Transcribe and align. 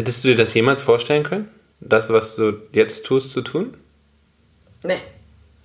Hättest 0.00 0.24
du 0.24 0.28
dir 0.28 0.34
das 0.34 0.54
jemals 0.54 0.80
vorstellen 0.80 1.24
können? 1.24 1.50
Das, 1.78 2.08
was 2.08 2.34
du 2.34 2.54
jetzt 2.72 3.04
tust, 3.04 3.32
zu 3.32 3.42
tun? 3.42 3.74
Nee. 4.82 4.96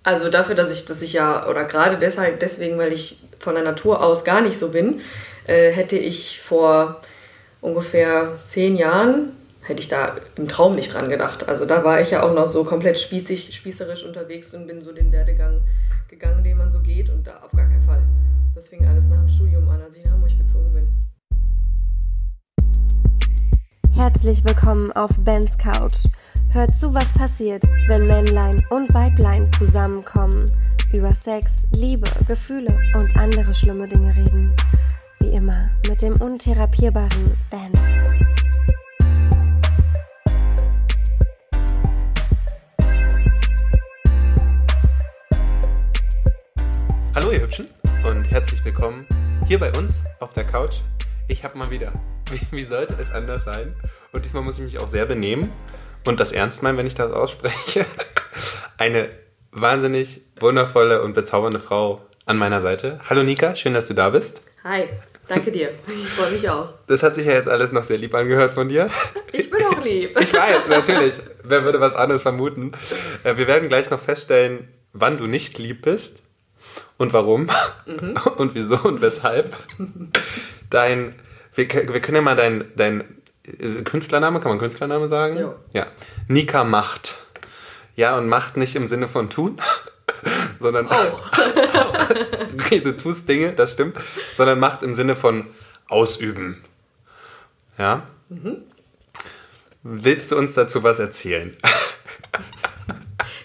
Also 0.03 0.29
dafür, 0.29 0.55
dass 0.55 0.73
ich, 0.73 0.83
dass 0.83 1.01
ich 1.01 1.13
ja, 1.13 1.47
oder 1.47 1.63
gerade 1.63 1.97
deshalb, 1.97 2.41
deswegen, 2.41 2.77
weil 2.77 2.91
ich 2.91 3.17
von 3.39 3.55
der 3.55 3.63
Natur 3.63 4.03
aus 4.03 4.25
gar 4.25 4.41
nicht 4.41 4.59
so 4.59 4.71
bin, 4.71 4.99
äh, 5.47 5.71
hätte 5.71 5.97
ich 5.97 6.41
vor 6.41 6.99
ungefähr 7.61 8.33
zehn 8.43 8.75
Jahren, 8.75 9.31
hätte 9.61 9.79
ich 9.79 9.87
da 9.87 10.17
im 10.35 10.49
Traum 10.49 10.75
nicht 10.75 10.93
dran 10.93 11.07
gedacht. 11.07 11.47
Also 11.47 11.65
da 11.65 11.85
war 11.85 12.01
ich 12.01 12.11
ja 12.11 12.21
auch 12.21 12.33
noch 12.33 12.49
so 12.49 12.65
komplett 12.65 12.99
spießig, 12.99 13.55
spießerisch 13.55 14.03
unterwegs 14.03 14.53
und 14.53 14.67
bin 14.67 14.81
so 14.81 14.91
den 14.91 15.13
Werdegang 15.13 15.61
gegangen, 16.09 16.43
den 16.43 16.57
man 16.57 16.69
so 16.69 16.81
geht 16.81 17.09
und 17.09 17.25
da 17.25 17.37
auf 17.37 17.53
gar 17.53 17.67
keinen 17.69 17.85
Fall. 17.85 18.03
Das 18.53 18.67
fing 18.67 18.85
alles 18.85 19.07
nach 19.07 19.21
dem 19.21 19.29
Studium 19.29 19.69
an, 19.69 19.81
als 19.81 19.95
ich 19.95 20.03
nach 20.03 20.11
Hamburg 20.11 20.37
gezogen 20.37 20.73
bin. 20.73 21.04
Herzlich 23.95 24.43
willkommen 24.43 24.91
auf 24.91 25.11
Bens 25.19 25.57
Couch. 25.57 26.07
Hört 26.51 26.75
zu, 26.75 26.93
was 26.93 27.13
passiert, 27.13 27.63
wenn 27.87 28.05
Männlein 28.07 28.61
und 28.69 28.93
Weiblein 28.93 29.49
zusammenkommen, 29.53 30.51
über 30.91 31.15
Sex, 31.15 31.65
Liebe, 31.71 32.09
Gefühle 32.27 32.77
und 32.93 33.15
andere 33.15 33.55
schlimme 33.55 33.87
Dinge 33.87 34.13
reden. 34.13 34.53
Wie 35.21 35.29
immer 35.29 35.69
mit 35.87 36.01
dem 36.01 36.17
untherapierbaren 36.17 37.37
Ben. 37.49 37.71
Hallo 47.15 47.31
ihr 47.31 47.41
Hübschen 47.41 47.69
und 48.05 48.29
herzlich 48.29 48.63
willkommen 48.65 49.07
hier 49.47 49.57
bei 49.57 49.71
uns 49.77 50.01
auf 50.19 50.33
der 50.33 50.43
Couch. 50.43 50.81
Ich 51.27 51.43
habe 51.43 51.57
mal 51.57 51.71
wieder, 51.71 51.91
wie, 52.29 52.39
wie 52.55 52.63
sollte 52.63 52.95
es 52.99 53.11
anders 53.11 53.45
sein? 53.45 53.75
Und 54.11 54.25
diesmal 54.25 54.43
muss 54.43 54.57
ich 54.59 54.63
mich 54.63 54.79
auch 54.79 54.87
sehr 54.87 55.05
benehmen 55.05 55.51
und 56.05 56.19
das 56.19 56.31
ernst 56.31 56.61
meinen, 56.61 56.77
wenn 56.77 56.85
ich 56.85 56.93
das 56.93 57.11
ausspreche. 57.11 57.85
Eine 58.77 59.09
wahnsinnig 59.51 60.21
wundervolle 60.39 61.01
und 61.01 61.13
bezaubernde 61.15 61.59
Frau 61.59 62.01
an 62.27 62.37
meiner 62.37 62.61
Seite. 62.61 62.99
Hallo 63.09 63.23
Nika, 63.23 63.55
schön, 63.55 63.73
dass 63.73 63.87
du 63.87 63.95
da 63.95 64.11
bist. 64.11 64.41
Hi, 64.63 64.83
danke 65.27 65.51
dir. 65.51 65.71
Ich 65.87 66.09
freue 66.09 66.31
mich 66.31 66.47
auch. 66.47 66.73
Das 66.87 67.01
hat 67.01 67.15
sich 67.15 67.25
ja 67.25 67.33
jetzt 67.33 67.49
alles 67.49 67.71
noch 67.71 67.83
sehr 67.83 67.97
lieb 67.97 68.13
angehört 68.13 68.51
von 68.51 68.69
dir. 68.69 68.89
Ich 69.31 69.49
bin 69.49 69.65
auch 69.65 69.83
lieb. 69.83 70.17
Ich 70.19 70.33
weiß, 70.33 70.69
natürlich. 70.69 71.15
Wer 71.43 71.65
würde 71.65 71.81
was 71.81 71.93
anderes 71.93 72.21
vermuten? 72.21 72.71
Äh, 73.23 73.35
Wir 73.35 73.47
werden 73.47 73.67
gleich 73.67 73.89
noch 73.89 73.99
feststellen, 73.99 74.69
wann 74.93 75.17
du 75.17 75.27
nicht 75.27 75.57
lieb 75.57 75.81
bist 75.81 76.19
und 76.97 77.11
warum 77.11 77.49
und 78.37 78.55
wieso 78.55 78.77
und 78.77 79.01
weshalb. 79.01 79.53
Dein, 80.69 81.15
wir, 81.55 81.69
wir 81.69 82.01
können 82.01 82.15
ja 82.15 82.21
mal 82.21 82.35
dein, 82.35 82.65
dein 82.75 83.03
Künstlername, 83.83 84.39
kann 84.39 84.49
man 84.49 84.59
Künstlername 84.59 85.07
sagen? 85.07 85.37
Jo. 85.37 85.55
Ja. 85.73 85.87
Nika 86.27 86.63
Macht. 86.63 87.15
Ja, 87.95 88.17
und 88.17 88.27
Macht 88.27 88.57
nicht 88.57 88.75
im 88.75 88.87
Sinne 88.87 89.07
von 89.07 89.29
tun, 89.29 89.61
sondern 90.59 90.87
Auch. 90.87 91.25
okay, 92.53 92.79
du 92.79 92.97
tust 92.97 93.29
Dinge, 93.29 93.53
das 93.53 93.73
stimmt, 93.73 93.97
sondern 94.35 94.59
Macht 94.59 94.83
im 94.83 94.95
Sinne 94.95 95.15
von 95.15 95.47
ausüben. 95.87 96.63
Ja? 97.77 98.03
Willst 99.83 100.31
du 100.31 100.37
uns 100.37 100.55
dazu 100.55 100.83
was 100.83 100.99
erzählen? 100.99 101.55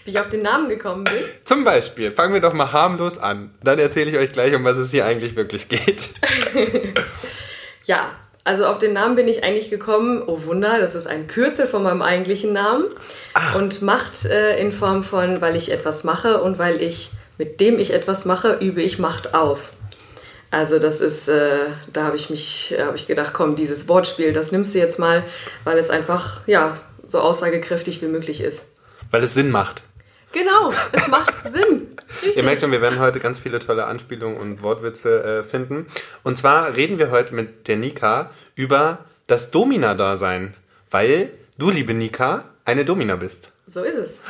Wie 0.05 0.11
ich 0.11 0.19
auf 0.19 0.29
den 0.29 0.41
Namen 0.41 0.69
gekommen 0.69 1.03
bin. 1.03 1.13
Zum 1.43 1.63
Beispiel, 1.63 2.11
fangen 2.11 2.33
wir 2.33 2.41
doch 2.41 2.53
mal 2.53 2.71
harmlos 2.71 3.17
an. 3.17 3.53
Dann 3.63 3.79
erzähle 3.79 4.09
ich 4.09 4.17
euch 4.17 4.31
gleich, 4.31 4.55
um 4.55 4.63
was 4.63 4.77
es 4.77 4.91
hier 4.91 5.05
eigentlich 5.05 5.35
wirklich 5.35 5.69
geht. 5.69 6.09
Ja, 7.85 8.11
also 8.43 8.65
auf 8.65 8.79
den 8.79 8.93
Namen 8.93 9.15
bin 9.15 9.27
ich 9.27 9.43
eigentlich 9.43 9.69
gekommen. 9.69 10.23
Oh 10.25 10.43
Wunder, 10.45 10.79
das 10.79 10.95
ist 10.95 11.07
ein 11.07 11.27
Kürzel 11.27 11.67
von 11.67 11.83
meinem 11.83 12.01
eigentlichen 12.01 12.53
Namen. 12.53 12.85
Und 13.55 13.81
Macht 13.81 14.25
äh, 14.25 14.59
in 14.59 14.71
Form 14.71 15.03
von, 15.03 15.41
weil 15.41 15.55
ich 15.55 15.71
etwas 15.71 16.03
mache 16.03 16.41
und 16.41 16.57
weil 16.57 16.81
ich, 16.81 17.11
mit 17.37 17.59
dem 17.59 17.79
ich 17.79 17.93
etwas 17.93 18.25
mache, 18.25 18.57
übe 18.59 18.81
ich 18.81 18.99
Macht 18.99 19.33
aus. 19.33 19.77
Also 20.49 20.79
das 20.79 20.99
ist, 20.99 21.29
äh, 21.29 21.67
da 21.93 22.03
habe 22.03 22.17
ich 22.17 22.29
mich, 22.29 22.75
äh, 22.77 22.83
habe 22.83 22.97
ich 22.97 23.07
gedacht, 23.07 23.33
komm, 23.33 23.55
dieses 23.55 23.87
Wortspiel, 23.87 24.33
das 24.33 24.51
nimmst 24.51 24.73
du 24.73 24.79
jetzt 24.79 24.99
mal, 24.99 25.23
weil 25.63 25.77
es 25.77 25.89
einfach, 25.89 26.41
ja, 26.45 26.77
so 27.07 27.19
aussagekräftig 27.19 28.01
wie 28.01 28.07
möglich 28.07 28.41
ist. 28.41 28.65
Weil 29.11 29.23
es 29.23 29.33
Sinn 29.33 29.49
macht. 29.49 29.81
Genau, 30.31 30.73
es 30.91 31.07
macht 31.07 31.33
Sinn. 31.51 31.87
Richtig. 32.21 32.37
Ihr 32.37 32.43
merkt 32.43 32.61
schon, 32.61 32.71
wir 32.71 32.81
werden 32.81 32.99
heute 32.99 33.19
ganz 33.19 33.39
viele 33.39 33.59
tolle 33.59 33.85
Anspielungen 33.85 34.37
und 34.37 34.63
Wortwitze 34.63 35.23
äh, 35.23 35.43
finden. 35.43 35.87
Und 36.23 36.37
zwar 36.37 36.75
reden 36.75 36.99
wir 36.99 37.11
heute 37.11 37.35
mit 37.35 37.67
der 37.67 37.77
Nika 37.77 38.31
über 38.55 38.99
das 39.27 39.51
Domina-Dasein. 39.51 40.53
Weil 40.89 41.31
du, 41.57 41.69
liebe 41.69 41.93
Nika, 41.93 42.45
eine 42.65 42.85
Domina 42.85 43.15
bist. 43.15 43.51
So 43.67 43.83
ist 43.83 43.97
es. 43.97 44.21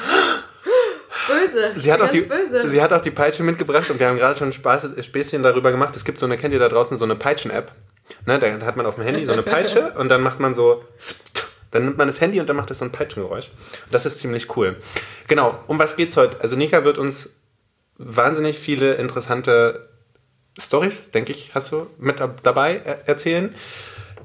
Böse. 1.27 1.79
Sie 1.79 1.93
hat, 1.93 2.01
auch 2.01 2.09
die, 2.09 2.21
böse. 2.21 2.69
sie 2.69 2.81
hat 2.81 2.93
auch 2.93 3.01
die 3.01 3.11
Peitsche 3.11 3.43
mitgebracht 3.43 3.89
und 3.89 3.99
wir 3.99 4.07
haben 4.07 4.17
gerade 4.17 4.37
schon 4.37 4.51
Spaß, 4.51 4.89
Späßchen 5.01 5.43
darüber 5.43 5.71
gemacht. 5.71 5.95
Es 5.95 6.03
gibt 6.03 6.19
so 6.19 6.25
eine, 6.25 6.37
kennt 6.37 6.53
ihr 6.53 6.59
da 6.59 6.69
draußen, 6.69 6.97
so 6.97 7.05
eine 7.05 7.15
Peitschen-App. 7.15 7.71
Ne, 8.25 8.39
da 8.39 8.65
hat 8.65 8.75
man 8.75 8.85
auf 8.85 8.95
dem 8.95 9.03
Handy 9.03 9.23
so 9.25 9.31
eine 9.31 9.43
Peitsche 9.43 9.93
und 9.97 10.09
dann 10.09 10.21
macht 10.21 10.39
man 10.39 10.53
so, 10.53 10.83
dann 11.71 11.85
nimmt 11.85 11.97
man 11.97 12.07
das 12.07 12.21
Handy 12.21 12.39
und 12.39 12.47
dann 12.47 12.55
macht 12.57 12.69
das 12.69 12.79
so 12.79 12.85
ein 12.85 12.91
Peitschengeräusch. 12.91 13.49
Das 13.91 14.05
ist 14.05 14.19
ziemlich 14.19 14.55
cool. 14.55 14.77
Genau, 15.27 15.57
um 15.67 15.79
was 15.79 15.95
geht's 15.95 16.17
heute? 16.17 16.39
Also 16.41 16.55
Nika 16.55 16.83
wird 16.83 16.97
uns 16.97 17.29
wahnsinnig 17.97 18.59
viele 18.59 18.95
interessante 18.95 19.89
Stories, 20.59 21.11
denke 21.11 21.31
ich, 21.31 21.51
hast 21.55 21.71
du 21.71 21.87
mit 21.97 22.19
dab- 22.19 22.43
dabei 22.43 22.75
äh, 22.77 22.97
erzählen. 23.05 23.55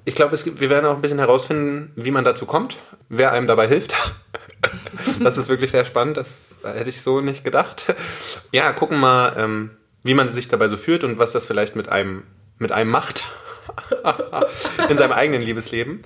Ich 0.04 0.14
glaube, 0.14 0.36
wir 0.36 0.70
werden 0.70 0.86
auch 0.86 0.94
ein 0.96 1.02
bisschen 1.02 1.18
herausfinden, 1.18 1.92
wie 1.96 2.10
man 2.10 2.24
dazu 2.24 2.46
kommt, 2.46 2.76
wer 3.08 3.32
einem 3.32 3.46
dabei 3.46 3.66
hilft. 3.68 3.94
das 5.20 5.36
ist 5.36 5.48
wirklich 5.48 5.70
sehr 5.70 5.84
spannend. 5.84 6.16
Das 6.16 6.30
hätte 6.64 6.90
ich 6.90 7.02
so 7.02 7.20
nicht 7.20 7.44
gedacht. 7.44 7.94
Ja, 8.52 8.72
gucken 8.72 8.98
mal, 8.98 9.34
ähm, 9.36 9.70
wie 10.02 10.14
man 10.14 10.32
sich 10.32 10.48
dabei 10.48 10.68
so 10.68 10.76
fühlt 10.76 11.02
und 11.04 11.18
was 11.18 11.32
das 11.32 11.46
vielleicht 11.46 11.74
mit 11.76 11.88
einem, 11.88 12.22
mit 12.58 12.72
einem 12.72 12.90
macht 12.90 13.24
in 14.88 14.96
seinem 14.96 15.12
eigenen 15.12 15.42
Liebesleben. 15.42 16.02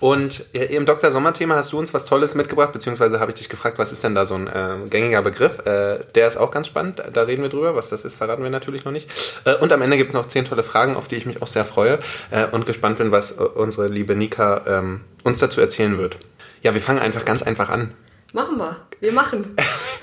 Und 0.00 0.46
im 0.54 0.86
Dr. 0.86 1.10
Sommer-Thema 1.10 1.56
hast 1.56 1.72
du 1.72 1.78
uns 1.78 1.92
was 1.92 2.06
Tolles 2.06 2.34
mitgebracht, 2.34 2.72
beziehungsweise 2.72 3.20
habe 3.20 3.30
ich 3.30 3.36
dich 3.36 3.50
gefragt, 3.50 3.78
was 3.78 3.92
ist 3.92 4.02
denn 4.02 4.14
da 4.14 4.24
so 4.24 4.34
ein 4.34 4.46
äh, 4.48 4.88
gängiger 4.88 5.20
Begriff? 5.20 5.58
Äh, 5.66 6.00
der 6.14 6.26
ist 6.26 6.38
auch 6.38 6.50
ganz 6.50 6.68
spannend, 6.68 7.02
da 7.12 7.22
reden 7.22 7.42
wir 7.42 7.50
drüber. 7.50 7.76
Was 7.76 7.90
das 7.90 8.06
ist, 8.06 8.14
verraten 8.14 8.42
wir 8.42 8.50
natürlich 8.50 8.84
noch 8.86 8.92
nicht. 8.92 9.10
Äh, 9.44 9.56
und 9.56 9.72
am 9.72 9.82
Ende 9.82 9.98
gibt 9.98 10.10
es 10.10 10.14
noch 10.14 10.26
zehn 10.26 10.46
tolle 10.46 10.62
Fragen, 10.62 10.96
auf 10.96 11.06
die 11.06 11.16
ich 11.16 11.26
mich 11.26 11.42
auch 11.42 11.46
sehr 11.46 11.66
freue 11.66 11.98
äh, 12.30 12.46
und 12.46 12.64
gespannt 12.64 12.96
bin, 12.96 13.12
was 13.12 13.38
äh, 13.38 13.42
unsere 13.42 13.88
liebe 13.88 14.16
Nika 14.16 14.62
ähm, 14.66 15.02
uns 15.22 15.38
dazu 15.38 15.60
erzählen 15.60 15.98
wird. 15.98 16.16
Ja, 16.62 16.72
wir 16.72 16.80
fangen 16.80 16.98
einfach 16.98 17.26
ganz 17.26 17.42
einfach 17.42 17.68
an. 17.68 17.92
Machen 18.32 18.56
wir. 18.56 18.76
Wir 19.00 19.12
machen. 19.12 19.56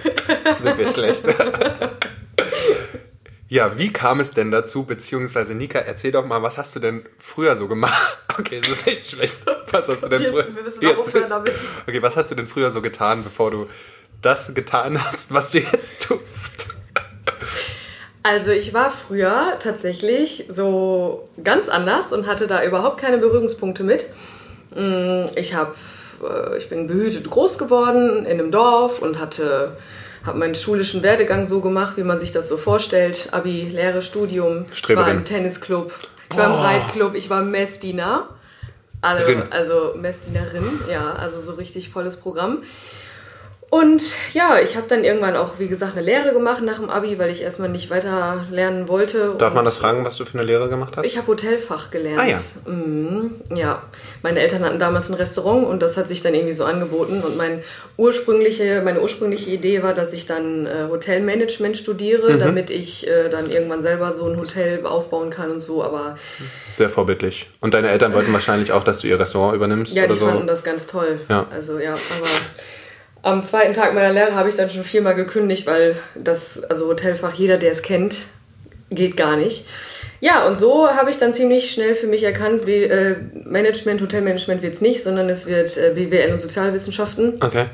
Sind 0.62 0.78
wir 0.78 0.92
schlecht. 0.92 1.24
Ja, 3.50 3.78
wie 3.78 3.94
kam 3.94 4.20
es 4.20 4.32
denn 4.32 4.52
dazu? 4.52 4.84
Beziehungsweise, 4.84 5.56
Nika, 5.56 5.80
erzähl 5.80 6.12
doch 6.12 6.26
mal, 6.26 6.44
was 6.44 6.58
hast 6.58 6.76
du 6.76 6.80
denn 6.80 7.06
früher 7.20 7.56
so 7.56 7.68
gemacht? 7.68 8.18
Okay, 8.40 8.62
das 8.62 8.70
ist 8.82 8.88
echt 8.88 9.10
schlecht. 9.10 9.40
Was 9.72 9.90
hast 9.90 10.04
du 10.04 10.10
denn 10.10 10.22
früher? 10.32 10.46
Jetzt-. 10.80 11.16
Okay, 11.88 12.02
was 12.04 12.16
hast 12.16 12.30
du 12.30 12.36
denn 12.36 12.46
früher 12.46 12.70
so 12.70 12.84
getan, 12.84 13.24
bevor 13.24 13.50
du 13.50 13.68
das 14.22 14.54
getan 14.54 15.04
hast, 15.04 15.34
was 15.34 15.50
du 15.50 15.58
jetzt 15.58 16.08
tust? 16.08 16.68
Also 18.22 18.52
ich 18.52 18.76
war 18.76 18.92
früher 18.92 19.58
tatsächlich 19.60 20.46
so 20.50 21.28
ganz 21.44 21.68
anders 21.68 22.12
und 22.14 22.28
hatte 22.28 22.46
da 22.46 22.64
überhaupt 22.64 23.00
keine 23.00 23.18
Berührungspunkte 23.18 23.84
mit. 23.84 24.06
Mm, 24.76 25.26
Ich 25.36 25.56
habe, 25.56 25.74
äh, 26.24 26.58
ich 26.60 26.70
bin 26.70 26.86
behütet 26.86 27.28
groß 27.30 27.58
geworden 27.58 28.20
in 28.20 28.40
einem 28.40 28.52
Dorf 28.52 29.02
und 29.02 29.18
hatte 29.20 29.78
habe 30.28 30.38
meinen 30.38 30.56
schulischen 30.56 31.04
Werdegang 31.04 31.48
so 31.48 31.62
gemacht, 31.62 31.98
wie 31.98 32.04
man 32.04 32.20
sich 32.20 32.32
das 32.32 32.48
so 32.48 32.58
vorstellt. 32.58 33.30
Abi, 33.32 33.64
Lehre, 33.64 34.02
Studium. 34.02 34.64
Ich 34.64 34.70
war 34.70 34.76
Streberin. 34.76 35.18
im 35.18 35.26
Tennisclub, 35.26 35.94
ich 36.30 36.38
war 36.38 36.46
im 36.46 36.52
Boah. 36.52 36.66
Reitclub, 36.66 37.16
ich 37.16 37.30
war 37.30 37.42
Messdiener. 37.42 38.30
Rin. 39.04 39.44
also 39.52 39.94
Messdienerin, 39.96 40.82
ja, 40.90 41.14
also 41.14 41.40
so 41.40 41.54
richtig 41.54 41.90
volles 41.90 42.18
Programm. 42.18 42.64
Und 43.80 44.02
ja, 44.34 44.58
ich 44.60 44.76
habe 44.76 44.88
dann 44.88 45.04
irgendwann 45.04 45.36
auch, 45.36 45.60
wie 45.60 45.68
gesagt, 45.68 45.96
eine 45.98 46.06
Lehre 46.06 46.34
gemacht 46.34 46.64
nach 46.64 46.80
dem 46.80 46.90
Abi, 46.90 47.20
weil 47.20 47.30
ich 47.30 47.44
erstmal 47.44 47.70
nicht 47.70 47.90
weiter 47.92 48.46
lernen 48.50 48.88
wollte. 48.88 49.36
Darf 49.38 49.54
man 49.54 49.66
das 49.66 49.78
fragen, 49.78 50.04
was 50.04 50.18
du 50.18 50.26
für 50.26 50.38
eine 50.38 50.48
Lehre 50.48 50.68
gemacht 50.68 50.96
hast? 50.98 51.06
Ich 51.06 51.18
habe 51.18 51.28
Hotelfach 51.28 51.92
gelernt. 51.92 52.20
Ah, 52.20 52.26
ja. 52.26 52.40
Mhm, 52.66 53.36
ja. 53.54 53.84
Meine 54.24 54.40
Eltern 54.40 54.64
hatten 54.66 54.80
damals 54.80 55.10
ein 55.10 55.14
Restaurant 55.14 55.68
und 55.68 55.82
das 55.82 55.96
hat 55.96 56.08
sich 56.08 56.24
dann 56.24 56.34
irgendwie 56.34 56.54
so 56.54 56.64
angeboten. 56.64 57.22
Und 57.22 57.38
mein 57.38 57.62
ursprüngliche, 57.98 58.82
meine 58.84 59.02
ursprüngliche 59.02 59.50
Idee 59.52 59.84
war, 59.84 59.94
dass 59.94 60.12
ich 60.14 60.26
dann 60.26 60.66
äh, 60.66 60.88
Hotelmanagement 60.90 61.78
studiere, 61.78 62.34
Mhm. 62.34 62.40
damit 62.40 62.70
ich 62.72 63.08
äh, 63.08 63.30
dann 63.30 63.52
irgendwann 63.52 63.82
selber 63.82 64.12
so 64.12 64.28
ein 64.28 64.40
Hotel 64.40 64.86
aufbauen 64.86 65.30
kann 65.30 65.52
und 65.52 65.60
so. 65.60 65.84
Aber 65.84 66.18
Sehr 66.72 66.90
vorbildlich. 66.90 67.48
Und 67.62 67.74
deine 67.74 67.90
Eltern 67.90 68.14
wollten 68.14 68.34
wahrscheinlich 68.34 68.72
auch, 68.72 68.84
dass 68.84 69.00
du 69.00 69.08
ihr 69.08 69.20
Restaurant 69.20 69.56
übernimmst 69.56 69.94
ja, 69.94 70.06
oder 70.06 70.14
die 70.14 70.20
so? 70.20 70.26
fanden 70.26 70.48
das 70.48 70.64
ganz 70.64 70.88
toll. 70.88 71.20
Ja. 71.30 71.46
Also 71.52 71.78
ja, 71.80 71.92
aber 71.92 72.28
am 73.28 73.44
zweiten 73.44 73.74
Tag 73.74 73.94
meiner 73.94 74.12
Lehre 74.14 74.36
habe 74.36 74.50
ich 74.50 74.56
dann 74.56 74.70
schon 74.70 74.84
viermal 74.84 75.16
gekündigt, 75.16 75.68
weil 75.68 75.96
das, 76.16 76.64
also 76.64 76.88
Hotelfach, 76.88 77.34
jeder, 77.34 77.58
der 77.58 77.72
es 77.72 77.82
kennt, 77.82 78.16
geht 78.90 79.18
gar 79.18 79.36
nicht. 79.36 79.66
Ja, 80.20 80.48
und 80.48 80.56
so 80.58 80.88
habe 80.88 81.12
ich 81.12 81.20
dann 81.20 81.34
ziemlich 81.34 81.70
schnell 81.72 81.94
für 81.94 82.08
mich 82.08 82.24
erkannt, 82.24 82.66
wie, 82.66 82.84
äh, 82.84 83.16
Management, 83.46 84.02
Hotelmanagement 84.02 84.62
wird 84.64 84.74
es 84.74 84.82
nicht, 84.82 85.04
sondern 85.04 85.30
es 85.30 85.46
wird 85.46 85.78
äh, 85.78 85.92
BWL 85.94 86.34
und 86.34 86.42
Sozialwissenschaften. 86.42 87.36
Okay. 87.42 87.66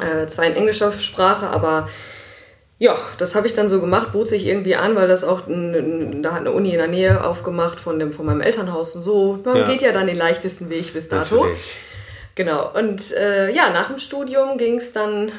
Äh, 0.00 0.28
zwar 0.28 0.44
in 0.46 0.54
englischer 0.54 0.92
Sprache, 0.92 1.46
aber 1.48 1.88
ja, 2.78 2.94
das 3.18 3.34
habe 3.34 3.48
ich 3.48 3.54
dann 3.54 3.68
so 3.68 3.80
gemacht, 3.80 4.12
bot 4.12 4.28
sich 4.28 4.46
irgendwie 4.46 4.76
an, 4.76 4.94
weil 4.94 5.08
das 5.08 5.24
auch, 5.24 5.48
n- 5.48 5.74
n- 5.74 6.22
da 6.22 6.32
hat 6.34 6.40
eine 6.42 6.52
Uni 6.52 6.70
in 6.70 6.78
der 6.78 6.86
Nähe 6.86 7.24
aufgemacht 7.24 7.80
von, 7.80 7.98
dem, 7.98 8.12
von 8.12 8.26
meinem 8.26 8.40
Elternhaus 8.42 8.94
und 8.94 9.02
so. 9.02 9.40
Man 9.44 9.56
Ja. 9.56 9.64
geht 9.64 9.82
ja 9.82 9.90
dann 9.90 10.06
den 10.06 10.16
leichtesten 10.16 10.70
Weg 10.70 10.92
bis 10.92 11.08
dato. 11.08 11.34
Natürlich. 11.36 11.70
Genau, 12.38 12.70
und 12.72 13.10
äh, 13.16 13.50
ja, 13.52 13.70
nach 13.70 13.88
dem 13.88 13.98
Studium 13.98 14.58
ging 14.58 14.78
es 14.78 14.92
dann 14.92 15.32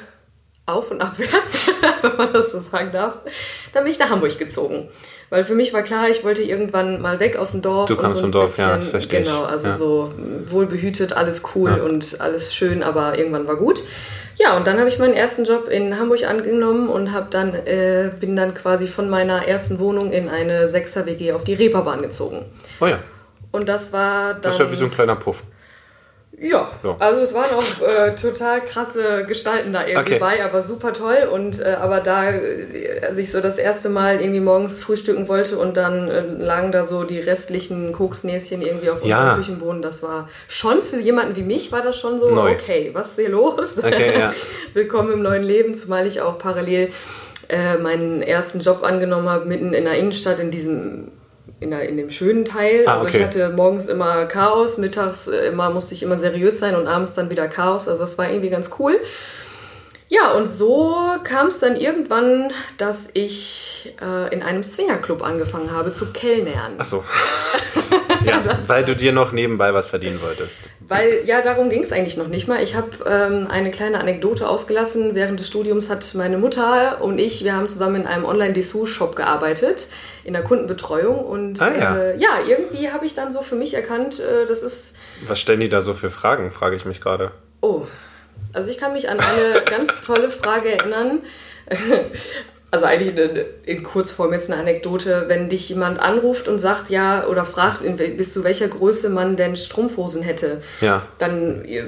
auf 0.65 0.91
und 0.91 1.01
abwärts, 1.01 1.71
wenn 2.01 2.17
man 2.17 2.33
das 2.33 2.51
so 2.51 2.59
sagen 2.59 2.91
darf. 2.91 3.19
Dann 3.71 3.85
bin 3.85 3.93
ich 3.93 3.99
nach 3.99 4.09
Hamburg 4.09 4.37
gezogen. 4.37 4.89
Weil 5.29 5.45
für 5.45 5.55
mich 5.55 5.71
war 5.71 5.81
klar, 5.81 6.09
ich 6.09 6.25
wollte 6.25 6.41
irgendwann 6.41 7.01
mal 7.01 7.21
weg 7.21 7.37
aus 7.37 7.51
dem 7.51 7.61
Dorf. 7.61 7.87
Du 7.87 7.95
kommst 7.95 8.17
so 8.17 8.23
vom 8.23 8.33
Dorf, 8.33 8.57
ja, 8.57 8.65
bisschen- 8.67 8.79
das 8.81 8.89
verstehe 8.89 9.21
ich. 9.21 9.27
Genau, 9.27 9.43
also 9.45 9.67
Ja. 9.67 9.75
so 9.77 10.13
wohlbehütet, 10.49 11.13
alles 11.13 11.41
cool 11.55 11.75
Ja. 11.77 11.83
und 11.85 12.19
alles 12.19 12.53
schön, 12.53 12.83
aber 12.83 13.17
irgendwann 13.17 13.47
war 13.47 13.55
gut. 13.55 13.81
Ja, 14.37 14.57
und 14.57 14.67
dann 14.67 14.77
habe 14.77 14.89
ich 14.89 14.99
meinen 14.99 15.13
ersten 15.13 15.45
Job 15.45 15.69
in 15.69 15.97
Hamburg 15.97 16.25
angenommen 16.27 16.89
und 16.89 17.13
hab 17.13 17.31
dann, 17.31 17.53
äh, 17.53 18.11
bin 18.19 18.35
dann 18.35 18.53
quasi 18.53 18.87
von 18.87 19.09
meiner 19.09 19.47
ersten 19.47 19.79
Wohnung 19.79 20.11
in 20.11 20.27
eine 20.27 20.67
6er 20.67 21.05
WG 21.05 21.31
auf 21.31 21.45
die 21.45 21.53
Reeperbahn 21.53 22.01
gezogen. 22.01 22.43
Oh 22.81 22.87
ja, 22.87 22.99
Und 23.53 23.69
das 23.69 23.93
war 23.93 24.33
dann... 24.33 24.41
das 24.41 24.55
ist 24.55 24.59
ja 24.59 24.69
wie 24.69 24.75
so 24.75 24.83
ein 24.85 24.91
kleiner 24.91 25.15
Puff. 25.15 25.43
Ja, 26.37 26.69
Ja. 26.83 26.95
also 26.99 27.19
es 27.21 27.33
waren 27.33 27.49
auch 27.53 27.81
äh, 27.85 28.15
total 28.15 28.61
krasse 28.61 29.25
Gestalten 29.25 29.73
da 29.73 29.85
irgendwie 29.85 30.13
Okay. 30.13 30.19
bei, 30.19 30.43
aber 30.45 30.61
super 30.61 30.93
toll. 30.93 31.27
Und 31.31 31.59
äh, 31.59 31.75
aber 31.81 31.99
da, 31.99 32.31
äh, 32.31 33.01
als 33.01 33.17
ich 33.17 33.31
so 33.31 33.41
das 33.41 33.57
erste 33.57 33.89
Mal 33.89 34.21
irgendwie 34.21 34.39
morgens 34.39 34.81
frühstücken 34.81 35.27
wollte 35.27 35.57
und 35.57 35.75
dann 35.75 36.07
äh, 36.07 36.21
lagen 36.21 36.71
da 36.71 36.85
so 36.85 37.03
die 37.03 37.19
restlichen 37.19 37.91
Koksnäschen 37.91 38.61
irgendwie 38.61 38.89
auf 38.89 39.03
Ja. 39.03 39.19
unserem 39.21 39.37
Küchenboden, 39.41 39.81
das 39.81 40.01
war 40.01 40.29
schon 40.47 40.81
für 40.81 40.97
jemanden 40.97 41.35
wie 41.35 41.43
mich 41.43 41.71
war 41.73 41.81
das 41.81 41.97
schon 41.97 42.19
so, 42.19 42.29
Neu. 42.29 42.51
okay, 42.53 42.91
was 42.93 43.09
ist 43.09 43.15
hier 43.19 43.29
los? 43.29 43.77
Okay, 43.77 44.17
ja. 44.17 44.33
Willkommen 44.73 45.11
im 45.11 45.21
neuen 45.23 45.43
Leben, 45.43 45.73
zumal 45.73 46.07
ich 46.07 46.21
auch 46.21 46.37
parallel 46.37 46.91
äh, 47.49 47.77
meinen 47.77 48.21
ersten 48.21 48.59
Job 48.61 48.83
angenommen 48.83 49.27
habe, 49.27 49.45
mitten 49.45 49.73
in 49.73 49.83
der 49.83 49.95
Innenstadt, 49.97 50.39
in 50.39 50.51
diesem, 50.51 51.09
in, 51.59 51.71
der, 51.71 51.87
in 51.87 51.97
dem 51.97 52.09
schönen 52.09 52.45
Teil. 52.45 52.83
Ah, 52.85 52.95
also 52.95 53.07
okay. 53.07 53.17
ich 53.17 53.23
hatte 53.23 53.49
morgens 53.49 53.87
immer 53.87 54.25
Chaos, 54.25 54.77
mittags 54.77 55.27
immer 55.27 55.69
musste 55.69 55.93
ich 55.93 56.03
immer 56.03 56.17
seriös 56.17 56.59
sein 56.59 56.75
und 56.75 56.87
abends 56.87 57.13
dann 57.13 57.29
wieder 57.29 57.47
Chaos. 57.47 57.87
Also 57.87 58.03
das 58.03 58.17
war 58.17 58.29
irgendwie 58.29 58.49
ganz 58.49 58.71
cool. 58.79 58.99
Ja, 60.11 60.31
und 60.31 60.47
so 60.47 60.97
kam 61.23 61.47
es 61.47 61.59
dann 61.59 61.75
irgendwann, 61.75 62.51
dass 62.77 63.09
ich 63.13 63.93
äh, 64.01 64.33
in 64.33 64.41
einem 64.41 64.63
Swingerclub 64.63 65.21
angefangen 65.23 65.71
habe 65.71 65.91
zu 65.91 66.07
kellnern. 66.07 66.73
Ach 66.79 66.85
so. 66.85 67.03
ja, 68.25 68.41
weil 68.67 68.83
du 68.85 68.95
dir 68.95 69.11
noch 69.11 69.31
nebenbei 69.31 69.73
was 69.73 69.89
verdienen 69.89 70.21
wolltest. 70.21 70.61
Weil, 70.87 71.21
ja, 71.25 71.41
darum 71.41 71.69
ging 71.69 71.83
es 71.83 71.91
eigentlich 71.91 72.17
noch 72.17 72.27
nicht 72.27 72.47
mal. 72.47 72.61
Ich 72.63 72.75
habe 72.75 72.89
ähm, 73.05 73.47
eine 73.49 73.71
kleine 73.71 73.99
Anekdote 73.99 74.47
ausgelassen. 74.47 75.15
Während 75.15 75.39
des 75.39 75.47
Studiums 75.47 75.89
hat 75.89 76.13
meine 76.15 76.37
Mutter 76.37 77.01
und 77.01 77.19
ich, 77.19 77.43
wir 77.43 77.53
haben 77.55 77.67
zusammen 77.67 77.97
in 78.01 78.07
einem 78.07 78.25
Online-Dessous-Shop 78.25 79.15
gearbeitet, 79.15 79.87
in 80.23 80.33
der 80.33 80.43
Kundenbetreuung. 80.43 81.19
Und 81.25 81.61
Ah, 81.61 81.71
ja. 81.79 81.97
Äh, 81.97 82.17
ja, 82.17 82.39
irgendwie 82.47 82.91
habe 82.91 83.05
ich 83.05 83.15
dann 83.15 83.31
so 83.33 83.41
für 83.41 83.55
mich 83.55 83.73
erkannt, 83.73 84.19
äh, 84.19 84.45
das 84.45 84.63
ist, 84.63 84.95
Was 85.25 85.39
stellen 85.39 85.59
die 85.59 85.69
da 85.69 85.81
so 85.81 85.93
für 85.93 86.09
Fragen, 86.09 86.51
frage 86.51 86.75
ich 86.75 86.85
mich 86.85 87.01
gerade. 87.01 87.31
oh, 87.61 87.85
also 88.53 88.69
ich 88.69 88.77
kann 88.77 88.93
mich 88.93 89.09
an 89.09 89.19
eine 89.19 89.61
ganz 89.65 89.87
tolle 90.05 90.31
Frage 90.31 90.71
erinnern. 90.77 91.19
Also 92.71 92.85
eigentlich 92.85 93.17
in, 93.17 93.45
in 93.65 93.83
Kurzform 93.83 94.31
jetzt 94.31 94.51
eine 94.51 94.61
Anekdote, 94.61 95.25
wenn 95.27 95.49
dich 95.49 95.69
jemand 95.69 95.99
anruft 95.99 96.47
und 96.47 96.59
sagt, 96.59 96.91
ja, 96.91 97.25
oder 97.25 97.43
fragt, 97.43 97.81
bis 98.17 98.33
zu 98.33 98.43
welcher 98.43 98.67
Größe 98.67 99.09
man 99.09 99.35
denn 99.35 99.55
Strumpfhosen 99.55 100.21
hätte. 100.21 100.61
Ja. 100.81 101.01
dann 101.17 101.65
ja, 101.65 101.83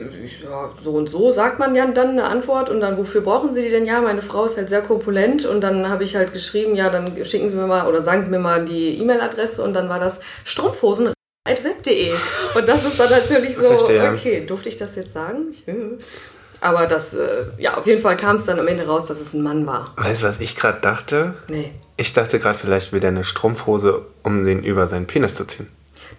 so 0.83 0.91
und 0.91 1.07
so 1.07 1.31
sagt 1.31 1.59
man 1.59 1.75
ja 1.75 1.85
dann 1.85 2.09
eine 2.09 2.23
Antwort 2.23 2.69
und 2.69 2.81
dann 2.81 2.97
wofür 2.97 3.21
brauchen 3.21 3.51
Sie 3.51 3.61
die 3.61 3.69
denn? 3.69 3.85
Ja, 3.85 4.01
meine 4.01 4.23
Frau 4.23 4.45
ist 4.45 4.57
halt 4.57 4.69
sehr 4.69 4.81
korpulent 4.81 5.45
und 5.45 5.61
dann 5.61 5.87
habe 5.87 6.03
ich 6.03 6.15
halt 6.15 6.33
geschrieben, 6.33 6.75
ja, 6.75 6.89
dann 6.89 7.25
schicken 7.25 7.47
Sie 7.47 7.55
mir 7.55 7.67
mal 7.67 7.87
oder 7.87 8.01
sagen 8.01 8.23
Sie 8.23 8.29
mir 8.29 8.39
mal 8.39 8.65
die 8.65 8.99
E-Mail-Adresse 8.99 9.63
und 9.63 9.73
dann 9.73 9.87
war 9.87 9.99
das 9.99 10.19
strumpfhosen.web.de 10.45 12.13
und 12.55 12.67
das 12.67 12.85
ist 12.85 12.99
dann 12.99 13.09
natürlich 13.09 13.55
so, 13.55 13.63
Verstehe. 13.63 14.11
okay, 14.11 14.43
durfte 14.47 14.69
ich 14.69 14.77
das 14.77 14.95
jetzt 14.95 15.13
sagen? 15.13 15.53
Aber 16.61 16.85
das, 16.87 17.13
äh, 17.15 17.45
ja, 17.57 17.75
auf 17.75 17.87
jeden 17.87 18.01
Fall 18.01 18.15
kam 18.15 18.35
es 18.37 18.45
dann 18.45 18.59
am 18.59 18.67
Ende 18.67 18.85
raus, 18.85 19.05
dass 19.05 19.19
es 19.19 19.33
ein 19.33 19.41
Mann 19.41 19.65
war. 19.65 19.93
Weißt 19.97 20.21
du, 20.21 20.27
was 20.27 20.39
ich 20.39 20.55
gerade 20.55 20.79
dachte? 20.79 21.33
Nee, 21.47 21.73
Ich 21.97 22.13
dachte 22.13 22.39
gerade, 22.39 22.57
vielleicht 22.57 22.93
will 22.93 22.99
der 22.99 23.09
eine 23.09 23.23
Strumpfhose, 23.23 24.03
um 24.23 24.45
den 24.45 24.63
über 24.63 24.87
seinen 24.87 25.07
Penis 25.07 25.35
zu 25.35 25.45
ziehen. 25.45 25.67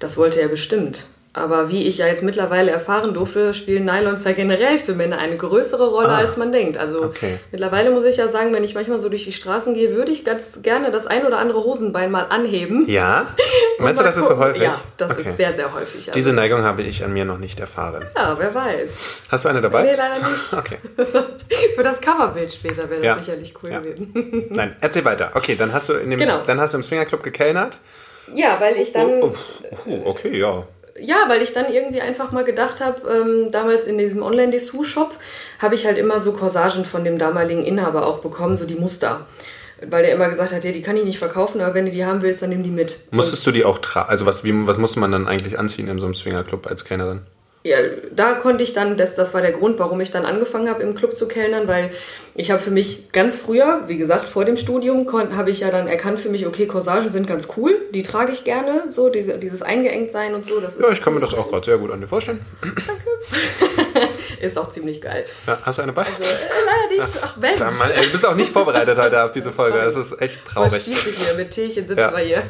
das 0.00 0.16
wollte 0.16 0.40
er 0.40 0.48
bestimmt. 0.48 1.06
Aber 1.34 1.70
wie 1.70 1.84
ich 1.84 1.96
ja 1.96 2.06
jetzt 2.08 2.22
mittlerweile 2.22 2.70
erfahren 2.70 3.14
durfte, 3.14 3.54
spielen 3.54 3.86
Nylons 3.86 4.22
ja 4.24 4.32
generell 4.32 4.76
für 4.76 4.92
Männer 4.92 5.16
eine 5.16 5.38
größere 5.38 5.88
Rolle, 5.88 6.10
Ah, 6.10 6.18
als 6.18 6.36
man 6.36 6.52
denkt. 6.52 6.76
Also 6.76 7.02
okay. 7.04 7.38
mittlerweile 7.50 7.90
muss 7.90 8.04
ich 8.04 8.18
ja 8.18 8.28
sagen, 8.28 8.52
wenn 8.52 8.62
ich 8.64 8.74
manchmal 8.74 8.98
so 8.98 9.08
durch 9.08 9.24
die 9.24 9.32
Straßen 9.32 9.72
gehe, 9.72 9.94
würde 9.94 10.12
ich 10.12 10.26
ganz 10.26 10.60
gerne 10.60 10.90
das 10.90 11.06
ein 11.06 11.24
oder 11.24 11.38
andere 11.38 11.64
Hosenbein 11.64 12.10
mal 12.10 12.24
anheben. 12.24 12.86
Ja? 12.86 13.28
Meinst 13.78 13.98
du, 13.98 14.04
das 14.04 14.18
ist 14.18 14.24
so 14.26 14.34
gucken. 14.34 14.48
häufig? 14.50 14.62
Ja, 14.64 14.78
das 14.98 15.10
Okay. 15.12 15.30
ist 15.30 15.36
sehr, 15.38 15.54
sehr 15.54 15.72
häufig. 15.72 16.00
Also, 16.00 16.10
Diese 16.12 16.34
Neigung 16.34 16.64
habe 16.64 16.82
ich 16.82 17.02
an 17.02 17.14
mir 17.14 17.24
noch 17.24 17.38
nicht 17.38 17.58
erfahren. 17.60 18.04
ja, 18.14 18.38
wer 18.38 18.54
weiß. 18.54 18.90
Hast 19.30 19.44
du 19.46 19.48
eine 19.48 19.62
dabei? 19.62 19.84
Nee, 19.84 19.94
leider 19.94 20.12
nicht. 20.14 20.52
Okay. 20.52 20.76
Für 21.76 21.82
das 21.82 21.98
Coverbild 22.02 22.52
später 22.52 22.90
wäre 22.90 23.00
das 23.00 23.06
Ja. 23.06 23.18
sicherlich 23.22 23.54
cool 23.62 23.70
Ja. 23.70 23.80
gewesen. 23.80 24.46
Nein, 24.50 24.76
erzähl 24.82 25.06
weiter. 25.06 25.30
Okay, 25.32 25.56
dann 25.56 25.72
hast 25.72 25.88
du 25.88 25.94
in 25.94 26.10
dem 26.10 26.18
Genau. 26.18 26.42
dann 26.46 26.60
hast 26.60 26.74
du 26.74 26.76
im 26.76 26.82
Swingerclub 26.82 27.22
gekellnert. 27.22 27.78
Ja, 28.34 28.60
weil 28.60 28.76
ich 28.76 28.92
dann... 28.92 29.06
Oh, 29.22 29.32
oh, 29.70 29.76
oh, 29.86 30.00
okay, 30.10 30.38
ja. 30.38 30.64
Ja, 31.02 31.24
weil 31.26 31.42
ich 31.42 31.52
dann 31.52 31.72
irgendwie 31.72 32.00
einfach 32.00 32.30
mal 32.30 32.44
gedacht 32.44 32.80
habe, 32.80 33.10
ähm, 33.10 33.50
damals 33.50 33.86
in 33.86 33.98
diesem 33.98 34.22
Online-Dessous-Shop 34.22 35.16
habe 35.58 35.74
ich 35.74 35.84
halt 35.84 35.98
immer 35.98 36.20
so 36.20 36.32
Corsagen 36.32 36.84
von 36.84 37.02
dem 37.02 37.18
damaligen 37.18 37.64
Inhaber 37.64 38.06
auch 38.06 38.20
bekommen, 38.20 38.56
so 38.56 38.66
die 38.66 38.76
Muster. 38.76 39.26
Weil 39.84 40.04
der 40.04 40.14
immer 40.14 40.28
gesagt 40.28 40.52
hat, 40.52 40.62
ja, 40.62 40.70
die 40.70 40.80
kann 40.80 40.96
ich 40.96 41.04
nicht 41.04 41.18
verkaufen, 41.18 41.60
aber 41.60 41.74
wenn 41.74 41.86
du 41.86 41.90
die 41.90 42.04
haben 42.04 42.22
willst, 42.22 42.40
dann 42.40 42.50
nimm 42.50 42.62
die 42.62 42.70
mit. 42.70 42.98
Musstest 43.10 43.44
du 43.44 43.50
die 43.50 43.64
auch 43.64 43.78
tragen? 43.78 44.10
Also 44.10 44.26
was, 44.26 44.44
wie, 44.44 44.66
was 44.66 44.78
musste 44.78 45.00
man 45.00 45.10
dann 45.10 45.26
eigentlich 45.26 45.58
anziehen 45.58 45.88
in 45.88 45.98
so 45.98 46.06
einem 46.06 46.14
Swingerclub 46.14 46.68
als 46.68 46.84
Kellnerin? 46.84 47.22
Ja, 47.64 47.78
da 48.10 48.34
konnte 48.34 48.64
ich 48.64 48.72
dann, 48.72 48.96
das, 48.96 49.14
das 49.14 49.34
war 49.34 49.40
der 49.40 49.52
Grund, 49.52 49.78
warum 49.78 50.00
ich 50.00 50.10
dann 50.10 50.26
angefangen 50.26 50.68
habe 50.68 50.82
im 50.82 50.96
Club 50.96 51.16
zu 51.16 51.28
kellnern, 51.28 51.68
weil 51.68 51.90
ich 52.34 52.50
habe 52.50 52.60
für 52.60 52.72
mich 52.72 53.12
ganz 53.12 53.36
früher, 53.36 53.82
wie 53.86 53.98
gesagt, 53.98 54.28
vor 54.28 54.44
dem 54.44 54.56
Studium, 54.56 55.06
habe 55.36 55.50
ich 55.50 55.60
ja 55.60 55.70
dann 55.70 55.86
erkannt 55.86 56.18
für 56.18 56.28
mich, 56.28 56.46
okay, 56.46 56.66
Corsagen 56.66 57.12
sind 57.12 57.26
ganz 57.28 57.48
cool, 57.56 57.76
die 57.90 58.02
trage 58.02 58.32
ich 58.32 58.42
gerne, 58.42 58.84
so 58.90 59.10
diese, 59.10 59.38
dieses 59.38 59.62
eingeengt 59.62 60.10
sein 60.10 60.34
und 60.34 60.44
so. 60.44 60.60
Das 60.60 60.76
Ja, 60.78 60.90
ich 60.90 61.00
kann 61.00 61.14
mir 61.14 61.20
das 61.20 61.34
auch 61.34 61.48
gerade 61.48 61.64
sehr 61.64 61.78
gut 61.78 61.92
an 61.92 62.00
dir 62.00 62.08
vorstellen. 62.08 62.40
ist 64.40 64.58
auch 64.58 64.70
ziemlich 64.70 65.00
geil. 65.00 65.24
Ja, 65.46 65.58
hast 65.62 65.78
du 65.78 65.82
eine 65.82 65.92
bei? 65.92 66.02
Also, 66.02 66.16
äh, 66.20 66.36
leider 66.66 67.06
nicht. 67.06 67.18
Ach 67.22 67.36
Mensch. 67.36 67.60
Mann, 67.60 67.90
ey, 67.94 68.06
du 68.06 68.10
bist 68.10 68.26
auch 68.26 68.34
nicht 68.34 68.52
vorbereitet 68.52 68.98
heute 68.98 69.22
auf 69.22 69.30
diese 69.30 69.52
Folge. 69.52 69.78
Das 69.78 69.94
ist 69.96 70.20
echt 70.20 70.44
traurig. 70.44 70.82
hier, 70.84 71.34
mit 71.36 71.52
Teechen 71.52 71.86
sitzen 71.86 72.00
Ja. 72.00 72.12
wir 72.12 72.24
hier. 72.24 72.42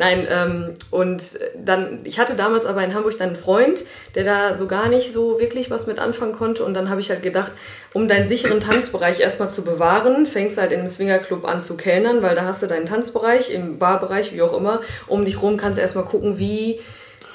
Nein, 0.00 0.26
ähm, 0.30 0.72
und 0.90 1.38
dann, 1.54 1.98
ich 2.04 2.18
hatte 2.18 2.34
damals 2.34 2.64
aber 2.64 2.82
in 2.82 2.94
Hamburg 2.94 3.18
dann 3.18 3.28
einen 3.28 3.36
Freund, 3.36 3.84
der 4.14 4.24
da 4.24 4.56
so 4.56 4.66
gar 4.66 4.88
nicht 4.88 5.12
so 5.12 5.38
wirklich 5.38 5.70
was 5.70 5.86
mit 5.86 5.98
anfangen 5.98 6.32
konnte. 6.32 6.64
Und 6.64 6.72
dann 6.72 6.88
habe 6.88 7.02
ich 7.02 7.10
halt 7.10 7.22
gedacht, 7.22 7.52
um 7.92 8.08
deinen 8.08 8.26
sicheren 8.26 8.60
Tanzbereich 8.60 9.20
erstmal 9.20 9.50
zu 9.50 9.60
bewahren, 9.60 10.24
fängst 10.24 10.56
halt 10.56 10.72
einem 10.72 10.88
Swingerclub 10.88 11.44
an 11.44 11.60
zu 11.60 11.76
kellnern, 11.76 12.22
weil 12.22 12.34
da 12.34 12.46
hast 12.46 12.62
du 12.62 12.66
deinen 12.66 12.86
Tanzbereich, 12.86 13.52
im 13.52 13.78
Barbereich, 13.78 14.32
wie 14.32 14.40
auch 14.40 14.56
immer. 14.56 14.80
Um 15.06 15.26
dich 15.26 15.42
rum 15.42 15.58
kannst 15.58 15.76
du 15.76 15.82
erstmal 15.82 16.06
gucken, 16.06 16.38
wie, 16.38 16.80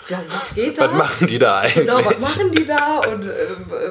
was, 0.09 0.29
was 0.29 0.55
geht 0.55 0.77
da? 0.79 0.87
Was 0.89 0.93
machen 0.93 1.27
die 1.27 1.39
da 1.39 1.59
eigentlich? 1.59 1.87
Genau, 1.87 2.05
was 2.05 2.21
machen 2.21 2.51
die 2.51 2.65
da 2.65 2.99
und 2.99 3.25
äh, 3.25 3.33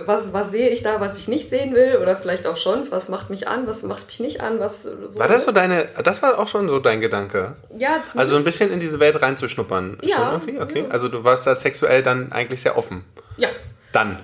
was, 0.07 0.33
was 0.33 0.51
sehe 0.51 0.71
ich 0.71 0.83
da, 0.83 1.01
was 1.01 1.19
ich 1.19 1.29
nicht 1.29 1.51
sehen 1.51 1.75
will 1.75 1.97
oder 2.01 2.17
vielleicht 2.17 2.47
auch 2.47 2.57
schon, 2.57 2.91
was 2.91 3.09
macht 3.09 3.31
mich 3.31 3.49
an, 3.49 3.67
was 3.67 3.83
macht 3.83 4.07
mich 4.07 4.21
nicht 4.21 4.41
an, 4.41 4.61
was 4.61 4.83
so. 4.83 5.19
War 5.19 5.29
das 5.29 5.45
so 5.45 5.53
deine, 5.53 5.89
das 6.05 6.23
war 6.23 6.39
auch 6.39 6.49
schon 6.49 6.69
so 6.69 6.79
dein 6.79 7.01
Gedanke? 7.01 7.57
Ja, 7.79 7.97
Also 8.15 8.37
ein 8.37 8.45
bisschen 8.45 8.71
in 8.73 8.81
diese 8.81 9.01
Welt 9.01 9.21
reinzuschnuppern. 9.21 9.99
Ja, 10.03 10.17
Schon 10.17 10.33
irgendwie? 10.33 10.61
Okay. 10.61 10.85
ja. 10.87 10.91
Also 10.91 11.09
du 11.09 11.25
warst 11.25 11.47
da 11.47 11.55
sexuell 11.55 12.03
dann 12.03 12.33
eigentlich 12.33 12.63
sehr 12.63 12.77
offen. 12.79 13.05
ja, 13.37 13.49
Dann. 13.93 14.19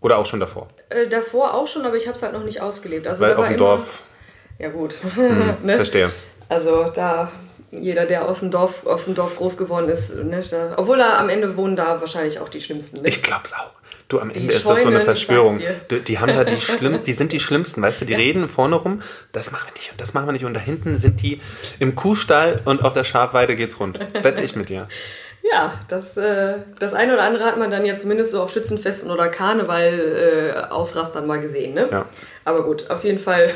Oder 0.00 0.18
auch 0.18 0.26
schon 0.26 0.40
davor. 0.40 0.68
äh, 0.90 1.06
davor 1.08 1.54
auch 1.54 1.66
schon, 1.66 1.84
aber 1.84 1.96
ich 1.96 2.06
habe 2.06 2.16
es 2.16 2.22
halt 2.22 2.32
noch 2.32 2.44
nicht 2.44 2.60
ausgelebt. 2.60 3.06
Also 3.06 3.22
Weil 3.24 3.34
auf 3.34 3.48
dem 3.48 3.56
Dorf. 3.56 4.02
Ja 4.58 4.68
gut, 4.68 4.94
Hm, 5.14 5.54
ne? 5.64 5.76
Verstehe. 5.76 6.10
Also 6.48 6.84
da 6.94 7.30
jeder, 7.70 8.06
der 8.06 8.28
aus 8.28 8.40
dem 8.40 8.50
Dorf, 8.50 8.86
auf 8.86 9.04
dem 9.04 9.14
Dorf 9.14 9.36
groß 9.36 9.56
geworden 9.56 9.88
ist, 9.88 10.14
ne, 10.14 10.42
da, 10.50 10.74
obwohl 10.76 10.98
da 10.98 11.18
am 11.18 11.28
Ende 11.28 11.56
wohnen 11.56 11.76
da 11.76 12.00
wahrscheinlich 12.00 12.38
auch 12.40 12.48
die 12.48 12.60
Schlimmsten. 12.60 13.02
Ne? 13.02 13.08
Ich 13.08 13.22
glaub's 13.22 13.52
auch. 13.52 13.72
Du, 14.08 14.20
am 14.20 14.30
Ende 14.30 14.52
ist 14.52 14.68
das 14.68 14.82
so 14.82 14.88
eine 14.88 15.00
Verschwörung. 15.00 15.60
Die, 15.90 16.00
die 16.00 16.18
haben 16.20 16.32
da 16.32 16.44
die 16.44 16.56
schlimm, 16.60 17.02
die 17.02 17.12
sind 17.12 17.32
die 17.32 17.40
schlimmsten, 17.40 17.82
weißt 17.82 18.02
du, 18.02 18.04
die 18.04 18.14
reden 18.14 18.48
vorne 18.48 18.76
rum, 18.76 19.02
das 19.32 19.50
machen 19.50 19.66
wir 19.66 19.80
nicht 19.80 19.90
und 19.90 20.00
das 20.00 20.14
machen 20.14 20.26
wir 20.26 20.32
nicht 20.32 20.44
und 20.44 20.54
da 20.54 20.60
hinten 20.60 20.96
sind 20.96 21.22
die 21.22 21.40
im 21.80 21.96
Kuhstall 21.96 22.60
und 22.64 22.84
auf 22.84 22.92
der 22.92 23.02
Schafweide 23.02 23.56
geht's 23.56 23.80
rund. 23.80 23.98
Wette 24.22 24.42
ich 24.42 24.54
mit 24.54 24.68
dir. 24.68 24.88
Ja, 25.52 25.80
das, 25.88 26.16
äh, 26.16 26.54
das 26.78 26.94
eine 26.94 27.14
oder 27.14 27.22
andere 27.22 27.44
hat 27.44 27.58
man 27.58 27.70
dann 27.70 27.84
ja 27.84 27.96
zumindest 27.96 28.32
so 28.32 28.42
auf 28.42 28.50
Schützenfesten 28.50 29.10
oder 29.10 29.28
Karneval 29.28 30.54
äh, 30.54 30.72
Ausrastern 30.72 31.26
mal 31.26 31.40
gesehen, 31.40 31.74
ne? 31.74 31.88
Ja. 31.90 32.06
Aber 32.44 32.64
gut, 32.64 32.90
auf 32.90 33.04
jeden 33.04 33.18
Fall 33.18 33.50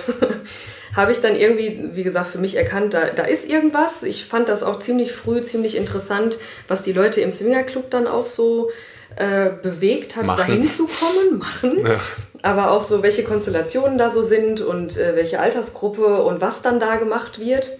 habe 0.97 1.13
ich 1.13 1.21
dann 1.21 1.37
irgendwie, 1.37 1.91
wie 1.93 2.03
gesagt, 2.03 2.29
für 2.29 2.39
mich 2.39 2.57
erkannt, 2.57 2.95
da, 2.95 3.11
da 3.11 3.25
ist 3.25 3.49
irgendwas. 3.49 4.03
Ich 4.03 4.27
fand 4.27 4.49
das 4.49 4.63
auch 4.63 4.79
ziemlich 4.79 5.13
früh, 5.13 5.43
ziemlich 5.43 5.77
interessant, 5.77 6.39
was 6.69 6.83
die 6.83 6.93
Leute 6.93 7.21
im 7.23 7.31
Swingerclub 7.31 7.91
dann 7.91 8.07
auch 8.07 8.27
so 8.27 8.71
äh, 9.17 9.51
bewegt 9.63 10.17
hat, 10.17 10.27
Machen. 10.27 10.39
dahin 10.39 10.69
zu 10.69 10.87
kommen, 10.87 11.39
machen. 11.39 11.87
Ja. 11.87 12.01
Aber 12.43 12.71
auch 12.71 12.83
so, 12.83 13.03
welche 13.03 13.25
Konstellationen 13.25 13.99
da 13.99 14.11
so 14.11 14.23
sind 14.23 14.61
und 14.61 14.97
äh, 14.97 15.15
welche 15.15 15.41
Altersgruppe 15.41 16.23
und 16.23 16.41
was 16.41 16.63
dann 16.63 16.81
da 16.81 16.97
gemacht 16.97 17.39
wird. 17.39 17.80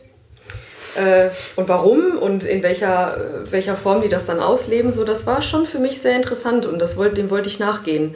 Äh, 0.97 1.31
und 1.57 1.69
warum 1.69 2.19
und 2.19 2.45
in 2.45 2.63
welcher, 2.63 3.17
äh, 3.17 3.53
welcher 3.53 3.77
Form 3.77 4.03
die 4.03 4.09
das 4.09 4.25
dann 4.25 4.41
ausleben, 4.41 4.93
so 4.93 5.05
das 5.05 5.27
war 5.27 5.43
schon 5.43 5.67
für 5.67 5.79
mich 5.79 6.01
sehr 6.01 6.17
interessant 6.17 6.67
und 6.67 6.79
das 6.79 6.97
wollte, 6.97 7.17
dem 7.17 7.31
wollte 7.31 7.49
ich 7.49 7.59
nachgehen. 7.59 8.15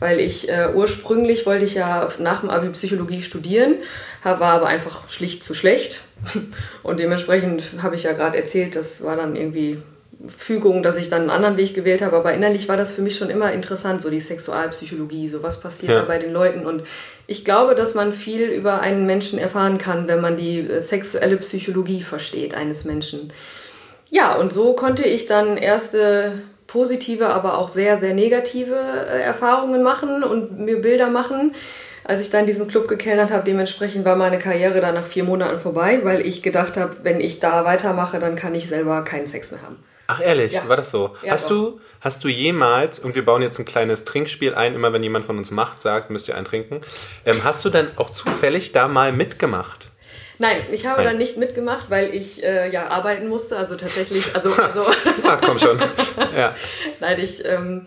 Weil 0.00 0.18
ich 0.18 0.48
äh, 0.48 0.68
ursprünglich 0.74 1.46
wollte 1.46 1.64
ich 1.64 1.74
ja 1.74 2.08
nach 2.18 2.40
dem 2.40 2.50
Abi 2.50 2.68
Psychologie 2.70 3.22
studieren, 3.22 3.76
war 4.22 4.40
aber 4.40 4.66
einfach 4.66 5.08
schlicht 5.08 5.44
zu 5.44 5.54
schlecht. 5.54 6.00
Und 6.82 6.98
dementsprechend 6.98 7.62
habe 7.80 7.94
ich 7.94 8.02
ja 8.02 8.12
gerade 8.12 8.36
erzählt, 8.36 8.74
das 8.74 9.04
war 9.04 9.14
dann 9.16 9.36
irgendwie 9.36 9.80
Fügung, 10.28 10.82
dass 10.82 10.96
ich 10.96 11.08
dann 11.08 11.22
einen 11.22 11.30
anderen 11.30 11.56
Weg 11.56 11.74
gewählt 11.74 12.02
habe. 12.02 12.16
Aber 12.16 12.32
innerlich 12.32 12.68
war 12.68 12.76
das 12.76 12.92
für 12.92 13.02
mich 13.02 13.16
schon 13.16 13.30
immer 13.30 13.52
interessant, 13.52 14.02
so 14.02 14.10
die 14.10 14.20
Sexualpsychologie, 14.20 15.28
so 15.28 15.42
was 15.42 15.60
passiert 15.60 15.92
Ja. 15.92 16.00
da 16.00 16.04
bei 16.04 16.18
den 16.18 16.32
Leuten. 16.32 16.66
Und 16.66 16.82
ich 17.26 17.44
glaube, 17.44 17.74
dass 17.74 17.94
man 17.94 18.12
viel 18.12 18.42
über 18.48 18.80
einen 18.80 19.06
Menschen 19.06 19.38
erfahren 19.38 19.78
kann, 19.78 20.08
wenn 20.08 20.20
man 20.20 20.36
die 20.36 20.60
äh, 20.60 20.80
sexuelle 20.80 21.36
Psychologie 21.38 22.02
versteht 22.02 22.54
eines 22.54 22.84
Menschen. 22.84 23.32
Ja, 24.10 24.34
und 24.34 24.52
so 24.52 24.74
konnte 24.74 25.04
ich 25.04 25.26
dann 25.26 25.56
erste 25.56 26.42
positive, 26.66 27.28
aber 27.28 27.58
auch 27.58 27.68
sehr, 27.68 27.96
sehr 27.96 28.14
negative 28.14 28.74
äh, 28.74 29.20
Erfahrungen 29.22 29.82
machen 29.82 30.22
und 30.22 30.58
mir 30.58 30.80
Bilder 30.80 31.08
machen. 31.08 31.52
Als 32.06 32.20
ich 32.20 32.30
dann 32.30 32.40
in 32.40 32.46
diesem 32.46 32.68
Club 32.68 32.86
gekellnert 32.86 33.30
habe, 33.30 33.44
dementsprechend 33.44 34.04
war 34.04 34.14
meine 34.14 34.38
Karriere 34.38 34.80
dann 34.80 34.94
nach 34.94 35.06
vier 35.06 35.24
Monaten 35.24 35.58
vorbei, 35.58 36.00
weil 36.02 36.20
ich 36.26 36.42
gedacht 36.42 36.76
habe, 36.76 36.96
wenn 37.02 37.18
ich 37.18 37.40
da 37.40 37.64
weitermache, 37.64 38.18
dann 38.18 38.36
kann 38.36 38.54
ich 38.54 38.68
selber 38.68 39.02
keinen 39.04 39.26
Sex 39.26 39.50
mehr 39.50 39.62
haben. 39.62 39.76
Ach 40.14 40.20
ehrlich, 40.20 40.52
Ja. 40.52 40.68
war 40.68 40.76
das 40.76 40.90
so? 40.90 41.14
Ja, 41.22 41.32
hast, 41.32 41.50
doch. 41.50 41.72
du, 41.72 41.80
hast 42.00 42.22
du 42.24 42.28
jemals, 42.28 42.98
und 42.98 43.14
wir 43.14 43.24
bauen 43.24 43.42
jetzt 43.42 43.58
ein 43.58 43.64
kleines 43.64 44.04
Trinkspiel 44.04 44.54
ein, 44.54 44.74
immer 44.74 44.92
wenn 44.92 45.02
jemand 45.02 45.24
von 45.24 45.38
uns 45.38 45.50
macht, 45.50 45.82
sagt, 45.82 46.10
müsst 46.10 46.28
ihr 46.28 46.36
eintrinken. 46.36 46.80
Ähm, 47.26 47.42
hast 47.44 47.64
du 47.64 47.70
dann 47.70 47.88
auch 47.96 48.10
zufällig 48.10 48.72
da 48.72 48.88
mal 48.88 49.12
mitgemacht? 49.12 49.88
Nein, 50.38 50.62
ich 50.72 50.86
habe 50.86 50.98
Nein. 51.02 51.12
dann 51.12 51.18
nicht 51.18 51.36
mitgemacht, 51.36 51.90
weil 51.90 52.12
ich 52.14 52.42
äh, 52.42 52.68
ja 52.70 52.88
arbeiten 52.88 53.28
musste. 53.28 53.56
Also 53.56 53.76
tatsächlich, 53.76 54.34
also, 54.34 54.52
also 54.62 54.84
Ach 55.26 55.40
komm 55.40 55.58
schon. 55.58 55.78
ja. 56.36 56.54
Nein, 57.00 57.20
ich, 57.20 57.44
ähm, 57.44 57.86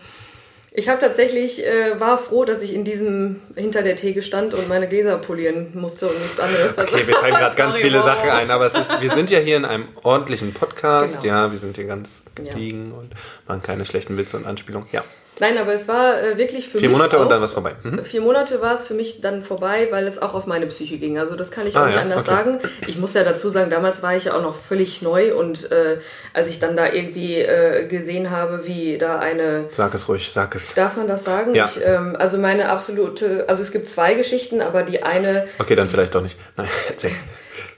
ich 0.70 0.88
habe 0.88 1.00
tatsächlich, 1.00 1.66
äh, 1.66 1.98
war 1.98 2.18
froh, 2.18 2.44
dass 2.44 2.62
ich 2.62 2.74
in 2.74 2.84
diesem, 2.84 3.40
hinter 3.56 3.82
der 3.82 3.96
Theke 3.96 4.22
stand 4.22 4.54
und 4.54 4.68
meine 4.68 4.88
Gläser 4.88 5.18
polieren 5.18 5.68
musste 5.74 6.06
und 6.08 6.20
nichts 6.20 6.38
anderes. 6.38 6.76
Also, 6.78 6.94
Okay, 6.96 7.06
wir 7.06 7.16
fallen 7.16 7.34
gerade 7.34 7.56
ganz 7.56 7.76
viele 7.76 7.98
wow. 7.98 8.04
Sachen 8.04 8.30
ein, 8.30 8.50
aber 8.50 8.66
es 8.66 8.76
ist, 8.76 9.00
wir 9.00 9.10
sind 9.10 9.30
ja 9.30 9.38
hier 9.38 9.56
in 9.56 9.64
einem 9.64 9.86
ordentlichen 10.02 10.52
Podcast. 10.54 11.22
Genau. 11.22 11.34
Ja, 11.34 11.50
wir 11.52 11.58
sind 11.58 11.76
hier 11.76 11.86
ganz 11.86 12.22
Ja. 12.38 12.44
gediegen 12.44 12.92
und 12.92 13.12
machen 13.46 13.62
keine 13.62 13.84
schlechten 13.84 14.16
Witze 14.16 14.36
und 14.36 14.46
Anspielungen. 14.46 14.88
Ja. 14.92 15.04
Nein, 15.40 15.56
aber 15.58 15.72
es 15.74 15.86
war 15.88 16.20
äh, 16.22 16.36
wirklich 16.38 16.68
für 16.68 16.78
Vier 16.78 16.88
mich 16.88 16.98
Monate 16.98 17.16
auch, 17.18 17.22
und 17.22 17.28
dann 17.30 17.40
was 17.40 17.52
vorbei. 17.54 17.72
Mhm. 17.82 18.04
Vier 18.04 18.20
Monate 18.20 18.60
war 18.60 18.74
es 18.74 18.84
für 18.84 18.94
mich 18.94 19.20
dann 19.20 19.42
vorbei, 19.42 19.88
weil 19.90 20.06
es 20.06 20.20
auch 20.20 20.34
auf 20.34 20.46
meine 20.46 20.66
Psyche 20.66 20.98
ging. 20.98 21.18
Also 21.18 21.36
das 21.36 21.50
kann 21.50 21.66
ich 21.66 21.76
Ah, 21.76 21.82
auch 21.82 21.86
nicht 21.86 21.94
ja, 21.96 22.02
anders 22.02 22.20
okay. 22.22 22.30
sagen. 22.30 22.58
Ich 22.86 22.98
muss 22.98 23.14
ja 23.14 23.22
dazu 23.22 23.48
sagen, 23.50 23.70
damals 23.70 24.02
war 24.02 24.16
ich 24.16 24.24
ja 24.24 24.34
auch 24.36 24.42
noch 24.42 24.54
völlig 24.54 25.00
neu 25.02 25.34
und 25.34 25.70
äh, 25.70 25.98
als 26.34 26.48
ich 26.48 26.58
dann 26.58 26.76
da 26.76 26.92
irgendwie 26.92 27.36
äh, 27.36 27.86
gesehen 27.86 28.30
habe, 28.30 28.66
wie 28.66 28.98
da 28.98 29.18
eine 29.18 29.66
Sag 29.70 29.94
es 29.94 30.08
ruhig, 30.08 30.30
sag 30.32 30.54
es. 30.54 30.74
Darf 30.74 30.96
man 30.96 31.06
das 31.06 31.24
sagen? 31.24 31.54
Ja. 31.54 31.66
Ich, 31.66 31.84
ähm, 31.84 32.16
also 32.18 32.38
meine 32.38 32.68
absolute, 32.68 33.44
also 33.48 33.62
es 33.62 33.70
gibt 33.70 33.88
zwei 33.88 34.14
Geschichten, 34.14 34.60
aber 34.60 34.82
die 34.82 35.02
eine, 35.02 35.46
Okay, 35.58 35.76
dann 35.76 35.86
vielleicht 35.88 36.14
doch 36.14 36.22
nicht. 36.22 36.36
Nein, 36.56 36.68
erzähl. 36.88 37.12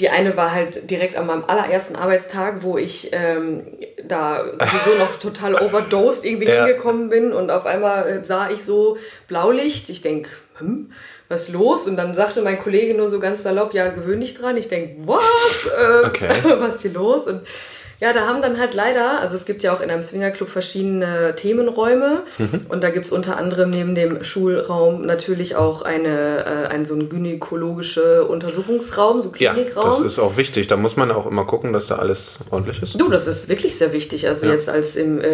Die 0.00 0.08
eine 0.08 0.36
war 0.36 0.52
halt 0.52 0.90
direkt 0.90 1.14
an 1.16 1.26
meinem 1.26 1.44
allerersten 1.46 1.94
Arbeitstag, 1.94 2.62
wo 2.62 2.78
ich 2.78 3.10
ähm, 3.12 3.66
da 4.02 4.44
sowieso 4.44 4.98
noch 4.98 5.18
total 5.20 5.54
overdosed 5.54 6.24
irgendwie 6.24 6.48
Ja. 6.48 6.64
hingekommen 6.64 7.08
bin 7.10 7.32
und 7.32 7.50
auf 7.50 7.66
einmal 7.66 8.08
äh, 8.08 8.24
sah 8.24 8.50
ich 8.50 8.64
so 8.64 8.96
Blaulicht. 9.28 9.88
Ich 9.90 10.00
denk, 10.02 10.28
hm, 10.58 10.90
was 11.28 11.42
ist 11.42 11.52
los? 11.52 11.86
Und 11.86 11.96
dann 11.96 12.14
sagte 12.14 12.42
mein 12.42 12.58
Kollege 12.58 12.94
nur 12.94 13.08
so 13.10 13.20
ganz 13.20 13.42
salopp, 13.42 13.74
ja, 13.74 13.88
gewöhn 13.88 14.20
dich 14.20 14.34
dran. 14.34 14.56
Ich 14.56 14.68
denk, 14.68 15.06
was? 15.06 15.68
Äh, 15.78 16.06
Okay. 16.06 16.28
was 16.58 16.76
ist 16.76 16.82
hier 16.82 16.92
los? 16.92 17.26
Und 17.26 17.42
ja, 18.00 18.12
da 18.14 18.26
haben 18.26 18.40
dann 18.42 18.58
halt 18.58 18.72
leider, 18.74 19.20
also 19.20 19.36
es 19.36 19.44
gibt 19.44 19.62
ja 19.62 19.74
auch 19.74 19.80
in 19.82 19.90
einem 19.90 20.00
Swingerclub 20.02 20.48
verschiedene 20.48 21.34
Themenräume 21.36 22.22
Mhm. 22.38 22.66
und 22.68 22.82
da 22.82 22.90
gibt 22.90 23.06
es 23.06 23.12
unter 23.12 23.36
anderem 23.36 23.70
neben 23.70 23.94
dem 23.94 24.24
Schulraum 24.24 25.02
natürlich 25.02 25.54
auch 25.56 25.82
eine, 25.82 26.44
äh, 26.44 26.66
einen 26.68 26.84
so 26.86 26.94
einen 26.94 27.08
gynäkologische 27.10 28.24
Untersuchungsraum, 28.26 29.20
so 29.20 29.30
Ja, 29.38 29.52
Klinikraum. 29.52 29.84
das 29.84 30.00
ist 30.00 30.18
auch 30.18 30.36
wichtig. 30.36 30.66
Da 30.66 30.76
muss 30.76 30.96
man 30.96 31.10
auch 31.10 31.26
immer 31.26 31.44
gucken, 31.44 31.72
dass 31.72 31.86
da 31.86 31.96
alles 31.96 32.38
ordentlich 32.50 32.82
ist. 32.82 33.00
Du, 33.00 33.08
das 33.08 33.26
ist 33.26 33.48
wirklich 33.48 33.76
sehr 33.76 33.92
wichtig. 33.92 34.26
Also 34.28 34.46
Ja. 34.46 34.52
jetzt 34.52 34.68
als, 34.68 34.96
im, 34.96 35.20
äh, 35.20 35.26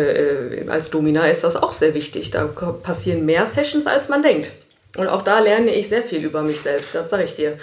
äh, 0.64 0.68
als 0.68 0.90
Domina 0.90 1.28
ist 1.28 1.44
das 1.44 1.56
auch 1.56 1.73
sehr 1.73 1.94
wichtig. 1.94 2.30
Da 2.30 2.44
passieren 2.46 3.25
mehr 3.25 3.46
Sessions, 3.46 3.87
als 3.87 4.08
man 4.08 4.23
denkt. 4.23 4.50
Und 4.96 5.08
auch 5.08 5.23
da 5.23 5.40
lerne 5.40 5.75
ich 5.75 5.88
sehr 5.88 6.02
viel 6.02 6.25
über 6.25 6.42
mich 6.42 6.61
selbst, 6.61 6.94
das 6.94 7.11
sage 7.11 7.25
ich 7.25 7.35
dir. 7.37 7.58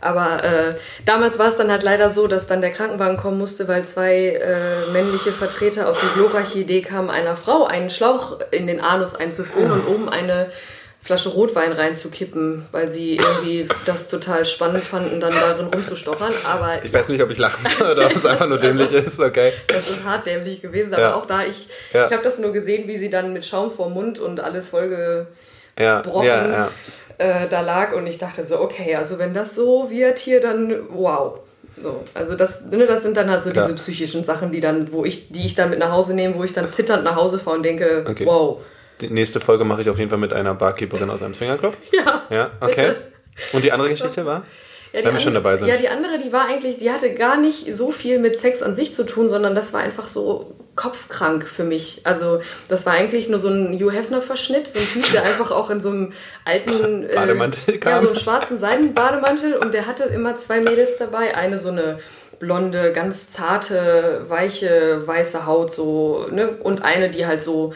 Aber 0.00 0.44
äh, 0.44 0.74
damals 1.04 1.38
war 1.38 1.48
es 1.48 1.56
dann 1.56 1.70
halt 1.70 1.82
leider 1.82 2.10
so, 2.10 2.26
dass 2.28 2.46
dann 2.46 2.60
der 2.60 2.70
Krankenwagen 2.70 3.16
kommen 3.16 3.38
musste, 3.38 3.66
weil 3.68 3.84
zwei 3.84 4.28
äh, 4.28 4.90
männliche 4.92 5.32
Vertreter 5.32 5.88
auf 5.88 6.00
die 6.00 6.18
glorreiche 6.18 6.58
Idee 6.60 6.82
kamen, 6.82 7.10
einer 7.10 7.36
Frau 7.36 7.64
einen 7.64 7.90
Schlauch 7.90 8.38
in 8.52 8.66
den 8.66 8.80
Anus 8.80 9.14
einzuführen 9.14 9.72
und 9.72 9.86
oben 9.88 10.08
eine 10.08 10.50
Flasche 11.00 11.30
Rotwein 11.30 11.72
reinzukippen, 11.72 12.66
weil 12.72 12.88
sie 12.88 13.16
irgendwie 13.16 13.66
das 13.86 14.08
total 14.08 14.44
spannend 14.44 14.84
fanden, 14.84 15.20
dann 15.20 15.32
darin 15.32 15.66
rumzustochern. 15.66 16.32
Aber 16.44 16.84
Ich 16.84 16.92
weiß 16.92 17.08
nicht, 17.08 17.22
ob 17.22 17.30
ich 17.30 17.38
lachen 17.38 17.64
soll 17.78 17.92
oder 17.92 18.06
ob 18.06 18.16
es 18.16 18.26
einfach 18.26 18.46
nur 18.48 18.58
dämlich 18.58 18.92
ist. 18.92 19.18
Okay. 19.18 19.52
das 19.68 19.88
ist 19.90 20.04
hart 20.04 20.26
dämlich 20.26 20.60
gewesen, 20.60 20.92
aber 20.92 21.02
Ja. 21.02 21.14
auch 21.14 21.24
da, 21.26 21.44
ich, 21.44 21.68
Ja. 21.92 22.04
ich 22.04 22.12
habe 22.12 22.22
das 22.22 22.38
nur 22.38 22.52
gesehen, 22.52 22.88
wie 22.88 22.98
sie 22.98 23.10
dann 23.10 23.32
mit 23.32 23.46
Schaum 23.46 23.70
vor 23.70 23.88
Mund 23.90 24.18
und 24.18 24.40
alles 24.40 24.68
vollgebrochen 24.68 25.26
Ja, 25.78 26.02
ja, 26.22 26.48
ja. 26.48 26.68
Äh, 27.18 27.48
da 27.48 27.60
lag 27.60 27.94
und 27.94 28.06
ich 28.06 28.18
dachte 28.18 28.44
so, 28.44 28.60
okay, 28.60 28.94
also 28.94 29.18
wenn 29.18 29.34
das 29.34 29.54
so 29.54 29.90
wird 29.90 30.18
hier, 30.18 30.40
dann 30.40 30.74
wow. 30.90 31.40
So, 31.80 32.02
also 32.14 32.34
das, 32.34 32.64
ne, 32.66 32.86
das 32.86 33.02
sind 33.04 33.16
dann 33.16 33.30
halt 33.30 33.44
so 33.44 33.50
Klar. 33.50 33.66
diese 33.66 33.76
psychischen 33.78 34.24
Sachen, 34.24 34.50
die 34.50 34.60
dann, 34.60 34.92
wo 34.92 35.04
ich, 35.04 35.28
die 35.28 35.44
ich 35.46 35.54
dann 35.54 35.70
mit 35.70 35.78
nach 35.78 35.92
Hause 35.92 36.14
nehme, 36.14 36.34
wo 36.36 36.42
ich 36.44 36.52
dann 36.52 36.68
zitternd 36.68 37.04
nach 37.04 37.14
Hause 37.14 37.38
fahre 37.38 37.56
und 37.56 37.62
denke, 37.62 38.04
Okay. 38.08 38.26
wow. 38.26 38.60
Die 39.00 39.10
nächste 39.10 39.38
Folge 39.40 39.64
mache 39.64 39.82
ich 39.82 39.90
auf 39.90 39.98
jeden 39.98 40.10
Fall 40.10 40.18
mit 40.18 40.32
einer 40.32 40.54
Barkeeperin 40.54 41.08
aus 41.10 41.22
einem 41.22 41.34
Swingerclub. 41.34 41.76
Ja. 41.92 42.22
Ja, 42.30 42.50
okay. 42.60 42.88
Bitte. 42.88 42.96
Und 43.52 43.64
die 43.64 43.70
andere 43.70 43.90
Geschichte 43.90 44.26
war? 44.26 44.42
Ja, 44.92 45.00
die 45.00 45.06
Wenn 45.06 45.14
wir 45.14 45.20
schon 45.20 45.34
dabei 45.34 45.56
sind. 45.56 45.68
Ja, 45.68 45.76
die 45.76 45.88
andere, 45.88 46.18
die 46.18 46.32
war 46.32 46.46
eigentlich, 46.46 46.78
die 46.78 46.90
hatte 46.90 47.12
gar 47.12 47.36
nicht 47.36 47.76
so 47.76 47.92
viel 47.92 48.18
mit 48.18 48.36
Sex 48.36 48.62
an 48.62 48.74
sich 48.74 48.92
zu 48.92 49.04
tun, 49.04 49.28
sondern 49.28 49.54
das 49.54 49.72
war 49.72 49.80
einfach 49.80 50.06
so 50.06 50.54
kopfkrank 50.76 51.44
für 51.44 51.64
mich. 51.64 52.02
Also 52.04 52.40
das 52.68 52.86
war 52.86 52.94
eigentlich 52.94 53.28
nur 53.28 53.38
so 53.38 53.48
ein 53.48 53.74
Hugh 53.74 53.90
Hefner-Verschnitt, 53.90 54.68
so 54.68 54.78
ein 54.78 54.86
Typ, 54.86 55.12
der 55.12 55.24
einfach 55.24 55.50
auch 55.50 55.70
in 55.70 55.80
so 55.80 55.90
einem 55.90 56.12
alten 56.44 57.02
äh, 57.10 57.14
Bademantel 57.14 57.74
ja, 57.74 57.80
kam. 57.80 58.02
so 58.02 58.08
einen 58.08 58.16
schwarzen 58.16 58.58
Seidenbademantel 58.58 59.54
und 59.54 59.74
der 59.74 59.86
hatte 59.86 60.04
immer 60.04 60.36
zwei 60.36 60.60
Mädels 60.60 60.96
dabei, 60.96 61.34
eine 61.36 61.58
so 61.58 61.70
eine 61.70 61.98
blonde, 62.38 62.92
ganz 62.92 63.30
zarte, 63.30 64.24
weiche, 64.28 65.02
weiße 65.04 65.46
Haut 65.46 65.72
so, 65.72 66.26
ne? 66.30 66.50
Und 66.62 66.82
eine, 66.82 67.10
die 67.10 67.26
halt 67.26 67.42
so, 67.42 67.72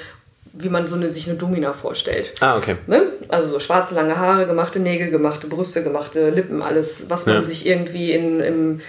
wie 0.54 0.68
man 0.68 0.86
so 0.86 0.94
eine, 0.94 1.08
sich 1.10 1.28
eine 1.28 1.38
Domina 1.38 1.72
vorstellt. 1.72 2.32
Ah, 2.40 2.56
okay. 2.58 2.76
Ne? 2.86 3.04
Also 3.28 3.48
so 3.48 3.60
schwarze 3.60 3.94
lange 3.94 4.18
Haare, 4.18 4.46
gemachte 4.46 4.80
Nägel, 4.80 5.10
gemachte 5.10 5.46
Brüste, 5.46 5.82
gemachte 5.82 6.30
Lippen, 6.30 6.62
alles, 6.62 7.06
was 7.08 7.26
man 7.26 7.36
Ja. 7.36 7.42
sich 7.42 7.66
irgendwie 7.66 8.12
in, 8.12 8.40
im, 8.40 8.80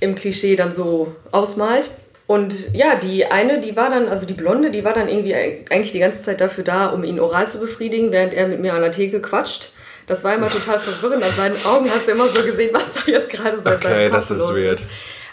im 0.00 0.14
Klischee 0.14 0.56
dann 0.56 0.72
so 0.72 1.14
ausmalt. 1.32 1.88
Und 2.26 2.74
ja, 2.74 2.96
die 2.96 3.26
eine, 3.26 3.60
die 3.60 3.76
war 3.76 3.90
dann, 3.90 4.08
also 4.08 4.26
die 4.26 4.32
Blonde, 4.34 4.70
die 4.70 4.84
war 4.84 4.92
dann 4.94 5.08
irgendwie 5.08 5.34
eigentlich 5.34 5.92
die 5.92 5.98
ganze 5.98 6.22
Zeit 6.22 6.40
dafür 6.40 6.64
da, 6.64 6.86
um 6.88 7.04
ihn 7.04 7.20
oral 7.20 7.48
zu 7.48 7.60
befriedigen, 7.60 8.12
während 8.12 8.32
er 8.34 8.48
mit 8.48 8.60
mir 8.60 8.72
an 8.74 8.80
der 8.82 8.92
Theke 8.92 9.20
quatscht. 9.20 9.70
Das 10.06 10.22
war 10.24 10.34
immer 10.34 10.48
total 10.50 10.78
verwirrend. 10.80 11.22
An 11.22 11.30
seinen 11.32 11.56
Augen 11.66 11.88
hast 11.90 12.06
du 12.08 12.12
immer 12.12 12.26
so 12.28 12.42
gesehen, 12.42 12.70
was 12.72 12.92
da 12.94 13.10
jetzt 13.10 13.30
gerade 13.30 13.58
so 13.62 13.70
Okay, 13.70 14.10
das 14.10 14.30
ist 14.30 14.40
weird. 14.54 14.80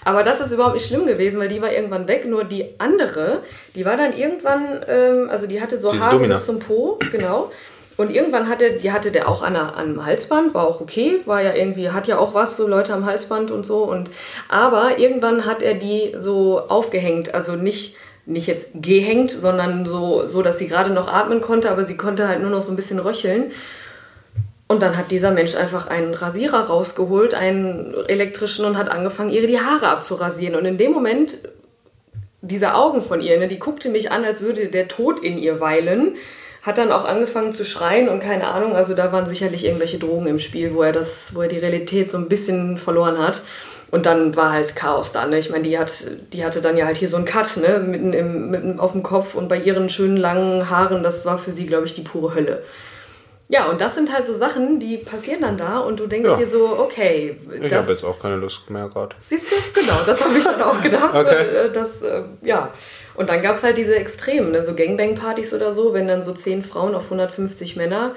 Aber 0.03 0.23
das 0.23 0.39
ist 0.39 0.51
überhaupt 0.51 0.73
nicht 0.73 0.87
schlimm 0.87 1.05
gewesen, 1.05 1.39
weil 1.39 1.47
die 1.47 1.61
war 1.61 1.71
irgendwann 1.71 2.07
weg. 2.07 2.25
Nur 2.25 2.43
die 2.43 2.79
andere, 2.79 3.43
die 3.75 3.85
war 3.85 3.97
dann 3.97 4.13
irgendwann, 4.13 4.81
ähm, 4.87 5.29
also 5.29 5.47
die 5.47 5.61
hatte 5.61 5.79
so 5.79 5.91
Diese 5.91 6.03
Haare 6.03 6.15
Domina. 6.15 6.35
bis 6.35 6.45
zum 6.45 6.59
Po, 6.59 6.97
genau. 7.11 7.51
Und 7.97 8.11
irgendwann 8.15 8.49
hatte, 8.49 8.71
die 8.71 8.91
hatte 8.91 9.11
der 9.11 9.29
auch 9.29 9.43
an, 9.43 9.55
einem 9.55 10.03
Halsband, 10.03 10.55
war 10.55 10.65
auch 10.65 10.81
okay, 10.81 11.19
war 11.25 11.41
ja 11.41 11.53
irgendwie, 11.53 11.91
hat 11.91 12.07
ja 12.07 12.17
auch 12.17 12.33
was, 12.33 12.57
so 12.57 12.67
Leute 12.67 12.93
am 12.93 13.05
Halsband 13.05 13.51
und 13.51 13.63
so. 13.65 13.83
Und 13.83 14.09
aber 14.49 14.97
irgendwann 14.97 15.45
hat 15.45 15.61
er 15.61 15.75
die 15.75 16.15
so 16.17 16.61
aufgehängt, 16.67 17.35
also 17.35 17.55
nicht 17.55 17.97
nicht 18.25 18.47
jetzt 18.47 18.69
gehängt, 18.75 19.31
sondern 19.31 19.85
so, 19.85 20.27
so, 20.27 20.41
dass 20.43 20.59
sie 20.59 20.67
gerade 20.67 20.91
noch 20.91 21.11
atmen 21.11 21.41
konnte, 21.41 21.71
aber 21.71 21.83
sie 21.85 21.97
konnte 21.97 22.27
halt 22.27 22.41
nur 22.41 22.51
noch 22.51 22.61
so 22.61 22.71
ein 22.71 22.75
bisschen 22.75 22.99
röcheln. 22.99 23.51
Und 24.71 24.81
dann 24.81 24.95
hat 24.95 25.11
dieser 25.11 25.31
Mensch 25.31 25.53
einfach 25.53 25.87
einen 25.87 26.13
Rasierer 26.13 26.67
rausgeholt, 26.67 27.33
einen 27.33 27.93
elektrischen, 28.07 28.63
und 28.63 28.77
hat 28.77 28.89
angefangen, 28.89 29.29
ihr 29.29 29.45
die 29.45 29.59
Haare 29.59 29.89
abzurasieren. 29.89 30.55
Und 30.55 30.63
in 30.63 30.77
dem 30.77 30.93
Moment, 30.93 31.39
diese 32.41 32.73
Augen 32.73 33.01
von 33.01 33.19
ihr, 33.19 33.37
ne, 33.37 33.49
die 33.49 33.59
guckte 33.59 33.89
mich 33.89 34.11
an, 34.11 34.23
als 34.23 34.39
würde 34.39 34.67
der 34.67 34.87
Tod 34.87 35.19
in 35.19 35.37
ihr 35.37 35.59
weilen. 35.59 36.15
hat 36.61 36.77
dann 36.77 36.93
auch 36.93 37.03
angefangen 37.03 37.51
zu 37.51 37.65
schreien 37.65 38.07
und 38.07 38.19
keine 38.19 38.47
Ahnung, 38.47 38.73
also 38.73 38.93
da 38.93 39.11
waren 39.11 39.25
sicherlich 39.25 39.65
irgendwelche 39.65 39.97
Drogen 39.97 40.27
im 40.27 40.39
Spiel, 40.39 40.73
wo 40.73 40.83
er 40.83 40.93
das, 40.93 41.35
wo 41.35 41.41
er 41.41 41.47
die 41.49 41.57
Realität 41.57 42.09
so 42.09 42.17
ein 42.17 42.29
bisschen 42.29 42.77
verloren 42.77 43.17
hat. 43.17 43.41
Und 43.89 44.05
dann 44.05 44.37
war 44.37 44.53
halt 44.53 44.77
Chaos 44.77 45.11
da. 45.11 45.25
Ne? 45.25 45.37
Ich 45.37 45.49
meine, 45.49 45.63
die, 45.63 45.77
hat, 45.77 45.91
die 46.31 46.45
hatte 46.45 46.61
dann 46.61 46.77
ja 46.77 46.85
halt 46.85 46.95
hier 46.95 47.09
so 47.09 47.17
einen 47.17 47.25
Cut, 47.25 47.57
ne? 47.57 47.79
Mitten, 47.79 48.13
im, 48.13 48.51
mitten 48.51 48.79
auf 48.79 48.93
dem 48.93 49.03
Kopf 49.03 49.35
und 49.35 49.49
bei 49.49 49.57
ihren 49.57 49.89
schönen 49.89 50.15
langen 50.15 50.69
Haaren, 50.69 51.03
das 51.03 51.25
war 51.25 51.37
für 51.37 51.51
sie, 51.51 51.65
glaube 51.65 51.87
ich, 51.87 51.93
die 51.93 52.03
pure 52.03 52.35
Hölle. 52.35 52.63
Ja, 53.51 53.69
und 53.69 53.81
das 53.81 53.95
sind 53.95 54.13
halt 54.13 54.25
so 54.25 54.33
Sachen, 54.33 54.79
die 54.79 54.95
passieren 54.97 55.41
dann 55.41 55.57
da 55.57 55.79
und 55.79 55.99
du 55.99 56.07
denkst 56.07 56.29
Ja. 56.29 56.35
dir 56.37 56.47
so, 56.47 56.79
okay. 56.79 57.35
Ich 57.61 57.73
habe 57.73 57.91
jetzt 57.91 58.05
auch 58.05 58.17
keine 58.21 58.37
Lust 58.37 58.69
mehr 58.69 58.87
gerade. 58.87 59.13
Siehst 59.19 59.51
du? 59.51 59.55
Genau, 59.77 59.99
das 60.05 60.23
habe 60.23 60.37
ich 60.37 60.43
dann 60.45 60.61
auch 60.61 60.81
gedacht. 60.81 61.13
Okay. 61.13 61.65
äh, 61.65 61.69
Das, 61.71 62.01
äh, 62.01 62.21
ja. 62.43 62.71
Und 63.13 63.29
dann 63.29 63.41
gab 63.41 63.55
es 63.57 63.63
halt 63.63 63.77
diese 63.77 63.93
Extremen, 63.95 64.51
ne? 64.51 64.63
so 64.63 64.73
Gangbang-Partys 64.73 65.53
oder 65.53 65.73
so, 65.73 65.93
wenn 65.93 66.07
dann 66.07 66.23
so 66.23 66.31
10 66.31 66.63
Frauen 66.63 66.95
auf 66.95 67.03
150 67.03 67.75
Männer. 67.75 68.13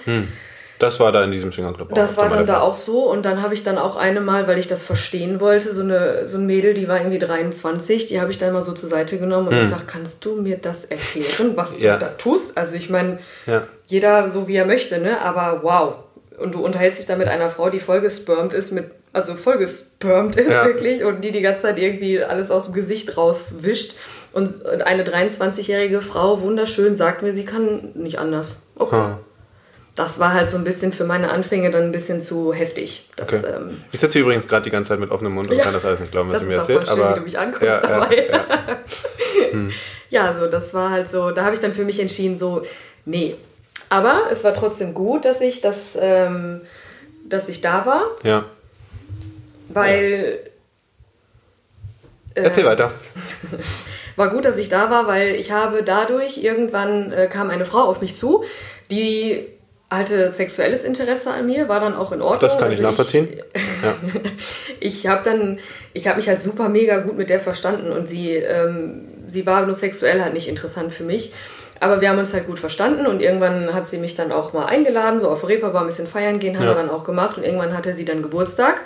Das 0.84 1.00
war 1.00 1.10
da 1.12 1.24
in 1.24 1.30
diesem 1.32 1.50
Swingerclub 1.50 1.90
auch. 1.90 1.94
Das 1.94 2.16
war 2.16 2.28
dann 2.28 2.46
da 2.46 2.60
auch 2.60 2.76
so. 2.76 3.10
Und 3.10 3.24
dann 3.24 3.40
habe 3.42 3.54
ich 3.54 3.64
dann 3.64 3.78
auch 3.78 3.96
eine 3.96 4.20
Mal, 4.20 4.46
weil 4.46 4.58
ich 4.58 4.68
das 4.68 4.84
verstehen 4.84 5.40
wollte, 5.40 5.72
so, 5.72 5.82
eine, 5.82 6.26
so 6.26 6.36
ein 6.38 6.46
Mädel, 6.46 6.74
die 6.74 6.86
war 6.88 6.98
irgendwie 6.98 7.18
23, 7.18 8.06
die 8.08 8.20
habe 8.20 8.30
ich 8.30 8.38
dann 8.38 8.52
mal 8.52 8.62
so 8.62 8.72
zur 8.72 8.88
Seite 8.88 9.18
genommen 9.18 9.48
und 9.48 9.56
ich 9.56 9.68
sage, 9.68 9.84
kannst 9.86 10.24
du 10.24 10.36
mir 10.40 10.58
das 10.58 10.84
erklären, 10.84 11.52
was 11.56 11.72
Hm. 11.72 11.80
Ja. 11.82 11.94
du 11.94 12.00
da 12.04 12.08
tust? 12.10 12.56
Also 12.58 12.76
ich 12.76 12.90
meine, 12.90 13.18
Ja. 13.46 13.62
jeder 13.86 14.28
so 14.28 14.46
wie 14.48 14.56
er 14.56 14.66
möchte, 14.66 14.98
ne? 14.98 15.20
Aber 15.20 15.60
wow. 15.62 15.94
Und 16.38 16.54
du 16.54 16.64
unterhältst 16.64 16.98
dich 16.98 17.06
da 17.06 17.16
mit 17.16 17.28
einer 17.28 17.48
Frau, 17.48 17.70
die 17.70 17.78
vollgespermt 17.80 18.54
ist, 18.54 18.72
mit, 18.72 18.86
also 19.12 19.34
vollgespermt 19.34 20.36
ist 20.36 20.50
Ja. 20.50 20.64
wirklich 20.66 21.04
und 21.04 21.22
die 21.22 21.30
die 21.30 21.42
ganze 21.42 21.62
Zeit 21.62 21.78
irgendwie 21.78 22.22
alles 22.22 22.50
aus 22.50 22.64
dem 22.66 22.74
Gesicht 22.74 23.16
rauswischt. 23.16 23.94
Und 24.32 24.66
eine 24.66 25.04
23-jährige 25.04 26.00
Frau, 26.00 26.40
wunderschön, 26.42 26.96
sagt 26.96 27.22
mir, 27.22 27.32
sie 27.32 27.44
kann 27.44 27.92
nicht 27.94 28.18
anders. 28.18 28.56
Okay. 28.76 28.96
Ah. 28.96 29.18
Das 29.96 30.18
war 30.18 30.32
halt 30.32 30.50
so 30.50 30.56
ein 30.56 30.64
bisschen 30.64 30.92
für 30.92 31.04
meine 31.04 31.30
Anfänge 31.30 31.70
dann 31.70 31.84
ein 31.84 31.92
bisschen 31.92 32.20
zu 32.20 32.52
heftig. 32.52 33.08
Das, 33.16 33.28
Okay. 33.32 33.42
ähm, 33.46 33.84
Ich 33.92 34.00
sitze 34.00 34.18
übrigens 34.18 34.48
gerade 34.48 34.64
die 34.64 34.70
ganze 34.70 34.88
Zeit 34.88 34.98
mit 34.98 35.10
offenem 35.12 35.34
Mund 35.34 35.48
und 35.50 35.56
Ja. 35.56 35.62
kann 35.64 35.72
das 35.72 35.84
alles 35.84 36.00
nicht 36.00 36.10
glauben, 36.10 36.28
was 36.30 36.34
Das 36.34 36.42
sie 36.42 36.48
mir 36.48 36.54
ist 36.54 36.68
erzählt. 36.68 36.84
voll 36.84 36.94
schön, 36.96 37.04
aber 37.04 37.10
wie 37.14 37.18
du 37.20 37.24
mich 37.24 37.38
anguckst 37.38 37.62
ja, 37.62 37.80
dabei. 37.80 38.28
Ja, 38.28 38.44
ja. 39.52 39.68
ja, 40.10 40.36
so, 40.40 40.46
das 40.48 40.74
war 40.74 40.90
halt 40.90 41.08
so, 41.08 41.30
da 41.30 41.44
habe 41.44 41.54
ich 41.54 41.60
dann 41.60 41.74
für 41.74 41.84
mich 41.84 42.00
entschieden, 42.00 42.36
so, 42.36 42.62
nee. 43.04 43.36
Aber 43.88 44.22
es 44.32 44.42
war 44.42 44.52
trotzdem 44.52 44.94
gut, 44.94 45.24
dass 45.24 45.40
ich 45.40 45.60
das, 45.60 45.96
ähm, 46.00 46.62
dass 47.28 47.48
ich 47.48 47.60
da 47.60 47.86
war, 47.86 48.06
ja. 48.24 48.46
weil. 49.68 50.40
äh, 52.34 52.40
Erzähl 52.42 52.64
weiter. 52.64 52.90
War 54.16 54.30
gut, 54.30 54.44
dass 54.44 54.56
ich 54.58 54.68
da 54.68 54.90
war, 54.90 55.08
weil 55.08 55.34
ich 55.34 55.50
habe 55.50 55.82
dadurch 55.82 56.38
irgendwann 56.38 57.10
äh, 57.12 57.26
kam 57.26 57.50
eine 57.50 57.64
Frau 57.64 57.80
auf 57.80 58.00
mich 58.00 58.14
zu, 58.16 58.44
die 58.92 59.44
hatte 59.96 60.30
sexuelles 60.30 60.84
Interesse 60.84 61.30
an 61.30 61.46
mir, 61.46 61.68
war 61.68 61.80
dann 61.80 61.94
auch 61.94 62.12
in 62.12 62.22
Ordnung. 62.22 62.40
Das 62.40 62.58
kann 62.58 62.70
ich 62.70 62.78
Also 62.78 62.90
nachvollziehen. 62.90 63.28
Ja. 63.82 63.94
ich 64.80 65.06
habe 65.06 65.22
dann, 65.24 65.58
ich 65.92 66.06
habe 66.06 66.16
mich 66.16 66.28
halt 66.28 66.40
super 66.40 66.68
mega 66.68 66.98
gut 66.98 67.16
mit 67.16 67.30
der 67.30 67.40
verstanden 67.40 67.92
und 67.92 68.06
sie, 68.06 68.32
ähm, 68.32 69.08
sie 69.28 69.46
war 69.46 69.64
nur 69.64 69.74
sexuell 69.74 70.22
halt 70.22 70.34
nicht 70.34 70.48
interessant 70.48 70.92
für 70.92 71.04
mich. 71.04 71.32
Aber 71.80 72.00
wir 72.00 72.08
haben 72.08 72.18
uns 72.18 72.32
halt 72.32 72.46
gut 72.46 72.58
verstanden 72.58 73.06
und 73.06 73.20
irgendwann 73.20 73.74
hat 73.74 73.88
sie 73.88 73.98
mich 73.98 74.14
dann 74.14 74.32
auch 74.32 74.52
mal 74.52 74.66
eingeladen, 74.66 75.18
so 75.18 75.28
auf 75.28 75.46
Reeperbahn 75.46 75.82
ein 75.82 75.86
bisschen 75.88 76.06
feiern 76.06 76.38
gehen, 76.38 76.56
haben 76.56 76.64
Ja. 76.64 76.70
wir 76.70 76.76
dann 76.76 76.88
auch 76.88 77.04
gemacht 77.04 77.36
und 77.36 77.44
irgendwann 77.44 77.76
hatte 77.76 77.92
sie 77.94 78.04
dann 78.04 78.22
Geburtstag 78.22 78.80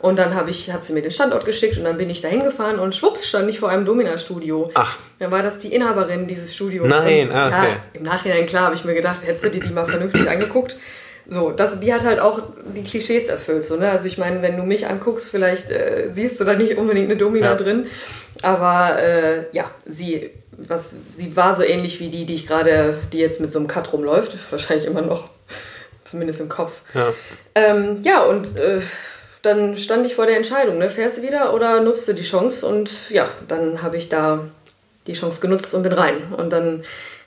und 0.00 0.18
dann 0.18 0.34
habe 0.34 0.50
ich, 0.50 0.70
hat 0.72 0.84
sie 0.84 0.92
mir 0.92 1.02
den 1.02 1.10
Standort 1.10 1.46
geschickt 1.46 1.78
und 1.78 1.84
dann 1.84 1.96
bin 1.96 2.10
ich 2.10 2.20
da 2.20 2.28
hingefahren 2.28 2.78
und 2.78 2.94
schwupps 2.94 3.26
stand 3.26 3.48
ich 3.48 3.58
vor 3.60 3.70
einem 3.70 3.84
Domina-Studio. 3.84 4.70
Ach. 4.74 4.98
Dann 5.18 5.30
war 5.30 5.42
das 5.42 5.58
die 5.58 5.72
Inhaberin 5.74 6.26
dieses 6.26 6.54
Studios. 6.54 6.86
Nein, 6.88 7.30
ah, 7.32 7.48
okay. 7.48 7.68
Ja, 7.72 7.76
im 7.94 8.02
Nachhinein, 8.02 8.46
klar, 8.46 8.64
habe 8.64 8.74
ich 8.74 8.84
mir 8.84 8.94
gedacht, 8.94 9.26
hättest 9.26 9.44
du 9.44 9.50
dir 9.50 9.60
die 9.60 9.70
mal 9.72 9.86
vernünftig 9.86 10.28
angeguckt. 10.28 10.76
So, 11.26 11.50
das, 11.52 11.80
die 11.80 11.94
hat 11.94 12.04
halt 12.04 12.20
auch 12.20 12.42
die 12.76 12.82
Klischees 12.82 13.28
erfüllt. 13.28 13.64
So, 13.64 13.76
ne? 13.76 13.88
Also 13.90 14.06
ich 14.06 14.18
meine, 14.18 14.42
wenn 14.42 14.58
du 14.58 14.62
mich 14.62 14.86
anguckst, 14.86 15.30
vielleicht 15.30 15.70
äh, 15.70 16.08
siehst 16.10 16.38
du 16.38 16.44
da 16.44 16.52
nicht 16.52 16.76
unbedingt 16.76 17.06
eine 17.08 17.16
Domina 17.16 17.46
Ja. 17.52 17.54
drin. 17.54 17.86
Aber 18.42 18.98
äh, 19.00 19.44
ja, 19.52 19.70
sie, 19.86 20.30
was, 20.56 20.94
sie 21.16 21.36
war 21.36 21.54
so 21.54 21.62
ähnlich 21.62 22.00
wie 22.00 22.10
die, 22.10 22.24
die 22.24 22.34
ich 22.34 22.46
gerade, 22.46 22.98
die 23.12 23.18
jetzt 23.18 23.40
mit 23.40 23.50
so 23.50 23.58
einem 23.58 23.68
Cut 23.68 23.92
rumläuft. 23.92 24.36
Wahrscheinlich 24.50 24.86
immer 24.86 25.02
noch, 25.02 25.28
zumindest 26.04 26.40
im 26.40 26.48
Kopf. 26.48 26.72
Ja. 26.94 27.12
Ähm, 27.54 28.00
ja, 28.02 28.22
und 28.22 28.56
äh, 28.56 28.80
dann 29.42 29.76
stand 29.76 30.06
ich 30.06 30.14
vor 30.14 30.26
der 30.26 30.36
Entscheidung, 30.36 30.78
ne? 30.78 30.88
fährst 30.88 31.18
du 31.18 31.22
wieder 31.22 31.52
oder 31.52 31.80
nutzt 31.80 32.08
du 32.08 32.14
die 32.14 32.22
Chance? 32.22 32.66
Und 32.66 33.10
ja, 33.10 33.28
dann 33.46 33.82
habe 33.82 33.96
ich 33.96 34.08
da 34.08 34.46
die 35.06 35.12
Chance 35.12 35.40
genutzt 35.40 35.74
und 35.74 35.82
bin 35.82 35.92
rein. 35.92 36.32
Und 36.36 36.50
dann, 36.50 36.82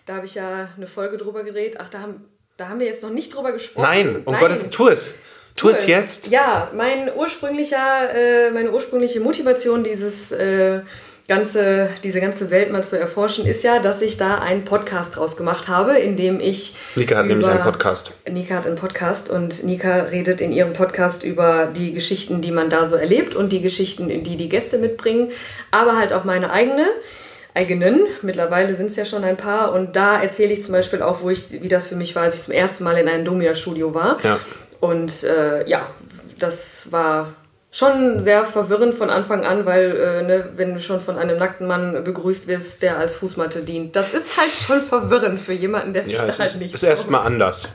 da 0.05 0.15
habe 0.15 0.25
ich 0.25 0.35
ja 0.35 0.69
eine 0.75 0.87
Folge 0.87 1.17
drüber 1.17 1.43
gedreht. 1.43 1.77
Ach, 1.79 1.89
da 1.89 1.99
haben, 1.99 2.25
da 2.57 2.69
haben 2.69 2.79
wir 2.79 2.87
jetzt 2.87 3.03
noch 3.03 3.11
nicht 3.11 3.35
drüber 3.35 3.51
gesprochen. 3.51 3.83
Nein, 3.83 4.21
um 4.25 4.35
Gottes 4.37 4.61
Willen, 4.61 4.71
tu 4.71 4.87
es. 4.87 5.15
Tu 5.55 5.69
es 5.69 5.87
jetzt. 5.87 6.27
Ja, 6.27 6.71
mein 6.75 7.11
ursprünglicher, 7.15 8.13
äh, 8.13 8.51
meine 8.51 8.71
ursprüngliche 8.71 9.19
Motivation, 9.19 9.83
dieses 9.83 10.31
äh, 10.31 10.81
ganze, 11.27 11.89
diese 12.03 12.21
ganze 12.21 12.49
Welt 12.51 12.71
mal 12.71 12.83
zu 12.83 12.97
erforschen, 12.97 13.45
ist 13.45 13.63
ja, 13.63 13.79
dass 13.79 14.01
ich 14.01 14.17
da 14.17 14.39
einen 14.39 14.63
Podcast 14.63 15.17
draus 15.17 15.35
gemacht 15.35 15.67
habe, 15.67 15.97
in 15.97 16.15
dem 16.15 16.39
ich. 16.39 16.75
Nika 16.95 17.17
hat 17.17 17.25
nämlich 17.25 17.47
einen 17.47 17.63
Podcast. 17.63 18.13
Nika 18.29 18.55
hat 18.55 18.65
einen 18.65 18.77
Podcast 18.77 19.29
und 19.29 19.63
Nika 19.63 20.03
redet 20.03 20.39
in 20.39 20.53
ihrem 20.53 20.73
Podcast 20.73 21.23
über 21.23 21.65
die 21.67 21.91
Geschichten, 21.91 22.41
die 22.41 22.51
man 22.51 22.69
da 22.69 22.87
so 22.87 22.95
erlebt 22.95 23.35
und 23.35 23.51
die 23.51 23.61
Geschichten, 23.61 24.07
die 24.07 24.37
die 24.37 24.49
Gäste 24.49 24.77
mitbringen, 24.77 25.31
aber 25.69 25.97
halt 25.97 26.13
auch 26.13 26.23
meine 26.23 26.49
eigene, 26.49 26.87
eigenen. 27.53 28.05
Mittlerweile 28.21 28.73
sind 28.75 28.87
es 28.87 28.95
ja 28.95 29.03
schon 29.03 29.25
ein 29.25 29.35
paar 29.35 29.73
und 29.73 29.97
da 29.97 30.21
erzähle 30.21 30.53
ich 30.53 30.63
zum 30.63 30.71
Beispiel 30.71 31.01
auch, 31.01 31.21
wo 31.23 31.29
ich, 31.29 31.61
wie 31.61 31.69
das 31.69 31.89
für 31.89 31.95
mich 31.95 32.15
war, 32.15 32.23
als 32.23 32.35
ich 32.35 32.43
zum 32.43 32.53
ersten 32.53 32.85
Mal 32.85 32.97
in 32.97 33.09
einem 33.09 33.25
Domina-Studio 33.25 33.93
war. 33.93 34.17
Ja. 34.23 34.39
Und 34.79 35.23
äh, 35.23 35.67
ja, 35.67 35.87
das 36.39 36.89
war 36.91 37.33
schon 37.77 38.19
sehr 38.19 38.43
verwirrend 38.45 38.95
von 38.95 39.09
Anfang 39.11 39.45
an, 39.45 39.65
weil 39.65 39.95
äh, 39.95 40.23
ne, 40.23 40.49
wenn 40.55 40.73
du 40.73 40.79
schon 40.79 40.99
von 40.99 41.17
einem 41.17 41.37
nackten 41.37 41.67
Mann 41.67 42.03
begrüßt 42.03 42.47
wirst, 42.47 42.81
der 42.81 42.97
als 42.97 43.15
Fußmatte 43.15 43.61
dient, 43.61 43.95
das 43.95 44.13
ist 44.15 44.35
halt 44.35 44.51
schon 44.51 44.81
verwirrend 44.81 45.39
für 45.39 45.53
jemanden, 45.53 45.93
der 45.93 46.03
sich 46.05 46.13
Ja, 46.13 46.25
da 46.25 46.37
halt 46.37 46.49
ist, 46.49 46.55
nicht 46.57 46.73
ist 46.73 46.83
erstmal 46.83 47.21
anders. 47.25 47.65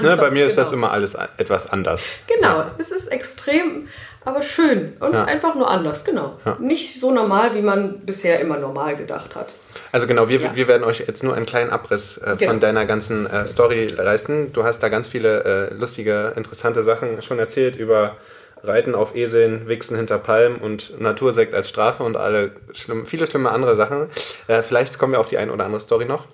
Ne, 0.00 0.10
anders, 0.10 0.16
bei 0.20 0.30
mir 0.30 0.46
ist 0.46 0.56
das 0.56 0.70
genau. 0.70 0.84
immer 0.86 0.92
alles 0.92 1.16
etwas 1.36 1.70
anders. 1.70 2.02
Genau, 2.26 2.58
Ja. 2.60 2.70
es 2.78 2.90
ist 2.90 3.12
extrem, 3.12 3.88
aber 4.24 4.40
schön 4.42 4.94
und 5.00 5.12
Ja. 5.12 5.24
einfach 5.24 5.54
nur 5.54 5.70
anders, 5.70 6.04
genau. 6.04 6.38
Nicht 6.58 6.98
so 7.00 7.10
normal, 7.12 7.54
wie 7.54 7.62
man 7.62 8.00
bisher 8.00 8.40
immer 8.40 8.56
normal 8.56 8.96
gedacht 8.96 9.36
hat. 9.36 9.52
Also 9.92 10.06
genau, 10.06 10.28
wir, 10.30 10.40
Ja. 10.40 10.56
wir 10.56 10.66
werden 10.66 10.82
euch 10.84 11.00
jetzt 11.06 11.22
nur 11.22 11.34
einen 11.34 11.46
kleinen 11.46 11.70
Abriss 11.70 12.16
äh, 12.18 12.36
Genau. 12.38 12.52
von 12.52 12.60
deiner 12.60 12.86
ganzen 12.86 13.26
äh, 13.26 13.46
Story 13.46 13.86
leisten. 13.86 14.52
Du 14.54 14.64
hast 14.64 14.80
da 14.82 14.88
ganz 14.88 15.08
viele 15.08 15.44
äh, 15.70 15.74
lustige, 15.74 16.32
interessante 16.36 16.82
Sachen 16.82 17.20
schon 17.22 17.38
erzählt 17.38 17.76
über 17.76 18.16
Reiten 18.62 18.94
auf 18.94 19.14
Eseln, 19.14 19.68
Wichsen 19.68 19.96
hinter 19.96 20.18
Palmen 20.18 20.58
und 20.58 21.00
Natursekt 21.00 21.54
als 21.54 21.68
Strafe 21.68 22.02
und 22.02 22.16
alle 22.16 22.52
schlimm, 22.72 23.06
viele 23.06 23.26
schlimme 23.26 23.50
andere 23.50 23.76
Sachen. 23.76 24.08
Äh, 24.48 24.62
vielleicht 24.62 24.98
kommen 24.98 25.12
wir 25.12 25.20
auf 25.20 25.28
die 25.28 25.38
ein 25.38 25.50
oder 25.50 25.64
andere 25.64 25.80
Story 25.80 26.04
noch. 26.04 26.26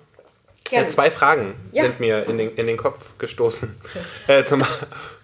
Äh, 0.71 0.87
zwei 0.87 1.11
Fragen 1.11 1.55
Ja. 1.71 1.83
sind 1.83 1.99
mir 1.99 2.27
in 2.27 2.37
den, 2.37 2.55
in 2.55 2.65
den 2.65 2.77
Kopf 2.77 3.17
gestoßen. 3.17 3.75
äh, 4.27 4.43
zum, 4.45 4.63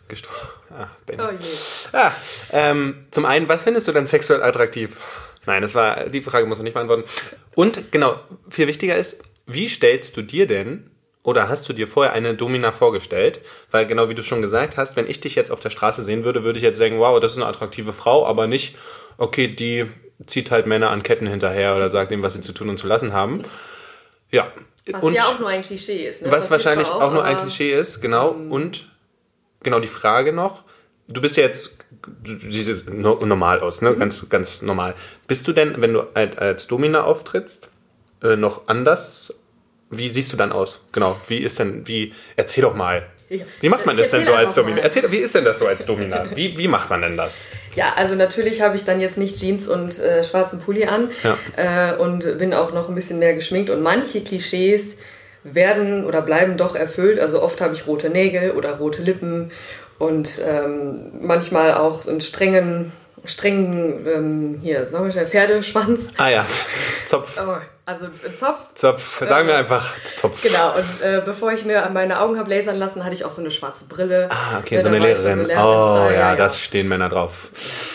gesto 0.08 0.30
ah, 0.70 0.88
Benny. 1.06 1.24
Oh 1.24 1.32
je. 1.32 1.48
Ah, 1.94 2.12
ähm, 2.52 3.06
zum 3.12 3.26
einen, 3.26 3.50
was 3.50 3.64
findest 3.64 3.88
du 3.88 3.92
denn 3.92 4.06
sexuell 4.06 4.44
attraktiv? 4.44 5.00
Nein, 5.46 5.62
das 5.62 5.74
war, 5.74 6.06
die 6.10 6.22
Frage 6.22 6.46
musst 6.46 6.60
du 6.60 6.64
nicht 6.64 6.74
beantworten. 6.74 7.06
Und 7.56 7.92
genau, 7.92 8.20
viel 8.50 8.68
wichtiger 8.68 8.98
ist, 8.98 9.24
wie 9.48 9.68
stellst 9.68 10.16
du 10.16 10.22
dir 10.22 10.46
denn 10.46 10.89
oder 11.24 11.50
hast 11.50 11.68
du 11.68 11.74
dir 11.74 11.88
vorher 11.88 12.14
eine 12.14 12.36
Domina 12.36 12.72
vorgestellt? 12.72 13.42
Weil 13.72 13.86
genau 13.86 14.10
wie 14.10 14.16
du 14.16 14.24
schon 14.24 14.42
gesagt 14.42 14.78
hast, 14.78 14.96
wenn 14.96 15.10
ich 15.10 15.20
dich 15.20 15.36
jetzt 15.36 15.52
auf 15.52 15.60
der 15.60 15.70
Straße 15.70 16.04
sehen 16.04 16.24
würde, 16.24 16.44
würde 16.44 16.58
ich 16.58 16.64
jetzt 16.64 16.78
sagen, 16.78 17.00
wow, 17.00 17.20
das 17.20 17.34
ist 17.34 17.38
eine 17.38 17.48
attraktive 17.48 17.94
Frau, 17.94 18.26
aber 18.26 18.48
nicht, 18.48 18.76
okay, 19.18 19.48
die 19.48 19.86
zieht 20.26 20.52
halt 20.52 20.66
Männer 20.66 20.92
an 20.92 21.04
Ketten 21.04 21.28
hinterher 21.28 21.76
oder 21.76 21.90
sagt 21.90 22.12
ihm, 22.12 22.24
was 22.24 22.34
sie 22.34 22.42
zu 22.42 22.54
tun 22.54 22.70
und 22.70 22.78
zu 22.78 22.88
lassen 22.88 23.14
haben. 23.14 23.44
Ja. 24.32 24.52
Was 24.92 25.04
und 25.04 25.14
ja 25.14 25.24
auch 25.24 25.40
nur 25.40 25.50
ein 25.50 25.62
Klischee 25.62 26.08
ist. 26.08 26.22
Ne? 26.22 26.32
was 26.32 26.48
Passiert 26.48 26.52
wahrscheinlich 26.52 26.88
zwar 26.88 27.04
auch, 27.04 27.14
nur 27.14 27.24
ein 27.24 27.38
Klischee 27.38 27.74
ist, 27.74 28.02
genau. 28.02 28.30
Und 28.30 28.90
genau 29.62 29.80
die 29.80 29.88
Frage 29.88 30.34
noch, 30.34 30.64
du 31.08 31.22
bist 31.22 31.38
ja 31.38 31.44
jetzt, 31.44 31.80
du 32.24 32.52
siehst 32.52 32.90
no, 32.90 33.20
normal 33.24 33.60
aus, 33.60 33.82
ne? 33.82 33.96
Ganz, 33.96 34.28
ganz 34.30 34.62
normal. 34.62 34.96
Bist 35.28 35.48
du 35.48 35.54
denn, 35.54 35.82
wenn 35.82 35.94
du 35.94 36.08
als, 36.14 36.38
als 36.38 36.68
Domina 36.68 37.04
auftrittst, 37.04 37.70
äh, 38.24 38.36
noch 38.36 38.68
anders? 38.68 39.34
Wie 39.92 40.10
siehst 40.10 40.32
du 40.32 40.38
dann 40.38 40.52
aus? 40.52 40.82
Genau. 40.92 41.18
Wie 41.28 41.40
ist 41.40 41.60
denn, 41.60 41.88
wie, 41.88 42.14
erzähl 42.36 42.62
doch 42.62 42.76
mal. 42.76 43.08
Ja. 43.30 43.46
Wie 43.60 43.70
macht 43.70 43.86
man 43.86 43.96
Ich 43.96 44.02
das 44.02 44.12
denn 44.12 44.26
so 44.26 44.34
als 44.34 44.56
Domina? 44.56 44.78
mal. 44.78 44.84
Erzähl, 44.84 45.12
wie 45.12 45.18
ist 45.18 45.36
denn 45.36 45.46
das 45.46 45.60
so 45.60 45.68
als 45.68 45.86
Domina? 45.86 46.26
Wie, 46.36 46.58
wie 46.58 46.68
macht 46.68 46.90
man 46.90 47.02
denn 47.02 47.16
das? 47.16 47.46
Ja, 47.76 47.94
also 47.96 48.16
natürlich 48.16 48.62
habe 48.62 48.76
ich 48.76 48.86
dann 48.86 49.00
jetzt 49.02 49.18
nicht 49.20 49.40
Jeans 49.40 49.68
und 49.68 50.00
äh, 50.00 50.24
schwarzen 50.24 50.60
Pulli 50.62 50.86
an 50.86 51.10
äh, 51.56 51.94
und 51.96 52.40
bin 52.40 52.54
auch 52.56 52.74
noch 52.74 52.90
ein 52.90 52.96
bisschen 52.96 53.20
mehr 53.20 53.34
geschminkt 53.36 53.70
und 53.70 53.84
manche 53.84 54.24
Klischees 54.24 54.98
werden 55.44 56.06
oder 56.06 56.22
bleiben 56.24 56.58
doch 56.58 56.76
erfüllt. 56.76 57.20
Also 57.20 57.42
oft 57.42 57.62
habe 57.62 57.74
ich 57.76 57.86
rote 57.86 58.10
Nägel 58.10 58.52
oder 58.52 58.78
rote 58.78 59.04
Lippen 59.04 59.52
und 60.00 60.40
ähm, 60.44 61.12
manchmal 61.22 61.76
auch 61.76 62.02
so 62.02 62.10
einen 62.10 62.22
strengen, 62.22 62.92
strengen, 63.26 64.08
ähm, 64.08 64.60
hier, 64.62 64.86
sagen 64.88 65.06
wir 65.06 65.12
schnell, 65.12 65.28
Pferdeschwanz. 65.28 66.14
Ah 66.18 66.30
ja, 66.30 66.46
Zopf. 67.06 67.40
Oh, 67.40 67.58
Also 67.90 68.06
ein 68.06 68.38
Zopf. 68.38 68.58
Zopf, 68.76 69.28
sagen 69.28 69.48
wir 69.48 69.56
einfach 69.58 69.92
Zopf. 70.04 70.44
Genau, 70.44 70.76
und 70.76 71.02
äh, 71.02 71.22
bevor 71.26 71.52
ich 71.54 71.66
mir 71.66 71.90
meine 71.92 72.20
Augen 72.20 72.38
habe 72.38 72.48
lasern 72.54 72.76
lassen, 72.78 73.04
hatte 73.04 73.16
ich 73.16 73.26
auch 73.26 73.32
so 73.32 73.42
eine 73.42 73.50
schwarze 73.50 73.86
Brille. 73.86 74.28
Ah, 74.30 74.60
okay, 74.60 74.76
Ja, 74.76 74.82
so 74.82 74.90
dann 74.90 74.98
eine 74.98 75.06
Lehrerin. 75.08 75.38
so 75.38 75.44
oh, 75.44 75.48
Lehrerin, 75.48 76.14
ja, 76.14 76.36
das 76.36 76.60
stehen 76.60 76.88
Männer 76.88 77.10
drauf. 77.10 77.50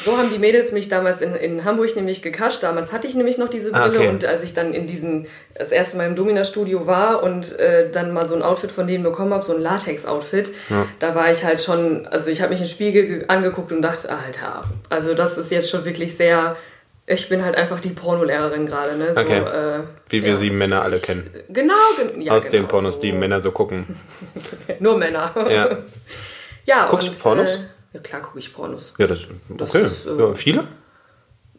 So 0.05 0.19
haben 0.19 0.31
die 0.33 0.41
Mädels 0.41 0.73
mich 0.73 0.89
damals 0.89 1.21
in, 1.21 1.37
in 1.37 1.65
Hamburg 1.65 1.95
nämlich 1.95 2.23
gekascht. 2.23 2.65
Damals 2.65 2.93
hatte 2.93 3.07
ich 3.07 3.15
nämlich 3.15 3.39
noch 3.39 3.49
diese 3.49 3.71
Brille 3.71 3.85
Ah, 3.85 3.89
okay. 3.89 4.09
und 4.09 4.25
als 4.25 4.43
ich 4.43 4.53
dann 4.53 4.73
in 4.75 4.89
diesen, 4.89 5.29
das 5.55 5.71
erste 5.71 5.97
Mal 5.97 6.07
im 6.09 6.17
Domina-Studio 6.17 6.89
war 6.89 7.23
und 7.23 7.57
äh, 7.61 7.89
dann 7.93 8.13
mal 8.13 8.27
so 8.27 8.35
ein 8.35 8.43
Outfit 8.43 8.73
von 8.73 8.89
denen 8.89 9.05
bekommen 9.05 9.33
habe, 9.33 9.45
so 9.45 9.55
ein 9.55 9.61
Latex-Outfit, 9.63 10.51
da 10.99 11.15
war 11.15 11.31
ich 11.31 11.45
halt 11.45 11.63
schon, 11.63 12.07
also 12.09 12.31
ich 12.33 12.43
habe 12.43 12.51
mich 12.53 12.61
im 12.61 12.67
Spiegel 12.67 13.07
ge- 13.07 13.25
angeguckt 13.29 13.71
und 13.71 13.81
dachte, 13.83 14.09
Alter, 14.11 14.65
also 14.91 15.15
das 15.15 15.39
ist 15.39 15.53
jetzt 15.53 15.71
schon 15.71 15.85
wirklich 15.85 16.17
sehr, 16.17 16.57
ich 17.07 17.29
bin 17.29 17.45
halt 17.45 17.57
einfach 17.57 17.81
die 17.81 17.91
Pornolehrerin 17.91 18.67
gerade, 18.67 18.97
ne? 18.97 19.13
So, 19.15 19.21
Okay. 19.21 19.39
äh, 19.39 19.81
Wie 20.09 20.23
wir 20.23 20.31
ja. 20.33 20.37
sie 20.37 20.51
Männer 20.51 20.83
alle 20.83 20.99
kennen. 20.99 21.29
Genau, 21.51 21.75
gen 21.97 22.21
ja, 22.23 22.33
Aus 22.33 22.45
genau, 22.51 22.63
den 22.63 22.69
Pornos, 22.69 22.95
so. 22.97 23.01
die 23.03 23.13
Männer 23.13 23.41
so 23.41 23.51
gucken. 23.51 24.01
Nur 24.81 24.97
Männer. 24.97 25.31
Ja, 25.51 25.79
ja 26.65 26.89
Guckst 26.89 27.09
und, 27.09 27.17
du 27.17 27.21
Pornos? 27.23 27.57
Äh, 27.57 27.59
ja, 27.95 28.01
klar 28.01 28.23
gucke 28.23 28.39
ich 28.39 28.53
Pornos. 28.55 28.95
ja 28.99 29.07
das 29.07 29.27
Das 29.51 29.75
okay. 29.75 29.85
ist, 29.85 30.07
äh, 30.07 30.19
ja, 30.19 30.35
viele? 30.35 30.65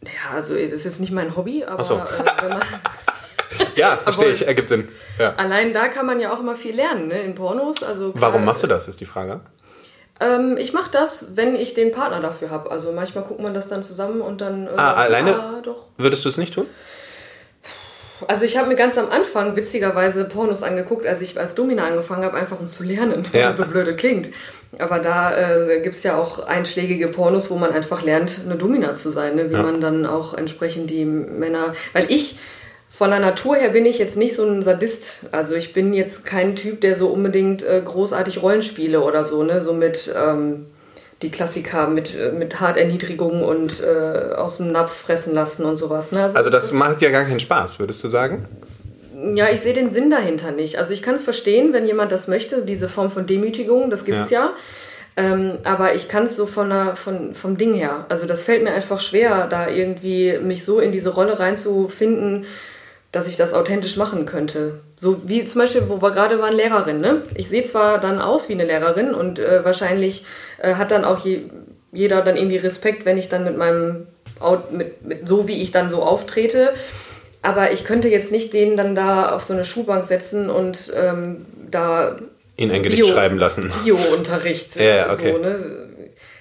Ja, 0.02 0.34
also 0.34 0.54
das 0.54 0.72
ist 0.72 0.84
jetzt 0.84 1.00
nicht 1.00 1.12
mein 1.12 1.36
Hobby, 1.36 1.64
aber 1.64 1.82
so. 1.84 1.94
äh, 1.94 2.00
wenn 2.42 2.48
man, 2.50 2.62
Ja, 3.76 3.96
verstehe 3.98 4.30
ich, 4.32 4.46
ergibt 4.46 4.68
Sinn. 4.68 4.88
Allein 5.36 5.72
da 5.72 5.88
kann 5.88 6.06
man 6.06 6.18
ja 6.20 6.32
auch 6.32 6.40
immer 6.40 6.56
viel 6.56 6.74
lernen, 6.74 7.08
ne? 7.08 7.22
In 7.22 7.34
Pornos. 7.34 7.82
Also 7.82 8.12
klar, 8.12 8.32
Warum 8.32 8.44
machst 8.44 8.62
du 8.62 8.66
das, 8.66 8.88
ist 8.88 9.00
die 9.00 9.04
Frage. 9.06 9.40
Ähm, 10.20 10.56
ich 10.58 10.72
mache 10.72 10.90
das, 10.90 11.36
wenn 11.36 11.54
ich 11.54 11.74
den 11.74 11.92
Partner 11.92 12.20
dafür 12.20 12.50
habe. 12.50 12.70
Also 12.70 12.92
manchmal 12.92 13.24
guckt 13.24 13.40
man 13.40 13.52
das 13.54 13.68
dann 13.68 13.82
zusammen 13.82 14.20
und 14.20 14.40
dann. 14.40 14.66
Äh, 14.66 14.70
Ah, 14.76 14.94
alleine? 14.94 15.30
Ja, 15.30 15.60
doch. 15.62 15.84
Würdest 15.98 16.24
du 16.24 16.28
es 16.28 16.36
nicht 16.38 16.54
tun? 16.54 16.66
Also 18.28 18.46
ich 18.46 18.56
habe 18.56 18.68
mir 18.68 18.76
ganz 18.76 18.96
am 18.96 19.10
Anfang 19.10 19.56
witzigerweise 19.56 20.24
Pornos 20.24 20.62
angeguckt, 20.62 21.06
als 21.06 21.20
ich 21.20 21.38
als 21.38 21.54
Domina 21.54 21.84
angefangen 21.86 22.24
habe, 22.24 22.36
einfach 22.38 22.58
um 22.58 22.66
zu 22.68 22.82
lernen, 22.82 23.24
Ja. 23.34 23.54
so 23.54 23.66
blöde 23.66 23.94
klingt. 23.94 24.30
Aber 24.78 25.00
da 25.00 25.36
äh, 25.36 25.80
gibt 25.82 25.94
es 25.94 26.02
ja 26.02 26.16
auch 26.16 26.38
einschlägige 26.46 27.08
Pornos, 27.08 27.50
wo 27.50 27.56
man 27.56 27.72
einfach 27.72 28.02
lernt, 28.02 28.40
eine 28.44 28.56
Domina 28.56 28.94
zu 28.94 29.10
sein, 29.10 29.36
ne? 29.36 29.50
wie 29.50 29.54
Ja. 29.54 29.62
man 29.62 29.80
dann 29.82 30.06
auch 30.06 30.32
entsprechend 30.32 30.88
die 30.90 31.04
Männer. 31.04 31.74
Weil 31.92 32.10
ich 32.10 32.38
von 32.96 33.10
der 33.10 33.20
Natur 33.20 33.56
her 33.56 33.68
bin 33.70 33.84
ich 33.86 33.98
jetzt 33.98 34.16
nicht 34.16 34.34
so 34.34 34.44
ein 34.44 34.62
Sadist. 34.62 35.26
Also 35.32 35.54
ich 35.54 35.72
bin 35.72 35.92
jetzt 35.92 36.24
kein 36.24 36.56
Typ, 36.56 36.80
der 36.80 36.96
so 36.96 37.08
unbedingt 37.08 37.62
äh, 37.62 37.82
großartig 37.84 38.42
Rollenspiele 38.42 39.00
oder 39.02 39.24
so, 39.24 39.42
ne? 39.42 39.60
So 39.60 39.72
mit 39.74 40.12
ähm, 40.16 40.66
die 41.22 41.30
Klassiker 41.30 41.88
mit, 41.88 42.14
äh, 42.14 42.32
mit 42.32 42.60
Harterniedrigung 42.60 43.42
und 43.42 43.82
äh, 43.82 44.34
aus 44.34 44.58
dem 44.58 44.72
Napf 44.72 44.92
fressen 44.92 45.34
lassen 45.34 45.64
und 45.64 45.76
sowas. 45.76 46.12
Ne? 46.12 46.22
Also 46.22 46.50
das 46.50 46.66
ist- 46.66 46.72
macht 46.72 47.02
ja 47.02 47.10
gar 47.10 47.24
keinen 47.24 47.40
Spaß, 47.40 47.78
würdest 47.78 48.02
du 48.04 48.08
sagen? 48.08 48.46
ja, 49.34 49.48
ich 49.50 49.60
sehe 49.60 49.72
den 49.72 49.90
Sinn 49.90 50.10
dahinter 50.10 50.52
nicht. 50.52 50.78
Also 50.78 50.92
ich 50.92 51.00
kann 51.02 51.14
es 51.14 51.24
verstehen, 51.24 51.72
wenn 51.72 51.86
jemand 51.86 52.12
das 52.12 52.28
möchte, 52.28 52.62
diese 52.62 52.88
Form 52.88 53.10
von 53.10 53.26
Demütigung, 53.26 53.88
das 53.90 54.04
gibt 54.04 54.20
es 54.20 54.28
ja. 54.30 54.52
Ähm, 55.16 55.52
aber 55.64 55.94
ich 55.94 56.08
kann 56.08 56.24
es 56.24 56.36
so 56.36 56.44
von, 56.44 56.68
der, 56.68 56.96
von 56.96 57.34
vom 57.34 57.56
Ding 57.56 57.72
her. 57.72 58.04
Also 58.10 58.26
das 58.26 58.44
fällt 58.44 58.62
mir 58.62 58.72
einfach 58.72 59.00
schwer, 59.00 59.46
da 59.48 59.68
irgendwie 59.68 60.38
mich 60.38 60.64
so 60.66 60.78
in 60.80 60.92
diese 60.92 61.08
Rolle 61.08 61.38
reinzufinden, 61.38 62.44
dass 63.12 63.28
ich 63.28 63.36
das 63.36 63.54
authentisch 63.54 63.96
machen 63.96 64.26
könnte. 64.26 64.80
So 64.96 65.22
wie 65.26 65.44
zum 65.44 65.62
Beispiel, 65.62 65.84
wo 65.88 66.02
wir 66.02 66.10
gerade 66.10 66.38
waren, 66.38 66.54
Lehrerin. 66.54 67.00
Ne? 67.00 67.22
Ich 67.34 67.48
sehe 67.48 67.64
zwar 67.64 67.98
dann 67.98 68.20
aus 68.20 68.48
wie 68.48 68.54
eine 68.54 68.64
Lehrerin 68.64 69.14
und 69.14 69.38
äh, 69.38 69.64
wahrscheinlich 69.64 70.24
äh, 70.58 70.74
hat 70.74 70.90
dann 70.90 71.04
auch 71.04 71.24
je, 71.24 71.42
jeder 71.92 72.22
dann 72.22 72.36
irgendwie 72.36 72.56
Respekt, 72.56 73.04
wenn 73.04 73.16
ich 73.16 73.28
dann 73.28 73.44
mit 73.44 73.56
meinem 73.56 74.06
mit, 74.70 75.06
mit 75.06 75.28
so 75.28 75.48
wie 75.48 75.62
ich 75.62 75.72
dann 75.72 75.88
so 75.88 76.02
auftrete. 76.02 76.74
Aber 77.42 77.72
ich 77.72 77.84
könnte 77.84 78.08
jetzt 78.08 78.32
nicht 78.32 78.52
den 78.52 78.76
dann 78.76 78.94
da 78.94 79.34
auf 79.34 79.44
so 79.44 79.54
eine 79.54 79.64
Schulbank 79.64 80.04
setzen 80.04 80.50
und 80.50 80.92
ähm, 80.94 81.46
da 81.70 82.16
Ihn 82.58 82.70
ein 82.70 82.82
Gedicht 82.82 83.02
Bio. 83.02 83.12
schreiben 83.12 83.38
lassen. 83.38 83.72
Bio-Unterricht. 83.84 84.76
Ja, 84.76 84.82
ja, 84.82 85.12
okay. 85.12 85.32
so, 85.32 85.38
ne? 85.38 85.85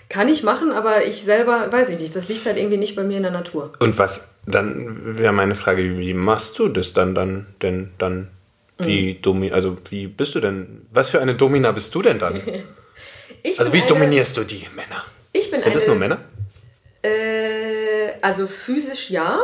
Kann 0.10 0.30
ich 0.30 0.44
machen, 0.44 0.72
aber 0.72 1.06
ich 1.06 1.24
selber 1.24 1.72
weiß 1.72 1.90
ich 1.90 2.00
nicht. 2.00 2.16
Das 2.16 2.28
liegt 2.28 2.46
halt 2.46 2.58
irgendwie 2.58 2.78
nicht 2.78 2.96
bei 2.96 3.04
mir 3.04 3.18
in 3.18 3.24
der 3.24 3.32
Natur. 3.32 3.74
Und 3.80 3.98
was, 3.98 4.30
dann 4.46 5.18
wäre 5.18 5.34
meine 5.34 5.56
Frage, 5.56 5.98
wie 5.98 6.14
machst 6.14 6.60
du 6.60 6.68
das 6.70 6.94
dann, 6.94 7.16
dann, 7.16 7.48
denn 7.62 7.90
dann, 7.98 8.28
wie 8.78 9.14
Mhm. 9.16 9.22
domi 9.22 9.52
also 9.52 9.78
wie 9.90 10.08
bist 10.08 10.36
du 10.36 10.40
denn, 10.42 10.86
was 10.92 11.10
für 11.10 11.22
eine 11.22 11.36
Domina 11.36 11.72
bist 11.72 11.94
du 11.96 12.02
denn 12.02 12.20
dann? 12.20 12.42
Also 13.60 13.72
wie 13.74 13.78
eine- 13.80 13.88
dominierst 13.88 14.38
du 14.38 14.44
die 14.44 14.66
Männer? 14.76 15.04
Ich 15.32 15.52
bin 15.52 15.60
Sind 15.60 15.76
das 15.76 15.84
eine, 15.84 15.92
nur 15.94 16.00
Männer? 16.00 16.18
Äh, 17.04 18.14
also 18.22 18.48
physisch 18.48 19.12
ja, 19.12 19.40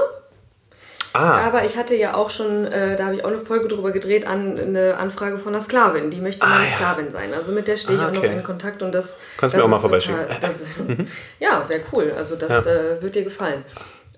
Ah, 1.14 1.42
aber 1.42 1.66
ich 1.66 1.76
hatte 1.78 1.94
ja 1.96 2.14
auch 2.16 2.30
schon, 2.30 2.66
äh, 2.66 2.96
da 2.96 3.06
habe 3.06 3.16
ich 3.16 3.26
auch 3.26 3.30
eine 3.30 3.38
Folge 3.40 3.68
drüber 3.68 3.92
gedreht, 3.92 4.26
an 4.26 4.58
eine 4.58 4.98
Anfrage 4.98 5.38
von 5.38 5.54
einer 5.54 5.64
Sklavin. 5.64 6.10
Die 6.10 6.22
möchte 6.22 6.46
meine 6.46 6.62
Ah, 6.62 6.70
ja. 6.70 6.76
Sklavin 6.76 7.12
sein. 7.12 7.34
Also 7.34 7.52
mit 7.52 7.68
der 7.68 7.76
stehe 7.78 7.98
ich 7.98 8.02
Ah, 8.04 8.08
auch 8.08 8.12
noch 8.14 8.20
okay. 8.24 8.34
in 8.34 8.44
Kontakt 8.44 8.82
und 8.82 8.94
das. 8.94 9.18
Kannst 9.38 9.54
das 9.54 9.60
mir 9.60 9.66
auch 9.66 9.70
mal 9.70 9.80
vorbeischicken. 9.80 10.20
das, 10.40 10.52
ja, 11.40 11.68
wäre 11.68 11.82
cool. 11.92 12.14
Also 12.16 12.36
das 12.36 12.66
äh, 12.66 13.02
wird 13.02 13.16
dir 13.16 13.24
gefallen. 13.24 13.64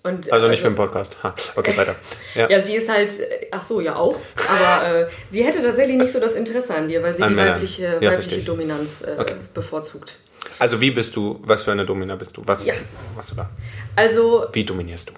Und, 0.06 0.32
also 0.34 0.48
nicht 0.50 0.60
für 0.62 0.68
den 0.68 0.76
Podcast. 0.76 1.16
Ha, 1.24 1.34
okay, 1.56 1.76
weiter. 1.78 1.96
Ja. 2.36 2.50
Ja, 2.50 2.62
sie 2.62 2.76
ist 2.76 2.90
halt, 2.90 3.18
äh, 3.20 3.48
ach 3.52 3.62
so, 3.64 3.80
ja 3.80 3.96
auch, 3.96 4.20
aber 4.50 4.88
äh, 5.02 5.08
sie 5.32 5.44
hätte 5.46 5.62
tatsächlich 5.64 5.98
nicht 5.98 6.12
so 6.12 6.20
das 6.20 6.34
Interesse 6.34 6.76
an 6.76 6.88
dir, 6.90 7.02
weil 7.02 7.16
sie 7.16 7.24
An 7.24 7.30
die 7.30 7.36
Männern. 7.36 7.54
weibliche, 7.56 7.98
Ja, 8.02 8.12
weibliche 8.12 8.38
ich. 8.40 8.46
Dominanz 8.46 9.02
äh, 9.04 9.16
Okay. 9.20 9.36
bevorzugt. 9.54 10.16
Also 10.60 10.82
wie 10.82 10.92
bist 10.92 11.16
du, 11.16 11.40
was 11.44 11.64
für 11.64 11.72
eine 11.72 11.86
Domina 11.86 12.16
bist 12.16 12.36
du? 12.36 12.44
Was 12.46 12.66
Ja. 12.66 12.74
machst 13.16 13.32
du 13.32 13.36
da? 13.36 13.50
Also 13.96 14.46
Wie 14.52 14.66
dominierst 14.66 15.10
du? 15.10 15.14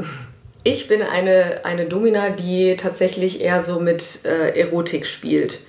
Ich 0.65 0.87
bin 0.87 1.03
eine, 1.03 1.63
eine 1.63 1.85
Domina, 1.85 2.31
die 2.31 2.75
tatsächlich 2.75 3.39
eher 3.39 3.63
so 3.63 3.79
mit 3.79 4.25
äh, 4.25 4.59
Erotik 4.59 5.05
spielt. 5.05 5.59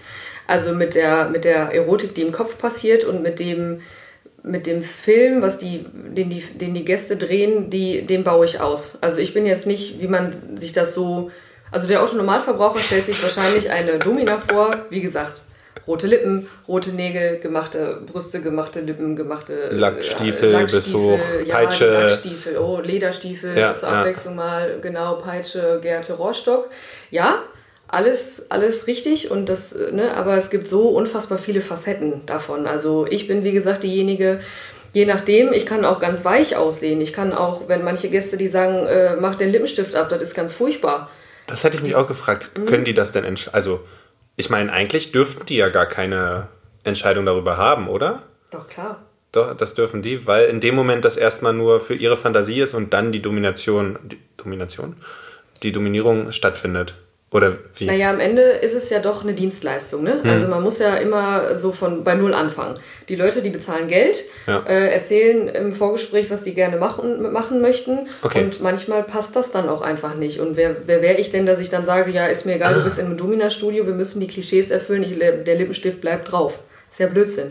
Also 0.47 0.75
mit 0.75 0.95
der, 0.95 1.29
mit 1.29 1.45
der 1.45 1.75
Erotik, 1.75 2.15
die 2.15 2.23
im 2.23 2.33
Kopf 2.33 2.57
passiert 2.57 3.05
und 3.05 3.23
mit 3.23 3.39
dem, 3.39 3.83
mit 4.43 4.67
dem 4.67 4.83
Film, 4.83 5.43
was 5.43 5.59
die, 5.59 5.85
den, 5.93 6.31
die, 6.31 6.41
den 6.41 6.73
die 6.73 6.85
Gäste 6.87 7.17
drehen, 7.17 7.69
die, 7.69 8.07
den 8.07 8.25
baue 8.25 8.47
ich 8.47 8.61
aus. 8.61 8.97
Also 9.03 9.21
ich 9.21 9.35
bin 9.35 9.45
jetzt 9.45 9.67
nicht, 9.67 10.01
wie 10.01 10.09
man 10.09 10.57
sich 10.57 10.73
das 10.73 10.95
so. 10.95 11.31
Also 11.71 11.89
der 11.89 12.03
Autonormalverbraucher 12.03 12.79
stellt 12.79 13.05
sich 13.05 13.23
wahrscheinlich 13.23 13.71
eine 13.71 13.99
Domina 13.99 14.39
vor, 14.39 14.87
wie 14.89 15.03
gesagt. 15.03 15.43
Rote 15.87 16.07
Lippen, 16.07 16.49
rote 16.67 16.91
Nägel, 16.91 17.39
gemachte 17.39 18.01
Brüste, 18.11 18.41
gemachte 18.41 18.81
Lippen, 18.81 19.15
gemachte 19.15 19.71
äh, 19.71 19.75
Lackstiefel 19.75 20.67
bis 20.67 20.93
hoch, 20.93 21.19
ja, 21.45 21.55
Peitsche. 21.55 21.87
Lackstiefel, 21.87 22.59
oh, 22.59 22.81
Lederstiefel, 22.81 23.57
Ja, 23.57 23.77
zur 23.77 23.91
ja. 23.91 24.01
Abwechslung 24.01 24.37
mal, 24.37 24.79
genau, 24.81 25.17
Peitsche, 25.17 25.79
Gerte, 25.83 26.15
Rohrstock. 26.15 26.71
Ja, 27.11 27.43
alles, 27.89 28.51
alles 28.51 28.87
richtig 28.87 29.31
und 29.31 29.49
das, 29.49 29.73
äh, 29.73 29.93
ne, 29.93 30.15
aber 30.15 30.37
es 30.37 30.51
gibt 30.51 30.67
so 30.67 30.89
unfassbar 30.89 31.39
viele 31.39 31.61
Facetten 31.61 32.27
davon. 32.27 32.67
Also 32.67 33.07
ich 33.09 33.29
bin, 33.29 33.45
wie 33.45 33.53
gesagt, 33.53 33.83
diejenige, 33.85 34.41
je 34.93 35.05
nachdem, 35.05 35.53
ich 35.53 35.67
kann 35.67 35.85
auch 35.85 36.01
ganz 36.01 36.25
weich 36.25 36.57
aussehen. 36.57 37.01
Ich 37.01 37.13
kann 37.13 37.33
auch, 37.33 37.69
wenn 37.69 37.85
manche 37.85 38.09
Gäste, 38.09 38.37
die 38.37 38.49
sagen, 38.49 38.87
äh, 38.87 39.17
mach 39.21 39.37
den 39.37 39.51
Lippenstift 39.51 39.95
ab, 39.95 40.09
das 40.09 40.23
ist 40.23 40.35
ganz 40.35 40.53
furchtbar. 40.53 41.11
Das 41.47 41.63
hätte 41.63 41.77
ich 41.77 41.83
mich 41.83 41.95
auch 41.95 42.09
gefragt. 42.09 42.51
Mhm. 42.57 42.67
Können 42.67 42.85
die 42.85 42.95
das 42.95 43.13
denn 43.13 43.25
entscheiden? 43.25 43.55
Also, 43.55 43.81
ich 44.37 44.51
meine, 44.51 44.73
eigentlich 44.73 45.13
dürften 45.13 45.47
die 45.47 45.57
ja 45.57 45.69
gar 45.69 45.87
keine 45.87 46.49
Entscheidung 46.85 47.27
darüber 47.27 47.57
haben, 47.57 47.89
oder? 47.89 48.23
Doch, 48.51 48.69
klar. 48.69 49.03
Doch, 49.33 49.57
das 49.57 49.75
dürfen 49.75 50.03
die, 50.03 50.27
weil 50.27 50.47
in 50.47 50.61
dem 50.61 50.75
Moment 50.75 51.05
das 51.05 51.17
erstmal 51.17 51.53
nur 51.53 51.81
für 51.81 51.95
ihre 51.95 52.17
Fantasie 52.17 52.61
ist 52.61 52.75
und 52.75 52.93
dann 52.93 53.13
die 53.13 53.21
Domination, 53.21 53.99
die 54.05 54.19
Domination? 54.37 54.97
Die 55.63 55.73
Dominierung 55.73 56.33
stattfindet. 56.33 56.95
Oder 57.33 57.59
wie? 57.75 57.87
Naja, 57.87 58.11
am 58.11 58.21
Ende 58.21 58.41
ist 58.43 58.75
es 58.75 58.89
ja 58.89 59.01
doch 59.01 59.23
eine 59.23 59.35
Dienstleistung. 59.35 60.05
Ne? 60.05 60.23
Hm. 60.23 60.31
Also 60.31 60.47
man 60.47 60.63
muss 60.63 60.79
ja 60.79 60.97
immer 60.97 61.57
so 61.57 61.73
von 61.73 62.05
bei 62.05 62.15
Null 62.15 62.33
anfangen. 62.33 62.79
Die 63.09 63.17
Leute, 63.17 63.43
die 63.43 63.51
bezahlen 63.51 63.89
Geld, 63.89 64.23
Ja. 64.47 64.61
äh, 64.61 64.93
erzählen 64.93 65.49
im 65.49 65.73
Vorgespräch, 65.73 66.31
was 66.31 66.45
die 66.45 66.55
gerne 66.55 66.77
machen, 66.77 67.33
machen 67.33 67.61
möchten. 67.61 68.09
Okay. 68.23 68.45
Und 68.45 68.63
manchmal 68.63 69.03
passt 69.03 69.35
das 69.35 69.51
dann 69.51 69.69
auch 69.69 69.83
einfach 69.83 70.15
nicht. 70.15 70.39
Und 70.39 70.57
wer, 70.57 70.77
wer 70.87 71.03
wäre 71.03 71.19
ich 71.19 71.31
denn, 71.31 71.47
dass 71.47 71.61
ich 71.61 71.69
dann 71.69 71.85
sage, 71.85 72.13
ja, 72.13 72.27
ist 72.27 72.47
mir 72.47 72.55
egal, 72.55 72.75
du 72.75 72.85
bist 72.85 72.99
im 73.01 73.17
Domina-Studio, 73.17 73.87
wir 73.87 73.95
müssen 73.95 74.21
die 74.21 74.29
Klischees 74.29 74.71
erfüllen, 74.71 75.03
ich, 75.03 75.19
der 75.19 75.55
Lippenstift 75.57 76.01
bleibt 76.01 76.31
drauf. 76.31 76.61
Ist 76.91 77.01
ja 77.01 77.09
Blödsinn. 77.09 77.51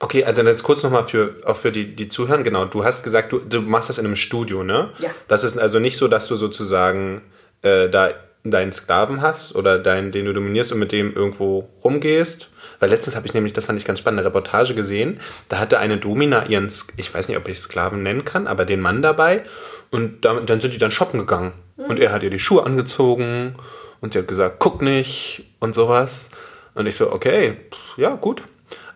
Okay, 0.00 0.24
also 0.24 0.42
jetzt 0.42 0.64
kurz 0.64 0.82
nochmal 0.82 1.04
für, 1.04 1.36
auch 1.44 1.56
für 1.56 1.70
die, 1.70 1.94
die 1.94 2.08
Zuhören. 2.08 2.42
Genau, 2.42 2.64
du 2.64 2.84
hast 2.84 3.04
gesagt, 3.04 3.30
du, 3.30 3.38
du 3.38 3.60
machst 3.60 3.88
das 3.88 3.98
in 3.98 4.04
einem 4.04 4.16
Studio, 4.16 4.64
ne? 4.64 4.90
Ja. 4.98 5.10
Das 5.28 5.44
ist 5.44 5.56
also 5.56 5.78
nicht 5.78 5.96
so, 5.96 6.08
dass 6.08 6.26
du 6.26 6.34
sozusagen 6.34 7.22
äh, 7.62 7.88
da 7.88 8.10
deinen 8.44 8.72
Sklaven 8.72 9.20
hast 9.20 9.54
oder 9.54 9.78
deinen, 9.78 10.10
den 10.10 10.24
du 10.24 10.32
dominierst 10.32 10.72
und 10.72 10.78
mit 10.78 10.92
dem 10.92 11.14
irgendwo 11.14 11.68
rumgehst. 11.84 12.48
Weil 12.80 12.90
letztens 12.90 13.14
habe 13.14 13.26
ich 13.26 13.34
nämlich, 13.34 13.52
das 13.52 13.66
fand 13.66 13.78
ich 13.78 13.84
ganz 13.84 14.00
spannend, 14.00 14.20
eine 14.20 14.26
Reportage 14.26 14.74
gesehen. 14.74 15.20
Da 15.48 15.58
hatte 15.58 15.78
eine 15.78 15.98
Domina 15.98 16.46
ihren, 16.46 16.70
ich 16.96 17.14
weiß 17.14 17.28
nicht, 17.28 17.36
ob 17.38 17.46
ich 17.48 17.60
Sklaven 17.60 18.02
nennen 18.02 18.24
kann, 18.24 18.46
aber 18.48 18.64
den 18.64 18.80
Mann 18.80 19.02
dabei. 19.02 19.44
Und 19.90 20.24
dann, 20.24 20.46
dann 20.46 20.60
sind 20.60 20.74
die 20.74 20.78
dann 20.78 20.90
shoppen 20.90 21.20
gegangen. 21.20 21.52
Und 21.76 22.00
er 22.00 22.12
hat 22.12 22.22
ihr 22.22 22.30
die 22.30 22.38
Schuhe 22.38 22.64
angezogen 22.64 23.54
und 24.00 24.12
sie 24.12 24.18
hat 24.18 24.28
gesagt, 24.28 24.56
guck 24.58 24.82
nicht 24.82 25.44
und 25.60 25.74
sowas. 25.74 26.30
Und 26.74 26.86
ich 26.86 26.96
so, 26.96 27.12
okay, 27.12 27.56
ja, 27.96 28.14
gut. 28.14 28.42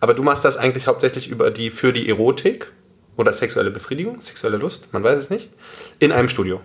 Aber 0.01 0.15
du 0.15 0.23
machst 0.23 0.45
das 0.45 0.57
eigentlich 0.57 0.87
hauptsächlich 0.87 1.29
über 1.29 1.51
die, 1.51 1.71
für 1.71 1.93
die 1.93 2.09
Erotik 2.09 2.69
oder 3.17 3.33
sexuelle 3.33 3.71
Befriedigung, 3.71 4.21
sexuelle 4.21 4.57
Lust, 4.57 4.93
man 4.93 5.03
weiß 5.03 5.19
es 5.19 5.31
nicht, 5.31 5.49
in 5.99 6.13
einem 6.13 6.29
Studio. 6.29 6.61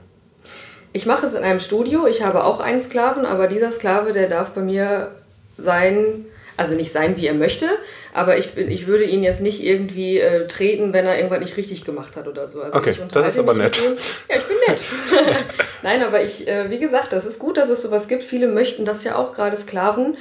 Ich 0.93 1.05
mache 1.05 1.25
es 1.25 1.33
in 1.33 1.43
einem 1.43 1.59
Studio. 1.59 2.07
Ich 2.07 2.23
habe 2.23 2.43
auch 2.43 2.59
einen 2.59 2.81
Sklaven, 2.81 3.25
aber 3.25 3.47
dieser 3.47 3.71
Sklave, 3.71 4.11
der 4.11 4.27
darf 4.27 4.51
bei 4.51 4.61
mir 4.61 5.11
sein, 5.57 6.25
also 6.61 6.75
nicht 6.75 6.91
sein, 6.91 7.17
wie 7.17 7.25
er 7.25 7.33
möchte, 7.33 7.65
aber 8.13 8.37
ich, 8.37 8.53
bin, 8.53 8.69
ich 8.69 8.85
würde 8.85 9.03
ihn 9.03 9.23
jetzt 9.23 9.41
nicht 9.41 9.63
irgendwie 9.63 10.19
äh, 10.19 10.45
treten, 10.47 10.93
wenn 10.93 11.07
er 11.07 11.17
irgendwas 11.17 11.39
nicht 11.39 11.57
richtig 11.57 11.83
gemacht 11.85 12.15
hat 12.15 12.27
oder 12.27 12.45
so. 12.45 12.61
Also 12.61 12.77
okay, 12.77 12.93
das 13.11 13.27
ist 13.29 13.39
aber 13.39 13.55
nett. 13.55 13.81
Ja, 14.29 14.35
ich 14.37 14.43
bin 14.43 14.57
nett. 14.67 14.83
Nein, 15.81 16.03
aber 16.03 16.23
ich, 16.23 16.47
äh, 16.47 16.69
wie 16.69 16.77
gesagt, 16.77 17.13
das 17.13 17.25
ist 17.25 17.39
gut, 17.39 17.57
dass 17.57 17.69
es 17.69 17.81
sowas 17.81 18.07
gibt. 18.07 18.23
Viele 18.23 18.47
möchten 18.47 18.85
das 18.85 19.03
ja 19.03 19.15
auch, 19.15 19.33
gerade 19.33 19.57
Sklaven 19.57 20.17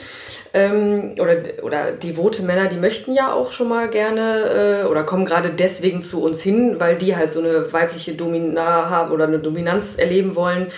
ähm, 0.54 1.16
oder, 1.18 1.36
oder 1.62 1.92
devote 1.92 2.42
Männer, 2.42 2.68
die 2.68 2.78
möchten 2.78 3.12
ja 3.12 3.34
auch 3.34 3.52
schon 3.52 3.68
mal 3.68 3.90
gerne 3.90 4.84
äh, 4.84 4.88
oder 4.88 5.02
kommen 5.02 5.26
gerade 5.26 5.50
deswegen 5.50 6.00
zu 6.00 6.22
uns 6.22 6.40
hin, 6.40 6.76
weil 6.78 6.96
die 6.96 7.16
halt 7.16 7.34
so 7.34 7.40
eine 7.40 7.70
weibliche 7.70 8.14
Domina 8.14 8.88
haben 8.88 9.12
oder 9.12 9.26
eine 9.26 9.40
Dominanz 9.40 9.96
erleben 9.98 10.36
wollen 10.36 10.68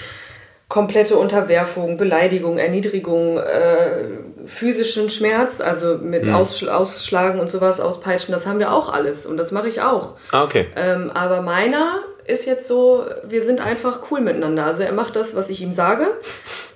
komplette 0.73 1.19
Unterwerfung, 1.19 1.99
Beleidigung, 1.99 2.57
Erniedrigung, 2.57 3.37
äh, 3.37 4.05
physischen 4.47 5.11
Schmerz, 5.11 5.61
also 5.61 5.99
mit 5.99 6.25
mhm. 6.25 6.35
Ausschl 6.35 6.69
Ausschlagen 6.69 7.41
und 7.41 7.51
sowas, 7.51 7.81
Auspeitschen, 7.81 8.33
das 8.33 8.47
haben 8.47 8.59
wir 8.59 8.73
auch 8.73 8.93
alles 8.93 9.27
und 9.27 9.37
das 9.37 9.53
mache 9.53 9.69
ich 9.69 9.81
auch. 9.81 10.17
Ah, 10.31 10.45
okay. 10.45 10.67
Ähm, 10.77 11.11
aber 11.11 11.43
meiner 11.43 12.03
ist 12.27 12.47
jetzt 12.47 12.69
so, 12.69 13.05
wir 13.25 13.43
sind 13.43 13.61
einfach 13.61 14.01
cool 14.11 14.21
miteinander. 14.21 14.65
Also 14.65 14.83
er 14.83 14.93
macht 14.93 15.17
das, 15.17 15.35
was 15.35 15.51
ich 15.51 15.61
ihm 15.61 15.73
sage 15.73 16.07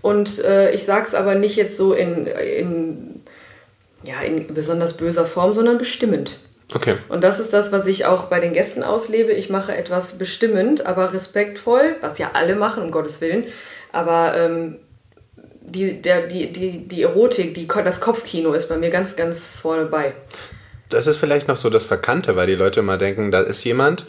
und 0.03 0.43
äh, 0.45 0.73
ich 0.73 0.85
sage 0.85 1.07
es 1.07 1.15
aber 1.15 1.35
nicht 1.35 1.57
jetzt 1.57 1.77
so 1.77 1.93
in, 1.93 2.27
in, 2.27 3.23
ja, 4.03 4.21
in 4.25 4.53
besonders 4.53 4.97
böser 4.97 5.25
Form, 5.25 5.55
sondern 5.55 5.79
bestimmend. 5.79 6.39
Okay. 6.75 6.97
Und 7.09 7.23
das 7.23 7.39
ist 7.39 7.53
das, 7.53 7.71
was 7.71 7.87
ich 7.87 8.07
auch 8.07 8.25
bei 8.25 8.41
den 8.41 8.53
Gästen 8.53 8.83
auslebe. 8.83 9.33
Ich 9.33 9.51
mache 9.51 9.77
etwas 9.77 10.19
bestimmend, 10.19 10.85
aber 10.85 11.13
respektvoll, 11.13 11.97
was 12.01 12.19
ja 12.19 12.31
alle 12.33 12.57
machen, 12.57 12.83
um 12.83 12.91
Gottes 12.91 13.21
Willen. 13.21 13.45
Aber 13.93 14.37
ähm, 14.37 14.77
die, 15.77 16.01
der, 16.01 16.27
die, 16.27 16.53
die, 16.53 16.89
die 16.89 17.03
Erotik, 17.03 17.55
die, 17.55 17.69
das 17.69 18.01
Kopfkino 18.01 18.53
ist 18.53 18.69
bei 18.69 18.77
mir 18.77 18.91
ganz, 18.91 19.15
ganz 19.15 19.57
vorne 19.57 19.85
bei. 19.85 20.15
Das 20.89 21.07
ist 21.07 21.19
vielleicht 21.19 21.49
noch 21.49 21.57
so 21.57 21.69
das 21.69 21.85
Verkannte, 21.85 22.37
weil 22.37 22.47
die 22.47 22.55
Leute 22.55 22.81
immer 22.81 22.97
denken, 22.97 23.31
da 23.31 23.41
ist 23.41 23.63
jemand, 23.65 24.07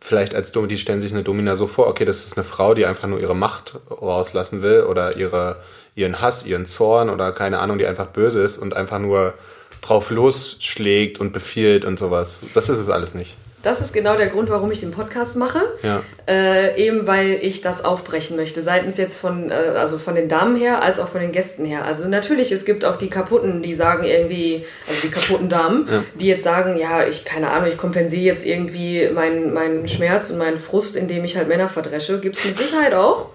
vielleicht 0.00 0.34
als 0.34 0.52
Dom, 0.52 0.68
die 0.68 0.78
stellen 0.78 1.02
sich 1.02 1.12
eine 1.12 1.22
Domina 1.22 1.56
so 1.56 1.66
vor, 1.66 1.86
okay, 1.88 2.04
das 2.04 2.24
ist 2.24 2.36
eine 2.36 2.44
Frau, 2.44 2.74
die 2.74 2.86
einfach 2.86 3.08
nur 3.08 3.20
ihre 3.20 3.36
Macht 3.36 3.74
rauslassen 3.90 4.62
will 4.62 4.82
oder 4.82 5.16
ihre, 5.16 5.62
ihren 5.94 6.20
Hass, 6.20 6.46
ihren 6.46 6.66
Zorn 6.66 7.10
oder 7.10 7.32
keine 7.32 7.58
Ahnung, 7.58 7.78
die 7.78 7.86
einfach 7.86 8.06
böse 8.06 8.40
ist 8.40 8.58
und 8.58 8.74
einfach 8.74 8.98
nur 8.98 9.34
drauf 9.80 10.10
losschlägt 10.10 11.18
und 11.18 11.32
befiehlt 11.32 11.84
und 11.84 11.98
sowas. 11.98 12.40
Das 12.54 12.68
ist 12.68 12.78
es 12.78 12.88
alles 12.88 13.14
nicht. 13.14 13.36
Das 13.62 13.80
ist 13.80 13.92
genau 13.92 14.16
der 14.16 14.26
Grund, 14.26 14.50
warum 14.50 14.70
ich 14.72 14.80
den 14.80 14.90
Podcast 14.90 15.36
mache. 15.36 15.60
Ja. 15.82 16.02
Äh, 16.26 16.84
eben 16.84 17.06
weil 17.06 17.38
ich 17.40 17.60
das 17.60 17.84
aufbrechen 17.84 18.36
möchte. 18.36 18.62
Seitens 18.62 18.96
jetzt 18.96 19.20
von, 19.20 19.50
äh, 19.50 19.54
also 19.54 19.98
von 19.98 20.14
den 20.16 20.28
Damen 20.28 20.56
her, 20.56 20.82
als 20.82 20.98
auch 20.98 21.08
von 21.08 21.20
den 21.20 21.30
Gästen 21.30 21.64
her. 21.64 21.84
Also 21.84 22.08
natürlich, 22.08 22.50
es 22.50 22.64
gibt 22.64 22.84
auch 22.84 22.96
die 22.96 23.08
kaputten, 23.08 23.62
die 23.62 23.74
sagen 23.74 24.04
irgendwie, 24.04 24.64
also 24.88 25.00
die 25.02 25.10
kaputten 25.10 25.48
Damen, 25.48 25.88
ja. 25.90 26.04
die 26.14 26.26
jetzt 26.26 26.44
sagen, 26.44 26.76
ja, 26.76 27.06
ich, 27.06 27.24
keine 27.24 27.50
Ahnung, 27.50 27.68
ich 27.68 27.78
kompensiere 27.78 28.24
jetzt 28.24 28.44
irgendwie 28.44 29.08
meinen, 29.14 29.52
meinen 29.54 29.86
Schmerz 29.86 30.30
und 30.30 30.38
meinen 30.38 30.58
Frust, 30.58 30.96
indem 30.96 31.24
ich 31.24 31.36
halt 31.36 31.46
Männer 31.46 31.68
verdresche. 31.68 32.18
Gibt 32.18 32.36
es 32.36 32.44
mit 32.44 32.56
Sicherheit 32.56 32.94
auch. 32.94 33.28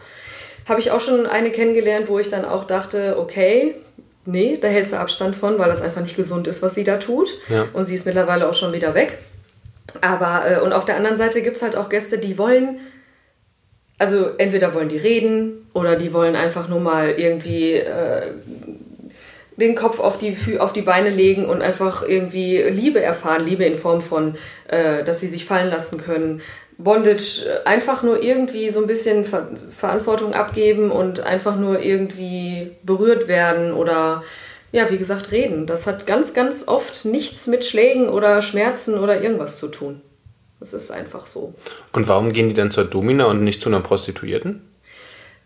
Habe 0.68 0.82
ich 0.82 0.92
auch 0.92 1.00
schon 1.00 1.26
eine 1.26 1.52
kennengelernt, 1.52 2.10
wo 2.10 2.20
ich 2.20 2.30
dann 2.30 2.44
auch 2.44 2.66
dachte, 2.66 3.16
okay, 3.18 3.76
nee, 4.26 4.58
da 4.60 4.68
hältst 4.68 4.92
du 4.92 5.00
Abstand 5.00 5.38
von, 5.38 5.58
weil 5.58 5.70
das 5.70 5.82
einfach 5.82 6.02
nicht 6.02 6.18
gesund 6.18 6.48
ist, 6.48 6.62
was 6.62 6.76
sie 6.76 6.84
da 6.84 6.98
tut. 6.98 7.30
Ja. 7.48 7.68
Und 7.72 7.86
sie 7.86 7.96
ist 7.96 8.06
mittlerweile 8.06 8.50
auch 8.50 8.54
schon 8.54 8.74
wieder 8.74 8.94
weg. 8.94 9.18
Aber, 10.02 10.44
äh, 10.50 10.60
und 10.60 10.74
auf 10.74 10.86
der 10.86 10.98
anderen 10.98 11.18
Seite 11.18 11.42
gibt 11.42 11.58
es 11.58 11.64
halt 11.64 11.76
auch 11.76 11.90
Gäste, 11.90 12.18
die 12.18 12.38
wollen, 12.38 12.80
also 13.98 14.32
entweder 14.38 14.74
wollen 14.74 14.90
die 14.90 14.98
reden 14.98 15.68
oder 15.74 15.96
die 15.96 16.14
wollen 16.14 16.36
einfach 16.36 16.68
nur 16.68 16.80
mal 16.80 17.12
irgendwie 17.12 17.74
äh, 17.74 18.34
den 19.58 19.76
Kopf 19.76 20.00
auf 20.00 20.18
die, 20.18 20.60
auf 20.60 20.74
die 20.74 20.82
Beine 20.82 21.10
legen 21.10 21.46
und 21.46 21.62
einfach 21.62 22.08
irgendwie 22.08 22.62
Liebe 22.62 23.02
erfahren. 23.02 23.46
Liebe 23.46 23.66
in 23.66 23.76
Form 23.76 24.02
von, 24.02 24.36
äh, 24.68 25.04
dass 25.04 25.20
sie 25.20 25.28
sich 25.28 25.46
fallen 25.46 25.70
lassen 25.70 25.98
können. 25.98 26.42
Bondage, 26.78 27.46
äh, 27.48 27.68
einfach 27.68 28.04
nur 28.04 28.22
irgendwie 28.22 28.70
so 28.70 28.82
ein 28.82 28.88
bisschen 28.88 29.26
Ver 29.26 29.50
Verantwortung 29.70 30.34
abgeben 30.34 30.92
und 30.92 31.22
einfach 31.22 31.56
nur 31.56 31.80
irgendwie 31.80 32.76
berührt 32.84 33.28
werden 33.28 33.74
oder 33.74 34.24
ja, 34.72 34.90
wie 34.92 34.98
gesagt, 34.98 35.32
reden. 35.32 35.66
Das 35.66 35.88
hat 35.88 36.08
ganz, 36.08 36.34
ganz 36.34 36.68
oft 36.68 37.06
nichts 37.06 37.48
mit 37.48 37.66
Schlägen 37.66 38.10
oder 38.10 38.42
Schmerzen 38.42 38.98
oder 38.98 39.22
irgendwas 39.22 39.58
zu 39.58 39.68
tun. 39.68 40.02
Das 40.60 40.74
ist 40.74 40.92
einfach 40.92 41.28
so. 41.28 41.54
Und 41.94 42.08
warum 42.08 42.34
gehen 42.34 42.50
die 42.50 42.56
dann 42.56 42.72
zur 42.72 42.86
Domina 42.86 43.26
und 43.26 43.44
nicht 43.44 43.62
zu 43.62 43.70
einer 43.70 43.80
Prostituierten? 43.80 44.62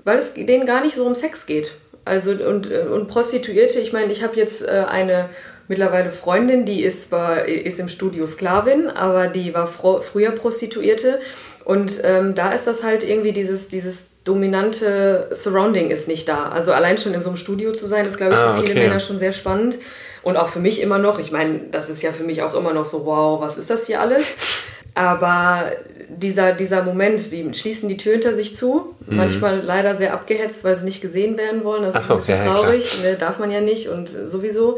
Weil 0.04 0.20
es 0.20 0.34
denen 0.34 0.66
gar 0.66 0.82
nicht 0.82 0.96
so 0.96 1.06
um 1.06 1.16
Sex 1.16 1.46
geht. 1.46 1.76
Also 2.06 2.32
und, 2.32 2.72
und 2.72 3.08
Prostituierte, 3.08 3.80
ich 3.80 3.94
meine, 3.94 4.12
ich 4.12 4.24
habe 4.24 4.36
jetzt 4.36 4.64
äh, 4.64 4.86
eine 4.88 5.30
mittlerweile 5.68 6.12
Freundin, 6.12 6.66
die 6.66 6.84
ist 6.84 7.10
zwar 7.10 7.46
ist 7.46 7.80
im 7.80 7.90
Studio 7.90 8.26
Sklavin, 8.26 8.88
aber 8.88 9.28
die 9.28 9.54
war 9.54 9.68
früher 9.68 10.32
Prostituierte. 10.32 11.20
Und 11.64 12.02
ähm, 12.04 12.34
da 12.34 12.54
ist 12.54 12.66
das 12.66 12.84
halt 12.84 13.04
irgendwie 13.04 13.34
dieses, 13.34 13.68
dieses 13.68 14.06
dominante 14.24 15.30
Surrounding 15.34 15.90
ist 15.90 16.08
nicht 16.08 16.28
da. 16.28 16.50
Also 16.50 16.72
allein 16.72 16.98
schon 16.98 17.14
in 17.14 17.22
so 17.22 17.30
einem 17.30 17.38
Studio 17.38 17.74
zu 17.74 17.88
sein, 17.88 18.06
ist, 18.06 18.18
glaube 18.18 18.34
ich, 18.34 18.40
ah, 18.40 18.56
für 18.56 18.62
viele 18.62 18.74
okay. 18.74 18.88
Männer 18.88 19.00
schon 19.00 19.18
sehr 19.18 19.32
spannend. 19.32 19.78
Und 20.24 20.38
auch 20.38 20.50
für 20.50 20.60
mich 20.60 20.82
immer 20.82 21.00
noch. 21.00 21.18
Ich 21.20 21.32
meine, 21.32 21.62
das 21.72 21.90
ist 21.90 22.04
ja 22.04 22.14
für 22.14 22.24
mich 22.24 22.44
auch 22.44 22.54
immer 22.54 22.74
noch 22.74 22.86
so, 22.86 23.06
wow, 23.06 23.42
was 23.42 23.58
ist 23.58 23.70
das 23.70 23.88
hier 23.88 24.00
alles? 24.00 24.36
Aber 24.94 25.72
dieser, 26.10 26.52
dieser 26.52 26.84
Moment, 26.84 27.32
die 27.32 27.54
schließen 27.54 27.88
die 27.88 27.98
Tür 27.98 28.14
hinter 28.14 28.36
sich 28.36 28.56
zu, 28.56 28.94
mhm. 29.08 29.18
manchmal 29.18 29.62
leider 29.62 29.96
sehr 29.96 30.14
abgehetzt, 30.14 30.64
weil 30.64 30.76
sie 30.76 30.86
nicht 30.86 31.02
gesehen 31.02 31.38
werden 31.38 31.64
wollen. 31.64 31.84
Das 31.84 31.96
ist 31.96 32.12
ein 32.12 32.18
bisschen 32.18 32.38
ja, 32.38 32.54
traurig, 32.54 33.02
ne, 33.02 33.16
darf 33.16 33.40
man 33.40 33.52
ja 33.52 33.62
nicht 33.62 33.88
und 33.88 34.10
sowieso. 34.10 34.78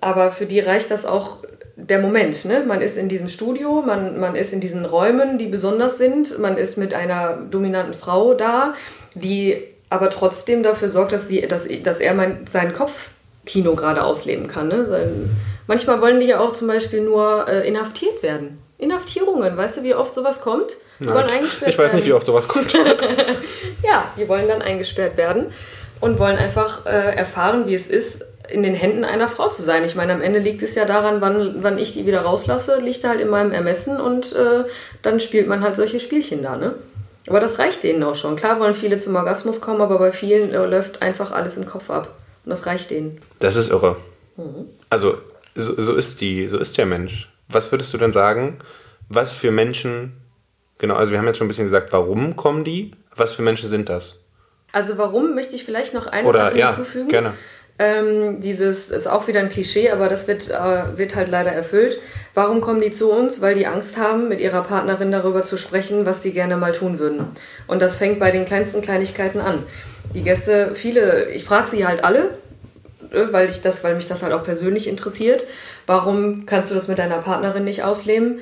Aber 0.00 0.32
für 0.32 0.46
die 0.46 0.58
reicht 0.58 0.90
das 0.90 1.04
auch 1.04 1.38
der 1.88 1.98
Moment. 1.98 2.44
Ne? 2.44 2.64
Man 2.66 2.80
ist 2.80 2.96
in 2.96 3.08
diesem 3.08 3.28
Studio, 3.28 3.82
man, 3.82 4.18
man 4.18 4.34
ist 4.34 4.52
in 4.52 4.60
diesen 4.60 4.84
Räumen, 4.84 5.38
die 5.38 5.46
besonders 5.46 5.98
sind, 5.98 6.38
man 6.38 6.56
ist 6.56 6.78
mit 6.78 6.94
einer 6.94 7.38
dominanten 7.50 7.94
Frau 7.94 8.34
da, 8.34 8.74
die 9.14 9.62
aber 9.90 10.10
trotzdem 10.10 10.62
dafür 10.62 10.88
sorgt, 10.88 11.12
dass, 11.12 11.28
sie, 11.28 11.46
dass, 11.46 11.66
dass 11.82 12.00
er 12.00 12.14
mein, 12.14 12.46
sein 12.46 12.72
Kopfkino 12.72 13.74
gerade 13.74 14.02
ausleben 14.02 14.48
kann. 14.48 14.68
Ne? 14.68 14.84
Sein, 14.84 15.30
manchmal 15.66 16.00
wollen 16.00 16.20
die 16.20 16.26
ja 16.26 16.40
auch 16.40 16.52
zum 16.52 16.68
Beispiel 16.68 17.02
nur 17.02 17.46
äh, 17.48 17.66
inhaftiert 17.68 18.22
werden. 18.22 18.58
Inhaftierungen, 18.78 19.56
weißt 19.56 19.78
du, 19.78 19.82
wie 19.84 19.94
oft 19.94 20.14
sowas 20.14 20.40
kommt? 20.40 20.72
Die 20.98 21.04
Nein, 21.04 21.14
wollen 21.14 21.30
eingesperrt 21.30 21.70
ich 21.70 21.78
weiß 21.78 21.86
werden. 21.86 21.96
nicht, 21.96 22.08
wie 22.08 22.12
oft 22.12 22.26
sowas 22.26 22.48
kommt. 22.48 22.72
ja, 23.82 24.12
die 24.16 24.28
wollen 24.28 24.48
dann 24.48 24.62
eingesperrt 24.62 25.16
werden 25.16 25.52
und 26.00 26.18
wollen 26.18 26.36
einfach 26.36 26.84
äh, 26.84 27.14
erfahren, 27.14 27.66
wie 27.66 27.74
es 27.74 27.86
ist, 27.86 28.24
in 28.52 28.62
den 28.62 28.74
Händen 28.74 29.04
einer 29.04 29.28
Frau 29.28 29.48
zu 29.48 29.62
sein. 29.62 29.84
Ich 29.84 29.94
meine, 29.94 30.12
am 30.12 30.22
Ende 30.22 30.38
liegt 30.38 30.62
es 30.62 30.74
ja 30.74 30.84
daran, 30.84 31.20
wann, 31.20 31.62
wann 31.62 31.78
ich 31.78 31.92
die 31.92 32.06
wieder 32.06 32.20
rauslasse, 32.20 32.80
liegt 32.80 33.04
halt 33.04 33.20
in 33.20 33.28
meinem 33.28 33.52
Ermessen 33.52 34.00
und 34.00 34.34
äh, 34.34 34.64
dann 35.00 35.20
spielt 35.20 35.48
man 35.48 35.62
halt 35.62 35.76
solche 35.76 36.00
Spielchen 36.00 36.42
da, 36.42 36.56
ne? 36.56 36.74
Aber 37.28 37.40
das 37.40 37.58
reicht 37.58 37.82
denen 37.84 38.02
auch 38.02 38.16
schon. 38.16 38.36
Klar 38.36 38.58
wollen 38.58 38.74
viele 38.74 38.98
zum 38.98 39.14
Orgasmus 39.14 39.60
kommen, 39.60 39.80
aber 39.80 39.98
bei 39.98 40.12
vielen 40.12 40.52
äh, 40.52 40.66
läuft 40.66 41.02
einfach 41.02 41.30
alles 41.30 41.56
im 41.56 41.66
Kopf 41.66 41.88
ab. 41.88 42.14
Und 42.44 42.50
das 42.50 42.66
reicht 42.66 42.90
denen. 42.90 43.20
Das 43.38 43.56
ist 43.56 43.70
irre. 43.70 43.96
Mhm. 44.36 44.66
Also, 44.90 45.18
so, 45.54 45.80
so, 45.80 45.94
ist 45.94 46.20
die, 46.20 46.48
so 46.48 46.58
ist 46.58 46.76
der 46.78 46.86
Mensch. 46.86 47.30
Was 47.48 47.70
würdest 47.70 47.94
du 47.94 47.98
denn 47.98 48.12
sagen, 48.12 48.58
was 49.08 49.36
für 49.36 49.50
Menschen, 49.50 50.14
genau, 50.78 50.96
also 50.96 51.12
wir 51.12 51.18
haben 51.18 51.26
jetzt 51.26 51.38
schon 51.38 51.46
ein 51.46 51.48
bisschen 51.48 51.66
gesagt, 51.66 51.92
warum 51.92 52.34
kommen 52.36 52.64
die? 52.64 52.92
Was 53.14 53.34
für 53.34 53.42
Menschen 53.42 53.68
sind 53.68 53.88
das? 53.88 54.18
Also 54.72 54.96
warum 54.96 55.34
möchte 55.34 55.54
ich 55.54 55.64
vielleicht 55.64 55.94
noch 55.94 56.06
eine 56.06 56.26
Oder, 56.26 56.46
Sache 56.46 56.58
ja, 56.58 56.74
hinzufügen? 56.74 57.08
Gerne. 57.08 57.34
Ähm, 57.82 58.40
dieses 58.40 58.90
ist 58.90 59.08
auch 59.08 59.26
wieder 59.26 59.40
ein 59.40 59.48
Klischee, 59.48 59.90
aber 59.90 60.08
das 60.08 60.28
wird, 60.28 60.48
äh, 60.48 60.96
wird 60.96 61.16
halt 61.16 61.28
leider 61.28 61.50
erfüllt. 61.50 61.98
Warum 62.32 62.60
kommen 62.60 62.80
die 62.80 62.92
zu 62.92 63.10
uns? 63.10 63.40
Weil 63.40 63.56
die 63.56 63.66
Angst 63.66 63.96
haben, 63.96 64.28
mit 64.28 64.38
ihrer 64.38 64.62
Partnerin 64.62 65.10
darüber 65.10 65.42
zu 65.42 65.56
sprechen, 65.56 66.06
was 66.06 66.22
sie 66.22 66.32
gerne 66.32 66.56
mal 66.56 66.70
tun 66.70 67.00
würden. 67.00 67.26
Und 67.66 67.82
das 67.82 67.96
fängt 67.96 68.20
bei 68.20 68.30
den 68.30 68.44
kleinsten 68.44 68.82
Kleinigkeiten 68.82 69.40
an. 69.40 69.64
Die 70.14 70.22
Gäste, 70.22 70.76
viele, 70.76 71.30
ich 71.30 71.42
frage 71.42 71.66
sie 71.66 71.84
halt 71.84 72.04
alle, 72.04 72.38
äh, 73.10 73.32
weil, 73.32 73.48
ich 73.48 73.62
das, 73.62 73.82
weil 73.82 73.96
mich 73.96 74.06
das 74.06 74.22
halt 74.22 74.32
auch 74.32 74.44
persönlich 74.44 74.86
interessiert. 74.86 75.44
Warum 75.88 76.46
kannst 76.46 76.70
du 76.70 76.76
das 76.76 76.86
mit 76.86 77.00
deiner 77.00 77.18
Partnerin 77.18 77.64
nicht 77.64 77.82
ausleben? 77.82 78.38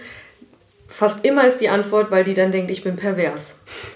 Fast 0.87 1.24
immer 1.24 1.46
ist 1.46 1.62
die 1.62 1.70
Antwort, 1.70 2.11
weil 2.11 2.24
die 2.24 2.35
dann 2.35 2.53
denkt, 2.53 2.70
ich 2.70 2.85
bin 2.85 2.96
pervers. 2.96 3.55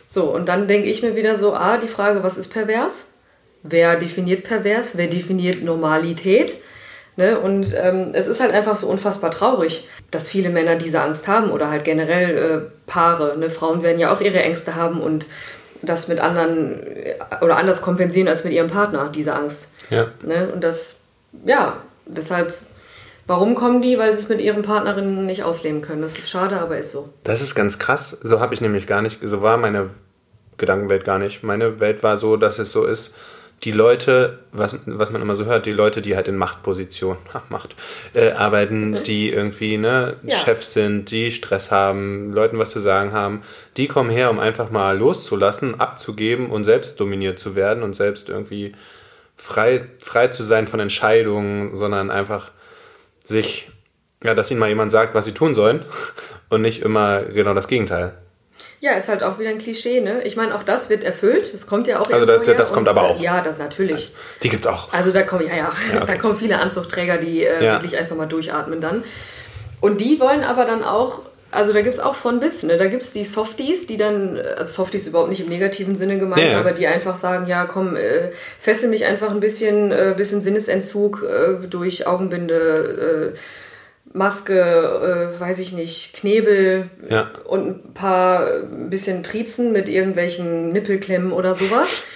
So, 0.08 0.24
und 0.24 0.48
dann 0.48 0.68
denke 0.68 0.88
ich 0.88 1.02
mir 1.02 1.16
wieder 1.16 1.36
so, 1.36 1.52
ah, 1.52 1.76
die 1.76 1.88
Frage, 1.88 2.22
was 2.22 2.38
ist 2.38 2.48
pervers? 2.48 3.08
Wer 3.64 3.96
definiert 3.96 4.44
pervers, 4.44 4.96
wer 4.96 5.08
definiert 5.08 5.64
Normalität. 5.64 6.56
Ne? 7.16 7.38
Und 7.38 7.74
ähm, 7.76 8.10
es 8.12 8.26
ist 8.28 8.40
halt 8.40 8.52
einfach 8.52 8.76
so 8.76 8.86
unfassbar 8.86 9.30
traurig, 9.30 9.88
dass 10.10 10.28
viele 10.28 10.50
Männer 10.50 10.76
diese 10.76 11.00
Angst 11.00 11.26
haben 11.26 11.50
oder 11.50 11.70
halt 11.70 11.84
generell 11.84 12.36
äh, 12.36 12.70
Paare. 12.86 13.36
Ne? 13.38 13.50
Frauen 13.50 13.82
werden 13.82 13.98
ja 13.98 14.12
auch 14.12 14.20
ihre 14.20 14.40
Ängste 14.40 14.76
haben 14.76 15.00
und 15.00 15.26
das 15.82 16.08
mit 16.08 16.20
anderen 16.20 16.82
äh, 16.82 17.14
oder 17.40 17.56
anders 17.56 17.82
kompensieren 17.82 18.28
als 18.28 18.44
mit 18.44 18.52
ihrem 18.52 18.68
Partner, 18.68 19.10
diese 19.12 19.34
Angst. 19.34 19.68
Ja. 19.90 20.08
Ne? 20.22 20.50
Und 20.52 20.62
das, 20.62 21.00
ja, 21.44 21.78
deshalb 22.06 22.54
Warum 23.26 23.54
kommen 23.54 23.80
die? 23.80 23.98
Weil 23.98 24.12
sie 24.12 24.22
es 24.22 24.28
mit 24.28 24.40
ihren 24.40 24.60
Partnerinnen 24.60 25.24
nicht 25.24 25.44
ausleben 25.44 25.80
können. 25.80 26.02
Das 26.02 26.18
ist 26.18 26.28
schade, 26.28 26.60
aber 26.60 26.76
ist 26.76 26.92
so. 26.92 27.08
Das 27.22 27.40
ist 27.40 27.54
ganz 27.54 27.78
krass. 27.78 28.10
So 28.22 28.38
habe 28.38 28.52
ich 28.52 28.60
nämlich 28.60 28.86
gar 28.86 29.00
nicht, 29.00 29.20
so 29.22 29.40
war 29.40 29.56
meine 29.56 29.90
Gedankenwelt 30.58 31.04
gar 31.04 31.18
nicht. 31.18 31.42
Meine 31.42 31.80
Welt 31.80 32.02
war 32.02 32.18
so, 32.18 32.36
dass 32.36 32.58
es 32.58 32.70
so 32.70 32.84
ist, 32.84 33.14
die 33.64 33.72
Leute, 33.72 34.40
was, 34.52 34.78
was 34.84 35.10
man 35.10 35.22
immer 35.22 35.36
so 35.36 35.46
hört, 35.46 35.64
die 35.64 35.72
Leute, 35.72 36.02
die 36.02 36.16
halt 36.16 36.28
in 36.28 36.36
Machtposition, 36.36 37.16
ha, 37.34 37.42
Macht, 37.48 37.74
äh, 38.14 38.32
arbeiten, 38.32 39.02
die 39.02 39.30
irgendwie 39.30 39.78
ne, 39.78 40.16
Ja. 40.22 40.36
Chefs 40.38 40.74
sind, 40.74 41.10
die 41.10 41.32
Stress 41.32 41.70
haben, 41.70 42.32
Leuten 42.32 42.58
was 42.58 42.70
zu 42.70 42.80
sagen 42.80 43.12
haben, 43.12 43.42
die 43.76 43.88
kommen 43.88 44.10
her, 44.10 44.30
um 44.30 44.38
einfach 44.38 44.70
mal 44.70 44.96
loszulassen, 44.96 45.80
abzugeben 45.80 46.50
und 46.50 46.64
selbst 46.64 47.00
dominiert 47.00 47.38
zu 47.38 47.56
werden 47.56 47.82
und 47.82 47.94
selbst 47.94 48.28
irgendwie 48.28 48.74
frei, 49.34 49.84
frei 49.98 50.28
zu 50.28 50.42
sein 50.42 50.66
von 50.66 50.80
Entscheidungen, 50.80 51.76
sondern 51.76 52.10
einfach 52.10 52.50
sich, 53.24 53.70
ja, 54.22 54.34
dass 54.34 54.50
ihnen 54.50 54.60
mal 54.60 54.68
jemand 54.68 54.92
sagt, 54.92 55.14
was 55.14 55.24
sie 55.24 55.32
tun 55.32 55.54
sollen 55.54 55.84
und 56.50 56.60
nicht 56.60 56.82
immer 56.82 57.22
genau 57.22 57.54
das 57.54 57.68
Gegenteil. 57.68 58.12
Ja, 58.84 58.92
ist 58.98 59.08
halt 59.08 59.22
auch 59.22 59.38
wieder 59.38 59.48
ein 59.48 59.56
Klischee, 59.56 60.02
ne? 60.02 60.20
Ich 60.24 60.36
meine, 60.36 60.54
auch 60.54 60.62
das 60.62 60.90
wird 60.90 61.04
erfüllt. 61.04 61.54
Das 61.54 61.66
kommt 61.66 61.86
ja 61.86 62.00
auch 62.00 62.10
Also 62.10 62.26
das- 62.26 62.44
das 62.44 62.70
kommt 62.70 62.86
aber 62.86 63.00
äh, 63.00 63.04
auch. 63.12 63.18
Ja, 63.20 63.40
das 63.40 63.56
natürlich. 63.56 64.12
Die 64.42 64.50
gibt's 64.50 64.66
auch. 64.66 64.92
Also 64.92 65.10
da 65.10 65.22
kommen, 65.22 65.46
ja, 65.46 65.56
ja, 65.56 65.72
Ja, 65.94 66.02
okay. 66.02 66.04
da 66.06 66.14
kommen 66.16 66.36
viele 66.36 66.58
Anzuchtträger, 66.58 67.16
die 67.16 67.44
äh, 67.44 67.64
Ja. 67.64 67.72
wirklich 67.76 67.96
einfach 67.98 68.14
mal 68.14 68.26
durchatmen 68.26 68.82
dann. 68.82 69.02
Und 69.80 70.02
die 70.02 70.20
wollen 70.20 70.44
aber 70.44 70.66
dann 70.66 70.84
auch, 70.84 71.22
also 71.50 71.72
da 71.72 71.80
gibt 71.80 71.94
es 71.94 72.00
auch 72.00 72.14
von 72.14 72.40
bis, 72.40 72.62
ne? 72.62 72.76
Da 72.76 72.86
gibt 72.88 73.02
es 73.04 73.12
die 73.12 73.24
Softies, 73.24 73.86
die 73.86 73.96
dann, 73.96 74.38
also 74.58 74.70
Softies 74.70 75.06
überhaupt 75.06 75.30
nicht 75.30 75.40
im 75.40 75.48
negativen 75.48 75.94
Sinne 75.96 76.18
gemeint, 76.18 76.42
Ja, 76.42 76.50
ja. 76.52 76.60
aber 76.60 76.72
die 76.72 76.86
einfach 76.86 77.16
sagen, 77.16 77.46
ja 77.46 77.64
komm, 77.64 77.96
äh, 77.96 78.32
fessel 78.60 78.90
mich 78.90 79.06
einfach 79.06 79.30
ein 79.30 79.40
bisschen, 79.40 79.92
äh, 79.92 80.12
bisschen 80.14 80.42
Sinnesentzug 80.42 81.22
äh, 81.22 81.66
durch 81.68 82.06
Augenbinde, 82.06 83.32
äh, 83.34 83.38
Maske, 84.14 84.60
äh, 85.36 85.40
weiß 85.40 85.58
ich 85.58 85.72
nicht, 85.72 86.14
Knebel 86.14 86.88
Ja. 87.10 87.30
und 87.44 87.88
ein 87.88 87.94
paar 87.94 88.48
äh, 88.48 88.60
ein 88.60 88.88
bisschen 88.88 89.24
Trizen 89.24 89.72
mit 89.72 89.88
irgendwelchen 89.88 90.72
Nippelklemmen 90.72 91.32
oder 91.32 91.54
sowas. 91.54 92.02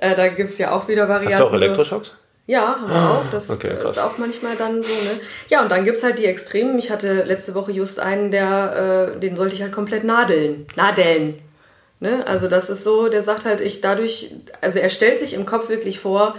Äh, 0.00 0.16
da 0.16 0.26
gibt 0.26 0.50
es 0.50 0.58
ja 0.58 0.72
auch 0.72 0.88
wieder 0.88 1.08
Varianten. 1.08 1.34
Hast 1.34 1.40
du 1.40 1.44
auch 1.46 1.52
Elektroschocks? 1.52 2.14
ja, 2.46 2.80
haben 2.80 2.90
wir 2.90 3.10
auch. 3.10 3.22
Das 3.30 3.48
okay, 3.50 3.70
ist 3.82 3.98
auch 4.00 4.18
manchmal 4.18 4.56
dann 4.56 4.82
so, 4.82 4.88
ne? 4.88 5.20
Ja, 5.48 5.62
und 5.62 5.70
dann 5.70 5.84
gibt 5.84 5.98
es 5.98 6.02
halt 6.02 6.18
die 6.18 6.26
Extremen. 6.26 6.76
Ich 6.80 6.90
hatte 6.90 7.22
letzte 7.22 7.54
Woche 7.54 7.70
just 7.70 8.00
einen, 8.00 8.32
der, 8.32 9.12
äh, 9.14 9.20
den 9.20 9.36
sollte 9.36 9.54
ich 9.54 9.62
halt 9.62 9.70
komplett 9.70 10.02
nadeln. 10.02 10.66
Nadeln. 10.74 11.38
Ne? 12.00 12.26
Also 12.26 12.48
das 12.48 12.70
ist 12.70 12.82
so, 12.82 13.08
der 13.08 13.22
sagt 13.22 13.44
halt, 13.44 13.60
ich 13.60 13.80
dadurch, 13.80 14.34
also 14.60 14.80
er 14.80 14.88
stellt 14.88 15.18
sich 15.18 15.32
im 15.32 15.46
Kopf 15.46 15.68
wirklich 15.68 16.00
vor, 16.00 16.34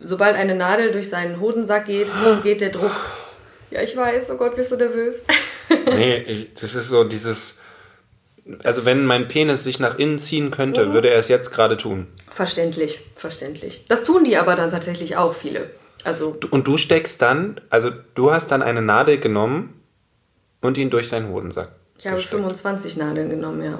sobald 0.00 0.34
eine 0.34 0.56
Nadel 0.56 0.90
durch 0.90 1.08
seinen 1.08 1.40
Hodensack 1.40 1.86
geht, 1.86 2.08
geht 2.42 2.60
der 2.60 2.70
Druck. 2.70 2.90
Ja, 3.74 3.82
ich 3.82 3.96
weiß, 3.96 4.30
oh 4.30 4.36
Gott, 4.36 4.54
bist 4.56 4.70
du 4.72 4.76
nervös. 4.76 5.24
Nee, 5.86 6.18
ich, 6.18 6.54
das 6.60 6.74
ist 6.74 6.88
so 6.88 7.04
dieses. 7.04 7.54
Also, 8.62 8.84
wenn 8.84 9.04
mein 9.06 9.28
Penis 9.28 9.64
sich 9.64 9.80
nach 9.80 9.98
innen 9.98 10.18
ziehen 10.18 10.50
könnte, 10.50 10.92
würde 10.92 11.08
er 11.08 11.18
es 11.18 11.28
jetzt 11.28 11.50
gerade 11.50 11.76
tun. 11.78 12.06
verständlich, 12.30 13.00
verständlich. 13.16 13.84
Das 13.88 14.04
tun 14.04 14.24
die 14.24 14.36
aber 14.36 14.54
dann 14.54 14.70
tatsächlich 14.70 15.16
auch 15.16 15.32
viele. 15.34 15.70
Also, 16.04 16.36
Und 16.50 16.66
du 16.68 16.76
steckst 16.76 17.22
dann, 17.22 17.60
also 17.70 17.90
du 18.14 18.30
hast 18.30 18.50
dann 18.52 18.62
eine 18.62 18.82
Nadel 18.82 19.18
genommen 19.18 19.80
und 20.60 20.76
ihn 20.76 20.90
durch 20.90 21.08
seinen 21.08 21.30
Hodensack. 21.30 21.70
ich 21.98 22.06
habe 22.06 22.16
gesteckt. 22.16 22.36
25 22.36 22.96
Nadeln 22.98 23.30
genommen, 23.30 23.64
ja. 23.64 23.78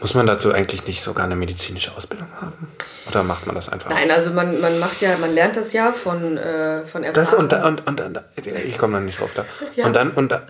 Muss 0.00 0.14
man 0.14 0.26
dazu 0.26 0.52
eigentlich 0.52 0.86
nicht 0.86 1.02
sogar 1.02 1.26
eine 1.26 1.36
medizinische 1.36 1.92
Ausbildung 1.94 2.28
haben? 2.40 2.68
Oder 3.08 3.22
macht 3.22 3.46
man 3.46 3.54
das 3.54 3.68
einfach? 3.68 3.90
Nein, 3.90 4.10
also 4.10 4.30
man, 4.30 4.60
man 4.60 4.78
macht 4.78 5.00
ja, 5.02 5.16
man 5.18 5.30
lernt 5.34 5.56
das 5.56 5.72
ja 5.74 5.92
von, 5.92 6.36
äh, 6.38 6.86
von 6.86 7.04
Erfahrung. 7.04 7.24
Das 7.26 7.34
und, 7.34 7.52
da- 7.52 7.66
und, 7.66 7.86
und, 7.86 8.00
und 8.00 8.20
ich 8.64 8.78
komme 8.78 8.94
da 8.94 9.00
nicht 9.00 9.20
drauf 9.20 9.30
da. 9.34 9.44
Ja. 9.76 9.86
Und 9.86 9.94
dann 9.96 10.12
und, 10.12 10.30
da- 10.32 10.42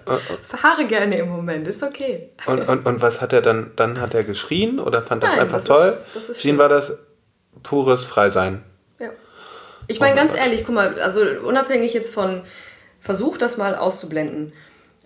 Verharre 0.49 0.87
gerne 0.87 1.19
im 1.19 1.29
Moment, 1.29 1.67
ist 1.67 1.83
okay. 1.83 2.31
und, 2.47 2.69
und, 2.69 2.87
und 2.87 3.03
was 3.03 3.21
hat 3.21 3.33
er 3.33 3.43
dann? 3.43 3.73
Dann 3.77 4.01
hat 4.01 4.15
er 4.15 4.23
geschrien 4.25 4.79
oder 4.79 5.03
fand 5.03 5.23
das 5.25 5.33
Nein, 5.33 5.43
einfach 5.43 5.59
das 5.59 5.65
toll? 5.69 5.89
ist- 5.89 6.07
das 6.15 6.29
ist 6.29 6.43
schön. 6.43 6.59
war 6.59 6.69
das 6.69 6.99
pures 7.65 8.05
Freisein. 8.07 8.63
Ja. 9.01 9.09
Ich 9.89 9.99
meine, 9.99 10.13
Oh 10.13 10.17
mein 10.17 10.27
ganz 10.29 10.33
Gott. 10.33 10.41
ehrlich, 10.47 10.65
guck 10.65 10.75
mal, 10.77 11.01
also 11.01 11.23
unabhängig 11.45 11.93
jetzt 11.95 12.15
von, 12.15 12.43
versuch 13.01 13.37
das 13.39 13.57
mal 13.57 13.75
auszublenden. 13.75 14.53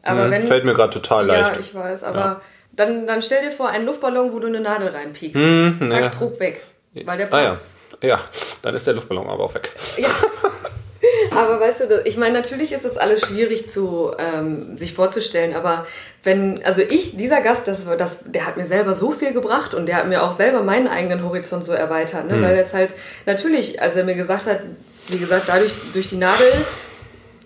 Aber 0.03 0.27
Mhm, 0.27 0.31
wenn. 0.33 0.47
Fällt 0.47 0.65
mir 0.67 0.75
gerade 0.75 0.93
total 0.93 1.29
ja, 1.29 1.41
leicht. 1.49 1.61
ich 1.61 1.75
weiß, 1.75 2.03
aber 2.03 2.19
Ja. 2.19 2.41
Dann, 2.77 3.07
dann 3.07 3.23
stell 3.23 3.43
dir 3.43 3.51
vor, 3.51 3.69
einen 3.69 3.87
Luftballon, 3.87 4.33
wo 4.33 4.39
du 4.39 4.47
eine 4.47 4.61
Nadel 4.61 4.89
reinpiekst. 4.89 5.37
Mhm, 5.37 5.89
Zack, 5.89 6.01
ja. 6.01 6.09
Druck 6.09 6.41
weg. 6.41 6.63
Weil 7.05 7.19
der 7.19 7.33
Ah 7.33 7.43
ja. 7.43 7.57
Ja, 8.03 8.21
dann 8.63 8.75
ist 8.75 8.87
der 8.87 8.95
Luftballon 8.95 9.27
aber 9.27 9.45
auch 9.45 9.55
weg. 9.55 9.71
Ja. 9.97 10.09
Aber 11.31 11.61
weißt 11.61 11.81
du, 11.81 12.03
ich 12.05 12.17
meine, 12.17 12.35
natürlich 12.35 12.73
ist 12.73 12.85
das 12.85 12.97
alles 12.97 13.27
schwierig 13.27 13.69
zu 13.69 14.13
ähm, 14.19 14.77
sich 14.77 14.95
vorzustellen, 14.95 15.55
aber 15.55 15.87
wenn, 16.23 16.65
also 16.65 16.81
ich, 16.81 17.17
dieser 17.17 17.41
Gast, 17.41 17.69
das, 17.69 17.85
das, 17.99 18.31
der 18.31 18.47
hat 18.47 18.57
mir 18.57 18.67
selber 18.67 18.95
so 18.95 19.13
viel 19.13 19.33
gebracht 19.33 19.75
und 19.75 19.87
der 19.87 19.97
hat 19.97 20.09
mir 20.09 20.23
auch 20.23 20.33
selber 20.33 20.63
meinen 20.63 20.89
eigenen 20.89 21.23
Horizont 21.23 21.65
so 21.65 21.73
erweitert, 21.73 22.29
ne? 22.29 22.41
weil 22.41 22.57
es 22.57 22.73
halt 22.73 22.95
natürlich, 23.27 23.83
als 23.83 23.97
er 23.97 24.05
mir 24.05 24.15
gesagt 24.15 24.47
hat, 24.47 24.61
wie 25.09 25.19
gesagt, 25.19 25.45
dadurch 25.49 25.73
durch 25.93 26.09
die 26.09 26.17
Nadel 26.17 26.47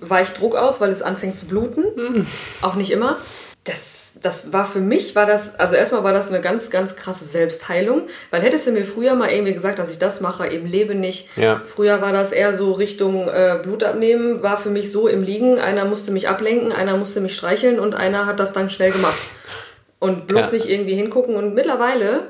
weicht 0.00 0.40
Druck 0.40 0.54
aus, 0.54 0.80
weil 0.80 0.90
es 0.90 1.02
anfängt 1.02 1.36
zu 1.36 1.46
bluten, 1.46 2.26
auch 2.62 2.74
nicht 2.74 2.92
immer. 2.92 3.16
Das, 3.64 3.97
das 4.22 4.52
war 4.52 4.64
für 4.64 4.80
mich, 4.80 5.14
war 5.14 5.26
das, 5.26 5.58
also 5.58 5.74
erstmal 5.74 6.04
war 6.04 6.12
das 6.12 6.28
eine 6.28 6.40
ganz, 6.40 6.70
ganz 6.70 6.96
krasse 6.96 7.24
Selbstheilung, 7.24 8.02
weil 8.30 8.42
hättest 8.42 8.66
du 8.66 8.72
mir 8.72 8.84
früher 8.84 9.14
mal 9.14 9.30
irgendwie 9.30 9.54
gesagt, 9.54 9.78
dass 9.78 9.90
ich 9.90 9.98
das 9.98 10.20
mache, 10.20 10.48
eben 10.48 10.66
lebe 10.66 10.94
nicht. 10.94 11.36
Ja. 11.36 11.62
Früher 11.66 12.00
war 12.00 12.12
das 12.12 12.32
eher 12.32 12.54
so 12.54 12.72
Richtung 12.72 13.28
äh, 13.28 13.58
Blut 13.62 13.84
abnehmen, 13.84 14.42
war 14.42 14.58
für 14.58 14.70
mich 14.70 14.90
so 14.90 15.08
im 15.08 15.22
Liegen, 15.22 15.58
einer 15.58 15.84
musste 15.84 16.10
mich 16.10 16.28
ablenken, 16.28 16.72
einer 16.72 16.96
musste 16.96 17.20
mich 17.20 17.34
streicheln 17.34 17.78
und 17.78 17.94
einer 17.94 18.26
hat 18.26 18.40
das 18.40 18.52
dann 18.52 18.70
schnell 18.70 18.90
gemacht. 18.90 19.18
Und 19.98 20.26
bloß 20.26 20.46
Ja. 20.46 20.52
nicht 20.52 20.68
irgendwie 20.68 20.94
hingucken 20.94 21.36
und 21.36 21.54
mittlerweile 21.54 22.22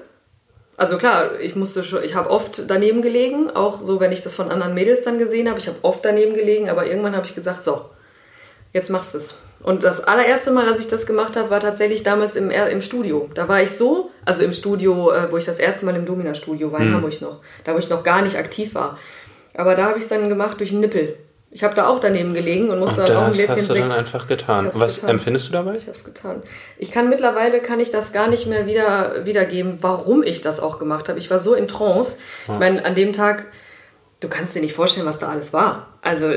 also 0.79 0.96
klar, 0.96 1.40
ich 1.40 1.57
musste 1.57 1.83
schon, 1.83 2.05
ich 2.05 2.14
habe 2.14 2.31
oft 2.31 2.62
daneben 2.70 3.03
gelegen, 3.03 3.51
auch 3.51 3.81
so, 3.81 3.98
wenn 3.98 4.12
ich 4.12 4.22
das 4.22 4.37
von 4.37 4.48
anderen 4.48 4.74
Mädels 4.74 5.03
dann 5.03 5.18
gesehen 5.18 5.48
habe. 5.48 5.59
Ich 5.59 5.66
habe 5.66 5.79
oft 5.83 6.05
daneben 6.05 6.35
gelegen, 6.35 6.70
aber 6.70 6.87
irgendwann 6.87 7.16
habe 7.16 7.27
ich 7.27 7.35
gesagt, 7.35 7.64
so, 7.64 7.81
jetzt 8.73 8.91
machst 8.91 9.15
du 9.15 9.19
es. 9.19 9.43
Und 9.61 9.83
das 9.83 10.01
allererste 10.01 10.53
Mal, 10.53 10.69
als 10.69 10.81
ich 10.81 10.89
das 10.89 11.05
gemacht 11.05 11.37
habe, 11.37 11.51
war 11.51 11.61
tatsächlich 11.61 12.05
damals 12.05 12.37
im, 12.37 12.51
im 12.51 12.81
Studio. 12.81 13.29
Da 13.35 13.49
war 13.49 13.61
ich 13.63 13.73
so, 13.73 14.11
also 14.25 14.43
im 14.43 14.53
Studio, 14.53 15.11
äh, 15.11 15.33
wo 15.33 15.37
ich 15.37 15.47
das 15.47 15.59
erste 15.59 15.85
Mal 15.85 15.97
im 15.97 16.07
Domina-Studio 16.07 16.71
war 16.71 16.81
in 16.81 16.95
Hamburg 16.95 17.21
noch, 17.21 17.41
da 17.65 17.75
wo 17.75 17.79
ich 17.79 17.89
noch 17.89 18.05
gar 18.05 18.23
nicht 18.23 18.37
aktiv 18.37 18.75
war. 18.75 18.99
Aber 19.55 19.75
da 19.75 19.87
habe 19.87 19.99
ich 19.99 20.05
es 20.05 20.09
dann 20.09 20.29
gemacht 20.29 20.61
durch 20.61 20.71
einen 20.71 20.81
Nippel. 20.81 21.17
Ich 21.51 21.65
habe 21.65 21.75
da 21.75 21.89
auch 21.89 21.99
daneben 21.99 22.35
gelegen 22.35 22.69
und 22.69 22.79
musste 22.79 23.01
Und 23.01 23.09
dann 23.09 23.17
auch 23.17 23.23
ein 23.23 23.29
das 23.29 23.39
Gläschen 23.39 23.57
hast 23.57 23.71
du 23.71 23.75
dann 23.75 23.93
einfach 23.93 24.27
getan. 24.27 24.71
Was 24.75 24.97
getan. 24.97 25.11
empfindest 25.11 25.49
du 25.49 25.53
dabei? 25.53 25.77
ich 25.77 25.87
habe 25.87 25.97
es 25.97 26.05
getan. 26.05 26.43
Ich 26.77 26.93
kann 26.93 27.09
mittlerweile 27.09 27.61
kann 27.61 27.81
ich 27.81 27.91
das 27.91 28.13
gar 28.13 28.29
nicht 28.29 28.47
mehr 28.47 28.67
wieder 28.67 29.25
wiedergeben, 29.25 29.79
warum 29.81 30.23
ich 30.23 30.43
das 30.43 30.61
auch 30.61 30.79
gemacht 30.79 31.09
habe. 31.09 31.19
Ich 31.19 31.31
war 31.31 31.39
so 31.39 31.55
in 31.55 31.67
Trance. 31.67 32.19
Ich 32.47 32.59
meine, 32.59 32.85
an 32.85 32.95
dem 32.95 33.15
Tag, 33.15 33.47
du 34.21 34.29
kannst 34.29 34.55
dir 34.57 34.61
nicht 34.61 34.75
vorstellen, 34.75 35.07
was 35.07 35.19
da 35.19 35.29
alles 35.29 35.53
war. 35.53 35.87
Also 36.03 36.31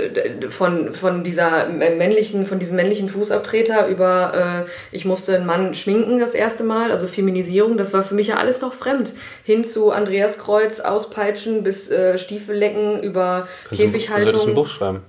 von, 0.49 0.91
von 0.93 1.23
dieser 1.23 1.67
männlichen, 1.69 2.45
von 2.45 2.59
diesem 2.59 2.75
männlichen 2.75 3.09
Fußabtreter 3.09 3.87
über, 3.87 4.65
äh, 4.67 4.69
ich 4.95 5.05
musste 5.05 5.35
einen 5.35 5.45
Mann 5.45 5.73
schminken 5.73 6.19
das 6.19 6.33
erste 6.33 6.63
Mal, 6.63 6.91
also 6.91 7.07
Feminisierung, 7.07 7.77
das 7.77 7.93
war 7.93 8.03
für 8.03 8.13
mich 8.15 8.27
ja 8.27 8.35
alles 8.37 8.61
noch 8.61 8.73
fremd. 8.73 9.13
Hin 9.43 9.63
zu 9.63 9.91
Andreas 9.91 10.37
Kreuz, 10.37 10.79
Auspeitschen 10.79 11.63
bis 11.63 11.89
äh, 11.89 12.17
Stiefellecken 12.19 13.01
über 13.01 13.47
Kannst 13.69 13.81
du- 13.81 13.85
Du 13.87 13.91
solltest 13.91 14.09
ein 14.11 14.15
Käfighaltung. 14.23 14.53
Buch 14.55 14.67
schreiben. 14.67 15.01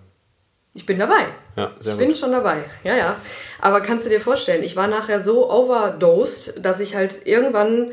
Ich 0.74 0.86
bin 0.86 0.98
dabei. 0.98 1.26
Ja, 1.56 1.72
sehr 1.80 1.92
Ich 1.92 1.98
gut. 1.98 2.06
bin 2.08 2.16
schon 2.16 2.32
dabei, 2.32 2.64
ja, 2.84 2.96
ja. 2.96 3.16
Aber 3.60 3.82
kannst 3.82 4.06
du 4.06 4.08
dir 4.08 4.20
vorstellen, 4.20 4.62
ich 4.62 4.74
war 4.76 4.86
nachher 4.86 5.20
so 5.20 5.50
overdosed, 5.50 6.54
dass 6.64 6.80
ich 6.80 6.96
halt 6.96 7.26
irgendwann, 7.26 7.90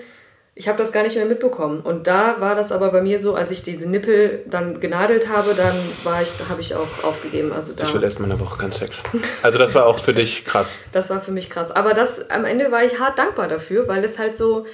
ich 0.60 0.68
habe 0.68 0.78
das 0.78 0.92
gar 0.92 1.04
nicht 1.04 1.16
mehr 1.16 1.26
mitbekommen. 1.26 1.80
Und 1.80 2.06
da 2.06 2.36
war 2.42 2.54
das 2.54 2.74
aber 2.74 2.92
bei 2.92 3.02
mir 3.02 3.22
so, 3.22 3.34
als 3.34 3.50
ich 3.50 3.64
diese 3.64 3.90
Nippel 3.90 4.44
dann 4.46 4.82
genadelt 4.82 5.30
habe, 5.30 5.54
dann 5.56 5.74
war 6.04 6.22
ich, 6.22 6.34
habe 6.50 6.60
ich 6.60 6.76
auch 6.76 7.02
aufgegeben. 7.02 7.54
Also 7.54 7.72
da, 7.74 7.86
Ich 7.86 7.94
will 7.94 8.04
erst 8.04 8.20
mal 8.20 8.26
eine 8.30 8.42
Woche 8.42 8.58
keinen 8.58 8.74
Sex. 8.74 9.02
Also 9.42 9.58
das 9.58 9.74
war 9.74 9.86
auch 9.86 10.00
für 10.00 10.14
dich 10.14 10.44
krass. 10.44 10.80
das 10.92 11.10
war 11.12 11.22
für 11.22 11.32
mich 11.32 11.50
krass. 11.50 11.72
Aber 11.72 11.94
das, 11.94 12.30
am 12.30 12.44
Ende 12.44 12.74
war 12.74 12.84
ich 12.84 13.00
hart 13.00 13.18
dankbar 13.18 13.48
dafür, 13.48 13.88
weil 13.88 14.04
es 14.04 14.20
halt 14.20 14.36
so, 14.36 14.66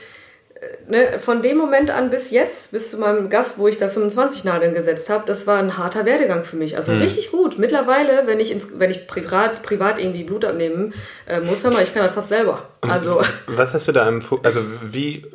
äh, 0.56 0.90
ne, 0.90 1.20
von 1.20 1.44
dem 1.44 1.56
Moment 1.58 1.92
an 1.92 2.10
bis 2.10 2.32
jetzt, 2.32 2.72
bis 2.72 2.90
zu 2.90 2.98
meinem 2.98 3.30
Gast, 3.30 3.60
wo 3.60 3.68
ich 3.68 3.78
da 3.78 3.88
25 3.88 4.44
Nadeln 4.44 4.74
gesetzt 4.74 5.12
habe, 5.12 5.24
das 5.28 5.46
war 5.46 5.60
ein 5.60 5.78
harter 5.78 6.04
Werdegang 6.06 6.46
für 6.46 6.56
mich. 6.56 6.78
Also 6.78 6.94
richtig 6.94 7.30
gut. 7.30 7.60
Mittlerweile, 7.60 8.24
wenn 8.26 8.40
ich, 8.40 8.50
ins, 8.50 8.80
wenn 8.80 8.90
ich 8.90 9.06
privat, 9.06 9.62
privat 9.62 10.00
irgendwie 10.00 10.24
Blut 10.24 10.46
abnehmen 10.46 10.96
äh, 11.28 11.42
muss, 11.42 11.64
hör 11.64 11.70
mal, 11.70 11.84
ich 11.84 11.94
kann 11.94 12.04
das 12.04 12.16
fast 12.16 12.30
selber. 12.30 12.70
Also, 12.82 13.22
Was 13.46 13.76
hast 13.76 13.88
du 13.88 13.92
da 13.92 14.08
im 14.10 14.24
also 14.42 14.62
wie 14.84 15.26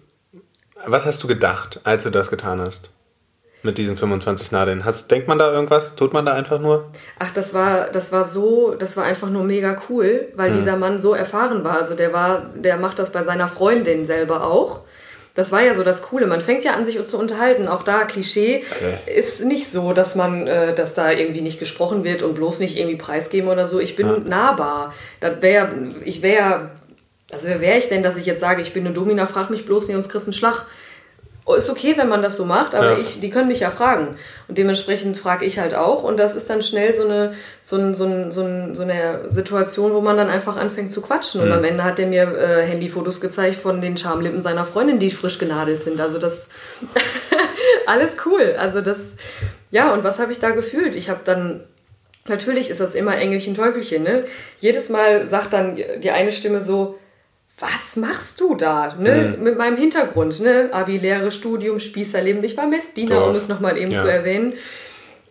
was 0.87 1.07
hast 1.07 1.23
du 1.23 1.29
gedacht, 1.29 1.81
als 1.85 2.05
du 2.05 2.11
das 2.11 2.31
getan 2.31 2.61
hast? 2.61 2.91
Mit 3.63 3.77
diesen 3.77 3.99
25 3.99 4.53
Nadeln. 4.53 4.87
Hast, 4.87 5.11
denkt 5.11 5.29
man 5.29 5.39
da 5.39 5.53
irgendwas? 5.53 5.95
Tut 5.95 6.15
man 6.15 6.25
da 6.25 6.33
einfach 6.33 6.59
nur? 6.61 6.91
ach, 7.19 7.31
das 7.35 7.53
war, 7.53 7.89
das 7.89 8.11
war 8.11 8.25
so, 8.25 8.75
das 8.75 8.97
war 8.97 9.05
einfach 9.05 9.29
nur 9.29 9.45
mega 9.45 9.77
cool, 9.91 10.29
weil 10.35 10.53
dieser 10.53 10.77
Mann 10.77 10.99
so 10.99 11.13
erfahren 11.13 11.63
war. 11.63 11.77
Also 11.77 11.95
der 11.95 12.15
war, 12.15 12.47
der 12.55 12.79
macht 12.79 12.99
das 12.99 13.13
bei 13.13 13.23
seiner 13.23 13.49
Freundin 13.49 14.07
selber 14.07 14.47
auch. 14.47 14.81
Das 15.35 15.53
war 15.53 15.63
ja 15.63 15.75
so 15.75 15.85
das 15.85 16.03
Coole. 16.03 16.27
Man 16.27 16.41
fängt 16.41 16.65
ja 16.65 16.73
an, 16.73 16.85
sich 16.85 17.03
zu 17.05 17.19
unterhalten. 17.19 17.69
Auch 17.69 17.83
da 17.83 18.05
Klischee 18.05 18.65
ist 19.07 19.45
nicht 19.45 19.71
so, 19.71 19.93
dass 19.93 20.15
man, 20.15 20.47
äh, 20.47 20.75
dass 20.75 20.95
da 20.95 21.13
irgendwie 21.13 21.41
nicht 21.41 21.59
gesprochen 21.59 22.03
wird 22.03 22.23
und 22.23 22.35
bloß 22.35 22.61
nicht 22.61 22.79
irgendwie 22.79 22.97
preisgeben 22.97 23.49
oder 23.49 23.67
so. 23.67 23.79
Ich 23.79 23.95
bin 23.95 24.29
nahbar. 24.29 24.93
Das 25.21 25.41
wär, 25.41 25.71
ich 26.05 26.23
wäre 26.23 26.71
Also 27.33 27.49
wer 27.49 27.61
wäre 27.61 27.79
ich 27.79 27.89
denn, 27.89 28.03
dass 28.03 28.17
ich 28.17 28.27
jetzt 28.27 28.41
sage, 28.41 28.61
ich 28.63 28.73
bin 28.73 28.85
eine 28.85 28.95
Domina, 28.95 29.27
frag 29.27 29.51
mich 29.51 29.67
bloß 29.67 29.89
nicht, 29.89 29.97
uns 29.97 30.09
kriegst 30.09 30.27
einen 30.27 30.33
Schlag. 30.33 30.67
Oh, 31.47 31.55
ist 31.55 31.71
okay, 31.71 31.95
wenn 31.97 32.09
man 32.09 32.23
das 32.23 32.37
so 32.37 32.45
macht, 32.45 32.75
aber 32.75 32.93
Ja. 32.93 32.99
ich, 32.99 33.21
die 33.21 33.31
können 33.31 33.49
mich 33.49 33.61
ja 33.61 33.71
fragen. 33.71 34.17
Und 34.47 34.59
dementsprechend 34.59 35.17
frage 35.17 35.45
ich 35.47 35.59
halt 35.59 35.75
auch. 35.75 36.03
Und 36.05 36.17
das 36.19 36.37
ist 36.37 36.51
dann 36.51 36.63
schnell 36.63 36.95
so 36.95 37.05
eine, 37.05 37.33
so, 37.65 37.77
ein, 37.77 37.95
so, 37.95 38.05
ein, 38.05 38.31
so, 38.31 38.43
ein, 38.43 38.75
so 38.75 38.83
eine 38.83 39.23
Situation, 39.31 39.95
wo 39.95 40.01
man 40.01 40.17
dann 40.17 40.29
einfach 40.29 40.57
anfängt 40.57 40.93
zu 40.93 41.01
quatschen. 41.01 41.41
Mhm. 41.41 41.47
Und 41.47 41.53
am 41.55 41.65
Ende 41.65 41.83
hat 41.83 41.99
er 41.99 42.07
mir 42.07 42.23
äh, 42.37 42.63
Handyfotos 42.67 43.21
gezeigt 43.21 43.57
von 43.57 43.81
den 43.81 43.97
Schamlippen 43.97 44.41
seiner 44.43 44.65
Freundin, 44.65 44.99
die 44.99 45.11
frisch 45.11 45.39
genadelt 45.39 45.81
sind. 45.81 46.01
Also 46.01 46.19
das 46.19 46.49
alles 47.87 48.17
cool. 48.27 48.55
Also 48.59 48.81
das, 48.81 48.99
ja, 49.71 49.93
und 49.93 50.05
was 50.05 50.19
habe 50.19 50.33
ich 50.33 50.41
da 50.41 50.51
gefühlt? 50.51 50.95
Ich 50.95 51.09
habe 51.11 51.21
dann, 51.25 51.65
natürlich 52.29 52.71
ist 52.71 52.81
das 52.81 52.95
immer 52.95 53.17
Engelchen, 53.17 53.55
Teufelchen, 53.55 54.03
ne? 54.03 54.25
Jedes 54.59 54.89
Mal 54.89 55.27
sagt 55.27 55.53
dann 55.53 55.77
die 55.77 56.11
eine 56.11 56.31
Stimme 56.33 56.61
so, 56.61 56.99
was 57.61 57.97
machst 57.97 58.41
du 58.41 58.55
da? 58.55 58.95
Ne? 58.99 59.35
Mhm. 59.37 59.45
Mit 59.45 59.59
meinem 59.59 59.77
Hintergrund, 59.77 60.41
ne? 60.41 60.69
Abi, 60.73 60.97
Lehre, 60.99 61.31
Studium, 61.31 61.79
Spießerleben. 61.79 62.43
Ich 62.45 62.57
war 62.57 62.67
Messdiener, 62.67 63.17
Dorf. 63.17 63.29
um 63.31 63.35
es 63.37 63.49
nochmal 63.49 63.77
eben 63.79 63.91
Ja. 63.93 64.03
zu 64.03 64.09
erwähnen. 64.11 64.55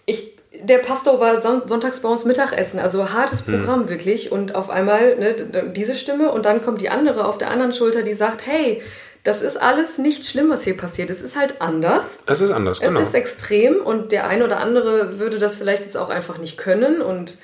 Ich, 0.06 0.36
der 0.62 0.78
Pastor 0.80 1.20
war 1.20 1.42
son 1.42 1.64
sonntags 1.68 2.00
bei 2.02 2.10
uns 2.10 2.26
Mittagessen, 2.26 2.80
also 2.80 3.12
hartes 3.14 3.46
Mhm. 3.48 3.60
Programm 3.60 3.90
wirklich. 3.90 4.32
Und 4.32 4.56
auf 4.56 4.70
einmal 4.70 5.16
ne, 5.18 5.36
diese 5.76 5.96
Stimme 5.96 6.32
und 6.32 6.46
dann 6.46 6.62
kommt 6.62 6.82
die 6.82 6.90
andere 6.90 7.26
auf 7.26 7.38
der 7.38 7.50
anderen 7.52 7.74
Schulter, 7.74 8.04
die 8.04 8.14
sagt, 8.14 8.46
hey, 8.46 8.82
das 9.24 9.42
ist 9.42 9.58
alles 9.58 9.98
nicht 9.98 10.26
schlimm, 10.26 10.50
was 10.50 10.64
hier 10.64 10.78
passiert. 10.78 11.10
Es 11.10 11.22
ist 11.22 11.36
halt 11.36 11.62
anders. 11.62 12.18
Es 12.26 12.40
ist 12.42 12.52
anders, 12.52 12.78
Es 12.80 12.88
genau. 12.88 13.02
ist 13.02 13.14
extrem 13.14 13.78
und 13.82 14.12
der 14.12 14.28
ein 14.28 14.42
oder 14.44 14.60
andere 14.60 15.20
würde 15.20 15.40
das 15.40 15.56
vielleicht 15.58 15.84
jetzt 15.84 15.98
auch 15.98 16.10
einfach 16.10 16.38
nicht 16.38 16.58
können. 16.58 17.02
Und, 17.02 17.38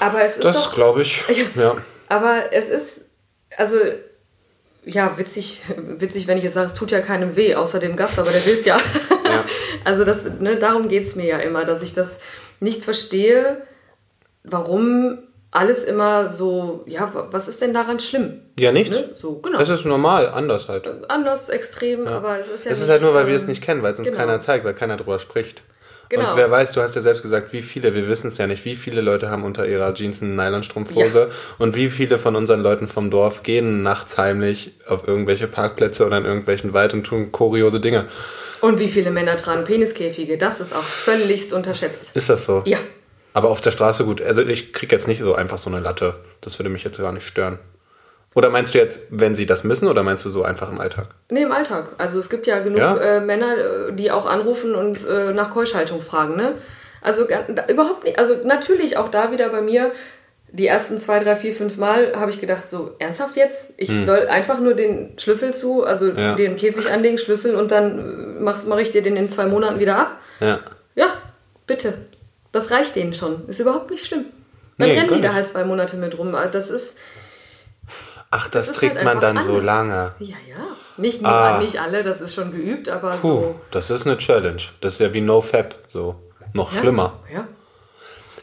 aber 0.00 0.24
es 0.24 0.36
ist 0.38 0.44
Das 0.44 0.72
glaube 0.72 1.02
ich. 1.02 1.22
Ja. 1.54 1.76
aber 2.08 2.52
es 2.52 2.68
ist, 2.68 3.02
also, 3.56 3.76
ja, 4.84 5.16
witzig, 5.18 5.62
witzig, 5.98 6.26
wenn 6.26 6.38
ich 6.38 6.44
jetzt 6.44 6.54
sage, 6.54 6.66
es 6.66 6.74
tut 6.74 6.90
ja 6.90 7.00
keinem 7.00 7.36
weh, 7.36 7.54
außer 7.54 7.78
dem 7.78 7.96
Gast, 7.96 8.18
aber 8.18 8.30
der 8.30 8.44
will 8.46 8.56
es 8.58 8.64
ja. 8.64 8.76
Ja. 9.24 9.44
Also 9.84 10.04
das, 10.04 10.24
ne, 10.40 10.56
darum 10.56 10.88
geht 10.88 11.02
es 11.04 11.16
mir 11.16 11.26
ja 11.26 11.38
immer, 11.38 11.64
dass 11.64 11.82
ich 11.82 11.94
das 11.94 12.18
nicht 12.60 12.84
verstehe, 12.84 13.62
warum 14.44 15.18
alles 15.50 15.82
immer 15.84 16.30
so, 16.30 16.82
ja, 16.86 17.12
wa- 17.14 17.28
was 17.30 17.48
ist 17.48 17.60
denn 17.60 17.74
daran 17.74 18.00
schlimm? 18.00 18.40
Ja, 18.58 18.72
nichts. 18.72 18.96
Ne? 18.96 19.10
So, 19.18 19.34
genau. 19.40 19.58
Das 19.58 19.68
ist 19.68 19.84
normal, 19.84 20.28
anders 20.28 20.68
halt. 20.68 20.88
Anders, 21.10 21.48
extrem, 21.48 22.06
aber 22.06 22.38
es 22.40 22.48
ist 22.48 22.64
ja 22.64 22.70
es 22.70 22.80
ist 22.80 22.88
halt 22.88 23.02
nur, 23.02 23.12
weil 23.14 23.26
wir 23.26 23.36
es 23.36 23.42
ähm, 23.42 23.48
nicht 23.50 23.62
kennen, 23.62 23.82
weil 23.82 23.92
es 23.92 23.98
uns 23.98 24.08
genau. 24.08 24.20
keiner 24.20 24.40
zeigt, 24.40 24.64
weil 24.64 24.74
keiner 24.74 24.96
drüber 24.96 25.18
spricht. 25.18 25.62
Genau. 26.12 26.32
Und 26.32 26.36
wer 26.36 26.50
weiß, 26.50 26.72
du 26.72 26.82
hast 26.82 26.94
ja 26.94 27.00
selbst 27.00 27.22
gesagt, 27.22 27.54
wie 27.54 27.62
viele, 27.62 27.94
wir 27.94 28.06
wissen 28.06 28.28
es 28.28 28.36
ja 28.36 28.46
nicht, 28.46 28.66
wie 28.66 28.76
viele 28.76 29.00
Leute 29.00 29.30
haben 29.30 29.44
unter 29.44 29.66
ihrer 29.66 29.94
Jeans 29.94 30.20
eine 30.20 30.32
Nylonstrumpfhose 30.32 31.30
und 31.56 31.74
wie 31.74 31.88
viele 31.88 32.18
von 32.18 32.36
unseren 32.36 32.60
Leuten 32.60 32.86
vom 32.86 33.10
Dorf 33.10 33.42
gehen 33.42 33.82
nachts 33.82 34.18
heimlich 34.18 34.72
auf 34.86 35.08
irgendwelche 35.08 35.46
Parkplätze 35.46 36.04
oder 36.04 36.18
in 36.18 36.26
irgendwelchen 36.26 36.74
Wald 36.74 36.92
und 36.92 37.04
tun 37.04 37.32
kuriose 37.32 37.80
Dinge. 37.80 38.04
Und 38.60 38.78
wie 38.78 38.88
viele 38.88 39.10
Männer 39.10 39.36
tragen 39.36 39.64
Peniskäfige? 39.64 40.36
Das 40.36 40.60
ist 40.60 40.74
auch 40.74 40.82
völligst 40.82 41.54
unterschätzt. 41.54 42.14
Ist 42.14 42.28
das 42.28 42.44
so? 42.44 42.60
Ja. 42.66 42.76
Aber 43.32 43.48
auf 43.48 43.62
der 43.62 43.70
Straße 43.70 44.04
gut. 44.04 44.20
Also 44.20 44.42
ich 44.42 44.74
kriege 44.74 44.94
jetzt 44.94 45.08
nicht 45.08 45.22
so 45.22 45.34
einfach 45.34 45.56
so 45.56 45.70
eine 45.70 45.80
Latte. 45.80 46.16
Das 46.42 46.58
würde 46.58 46.68
mich 46.68 46.84
jetzt 46.84 46.98
gar 46.98 47.12
nicht 47.12 47.26
stören. 47.26 47.58
Oder 48.34 48.48
meinst 48.50 48.72
du 48.74 48.78
jetzt, 48.78 49.00
wenn 49.10 49.34
sie 49.34 49.44
das 49.46 49.62
müssen, 49.62 49.88
oder 49.88 50.02
meinst 50.02 50.24
du 50.24 50.30
so 50.30 50.42
einfach 50.42 50.70
im 50.70 50.80
Alltag? 50.80 51.08
Nee, 51.30 51.42
im 51.42 51.52
Alltag. 51.52 51.92
Also 51.98 52.18
es 52.18 52.30
gibt 52.30 52.46
ja 52.46 52.60
genug 52.60 52.78
Ja? 52.80 52.96
Äh, 52.96 53.20
Männer, 53.20 53.56
äh, 53.88 53.92
die 53.92 54.10
auch 54.10 54.26
anrufen 54.26 54.74
und 54.74 55.06
äh, 55.06 55.32
nach 55.34 55.50
Keuschhaltung 55.50 56.00
fragen, 56.00 56.36
ne? 56.36 56.52
Also 57.02 57.24
da, 57.24 57.66
überhaupt 57.66 58.04
nicht. 58.04 58.18
Also 58.18 58.36
natürlich 58.44 58.96
auch 58.96 59.08
da 59.10 59.32
wieder 59.32 59.48
bei 59.50 59.60
mir. 59.60 59.90
Die 60.54 60.66
ersten 60.66 60.98
zwei, 60.98 61.18
drei, 61.18 61.34
vier, 61.34 61.52
fünf 61.52 61.78
Mal 61.78 62.12
habe 62.14 62.30
ich 62.30 62.38
gedacht, 62.40 62.68
so 62.70 62.94
ernsthaft 62.98 63.36
jetzt? 63.36 63.72
Ich 63.78 63.88
soll 64.04 64.26
einfach 64.28 64.60
nur 64.60 64.74
den 64.74 65.18
Schlüssel 65.18 65.54
zu, 65.54 65.82
also 65.84 66.08
Hm. 66.08 66.18
Ja. 66.18 66.34
den 66.34 66.56
Käfig 66.56 66.90
anlegen, 66.90 67.16
Schlüssel 67.18 67.54
und 67.54 67.72
dann 67.72 68.42
mache 68.42 68.66
mach 68.68 68.76
ich 68.78 68.90
dir 68.92 69.02
den 69.02 69.16
in 69.16 69.30
zwei 69.30 69.46
Monaten 69.46 69.78
wieder 69.80 69.96
ab. 69.96 70.18
Ja. 70.40 70.60
Ja, 70.94 71.06
bitte. 71.66 71.94
Das 72.52 72.70
reicht 72.70 72.96
denen 72.96 73.14
schon. 73.14 73.48
Ist 73.48 73.60
überhaupt 73.60 73.90
nicht 73.90 74.04
schlimm. 74.06 74.26
Dann 74.78 74.88
Nee, 74.88 74.98
rennen 74.98 75.14
die 75.14 75.22
da 75.22 75.32
halt 75.32 75.48
zwei 75.48 75.64
Monate 75.64 75.96
mit 75.96 76.18
rum. 76.18 76.36
Das 76.52 76.68
ist, 76.70 76.96
Ach, 78.32 78.48
das, 78.48 78.68
ist 78.70 78.74
trägt 78.76 78.96
halt 78.96 79.04
man 79.04 79.20
dann 79.20 79.36
so 79.42 79.50
anders. 79.58 79.64
lange. 79.64 80.14
ja, 80.18 80.36
ja. 80.48 80.56
Nicht, 80.98 81.24
Ah. 81.24 81.58
nicht 81.60 81.80
alle, 81.80 82.02
das 82.02 82.20
ist 82.20 82.34
schon 82.34 82.50
geübt, 82.52 82.88
aber 82.88 83.12
Puh, 83.12 83.28
so. 83.28 83.60
das 83.70 83.90
ist 83.90 84.06
eine 84.06 84.18
Challenge. 84.18 84.60
Das 84.80 84.94
ist 84.94 84.98
ja 85.00 85.12
wie 85.14 85.20
NoFap, 85.22 85.74
so. 85.86 86.16
Noch 86.52 86.72
Ja, 86.74 86.80
schlimmer. 86.80 87.20
Ja. 87.32 87.46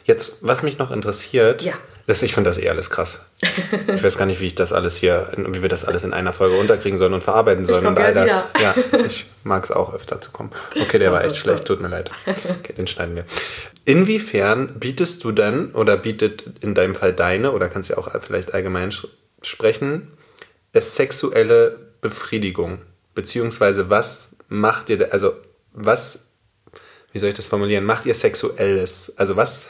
Jetzt, 0.04 0.38
was 0.40 0.62
mich 0.62 0.78
noch 0.78 0.90
interessiert, 0.90 1.62
Ja. 1.62 1.74
das, 2.08 2.22
ich 2.22 2.34
finde 2.34 2.50
das 2.50 2.58
eh 2.58 2.68
alles 2.68 2.90
krass. 2.90 3.26
Ich 3.94 4.02
weiß 4.02 4.18
gar 4.18 4.26
nicht, 4.26 4.40
wie 4.40 4.48
ich 4.48 4.56
das 4.56 4.72
alles 4.72 4.96
hier, 4.96 5.30
wie 5.36 5.62
wir 5.62 5.68
das 5.68 5.84
alles 5.84 6.02
in 6.02 6.12
einer 6.12 6.32
Folge 6.32 6.56
unterkriegen 6.56 6.98
sollen 6.98 7.14
und 7.14 7.22
verarbeiten 7.22 7.64
sollen 7.66 7.86
und 7.86 7.98
all 7.98 8.12
das. 8.14 8.46
Ja, 8.60 8.74
ich 9.06 9.26
mag 9.44 9.62
es 9.62 9.70
auch 9.70 9.94
öfter 9.94 10.20
zu 10.20 10.32
kommen. 10.32 10.50
Okay, 10.80 10.98
der 10.98 11.12
war 11.12 11.22
echt 11.24 11.36
schlecht, 11.36 11.64
tut 11.66 11.80
mir 11.80 11.88
leid. 11.88 12.10
Okay, 12.26 12.72
den 12.72 12.88
schneiden 12.88 13.14
wir. 13.14 13.24
Inwiefern 13.84 14.78
bietest 14.80 15.22
du 15.24 15.32
dann 15.32 15.70
oder 15.72 15.96
bietet 15.96 16.44
in 16.60 16.74
deinem 16.74 16.94
Fall 16.96 17.12
deine 17.12 17.52
oder 17.52 17.68
kannst 17.68 17.88
ja 17.90 17.96
auch 17.98 18.08
vielleicht 18.20 18.54
allgemein 18.54 18.90
sprechen, 19.42 20.08
es 20.72 20.96
sexuelle 20.96 21.78
Befriedigung? 22.00 22.80
Beziehungsweise 23.14 23.90
was 23.90 24.30
macht 24.48 24.90
ihr, 24.90 24.98
da- 24.98 25.06
also 25.06 25.32
was 25.72 26.26
wie 27.12 27.18
soll 27.18 27.30
ich 27.30 27.34
das 27.34 27.46
formulieren? 27.46 27.84
Macht 27.84 28.06
ihr 28.06 28.14
Sexuelles? 28.14 29.12
Also 29.16 29.34
was, 29.34 29.68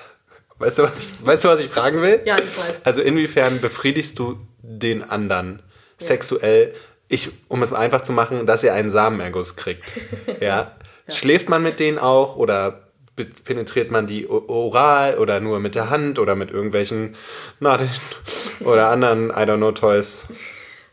weißt 0.59 0.79
du, 0.79 0.83
was 0.83 1.05
ich, 1.05 1.09
weißt 1.27 1.45
du, 1.45 1.49
was 1.49 1.61
ich 1.61 1.71
fragen 1.71 2.03
will? 2.03 2.21
Ja, 2.27 2.37
ich 2.39 2.45
weiß. 2.59 2.75
Also 2.85 3.01
inwiefern 3.01 3.61
befriedigst 3.63 4.19
du 4.19 4.39
den 4.63 5.03
anderen 5.03 5.63
sexuell? 5.99 6.75
Ich, 7.09 7.31
um 7.49 7.63
es 7.63 7.73
einfach 7.73 8.03
zu 8.03 8.13
machen, 8.13 8.45
dass 8.45 8.63
er 8.63 8.75
einen 8.75 8.91
Samenerguss 8.91 9.57
kriegt. 9.57 9.85
Ja. 10.41 10.77
Schläft 11.09 11.49
man 11.49 11.63
mit 11.63 11.81
denen 11.81 11.99
auch 11.99 12.37
oder 12.37 12.90
penetriert 13.25 13.91
man 13.91 14.07
die 14.07 14.29
oral 14.29 15.19
oder 15.19 15.41
nur 15.41 15.61
mit 15.61 15.75
der 15.75 15.91
Hand 15.91 16.19
oder 16.19 16.35
mit 16.35 16.51
irgendwelchen 16.51 17.15
Nadeln 17.61 17.91
oder 18.61 18.89
anderen, 18.91 19.31
I 19.31 19.45
don't 19.45 19.57
know, 19.59 19.73
Toys? 19.73 20.27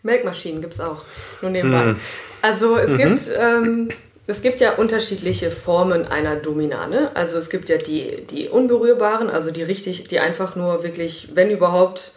Melkmaschinen 0.04 0.62
gibt 0.62 0.74
es 0.74 0.80
auch. 0.80 1.04
Nur 1.42 1.52
nebenbei. 1.52 1.82
Hm. 1.82 1.96
Also 2.42 2.76
Mhm. 2.76 2.82
es 2.82 2.98
gibt. 2.98 3.38
Ähm, 3.40 3.90
es 4.30 4.42
gibt 4.42 4.60
ja 4.60 4.74
unterschiedliche 4.74 5.52
Formen 5.52 6.06
einer 6.06 6.36
Domina. 6.36 6.88
Ne? 6.88 7.12
Also 7.16 7.38
es 7.38 7.50
gibt 7.50 7.70
ja 7.70 7.78
die, 7.78 8.26
die 8.30 8.50
unberührbaren, 8.50 9.30
also 9.30 9.52
die 9.52 9.64
richtig, 9.64 10.10
die 10.10 10.20
einfach 10.20 10.58
nur 10.58 10.84
wirklich, 10.84 11.30
wenn 11.34 11.50
überhaupt, 11.50 12.12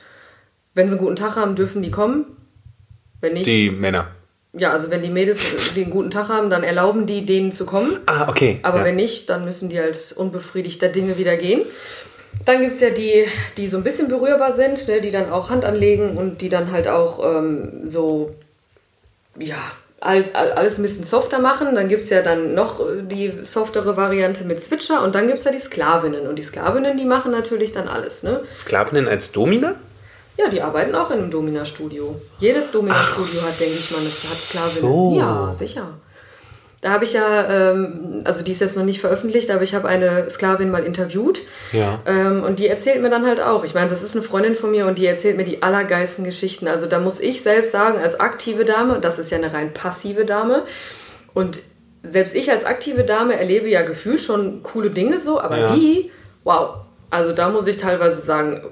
wenn 0.75 0.89
sie 0.89 0.97
einen 0.97 1.05
guten 1.05 1.15
Tag 1.15 1.37
haben, 1.37 1.55
dürfen 1.55 1.83
die 1.83 1.93
kommen. 1.93 2.25
Wenn 3.21 3.35
nicht, 3.35 3.47
Die 3.47 3.71
Männer. 3.71 4.09
Ja, 4.53 4.72
also 4.72 4.90
wenn 4.90 5.03
die 5.03 5.11
Mädels 5.11 5.72
die 5.74 5.82
einen 5.82 5.90
guten 5.90 6.11
Tag 6.11 6.28
haben, 6.28 6.51
dann 6.51 6.64
erlauben 6.64 7.07
die 7.07 7.24
denen 7.24 7.53
zu 7.53 7.66
kommen. 7.66 7.98
Ah, 8.07 8.28
okay. 8.28 8.59
Aber 8.62 8.78
ja. 8.78 8.84
wenn 8.84 8.96
nicht, 8.96 9.30
dann 9.30 9.44
müssen 9.44 9.68
die 9.68 9.78
halt 9.78 10.12
unbefriedigter 10.16 10.88
Dinge 10.88 11.18
wieder 11.18 11.36
gehen. 11.36 11.62
Dann 12.44 12.61
gibt 12.61 12.74
es 12.74 12.80
ja 12.80 12.90
die, 12.90 13.26
die 13.57 13.68
so 13.68 13.76
ein 13.76 13.84
bisschen 13.84 14.09
berührbar 14.09 14.53
sind, 14.53 14.88
ne, 14.88 15.01
die 15.01 15.11
dann 15.11 15.30
auch 15.30 15.51
Hand 15.51 15.64
anlegen 15.64 16.16
und 16.16 16.40
die 16.40 16.48
dann 16.48 16.72
halt 16.72 16.88
auch 16.88 17.22
ähm, 17.24 17.82
so, 17.84 18.34
ja, 19.38 19.59
alles, 20.01 20.34
alles 20.34 20.78
ein 20.78 20.82
bisschen 20.82 21.05
softer 21.05 21.38
machen. 21.38 21.74
Dann 21.74 21.88
gibt 21.88 22.05
es 22.05 22.11
ja 22.11 22.22
dann 22.22 22.55
noch 22.55 22.80
äh, 22.80 23.03
die 23.03 23.32
softere 23.42 23.96
Variante 23.96 24.44
mit 24.44 24.61
Switcher 24.61 25.03
und 25.05 25.14
dann 25.14 25.26
gibt 25.26 25.38
es 25.38 25.44
ja 25.44 25.53
die 25.53 25.61
Sklavinnen. 25.61 26.26
Und 26.26 26.36
die 26.36 26.42
Sklavinnen, 26.42 26.96
die 26.96 27.05
machen 27.05 27.30
natürlich 27.30 27.72
dann 27.72 27.86
alles, 27.86 28.22
ne? 28.22 28.40
Sklavinnen 28.51 29.07
als 29.07 29.30
Domina? 29.30 29.74
Ja, 30.37 30.49
die 30.49 30.62
arbeiten 30.62 30.95
auch 30.95 31.11
in 31.11 31.18
einem 31.18 31.31
Domina-Studio. 31.31 32.20
Jedes 32.39 32.70
Domina-Studio 32.70 33.43
hat, 33.43 33.61
denke 33.61 33.74
ich 33.74 33.91
mal, 33.91 34.01
das 34.03 34.24
hat 34.31 34.39
Sklavinnen. 34.39 34.81
so. 34.91 35.16
Ja, 35.18 35.53
sicher. 35.53 35.87
Da 36.83 36.93
habe 36.93 37.05
ich 37.05 37.12
ja, 37.12 37.72
ähm, 37.72 38.22
also 38.24 38.43
die 38.43 38.53
ist 38.53 38.62
jetzt 38.62 38.74
noch 38.74 38.85
nicht 38.87 39.03
veröffentlicht, 39.03 39.51
aber 39.51 39.62
ich 39.62 39.74
habe 39.74 39.87
eine 39.87 40.31
Sklavin 40.31 40.70
mal 40.70 40.83
interviewt. 40.85 41.41
Ja. 41.72 41.99
Ähm, 42.07 42.43
und 42.43 42.59
die 42.59 42.68
erzählt 42.68 43.03
mir 43.03 43.11
dann 43.11 43.26
halt 43.26 43.39
auch. 43.39 43.64
Ich 43.64 43.74
meine, 43.74 43.91
das 43.91 44.03
ist 44.03 44.16
eine 44.16 44.22
Freundin 44.24 44.55
von 44.55 44.70
mir 44.70 44.87
und 44.87 44.97
die 44.97 45.05
erzählt 45.05 45.37
mir 45.37 45.45
die 45.45 45.62
allergeilsten 45.62 46.24
Geschichten. 46.24 46.68
Also 46.68 46.87
da 46.87 46.99
muss 46.99 47.20
ich 47.20 47.43
selbst 47.43 47.72
sagen, 47.72 47.99
als 47.99 48.18
aktive 48.18 48.64
Dame, 48.64 48.99
das 48.99 49.18
ist 49.18 49.31
ja 49.31 49.37
eine 49.37 49.53
rein 49.53 49.74
passive 49.74 50.24
Dame. 50.24 50.62
Und 51.35 51.59
selbst 52.03 52.35
ich 52.35 52.51
als 52.51 52.64
aktive 52.64 53.05
Dame 53.05 53.39
erlebe 53.39 53.68
ja 53.68 53.83
gefühlt 53.83 54.22
schon 54.22 54.62
coole 54.62 54.89
Dinge 54.89 55.18
so, 55.20 55.39
aber 55.39 55.59
Ja. 55.59 55.74
die, 55.74 56.11
wow. 56.45 56.76
Also 57.11 57.33
da 57.33 57.51
muss 57.51 57.66
ich 57.66 57.76
teilweise 57.76 58.22
sagen, 58.22 58.62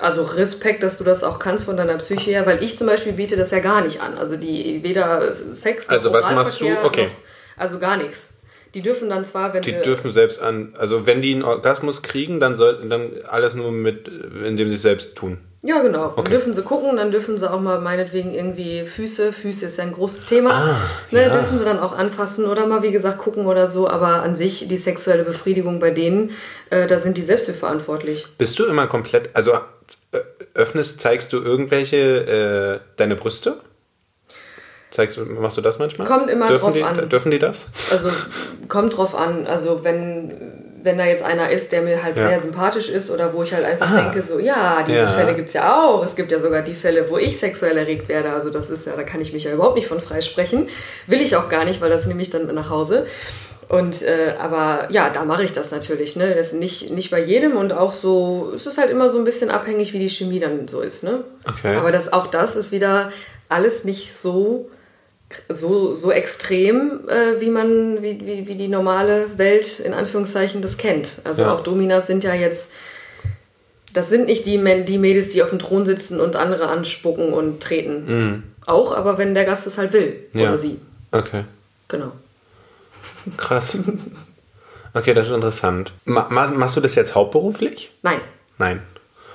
also 0.00 0.22
Respekt, 0.22 0.82
dass 0.82 0.98
du 0.98 1.04
das 1.04 1.24
auch 1.24 1.38
kannst 1.38 1.64
von 1.64 1.76
deiner 1.76 1.96
Psyche 1.96 2.30
her, 2.30 2.46
weil 2.46 2.62
ich 2.62 2.76
zum 2.76 2.86
Beispiel 2.86 3.12
biete 3.12 3.36
das 3.36 3.50
ja 3.50 3.60
gar 3.60 3.82
nicht 3.82 4.00
an. 4.00 4.16
Also 4.16 4.36
die 4.36 4.82
weder 4.82 5.34
Sex 5.52 5.86
noch 5.86 5.94
Also 5.94 6.12
was 6.12 6.30
machst 6.30 6.60
du? 6.60 6.68
Okay. 6.84 7.04
Noch, 7.04 7.10
also 7.56 7.78
gar 7.78 7.96
nichts. 7.96 8.30
Die 8.74 8.80
dürfen 8.80 9.10
dann 9.10 9.24
zwar, 9.24 9.52
wenn 9.52 9.62
Die 9.62 9.70
sie 9.70 9.82
dürfen 9.82 10.12
selbst 10.12 10.40
an, 10.40 10.74
also 10.78 11.04
wenn 11.06 11.20
die 11.20 11.32
einen 11.32 11.42
Orgasmus 11.42 12.00
kriegen, 12.02 12.40
dann 12.40 12.56
sollten 12.56 12.88
dann 12.88 13.10
alles 13.28 13.54
nur 13.54 13.70
mit, 13.70 14.08
indem 14.08 14.70
sie 14.70 14.76
es 14.76 14.82
selbst 14.82 15.14
tun. 15.14 15.38
Ja, 15.64 15.80
genau. 15.80 16.08
Dann 16.08 16.18
Okay. 16.18 16.30
dürfen 16.32 16.52
sie 16.54 16.62
gucken, 16.62 16.96
dann 16.96 17.12
dürfen 17.12 17.38
sie 17.38 17.48
auch 17.48 17.60
mal 17.60 17.80
meinetwegen 17.80 18.34
irgendwie 18.34 18.84
Füße, 18.84 19.32
Füße 19.32 19.66
ist 19.66 19.76
ja 19.78 19.84
ein 19.84 19.92
großes 19.92 20.26
Thema, 20.26 20.50
Ah, 20.50 20.76
ne, 21.12 21.22
ja. 21.22 21.28
dürfen 21.28 21.56
sie 21.56 21.64
dann 21.64 21.78
auch 21.78 21.96
anfassen 21.96 22.46
oder 22.46 22.66
mal, 22.66 22.82
wie 22.82 22.90
gesagt, 22.90 23.18
gucken 23.18 23.46
oder 23.46 23.68
so. 23.68 23.88
Aber 23.88 24.22
an 24.24 24.34
sich, 24.34 24.66
die 24.66 24.76
sexuelle 24.76 25.22
Befriedigung 25.22 25.78
bei 25.78 25.92
denen, 25.92 26.30
äh, 26.70 26.88
da 26.88 26.98
sind 26.98 27.16
die 27.16 27.22
selbst 27.22 27.46
für 27.46 27.54
verantwortlich. 27.54 28.26
Bist 28.38 28.58
du 28.58 28.64
immer 28.66 28.88
komplett, 28.88 29.30
also 29.34 29.52
äh, 29.52 30.18
öffnest, 30.54 31.00
zeigst 31.00 31.32
du 31.32 31.36
irgendwelche, 31.40 32.80
äh, 32.82 32.96
deine 32.96 33.14
Brüste? 33.14 33.58
Zeigst 34.90 35.16
du, 35.16 35.24
machst 35.24 35.56
du 35.56 35.62
das 35.62 35.78
manchmal? 35.78 36.06
Kommt 36.06 36.28
immer 36.28 36.48
dürfen 36.48 36.64
drauf 36.64 36.74
die, 36.74 36.82
an. 36.82 37.08
Dürfen 37.08 37.30
die 37.30 37.38
das? 37.38 37.66
Also 37.90 38.10
kommt 38.68 38.96
drauf 38.96 39.14
an. 39.14 39.46
Also 39.46 39.84
wenn, 39.84 40.61
wenn 40.84 40.98
da 40.98 41.04
jetzt 41.06 41.22
einer 41.22 41.50
ist, 41.50 41.72
der 41.72 41.82
mir 41.82 42.02
halt 42.02 42.16
Ja. 42.16 42.28
sehr 42.28 42.40
sympathisch 42.40 42.88
ist 42.88 43.10
oder 43.10 43.32
wo 43.34 43.42
ich 43.42 43.52
halt 43.54 43.64
einfach 43.64 43.90
Ah. 43.90 44.00
denke, 44.02 44.22
so 44.22 44.38
ja, 44.38 44.82
diese 44.86 44.98
Ja. 44.98 45.06
Fälle 45.08 45.34
gibt 45.34 45.48
es 45.48 45.54
ja 45.54 45.80
auch. 45.84 46.04
Es 46.04 46.16
gibt 46.16 46.32
ja 46.32 46.40
sogar 46.40 46.62
die 46.62 46.74
Fälle, 46.74 47.08
wo 47.08 47.18
ich 47.18 47.38
sexuell 47.38 47.76
erregt 47.78 48.08
werde. 48.08 48.32
Also 48.32 48.50
das 48.50 48.68
ist 48.70 48.86
ja, 48.86 48.94
da 48.96 49.02
kann 49.02 49.20
ich 49.20 49.32
mich 49.32 49.44
ja 49.44 49.52
überhaupt 49.52 49.76
nicht 49.76 49.86
von 49.88 50.00
freisprechen. 50.00 50.68
Will 51.06 51.20
ich 51.20 51.36
auch 51.36 51.48
gar 51.48 51.64
nicht, 51.64 51.80
weil 51.80 51.90
das 51.90 52.06
nehme 52.06 52.20
ich 52.22 52.30
dann 52.30 52.52
nach 52.54 52.68
Hause. 52.70 53.06
Und 53.68 54.02
äh, 54.02 54.34
aber 54.38 54.88
ja, 54.90 55.08
da 55.08 55.24
mache 55.24 55.44
ich 55.44 55.52
das 55.54 55.70
natürlich. 55.70 56.14
Ne? 56.16 56.34
Das 56.34 56.48
ist 56.48 56.54
nicht, 56.54 56.90
nicht 56.90 57.10
bei 57.10 57.20
jedem 57.20 57.56
und 57.56 57.72
auch 57.72 57.94
so, 57.94 58.52
es 58.54 58.66
ist 58.66 58.76
halt 58.76 58.90
immer 58.90 59.10
so 59.10 59.18
ein 59.18 59.24
bisschen 59.24 59.50
abhängig, 59.50 59.92
wie 59.94 59.98
die 59.98 60.10
Chemie 60.10 60.40
dann 60.40 60.68
so 60.68 60.80
ist. 60.80 61.02
Ne? 61.04 61.24
Okay. 61.48 61.76
Aber 61.76 61.90
das, 61.92 62.12
auch 62.12 62.26
das 62.26 62.54
ist 62.56 62.70
wieder 62.72 63.10
alles 63.48 63.84
nicht 63.84 64.14
so, 64.14 64.68
so, 65.48 65.92
so 65.94 66.10
extrem, 66.10 67.08
äh, 67.08 67.40
wie 67.40 67.50
man, 67.50 68.02
wie, 68.02 68.20
wie, 68.26 68.46
wie 68.48 68.54
die 68.54 68.68
normale 68.68 69.38
Welt 69.38 69.80
in 69.80 69.94
Anführungszeichen 69.94 70.62
das 70.62 70.76
kennt. 70.76 71.18
Also 71.24 71.42
Ja. 71.42 71.54
auch 71.54 71.60
Dominas 71.60 72.06
sind 72.06 72.24
ja 72.24 72.34
jetzt, 72.34 72.72
das 73.94 74.08
sind 74.08 74.26
nicht 74.26 74.46
die, 74.46 74.58
Men- 74.58 74.84
die 74.86 74.98
Mädels, 74.98 75.30
die 75.30 75.42
auf 75.42 75.50
dem 75.50 75.58
Thron 75.58 75.84
sitzen 75.84 76.20
und 76.20 76.36
andere 76.36 76.68
anspucken 76.68 77.32
und 77.32 77.60
treten. 77.62 78.44
Auch, 78.66 78.92
aber 78.94 79.18
wenn 79.18 79.34
der 79.34 79.44
Gast 79.44 79.66
es 79.66 79.78
halt 79.78 79.92
will. 79.92 80.16
Mhm. 80.32 80.40
Ja. 80.40 80.48
Oder 80.48 80.58
sie. 80.58 80.78
Okay. 81.10 81.44
Genau. 81.88 82.12
Krass. 83.36 83.76
Okay, 84.94 85.14
das 85.14 85.28
ist 85.28 85.34
interessant. 85.34 85.92
Ma- 86.04 86.28
machst 86.30 86.76
du 86.76 86.80
das 86.80 86.94
jetzt 86.94 87.14
hauptberuflich? 87.14 87.90
Nein. 88.02 88.20
Nein. 88.58 88.82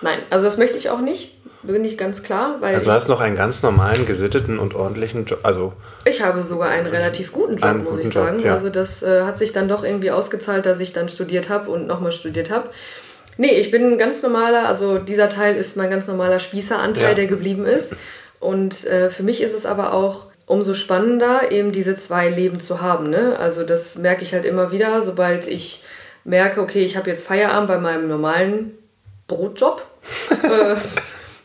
Nein. 0.02 0.20
Also 0.30 0.46
das 0.46 0.58
möchte 0.58 0.78
ich 0.78 0.90
auch 0.90 1.02
nicht. 1.02 1.37
Bin 1.64 1.84
ich 1.84 1.98
ganz 1.98 2.24
klar, 2.24 2.58
weil 2.60 2.76
Also 2.76 2.86
du 2.86 2.92
hast 2.92 3.08
noch 3.10 3.20
einen 3.20 3.36
ganz 3.36 3.64
normalen, 3.64 4.06
gesitteten 4.06 4.60
und 4.60 4.76
ordentlichen 4.76 5.26
Job. 5.26 5.40
Also, 5.44 5.74
Ich 6.06 6.22
habe 6.22 6.44
sogar 6.44 6.70
einen 6.70 6.88
relativ 6.88 7.32
guten 7.34 7.56
Job, 7.56 7.64
Einen 7.66 7.84
muss 7.84 7.94
guten 7.96 8.08
ich 8.08 8.14
sagen. 8.14 8.38
Job, 8.38 8.46
ja. 8.46 8.54
Also 8.54 8.70
das 8.70 9.04
äh, 9.04 9.24
hat 9.24 9.38
sich 9.38 9.54
dann 9.54 9.68
doch 9.68 9.84
irgendwie 9.84 10.12
ausgezahlt, 10.12 10.66
dass 10.66 10.80
ich 10.80 10.94
dann 10.94 11.10
studiert 11.10 11.50
habe 11.50 11.70
und 11.72 11.88
nochmal 11.88 12.12
studiert 12.12 12.52
habe. 12.52 12.70
Nee, 13.38 13.52
ich 13.60 13.70
bin 13.72 13.84
ein 13.94 13.98
ganz 13.98 14.24
normaler, 14.24 14.68
also 14.68 14.98
dieser 14.98 15.30
Teil 15.30 15.56
ist 15.58 15.78
mein 15.78 15.90
ganz 15.90 16.08
normaler 16.08 16.40
Spießeranteil, 16.40 17.10
Ja. 17.10 17.14
der 17.14 17.28
geblieben 17.28 17.66
ist. 17.66 17.94
Und 18.40 18.86
äh, 18.88 19.10
für 19.10 19.24
mich 19.24 19.42
ist 19.42 19.54
es 19.56 19.66
aber 19.66 19.94
auch 19.94 20.28
umso 20.46 20.74
spannender, 20.74 21.52
eben 21.52 21.72
diese 21.72 21.96
zwei 21.96 22.30
Leben 22.30 22.60
zu 22.60 22.82
haben. 22.82 23.10
Ne? 23.10 23.36
Also 23.38 23.64
das 23.64 23.98
merke 23.98 24.24
ich 24.24 24.34
halt 24.34 24.46
immer 24.46 24.72
wieder, 24.72 25.02
sobald 25.02 25.46
ich 25.48 25.84
merke, 26.24 26.62
okay, 26.62 26.84
ich 26.86 26.96
habe 26.98 27.10
jetzt 27.10 27.28
Feierabend 27.28 27.68
bei 27.68 27.78
meinem 27.78 28.08
normalen 28.08 28.78
Brotjob. 29.28 29.82
äh, 30.44 30.76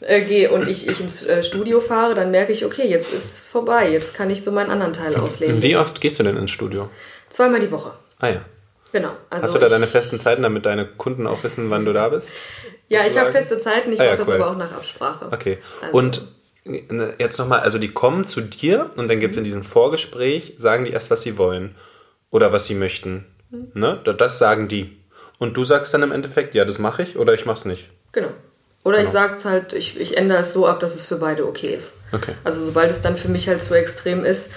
äh, 0.04 0.22
gehe 0.22 0.50
und 0.50 0.68
ich, 0.68 0.88
ich 0.88 1.00
ins 1.00 1.24
äh, 1.26 1.42
Studio 1.42 1.80
fahre, 1.80 2.14
dann 2.14 2.30
merke 2.30 2.52
ich, 2.52 2.64
okay, 2.64 2.86
jetzt 2.88 3.12
ist 3.12 3.46
vorbei, 3.46 3.90
jetzt 3.90 4.14
kann 4.14 4.30
ich 4.30 4.42
so 4.44 4.52
meinen 4.52 4.70
anderen 4.70 4.92
Teil 4.92 5.14
ausleben. 5.16 5.62
wie 5.62 5.76
oft 5.76 6.00
gehst 6.00 6.18
du 6.18 6.22
denn 6.24 6.36
ins 6.36 6.50
Studio? 6.50 6.88
Zweimal 7.30 7.60
die 7.60 7.70
Woche. 7.70 7.92
Ah 8.18 8.28
ja. 8.28 8.40
Genau. 8.92 9.12
Also 9.30 9.44
Hast 9.46 9.54
du 9.54 9.58
da 9.58 9.68
deine 9.68 9.86
festen 9.86 10.18
Zeiten, 10.18 10.42
damit 10.42 10.66
deine 10.66 10.84
Kunden 10.84 11.26
auch 11.26 11.42
wissen, 11.44 11.70
wann 11.70 11.84
du 11.86 11.92
da 11.94 12.10
bist? 12.10 12.32
Ja, 12.88 13.06
ich 13.06 13.16
habe 13.18 13.32
feste 13.32 13.58
Zeiten, 13.58 13.90
ich 13.92 14.00
Ah 14.00 14.04
ja, 14.04 14.10
mache 14.10 14.18
das 14.18 14.28
cool. 14.28 14.34
aber 14.34 14.50
auch 14.50 14.56
nach 14.56 14.72
Absprache. 14.72 15.28
Okay. 15.32 15.58
Also- 15.80 15.96
Und 15.96 16.22
ne, 16.64 17.14
jetzt 17.18 17.38
nochmal, 17.38 17.60
also 17.60 17.78
die 17.78 17.88
kommen 17.88 18.26
zu 18.26 18.42
dir 18.42 18.90
und 18.96 19.08
dann 19.08 19.18
gibt 19.18 19.32
es 19.34 19.38
in 19.38 19.44
diesem 19.44 19.62
Vorgespräch, 19.62 20.54
sagen 20.58 20.84
die 20.84 20.90
erst, 20.90 21.10
was 21.10 21.22
sie 21.22 21.38
wollen 21.38 21.74
oder 22.30 22.52
was 22.52 22.66
sie 22.66 22.74
möchten. 22.74 23.24
Mhm. 23.50 23.68
Ne? 23.74 23.98
Da- 24.04 24.12
Das 24.12 24.38
sagen 24.38 24.68
die. 24.68 24.98
Und 25.38 25.56
du 25.56 25.64
sagst 25.64 25.94
dann 25.94 26.02
im 26.02 26.12
Endeffekt, 26.12 26.54
ja, 26.54 26.64
das 26.66 26.78
mache 26.78 27.02
ich 27.02 27.16
oder 27.16 27.32
ich 27.32 27.46
mach's 27.46 27.64
nicht. 27.64 27.88
Genau. 28.12 28.28
Oder 28.84 28.98
ich 28.98 29.02
Genau. 29.04 29.12
sage 29.12 29.36
es 29.36 29.44
halt, 29.44 29.72
ich, 29.74 30.00
ich 30.00 30.16
ändere 30.16 30.40
es 30.40 30.52
so 30.52 30.66
ab, 30.66 30.80
dass 30.80 30.94
es 30.94 31.06
für 31.06 31.16
beide 31.16 31.46
okay 31.46 31.74
ist. 31.74 31.94
Okay. 32.12 32.32
Also 32.44 32.64
sobald 32.64 32.90
es 32.90 33.00
dann 33.00 33.16
für 33.16 33.28
mich 33.28 33.48
halt 33.48 33.62
zu 33.62 33.74
extrem 33.74 34.24
ist, 34.24 34.50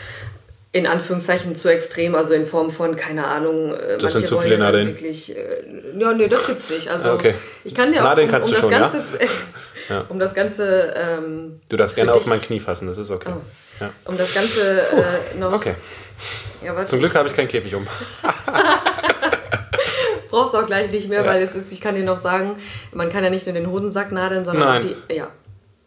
in 0.72 0.88
Anführungszeichen 0.88 1.56
zu 1.56 1.70
extrem, 1.70 2.16
also 2.16 2.34
in 2.34 2.46
Form 2.48 2.70
von, 2.72 2.96
keine 2.98 3.28
Ahnung, 3.28 3.74
äh, 3.74 3.98
Das 3.98 4.14
sind 4.14 4.26
zu 4.26 4.38
viele 4.40 4.58
dann 4.58 4.66
Nadeln. 4.66 4.88
Wirklich, 4.88 5.36
äh, 5.38 5.64
ja, 5.98 6.12
nee, 6.14 6.28
das 6.28 6.46
gibt's 6.48 6.70
nicht. 6.70 6.90
Also 6.90 7.12
okay. 7.12 7.34
ich 7.64 7.74
kann 7.76 7.92
dir 7.92 8.00
auch 8.02 8.06
Nadeln 8.06 8.28
um, 8.28 8.32
kannst 8.34 8.50
um 8.50 8.56
du 8.56 8.62
das 8.62 8.70
schon? 8.72 8.80
Ganze, 8.82 9.04
Ja. 9.90 10.06
um 10.10 10.18
das 10.20 10.34
Ganze, 10.34 10.94
ähm, 10.98 11.60
Du 11.70 11.78
darfst 11.78 11.96
gerne 11.96 12.12
auf 12.12 12.18
dich- 12.18 12.28
mein 12.28 12.42
Knie 12.42 12.60
fassen, 12.60 12.88
das 12.88 12.98
ist 12.98 13.12
okay. 13.12 13.32
Oh. 13.36 13.42
Ja. 13.80 13.92
um 14.06 14.18
das 14.18 14.34
Ganze 14.34 14.82
äh, 14.82 15.38
noch. 15.40 15.54
Okay. 15.54 15.76
Ja, 16.66 16.86
Zum 16.86 17.00
Glück 17.00 17.14
habe 17.14 17.30
ich 17.30 17.36
keinen 17.36 17.48
Käfig 17.50 17.76
um. 17.76 17.86
brauchst 20.36 20.54
du 20.54 20.58
auch 20.60 20.66
gleich 20.68 20.92
nicht 20.92 21.08
mehr, 21.10 21.22
Ja. 21.24 21.28
weil 21.32 21.42
es 21.42 21.56
ist, 21.56 21.72
ich 21.72 21.80
kann 21.82 21.96
dir 21.96 22.04
noch 22.04 22.18
sagen, 22.18 22.58
man 22.94 23.10
kann 23.10 23.24
ja 23.24 23.30
nicht 23.30 23.46
nur 23.48 23.54
den 23.54 23.70
Hodensack 23.72 24.12
nadeln, 24.12 24.44
sondern 24.46 24.68
Nein. 24.68 24.82
auch 24.84 25.08
die, 25.10 25.16
ja, 25.16 25.28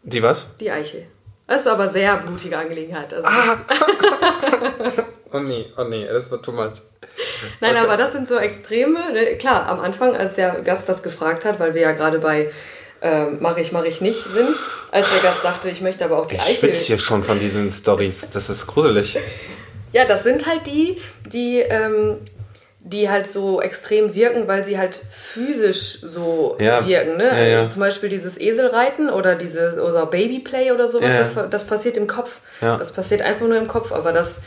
Die 0.03 0.23
was? 0.23 0.47
die 0.59 0.71
Eichel. 0.71 1.05
Das 1.47 1.61
ist 1.61 1.67
aber 1.67 1.87
sehr 1.87 2.17
blutige 2.17 2.57
Angelegenheit. 2.57 3.13
Also, 3.13 3.27
Ah. 3.27 3.57
Oh 5.31 5.39
nee, 5.39 5.65
oh 5.77 5.83
nee, 5.83 6.07
das 6.11 6.29
wird 6.31 6.43
too 6.43 6.51
much. 6.51 6.73
Nein, 7.61 7.75
okay. 7.75 7.83
aber 7.83 7.97
das 7.97 8.13
sind 8.13 8.27
so 8.27 8.35
Extreme. 8.37 9.11
ne? 9.13 9.35
Klar, 9.37 9.67
am 9.67 9.79
Anfang, 9.79 10.15
als 10.15 10.33
der 10.35 10.61
Gast 10.63 10.89
das 10.89 11.03
gefragt 11.03 11.45
hat, 11.45 11.59
weil 11.59 11.75
wir 11.75 11.81
ja 11.83 11.91
gerade 11.91 12.17
bei 12.17 12.49
ähm, 13.01 13.37
mache 13.39 13.61
ich, 13.61 13.71
mache 13.71 13.87
ich 13.87 14.01
nicht 14.01 14.23
sind, 14.23 14.55
als 14.91 15.07
der 15.11 15.19
Gast 15.21 15.43
sagte, 15.43 15.69
ich 15.69 15.81
möchte 15.81 16.03
aber 16.03 16.17
auch 16.17 16.25
die 16.25 16.35
Ich 16.35 16.41
Eichel. 16.41 16.55
schwitze 16.55 16.85
hier 16.87 16.97
schon 16.97 17.23
von 17.23 17.39
diesen 17.39 17.71
Stories. 17.71 18.27
Das 18.33 18.49
ist 18.49 18.65
gruselig. 18.67 19.17
Ja, 19.93 20.05
das 20.05 20.23
sind 20.23 20.45
halt 20.47 20.65
die, 20.67 20.99
die, 21.27 21.59
ähm, 21.59 22.17
die 22.81 23.09
halt 23.09 23.29
so 23.29 23.61
extrem 23.61 24.15
wirken, 24.15 24.47
weil 24.47 24.63
sie 24.63 24.77
halt 24.77 24.95
physisch 25.11 25.99
so 26.01 26.55
Ja. 26.59 26.87
wirken. 26.87 27.17
Ne? 27.17 27.25
Ja, 27.25 27.43
ja. 27.63 27.69
Zum 27.69 27.81
Beispiel 27.81 28.07
dieses 28.09 28.39
Eselreiten 28.39 29.09
oder 29.09 29.35
diese 29.35 29.83
oder 29.83 30.05
Babyplay 30.05 30.71
oder 30.71 30.87
sowas, 30.87 31.09
Ja, 31.09 31.13
ja. 31.15 31.19
Das, 31.19 31.49
das 31.49 31.67
passiert 31.67 31.97
im 31.97 32.07
Kopf. 32.07 32.39
Ja. 32.61 32.77
Das 32.77 32.93
passiert 32.93 33.21
einfach 33.21 33.45
nur 33.47 33.57
im 33.57 33.67
Kopf, 33.67 33.91
aber 33.91 34.13
das 34.13 34.41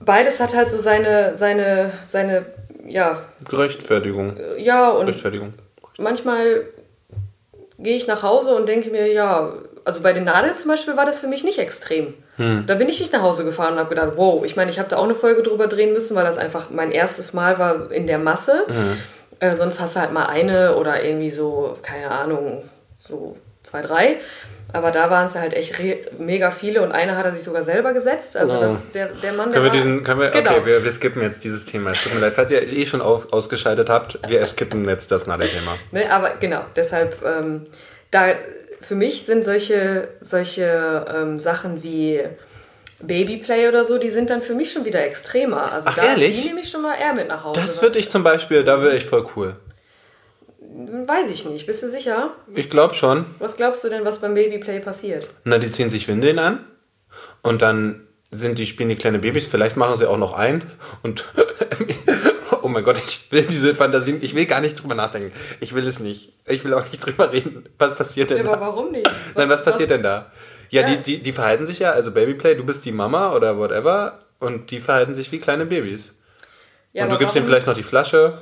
beides 0.00 0.40
hat 0.40 0.54
halt 0.54 0.70
so 0.70 0.78
seine, 0.78 1.36
seine, 1.36 1.90
seine, 2.06 2.46
ja, 2.86 3.22
Rechtfertigung. 3.50 4.36
ja, 4.56 4.90
und 4.90 5.06
Rechtfertigung. 5.08 5.54
manchmal 5.98 6.62
gehe 7.78 7.96
ich 7.96 8.06
nach 8.06 8.22
Hause 8.22 8.54
und 8.54 8.68
denke 8.68 8.90
mir, 8.90 9.12
ja, 9.12 9.52
also 9.84 10.00
bei 10.02 10.12
den 10.12 10.24
Nadeln 10.24 10.56
zum 10.56 10.68
Beispiel 10.70 10.96
war 10.96 11.04
das 11.04 11.18
für 11.20 11.26
mich 11.28 11.44
nicht 11.44 11.58
extrem. 11.58 12.14
Hm. 12.38 12.64
Da 12.66 12.74
bin 12.74 12.88
ich 12.88 12.98
nicht 13.00 13.12
nach 13.12 13.22
Hause 13.22 13.44
gefahren 13.44 13.74
und 13.74 13.78
habe 13.78 13.90
gedacht, 13.90 14.12
wow, 14.16 14.44
ich 14.44 14.56
meine, 14.56 14.70
ich 14.70 14.78
habe 14.78 14.88
da 14.88 14.96
auch 14.96 15.04
eine 15.04 15.14
Folge 15.14 15.42
drüber 15.42 15.66
drehen 15.66 15.92
müssen, 15.92 16.16
weil 16.16 16.24
das 16.24 16.38
einfach 16.38 16.70
mein 16.70 16.90
erstes 16.90 17.34
Mal 17.34 17.58
war 17.58 17.90
in 17.92 18.06
der 18.06 18.18
Masse. 18.18 18.64
Hm. 18.68 18.96
Äh, 19.40 19.54
sonst 19.54 19.80
hast 19.80 19.94
du 19.96 20.00
halt 20.00 20.12
mal 20.12 20.26
eine 20.26 20.74
oder 20.76 21.02
irgendwie 21.04 21.30
so, 21.30 21.76
keine 21.82 22.10
Ahnung, 22.10 22.62
so 22.98 23.36
zwei, 23.62 23.82
drei. 23.82 24.16
Aber 24.72 24.90
da 24.90 25.08
waren 25.10 25.26
es 25.26 25.34
halt 25.34 25.54
echt 25.54 25.74
mega 26.18 26.50
viele 26.50 26.82
und 26.82 26.92
eine 26.92 27.16
hat 27.16 27.24
er 27.24 27.34
sich 27.34 27.42
sogar 27.42 27.62
selber 27.62 27.94
gesetzt. 27.94 28.36
Also 28.36 28.56
Oh. 28.56 28.60
das, 28.60 28.90
der, 28.92 29.06
der 29.06 29.32
Mann, 29.32 29.50
der 29.50 29.62
Können 29.62 29.64
wir 29.64 29.70
war, 29.70 29.70
diesen, 29.70 30.04
können 30.04 30.20
wir, 30.20 30.28
genau. 30.30 30.50
okay, 30.50 30.66
wir, 30.66 30.84
wir 30.84 30.92
skippen 30.92 31.22
jetzt 31.22 31.42
dieses 31.42 31.64
Thema. 31.64 31.92
Es 31.92 32.02
tut 32.02 32.12
mir 32.12 32.20
leid, 32.20 32.34
falls 32.34 32.52
ihr 32.52 32.62
eh 32.62 32.84
schon 32.84 33.00
auf, 33.00 33.32
ausgeschaltet 33.32 33.88
habt, 33.88 34.18
wir 34.28 34.44
skippen 34.46 34.86
jetzt 34.86 35.10
das 35.10 35.26
Nadelthema. 35.26 35.76
Ne, 35.90 36.10
aber 36.10 36.32
genau, 36.38 36.60
deshalb, 36.76 37.16
ähm, 37.24 37.64
da 38.10 38.34
für 38.88 38.94
mich 38.94 39.26
sind 39.26 39.44
solche, 39.44 40.08
solche 40.22 41.04
ähm, 41.14 41.38
Sachen 41.38 41.82
wie 41.82 42.22
Babyplay 43.02 43.68
oder 43.68 43.84
so, 43.84 43.98
die 43.98 44.08
sind 44.08 44.30
dann 44.30 44.40
für 44.40 44.54
mich 44.54 44.72
schon 44.72 44.86
wieder 44.86 45.04
extremer. 45.04 45.70
Also 45.70 45.88
Ach, 45.90 45.96
da, 45.96 46.06
ehrlich? 46.06 46.32
die 46.32 46.48
nehme 46.48 46.60
ich 46.62 46.70
schon 46.70 46.80
mal 46.80 46.94
eher 46.94 47.12
mit 47.12 47.28
nach 47.28 47.44
Hause. 47.44 47.60
Das 47.60 47.82
würde 47.82 47.98
ich 47.98 48.08
zum 48.08 48.22
Beispiel, 48.22 48.64
da 48.64 48.82
wäre 48.82 48.96
ich 48.96 49.04
voll 49.04 49.26
cool. 49.36 49.56
Weiß 50.60 51.28
ich 51.28 51.44
nicht. 51.44 51.66
Bist 51.66 51.82
du 51.82 51.90
sicher? 51.90 52.30
Ich 52.54 52.70
glaube 52.70 52.94
schon. 52.94 53.26
Was 53.40 53.56
glaubst 53.56 53.84
du 53.84 53.90
denn, 53.90 54.06
was 54.06 54.20
beim 54.20 54.32
Babyplay 54.32 54.80
passiert? 54.80 55.28
Na, 55.44 55.58
die 55.58 55.68
ziehen 55.68 55.90
sich 55.90 56.08
Windeln 56.08 56.38
an 56.38 56.64
und 57.42 57.60
dann 57.60 58.06
sind 58.30 58.58
die, 58.58 58.66
spielen 58.66 58.88
die 58.88 58.96
kleine 58.96 59.18
Babys, 59.18 59.46
vielleicht 59.46 59.76
machen 59.76 59.98
sie 59.98 60.08
auch 60.08 60.18
noch 60.18 60.32
ein 60.32 60.62
und 61.02 61.26
mein 62.78 62.84
Gott, 62.84 62.98
ich 63.04 63.30
will 63.32 63.42
diese 63.42 63.74
Fantasien, 63.74 64.18
ich 64.22 64.34
will 64.36 64.46
gar 64.46 64.60
nicht 64.60 64.80
drüber 64.80 64.94
nachdenken. 64.94 65.32
Ich 65.58 65.74
will 65.74 65.86
es 65.88 65.98
nicht. 65.98 66.32
Ich 66.46 66.64
will 66.64 66.72
auch 66.74 66.84
nicht 66.84 67.00
drüber 67.04 67.32
reden. 67.32 67.64
Was 67.78 67.96
passiert 67.96 68.30
denn 68.30 68.46
aber 68.46 68.56
da? 68.56 68.60
warum 68.60 68.92
nicht? 68.92 69.10
Nein, 69.34 69.48
was 69.48 69.64
passiert 69.64 69.90
denn 69.90 70.02
da? 70.04 70.30
Ja, 70.70 70.82
Ja. 70.82 70.88
Die, 70.94 71.02
die, 71.02 71.22
die 71.22 71.32
verhalten 71.32 71.66
sich 71.66 71.80
ja, 71.80 71.90
also 71.90 72.12
Babyplay, 72.12 72.54
du 72.54 72.64
bist 72.64 72.84
die 72.84 72.92
Mama 72.92 73.32
oder 73.34 73.58
whatever 73.58 74.20
und 74.38 74.70
die 74.70 74.80
verhalten 74.80 75.14
sich 75.14 75.32
wie 75.32 75.38
kleine 75.40 75.66
Babys. 75.66 76.20
Ja, 76.92 77.02
und 77.02 77.08
du 77.10 77.14
aber 77.16 77.24
gibst 77.24 77.36
ihnen 77.36 77.46
vielleicht 77.46 77.66
noch 77.66 77.74
die 77.74 77.82
Flasche. 77.82 78.38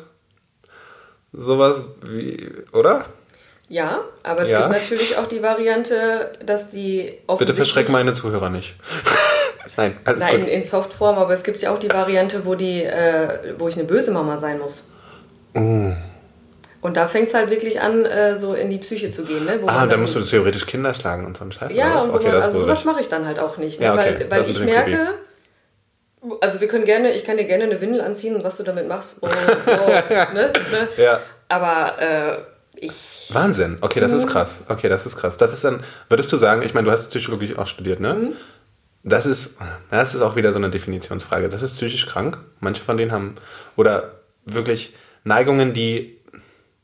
Sowas 1.33 1.89
wie, 2.03 2.51
oder? 2.73 3.07
Ja, 3.69 4.03
aber 4.23 4.43
es 4.43 4.51
Ja. 4.51 4.61
gibt 4.69 4.73
natürlich 4.83 5.17
auch 5.17 5.29
die 5.29 5.43
Variante, 5.43 6.33
dass 6.45 6.71
die 6.71 7.15
Bitte 7.39 7.55
verschreck 7.55 7.89
meine 7.89 8.13
Zuhörer 8.13 8.51
nicht. 8.51 8.75
Nein, 9.77 9.97
alles 10.05 10.21
Nein, 10.21 10.35
in, 10.37 10.41
gut. 10.43 10.51
in 10.51 10.63
Softform, 10.65 11.19
aber 11.19 11.35
es 11.35 11.43
gibt 11.43 11.61
ja 11.61 11.71
auch 11.73 11.79
die 11.79 11.89
Variante, 11.89 12.45
wo, 12.45 12.55
die, 12.55 12.83
äh, 12.85 13.55
wo 13.59 13.69
ich 13.69 13.75
eine 13.75 13.85
böse 13.85 14.11
Mama 14.13 14.39
sein 14.39 14.59
muss. 14.59 14.83
Oh. 15.55 15.93
Und 16.83 16.97
da 16.97 17.09
fängt 17.09 17.29
es 17.29 17.35
halt 17.35 17.51
wirklich 17.51 17.81
an, 17.81 18.05
äh, 18.05 18.39
so 18.39 18.55
in 18.55 18.71
die 18.71 18.79
Psyche 18.79 19.11
zu 19.11 19.25
gehen. 19.25 19.45
Ne? 19.45 19.59
Wo 19.61 19.67
Ah, 19.67 19.81
da 19.81 19.87
dann- 19.87 20.01
musst 20.03 20.15
du 20.15 20.21
theoretisch 20.21 20.67
Kinder 20.67 20.95
schlagen 20.95 21.27
und 21.27 21.37
so 21.37 21.43
einen 21.43 21.53
Scheiß. 21.53 21.73
Ja, 21.75 22.01
und 22.03 22.11
okay, 22.15 22.27
man, 22.27 22.37
also 22.43 22.61
sowas 22.61 22.85
mache 22.85 23.01
ich 23.01 23.09
dann 23.09 23.27
halt 23.27 23.41
auch 23.41 23.57
nicht. 23.57 23.81
Ne? 23.81 23.87
Ja, 23.87 23.95
okay, 23.95 24.27
Weil, 24.29 24.31
weil 24.43 24.51
ich 24.51 24.61
merke, 24.61 25.15
also 26.41 26.61
wir 26.61 26.69
können 26.69 26.85
gerne, 26.85 27.13
ich 27.13 27.25
kann 27.25 27.37
dir 27.37 27.45
gerne 27.45 27.65
eine 27.65 27.81
Windel 27.81 28.01
anziehen 28.01 28.35
und 28.37 28.45
was 28.45 28.57
du 28.57 28.63
damit 28.63 28.87
machst, 28.89 29.19
oh, 29.23 29.27
oh, 29.29 29.91
ne? 30.35 30.53
Ja, 30.97 31.21
Aber 31.49 32.01
äh, 32.01 32.39
Ich. 32.79 33.31
Wahnsinn. 33.33 33.79
Okay, 33.81 34.01
das 34.01 34.13
ist 34.13 34.27
krass. 34.29 34.61
Okay, 34.69 34.89
das 34.89 35.07
ist 35.07 35.17
krass. 35.17 35.37
Das 35.39 35.53
ist 35.55 35.65
dann, 35.65 35.83
würdest 36.09 36.31
du 36.33 36.37
sagen, 36.37 36.63
ich 36.63 36.75
meine, 36.75 36.85
du 36.87 36.93
hast 36.93 37.09
Psychologie 37.11 37.57
auch 37.57 37.67
studiert, 37.67 38.01
ne? 38.01 38.33
Das 39.09 39.25
ist, 39.25 39.59
das 39.91 40.15
ist 40.17 40.21
auch 40.21 40.35
wieder 40.35 40.53
so 40.53 40.59
eine 40.59 40.69
Definitionsfrage. 40.69 41.49
Das 41.49 41.63
ist 41.63 41.75
psychisch 41.75 42.07
krank. 42.07 42.39
Manche 42.59 42.83
von 42.83 42.97
denen 42.97 43.13
haben, 43.13 43.37
oder 43.77 44.11
wirklich 44.45 44.95
Neigungen, 45.23 45.75
die, 45.75 46.19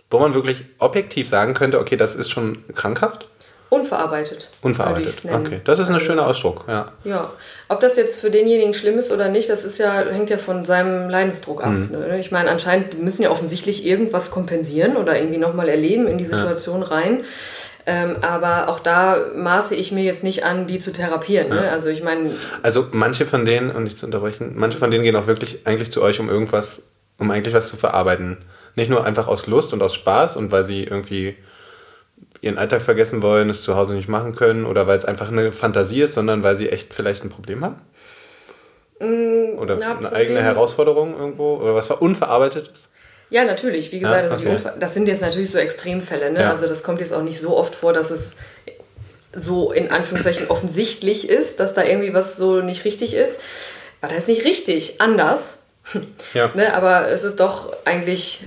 wo 0.08 0.20
man 0.20 0.32
wirklich 0.32 0.64
objektiv 0.78 1.28
sagen 1.28 1.52
könnte, 1.52 1.80
okay, 1.80 1.96
das 1.96 2.14
ist 2.14 2.30
schon 2.30 2.64
krankhaft. 2.74 3.28
Unverarbeitet. 3.70 4.50
Unverarbeitet. 4.60 5.24
Okay, 5.24 5.60
das 5.64 5.78
ist 5.78 5.88
ein 5.88 5.94
Also, 5.94 6.06
schöner 6.06 6.26
Ausdruck, 6.26 6.66
ja. 6.68 6.92
Ja, 7.04 7.32
ob 7.68 7.80
das 7.80 7.96
jetzt 7.96 8.20
für 8.20 8.30
denjenigen 8.30 8.74
schlimm 8.74 8.98
ist 8.98 9.10
oder 9.10 9.28
nicht, 9.28 9.48
das 9.48 9.64
ist 9.64 9.78
ja, 9.78 10.04
hängt 10.10 10.28
ja 10.28 10.36
von 10.36 10.66
seinem 10.66 11.08
Leidensdruck 11.08 11.64
ab. 11.64 11.70
Mhm. 11.70 11.88
Ne? 11.90 12.20
Ich 12.20 12.30
meine, 12.30 12.50
anscheinend 12.50 13.02
müssen 13.02 13.22
ja 13.22 13.30
offensichtlich 13.30 13.86
irgendwas 13.86 14.30
kompensieren 14.30 14.98
oder 14.98 15.18
irgendwie 15.18 15.38
nochmal 15.38 15.70
erleben 15.70 16.06
in 16.06 16.18
die 16.18 16.26
Situation 16.26 16.82
rein. 16.82 17.24
Ähm, 17.86 18.16
aber 18.22 18.68
auch 18.68 18.78
da 18.80 19.16
maße 19.34 19.74
ich 19.74 19.90
mir 19.92 20.04
jetzt 20.04 20.22
nicht 20.22 20.44
an, 20.44 20.66
die 20.66 20.78
zu 20.78 20.92
therapieren. 20.92 21.48
Ne? 21.48 21.68
Also 21.70 21.88
ich 21.88 22.02
meine, 22.02 22.30
Also 22.62 22.86
manche 22.92 23.26
von 23.26 23.44
denen, 23.44 23.70
und 23.70 23.82
nicht 23.84 23.98
zu 23.98 24.06
unterbrechen, 24.06 24.52
manche 24.54 24.78
von 24.78 24.90
denen 24.90 25.02
gehen 25.02 25.16
auch 25.16 25.26
wirklich 25.26 25.66
eigentlich 25.66 25.90
zu 25.90 26.00
euch, 26.02 26.20
um 26.20 26.28
irgendwas, 26.28 26.82
um 27.18 27.30
eigentlich 27.30 27.54
was 27.54 27.68
zu 27.68 27.76
verarbeiten. 27.76 28.38
Nicht 28.76 28.88
nur 28.88 29.04
einfach 29.04 29.26
aus 29.28 29.46
Lust 29.48 29.72
und 29.72 29.82
aus 29.82 29.94
Spaß 29.94 30.36
und 30.36 30.52
weil 30.52 30.64
sie 30.64 30.84
irgendwie 30.84 31.36
ihren 32.40 32.56
Alltag 32.58 32.82
vergessen 32.82 33.22
wollen, 33.22 33.50
es 33.50 33.62
zu 33.62 33.76
Hause 33.76 33.94
nicht 33.94 34.08
machen 34.08 34.34
können 34.34 34.64
oder 34.64 34.86
weil 34.86 34.98
es 34.98 35.04
einfach 35.04 35.28
eine 35.28 35.52
Fantasie 35.52 36.02
ist, 36.02 36.14
sondern 36.14 36.42
weil 36.42 36.56
sie 36.56 36.68
echt 36.70 36.94
vielleicht 36.94 37.24
ein 37.24 37.30
Problem 37.30 37.64
haben? 37.64 37.76
Oder 39.00 39.76
Mm, 39.76 39.78
na, 39.80 39.86
eine 39.86 39.94
Problem- 39.96 40.12
eigene 40.14 40.42
Herausforderung 40.42 41.18
irgendwo? 41.18 41.56
Oder 41.56 41.74
was 41.74 41.90
war 41.90 42.00
unverarbeitet 42.00 42.70
ist? 42.72 42.88
Ja, 43.32 43.44
natürlich. 43.44 43.90
Wie 43.92 43.98
gesagt, 43.98 44.26
Ja, 44.26 44.30
also 44.30 44.44
die 44.44 44.50
okay. 44.50 44.78
Das 44.78 44.92
sind 44.92 45.08
jetzt 45.08 45.22
natürlich 45.22 45.50
so 45.50 45.56
Extremfälle. 45.56 46.30
Ne? 46.30 46.42
Ja. 46.42 46.50
Also 46.50 46.68
das 46.68 46.82
kommt 46.82 47.00
jetzt 47.00 47.14
auch 47.14 47.22
nicht 47.22 47.40
so 47.40 47.56
oft 47.56 47.74
vor, 47.74 47.94
dass 47.94 48.10
es 48.10 48.32
so 49.34 49.72
in 49.72 49.90
Anführungszeichen 49.90 50.48
offensichtlich 50.48 51.30
ist, 51.30 51.58
dass 51.58 51.72
da 51.72 51.82
irgendwie 51.82 52.12
was 52.12 52.36
so 52.36 52.60
nicht 52.60 52.84
richtig 52.84 53.14
ist. 53.14 53.40
Aber 54.02 54.10
das 54.12 54.24
ist 54.24 54.28
nicht 54.28 54.44
richtig, 54.44 55.00
anders. 55.00 55.56
Ja. 56.34 56.50
Ne? 56.54 56.74
Aber 56.74 57.08
es 57.08 57.24
ist 57.24 57.40
doch 57.40 57.74
eigentlich, 57.86 58.44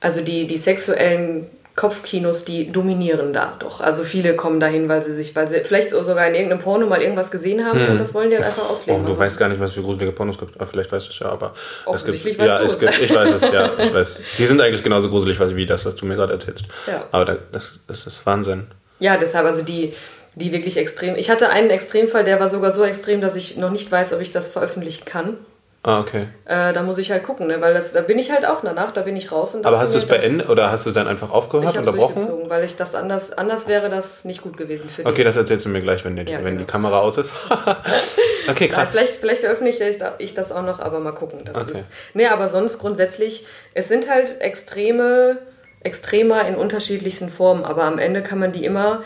also 0.00 0.22
die, 0.22 0.46
die 0.46 0.56
sexuellen 0.56 1.46
Kopfkinos, 1.78 2.44
die 2.44 2.72
dominieren 2.72 3.32
da 3.32 3.54
doch. 3.60 3.80
Also 3.80 4.02
viele 4.02 4.34
kommen 4.34 4.58
dahin, 4.58 4.88
weil 4.88 5.00
sie 5.04 5.14
sich, 5.14 5.36
weil 5.36 5.46
sie 5.46 5.60
vielleicht 5.60 5.90
sogar 5.90 6.26
in 6.26 6.34
irgendeinem 6.34 6.58
Porno 6.58 6.86
mal 6.86 7.00
irgendwas 7.00 7.30
gesehen 7.30 7.64
haben 7.64 7.86
und 7.86 8.00
das 8.00 8.14
wollen 8.14 8.30
die 8.30 8.36
dann 8.36 8.44
einfach 8.46 8.64
Oh, 8.68 8.72
ausleben. 8.72 9.04
du 9.04 9.10
Also 9.10 9.20
weißt 9.20 9.38
gar 9.38 9.48
nicht, 9.48 9.60
was 9.60 9.74
für 9.74 9.82
gruselige 9.82 10.10
Pornos 10.10 10.36
gibt. 10.38 10.56
Vielleicht 10.68 10.90
weißt 10.90 11.06
du 11.06 11.10
es 11.12 11.18
ja, 11.20 11.28
aber 11.28 11.52
es 11.54 11.84
gibt, 11.84 11.86
Offensichtlich 11.86 12.36
ja, 12.38 12.60
es 12.60 12.80
gibt, 12.80 13.00
ich 13.00 13.14
weiß 13.14 13.30
es, 13.30 13.42
ja, 13.52 13.70
ich 13.78 13.94
weiß. 13.94 14.22
Die 14.38 14.46
sind 14.46 14.60
eigentlich 14.60 14.82
genauso 14.82 15.08
gruselig 15.08 15.38
wie 15.54 15.66
das, 15.66 15.86
was 15.86 15.94
du 15.94 16.04
mir 16.04 16.16
gerade 16.16 16.32
erzählst. 16.32 16.64
Ja. 16.88 17.04
Aber 17.12 17.24
da, 17.24 17.36
das, 17.52 17.70
das 17.86 18.08
ist 18.08 18.26
Wahnsinn. 18.26 18.66
Ja, 18.98 19.16
deshalb, 19.16 19.46
also 19.46 19.62
die, 19.62 19.94
die 20.34 20.50
wirklich 20.50 20.76
extrem. 20.78 21.14
Ich 21.14 21.30
hatte 21.30 21.48
einen 21.50 21.70
Extremfall, 21.70 22.24
der 22.24 22.40
war 22.40 22.50
sogar 22.50 22.72
so 22.72 22.82
extrem, 22.82 23.20
dass 23.20 23.36
ich 23.36 23.56
noch 23.56 23.70
nicht 23.70 23.92
weiß, 23.92 24.12
ob 24.14 24.20
ich 24.20 24.32
das 24.32 24.48
veröffentlichen 24.48 25.04
kann. 25.04 25.36
Ah, 25.84 26.00
okay. 26.00 26.26
Äh, 26.44 26.72
da 26.72 26.82
muss 26.82 26.98
ich 26.98 27.10
halt 27.12 27.22
gucken, 27.22 27.46
ne? 27.46 27.60
weil 27.60 27.72
das, 27.72 27.92
da 27.92 28.00
bin 28.00 28.18
ich 28.18 28.32
halt 28.32 28.44
auch 28.44 28.62
danach, 28.62 28.90
da 28.92 29.02
bin 29.02 29.14
ich 29.14 29.30
raus. 29.30 29.54
Und 29.54 29.64
Aber 29.64 29.78
hast 29.78 29.94
du 29.94 29.98
es 29.98 30.06
beendet 30.06 30.48
oder 30.50 30.72
hast 30.72 30.84
du 30.86 30.90
dann 30.90 31.06
einfach 31.06 31.28
Ich 31.28 31.34
aufgehört, 31.34 31.68
habe 31.68 31.78
unterbrochen? 31.78 32.14
durchgezogen, 32.16 32.50
weil 32.50 32.64
ich 32.64 32.76
das 32.76 32.96
anders, 32.96 33.32
anders 33.32 33.68
wäre 33.68 33.88
das 33.88 34.24
nicht 34.24 34.42
gut 34.42 34.56
gewesen 34.56 34.90
für 34.90 35.04
die. 35.04 35.08
Okay, 35.08 35.22
das 35.22 35.36
erzählst 35.36 35.66
du 35.66 35.68
mir 35.70 35.80
gleich, 35.80 36.04
wenn, 36.04 36.16
die, 36.16 36.30
Ja, 36.30 36.38
wenn 36.42 36.54
die 36.58 36.64
genau. 36.64 36.70
Kamera 36.72 36.98
aus 36.98 37.16
ist. 37.16 37.32
okay, 38.48 38.68
krass. 38.68 38.90
vielleicht, 38.90 39.14
vielleicht 39.14 39.40
veröffentliche 39.42 39.84
ich 39.88 39.98
das- 39.98 40.14
ich 40.18 40.34
das 40.34 40.50
auch 40.52 40.62
noch, 40.62 40.80
aber 40.80 40.98
mal 41.00 41.12
gucken. 41.12 41.42
Das 41.44 41.56
Okay. 41.56 41.78
ist, 41.78 41.86
nee, 42.12 42.26
aber 42.26 42.48
sonst 42.48 42.78
grundsätzlich, 42.80 43.46
es 43.74 43.86
sind 43.88 44.10
halt 44.10 44.40
extreme, 44.40 45.38
extremer 45.82 46.46
in 46.48 46.56
unterschiedlichsten 46.56 47.28
Formen, 47.30 47.64
aber 47.64 47.84
am 47.84 47.98
Ende 47.98 48.22
kann 48.22 48.40
man 48.40 48.50
die 48.52 48.64
immer, 48.64 49.04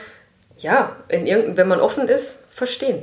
ja, 0.56 0.96
in 1.08 1.26
irgendein, 1.26 1.56
wenn 1.58 1.68
man 1.68 1.80
offen 1.80 2.08
ist, 2.08 2.46
verstehen. 2.50 3.02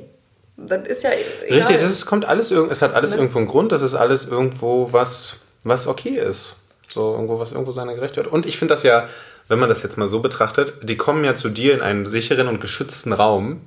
Das 0.67 0.87
ist 0.87 1.03
ja 1.03 1.11
egal. 1.45 1.59
Richtig, 1.59 1.77
es 1.77 2.05
kommt 2.05 2.25
alles 2.25 2.51
es 2.51 2.81
hat 2.81 2.93
alles 2.93 3.11
Ne? 3.11 3.17
irgendwo 3.17 3.39
einen 3.39 3.47
Grund, 3.47 3.71
das 3.71 3.81
ist 3.81 3.95
alles 3.95 4.27
irgendwo 4.27 4.91
was, 4.91 5.35
was 5.63 5.87
okay 5.87 6.17
ist. 6.17 6.55
So 6.89 7.13
irgendwo, 7.13 7.39
was 7.39 7.51
irgendwo 7.51 7.71
seiner 7.71 7.93
gerecht 7.95 8.17
wird. 8.17 8.27
Und 8.27 8.45
ich 8.45 8.57
finde 8.57 8.73
das 8.73 8.83
ja, 8.83 9.07
wenn 9.47 9.59
man 9.59 9.69
das 9.69 9.83
jetzt 9.83 9.97
mal 9.97 10.07
so 10.07 10.19
betrachtet, 10.19 10.73
die 10.83 10.97
kommen 10.97 11.23
ja 11.23 11.35
zu 11.35 11.49
dir 11.49 11.73
in 11.73 11.81
einen 11.81 12.05
sicheren 12.05 12.47
und 12.47 12.61
geschützten 12.61 13.13
Raum, 13.13 13.61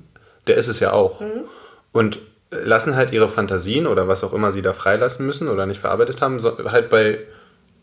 der 0.47 0.55
ist 0.57 0.67
es 0.67 0.79
ja 0.79 0.91
auch. 0.93 1.21
Mhm. 1.21 1.43
Und 1.91 2.19
lassen 2.51 2.95
halt 2.95 3.11
ihre 3.11 3.29
Fantasien 3.29 3.87
oder 3.87 4.07
was 4.07 4.23
auch 4.23 4.33
immer 4.33 4.51
sie 4.51 4.61
da 4.61 4.73
freilassen 4.73 5.25
müssen 5.25 5.49
oder 5.49 5.65
nicht 5.65 5.79
verarbeitet 5.81 6.21
haben, 6.21 6.41
halt 6.65 6.89
bei 6.89 7.19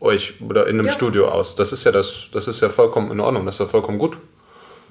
euch 0.01 0.35
oder 0.41 0.67
in 0.67 0.79
einem 0.79 0.87
Ja. 0.87 0.93
Studio 0.93 1.29
aus. 1.29 1.57
Das 1.57 1.73
ist 1.73 1.85
ja 1.85 1.93
das, 1.93 2.29
das 2.33 2.49
ist 2.49 2.61
ja 2.61 2.69
vollkommen 2.69 3.11
in 3.11 3.21
Ordnung, 3.21 3.45
das 3.47 3.57
ist 3.57 3.61
ja 3.61 3.67
vollkommen 3.67 3.99
gut. 3.99 4.17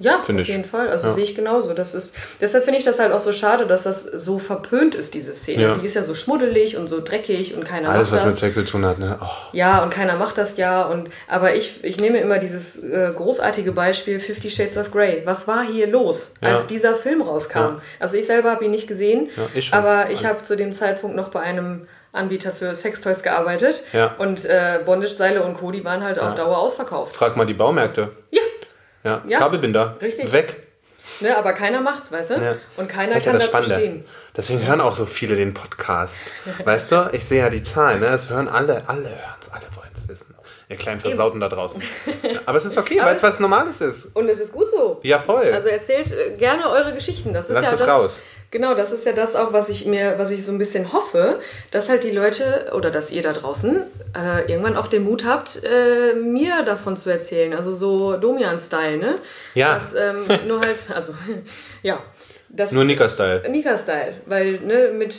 Ja, 0.00 0.18
auf 0.18 0.28
ich. 0.28 0.48
jeden 0.48 0.64
Fall. 0.64 0.88
Also 0.88 1.08
Ja. 1.08 1.12
sehe 1.14 1.22
ich 1.24 1.34
genauso. 1.34 1.72
Das 1.74 1.94
ist, 1.94 2.14
deshalb 2.40 2.64
finde 2.64 2.78
ich 2.78 2.84
das 2.84 2.98
halt 2.98 3.12
auch 3.12 3.20
so 3.20 3.32
schade, 3.32 3.66
dass 3.66 3.84
das 3.84 4.02
so 4.02 4.38
verpönt 4.38 4.94
ist, 4.94 5.14
diese 5.14 5.32
Szene. 5.32 5.62
Ja. 5.62 5.74
Die 5.76 5.86
ist 5.86 5.94
ja 5.94 6.02
so 6.02 6.14
schmuddelig 6.14 6.76
und 6.78 6.88
so 6.88 7.00
dreckig 7.00 7.54
und 7.54 7.64
keiner 7.64 7.90
Alles, 7.90 8.10
was 8.10 8.20
macht 8.20 8.24
mit 8.24 8.32
das. 8.32 8.40
Sex 8.40 8.54
zu 8.54 8.64
tun 8.64 8.84
hat, 8.86 8.98
ne? 8.98 9.18
Oh. 9.22 9.26
Ja, 9.52 9.82
und 9.82 9.90
keiner 9.90 10.16
macht 10.16 10.38
das 10.38 10.56
ja. 10.56 10.82
Und, 10.86 11.10
aber 11.28 11.54
ich, 11.54 11.84
ich 11.84 12.00
nehme 12.00 12.18
immer 12.18 12.38
dieses 12.38 12.82
äh, 12.82 13.12
großartige 13.14 13.72
Beispiel 13.72 14.18
Fifty 14.20 14.50
Shades 14.50 14.76
of 14.78 14.90
Grey. 14.90 15.22
Was 15.26 15.46
war 15.46 15.62
hier 15.64 15.86
los, 15.86 16.34
Ja. 16.42 16.54
als 16.56 16.66
dieser 16.66 16.94
Film 16.96 17.22
rauskam? 17.22 17.58
Ja. 17.58 17.80
Also 18.00 18.16
ich 18.16 18.26
selber 18.26 18.50
habe 18.50 18.64
ihn 18.64 18.70
nicht 18.70 18.88
gesehen, 18.88 19.28
ich 19.54 19.72
aber 19.74 20.10
ich 20.10 20.24
habe 20.24 20.42
zu 20.42 20.56
dem 20.56 20.72
Zeitpunkt 20.72 21.14
noch 21.14 21.28
bei 21.28 21.40
einem 21.40 21.86
Anbieter 22.12 22.50
für 22.52 22.74
Sextoys 22.74 23.22
gearbeitet. 23.22 23.82
Ja. 23.92 24.14
Und 24.18 24.44
äh, 24.44 24.80
Bondage-Seile 24.84 25.42
und 25.44 25.54
Co., 25.54 25.70
die 25.70 25.84
waren 25.84 26.02
halt 26.02 26.18
auf 26.18 26.34
Dauer 26.34 26.58
ausverkauft. 26.58 27.14
Frag 27.14 27.36
mal 27.36 27.44
die 27.46 27.54
Baumärkte. 27.54 28.08
Ja, 28.32 28.40
Ja, 29.04 29.22
Ja. 29.26 29.38
Kabelbinder. 29.38 29.96
Richtig. 30.00 30.30
Weg. 30.32 30.66
ne, 31.20 31.36
aber 31.36 31.52
keiner 31.52 31.80
macht's, 31.80 32.10
weißt 32.12 32.30
du? 32.30 32.34
Ja. 32.34 32.54
Und 32.76 32.88
keiner 32.88 33.14
Das 33.14 33.20
ist 33.20 33.26
ja 33.26 33.32
kann 33.32 33.40
das 33.40 33.50
dazu 33.50 33.64
Spannende. 33.64 33.74
stehen. 33.86 34.04
Deswegen 34.36 34.66
hören 34.66 34.80
auch 34.80 34.94
so 34.94 35.06
viele 35.06 35.34
den 35.36 35.54
Podcast. 35.54 36.32
Weißt 36.64 36.92
du, 36.92 37.08
ich 37.12 37.24
sehe 37.24 37.40
ja 37.40 37.50
die 37.50 37.62
Zahlen, 37.62 38.00
ne? 38.00 38.06
Es 38.06 38.30
hören 38.30 38.48
alle, 38.48 38.82
alle 38.88 39.02
hören 39.08 39.34
es, 39.40 39.50
alle 39.50 39.64
wollen 39.74 39.90
es 39.94 40.06
wissen. 40.08 40.34
Ihr 40.68 40.76
kleinen 40.76 41.00
Versauten 41.00 41.40
da 41.40 41.48
draußen. 41.48 41.82
Aber 42.46 42.56
es 42.58 42.64
ist 42.64 42.78
okay, 42.78 43.00
weil 43.02 43.14
es 43.16 43.22
es- 43.22 43.22
was 43.24 43.40
Normales 43.40 43.80
ist. 43.80 44.06
Und 44.14 44.28
es 44.28 44.38
ist 44.38 44.52
gut 44.52 44.68
so. 44.70 45.00
Ja, 45.02 45.18
voll. 45.18 45.50
Also 45.52 45.68
erzählt 45.68 46.12
äh, 46.12 46.36
gerne 46.36 46.68
eure 46.70 46.94
Geschichten. 46.94 47.32
Das 47.32 47.46
ist 47.46 47.54
Lasst 47.54 47.66
ja 47.68 47.72
es 47.74 47.80
das, 47.80 47.88
raus. 47.88 48.22
Genau, 48.50 48.74
das 48.74 48.90
ist 48.90 49.06
ja 49.06 49.12
das 49.12 49.36
auch, 49.36 49.52
was 49.52 49.68
ich 49.68 49.86
mir, 49.86 50.14
was 50.18 50.30
ich 50.30 50.44
so 50.44 50.50
ein 50.50 50.58
bisschen 50.58 50.92
hoffe, 50.92 51.38
dass 51.70 51.88
halt 51.88 52.02
die 52.02 52.10
Leute 52.10 52.72
oder 52.74 52.90
dass 52.90 53.12
ihr 53.12 53.22
da 53.22 53.32
draußen 53.32 53.82
äh, 54.16 54.50
irgendwann 54.50 54.76
auch 54.76 54.88
den 54.88 55.04
Mut 55.04 55.24
habt, 55.24 55.62
äh, 55.62 56.14
mir 56.14 56.62
davon 56.64 56.96
zu 56.96 57.10
erzählen. 57.10 57.54
Also 57.54 57.72
so 57.74 58.16
Domian-Style, 58.16 58.96
ne? 58.98 59.14
Ja. 59.54 59.74
Das, 59.74 59.94
ähm, 59.94 60.24
nur 60.48 60.60
halt, 60.60 60.78
also, 60.92 61.14
ja. 61.82 62.00
Das, 62.48 62.72
Nur 62.72 62.82
Nika-Style. 62.84 63.48
Nika-Style, 63.48 64.14
weil, 64.26 64.58
ne, 64.60 64.90
mit. 64.92 65.14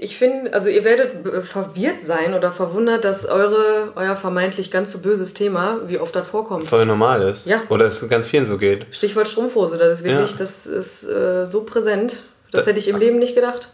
Ich 0.00 0.16
finde, 0.16 0.54
also 0.54 0.70
ihr 0.70 0.84
werdet 0.84 1.26
äh, 1.26 1.42
verwirrt 1.42 2.00
sein 2.00 2.32
oder 2.32 2.52
verwundert, 2.52 3.04
dass 3.04 3.26
eure, 3.26 3.92
euer 3.96 4.16
vermeintlich 4.16 4.70
ganz 4.70 4.92
so 4.92 5.00
böses 5.00 5.34
Thema, 5.34 5.80
wie 5.88 5.98
oft 5.98 6.16
das 6.16 6.26
vorkommt. 6.28 6.64
Voll 6.64 6.86
normal 6.86 7.20
ist. 7.20 7.46
Ja. 7.46 7.62
Oder 7.68 7.84
es 7.86 8.08
ganz 8.08 8.26
vielen 8.28 8.46
so 8.46 8.56
geht. 8.56 8.86
Stichwort 8.92 9.28
Strumpfhose, 9.28 9.76
das 9.76 9.98
ist 9.98 10.04
wirklich, 10.04 10.30
Ja. 10.30 10.36
das 10.38 10.66
ist 10.66 11.02
äh, 11.06 11.44
so 11.44 11.64
präsent. 11.64 12.22
Das 12.50 12.64
Da- 12.64 12.70
hätte 12.70 12.78
ich 12.78 12.88
im 12.88 12.96
Leben 12.98 13.18
nicht 13.18 13.34
gedacht. 13.34 13.68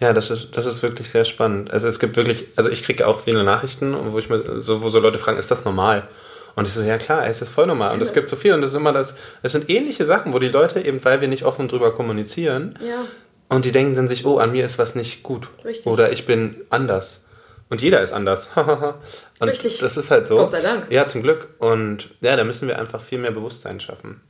Ja, 0.00 0.12
das 0.14 0.30
ist, 0.30 0.56
das 0.56 0.64
ist 0.64 0.82
wirklich 0.82 1.10
sehr 1.10 1.24
spannend. 1.26 1.72
Also 1.72 1.86
es 1.86 1.98
gibt 1.98 2.16
wirklich, 2.16 2.46
also 2.56 2.70
ich 2.70 2.82
kriege 2.82 3.06
auch 3.06 3.20
viele 3.20 3.44
Nachrichten, 3.44 3.94
wo 4.12 4.18
ich 4.18 4.30
mir, 4.30 4.62
so, 4.62 4.80
wo 4.82 4.88
so 4.88 4.98
Leute 4.98 5.18
fragen, 5.18 5.38
ist 5.38 5.50
das 5.50 5.64
normal? 5.66 6.08
Und 6.56 6.66
ich 6.66 6.72
so, 6.72 6.80
ja 6.80 6.96
klar, 6.98 7.26
es 7.26 7.42
ist 7.42 7.50
voll 7.50 7.66
normal. 7.66 7.92
Und 7.94 8.00
es 8.00 8.14
gibt 8.14 8.28
so 8.30 8.34
viel 8.36 8.54
und 8.54 8.62
es 8.62 8.70
ist 8.70 8.76
immer 8.76 8.92
das, 8.94 9.14
es 9.42 9.52
sind 9.52 9.68
ähnliche 9.68 10.04
Sachen, 10.06 10.32
wo 10.32 10.38
die 10.38 10.48
Leute 10.48 10.80
eben, 10.80 11.04
weil 11.04 11.20
wir 11.20 11.28
nicht 11.28 11.44
offen 11.44 11.68
drüber 11.68 11.92
kommunizieren, 11.92 12.78
Ja. 12.84 13.04
Und 13.50 13.64
die 13.64 13.72
denken 13.72 13.96
dann 13.96 14.08
sich, 14.08 14.24
oh, 14.24 14.38
an 14.38 14.52
mir 14.52 14.64
ist 14.64 14.78
was 14.78 14.94
nicht 14.94 15.22
gut. 15.24 15.48
Richtig. 15.64 15.84
Oder 15.86 16.12
ich 16.12 16.24
bin 16.24 16.54
anders. 16.70 17.24
Und 17.68 17.82
jeder 17.82 18.00
ist 18.00 18.12
anders. 18.12 18.48
Richtig. 19.42 19.78
das 19.78 19.96
ist 19.96 20.10
halt 20.10 20.28
so. 20.28 20.36
Gott 20.36 20.50
sei 20.52 20.60
Dank. 20.60 20.86
Ja, 20.90 21.06
zum 21.06 21.22
Glück. 21.22 21.48
Und 21.58 22.10
ja, 22.20 22.36
da 22.36 22.44
müssen 22.44 22.68
wir 22.68 22.78
einfach 22.78 23.00
viel 23.00 23.18
mehr 23.18 23.32
Bewusstsein 23.32 23.80
schaffen. 23.80 24.20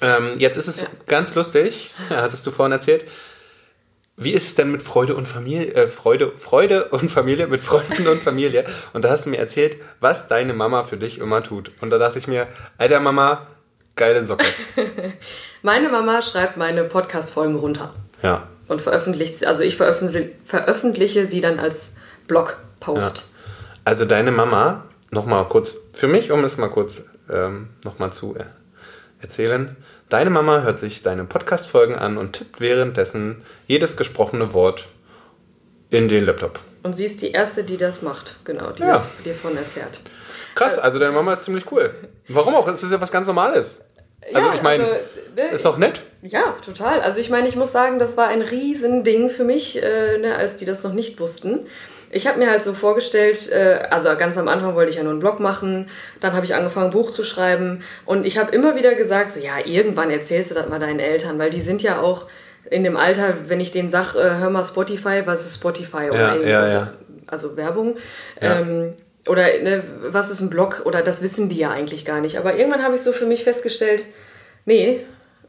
Ähm, 0.00 0.38
jetzt 0.38 0.56
ist 0.56 0.68
es 0.68 0.82
Ja. 0.82 0.88
ganz 1.06 1.34
lustig, 1.34 1.90
hattest 2.10 2.46
du 2.46 2.50
vorhin 2.50 2.72
erzählt. 2.72 3.04
Wie 4.16 4.30
ist 4.32 4.46
es 4.46 4.54
denn 4.54 4.70
mit 4.70 4.80
Freude 4.82 5.16
und 5.16 5.26
Familie, 5.26 5.72
äh, 5.74 5.88
Freude, 5.88 6.32
Freude 6.36 6.84
und 6.86 7.10
Familie, 7.10 7.48
mit 7.48 7.62
Freunden 7.64 8.06
und 8.06 8.22
Familie? 8.22 8.64
Und 8.92 9.04
da 9.04 9.10
hast 9.10 9.26
du 9.26 9.30
mir 9.30 9.38
erzählt, 9.38 9.76
was 10.00 10.28
deine 10.28 10.54
Mama 10.54 10.84
für 10.84 10.96
dich 10.96 11.18
immer 11.18 11.42
tut. 11.42 11.72
Und 11.80 11.90
da 11.90 11.98
dachte 11.98 12.18
ich 12.20 12.28
mir, 12.28 12.46
alter 12.78 13.00
Mama, 13.00 13.48
geile 13.96 14.24
Socke. 14.24 14.44
Meine 15.62 15.88
Mama 15.88 16.22
schreibt 16.22 16.56
meine 16.56 16.84
Podcast-Folgen 16.84 17.56
runter 17.56 17.92
Ja. 18.22 18.46
und 18.68 18.82
veröffentlicht 18.82 19.40
sie. 19.40 19.46
Also 19.46 19.62
ich 19.62 19.76
veröffentliche, 19.76 20.30
veröffentliche 20.44 21.26
sie 21.26 21.40
dann 21.40 21.58
als 21.58 21.88
Blogpost. 22.28 23.24
Also 23.84 24.04
deine 24.04 24.30
Mama, 24.30 24.84
nochmal 25.10 25.44
kurz 25.48 25.76
für 25.92 26.06
mich, 26.06 26.30
um 26.30 26.44
es 26.44 26.56
mal 26.56 26.68
kurz 26.68 27.06
ähm, 27.32 27.68
nochmal 27.82 28.12
zu 28.12 28.36
äh, 28.36 28.44
erzählen. 29.24 29.76
Deine 30.10 30.30
Mama 30.30 30.60
hört 30.62 30.78
sich 30.78 31.02
deine 31.02 31.24
Podcast-Folgen 31.24 31.96
an 31.96 32.18
und 32.18 32.34
tippt 32.34 32.60
währenddessen 32.60 33.42
jedes 33.66 33.96
gesprochene 33.96 34.52
Wort 34.52 34.86
in 35.90 36.08
den 36.08 36.24
Laptop. 36.26 36.60
Und 36.82 36.92
sie 36.92 37.06
ist 37.06 37.22
die 37.22 37.30
Erste, 37.32 37.64
die 37.64 37.78
das 37.78 38.02
macht, 38.02 38.36
genau, 38.44 38.70
die 38.72 38.82
Ja. 38.82 39.04
davon 39.24 39.56
erfährt. 39.56 40.00
Krass, 40.54 40.78
also 40.78 40.98
deine 40.98 41.12
Mama 41.12 41.32
ist 41.32 41.44
ziemlich 41.44 41.70
cool. 41.72 41.94
Warum 42.28 42.54
auch? 42.54 42.68
Es 42.68 42.82
ist 42.82 42.92
ja 42.92 43.00
was 43.00 43.10
ganz 43.10 43.26
Normales. 43.26 43.86
Also 44.32 44.48
Ja, 44.48 44.54
ich 44.54 44.62
meine, 44.62 44.84
also, 44.84 44.96
ne, 45.36 45.48
ist 45.50 45.64
doch 45.64 45.78
nett. 45.78 46.02
Ja, 46.22 46.54
total. 46.64 47.00
Also 47.00 47.18
ich 47.20 47.28
meine, 47.30 47.48
ich 47.48 47.56
muss 47.56 47.72
sagen, 47.72 47.98
das 47.98 48.16
war 48.16 48.28
ein 48.28 48.42
Riesending 48.42 49.28
für 49.30 49.44
mich, 49.44 49.82
äh, 49.82 50.18
ne, 50.18 50.36
als 50.36 50.56
die 50.56 50.64
das 50.64 50.82
noch 50.84 50.92
nicht 50.92 51.18
wussten. 51.20 51.60
Ich 52.14 52.26
habe 52.26 52.38
mir 52.38 52.50
halt 52.50 52.62
so 52.62 52.72
vorgestellt, 52.72 53.50
äh, 53.50 53.80
also 53.90 54.10
ganz 54.16 54.38
am 54.38 54.48
Anfang 54.48 54.74
wollte 54.74 54.90
ich 54.90 54.96
ja 54.96 55.02
nur 55.02 55.12
einen 55.12 55.20
Blog 55.20 55.40
machen, 55.40 55.88
dann 56.20 56.32
habe 56.32 56.44
ich 56.44 56.54
angefangen, 56.54 56.90
Buch 56.90 57.10
zu 57.10 57.22
schreiben 57.22 57.82
und 58.06 58.24
ich 58.24 58.38
habe 58.38 58.52
immer 58.52 58.76
wieder 58.76 58.94
gesagt, 58.94 59.32
so 59.32 59.40
ja, 59.40 59.54
irgendwann 59.64 60.10
erzählst 60.10 60.50
du 60.50 60.54
das 60.54 60.68
mal 60.68 60.78
deinen 60.78 61.00
Eltern, 61.00 61.38
weil 61.38 61.50
die 61.50 61.60
sind 61.60 61.82
ja 61.82 62.00
auch 62.00 62.28
in 62.70 62.84
dem 62.84 62.96
Alter, 62.96 63.34
wenn 63.48 63.60
ich 63.60 63.72
denen 63.72 63.90
sage, 63.90 64.18
äh, 64.18 64.38
hör 64.38 64.50
mal 64.50 64.64
Spotify, 64.64 65.22
was 65.24 65.44
ist 65.44 65.56
Spotify? 65.56 66.10
Oder 66.10 66.36
Ja, 66.36 66.42
ja, 66.42 66.68
ja. 66.68 66.92
Also 67.26 67.56
Werbung. 67.56 67.96
Ja. 68.40 68.60
Ähm, 68.60 68.94
oder 69.26 69.42
ne, 69.62 69.82
was 70.08 70.30
ist 70.30 70.40
ein 70.40 70.50
Blog? 70.50 70.82
Oder 70.84 71.02
das 71.02 71.22
wissen 71.22 71.48
die 71.48 71.56
ja 71.56 71.70
eigentlich 71.70 72.04
gar 72.04 72.20
nicht. 72.20 72.38
Aber 72.38 72.56
irgendwann 72.56 72.82
habe 72.82 72.94
ich 72.94 73.00
so 73.00 73.12
für 73.12 73.26
mich 73.26 73.44
festgestellt, 73.44 74.04
nee, 74.64 75.00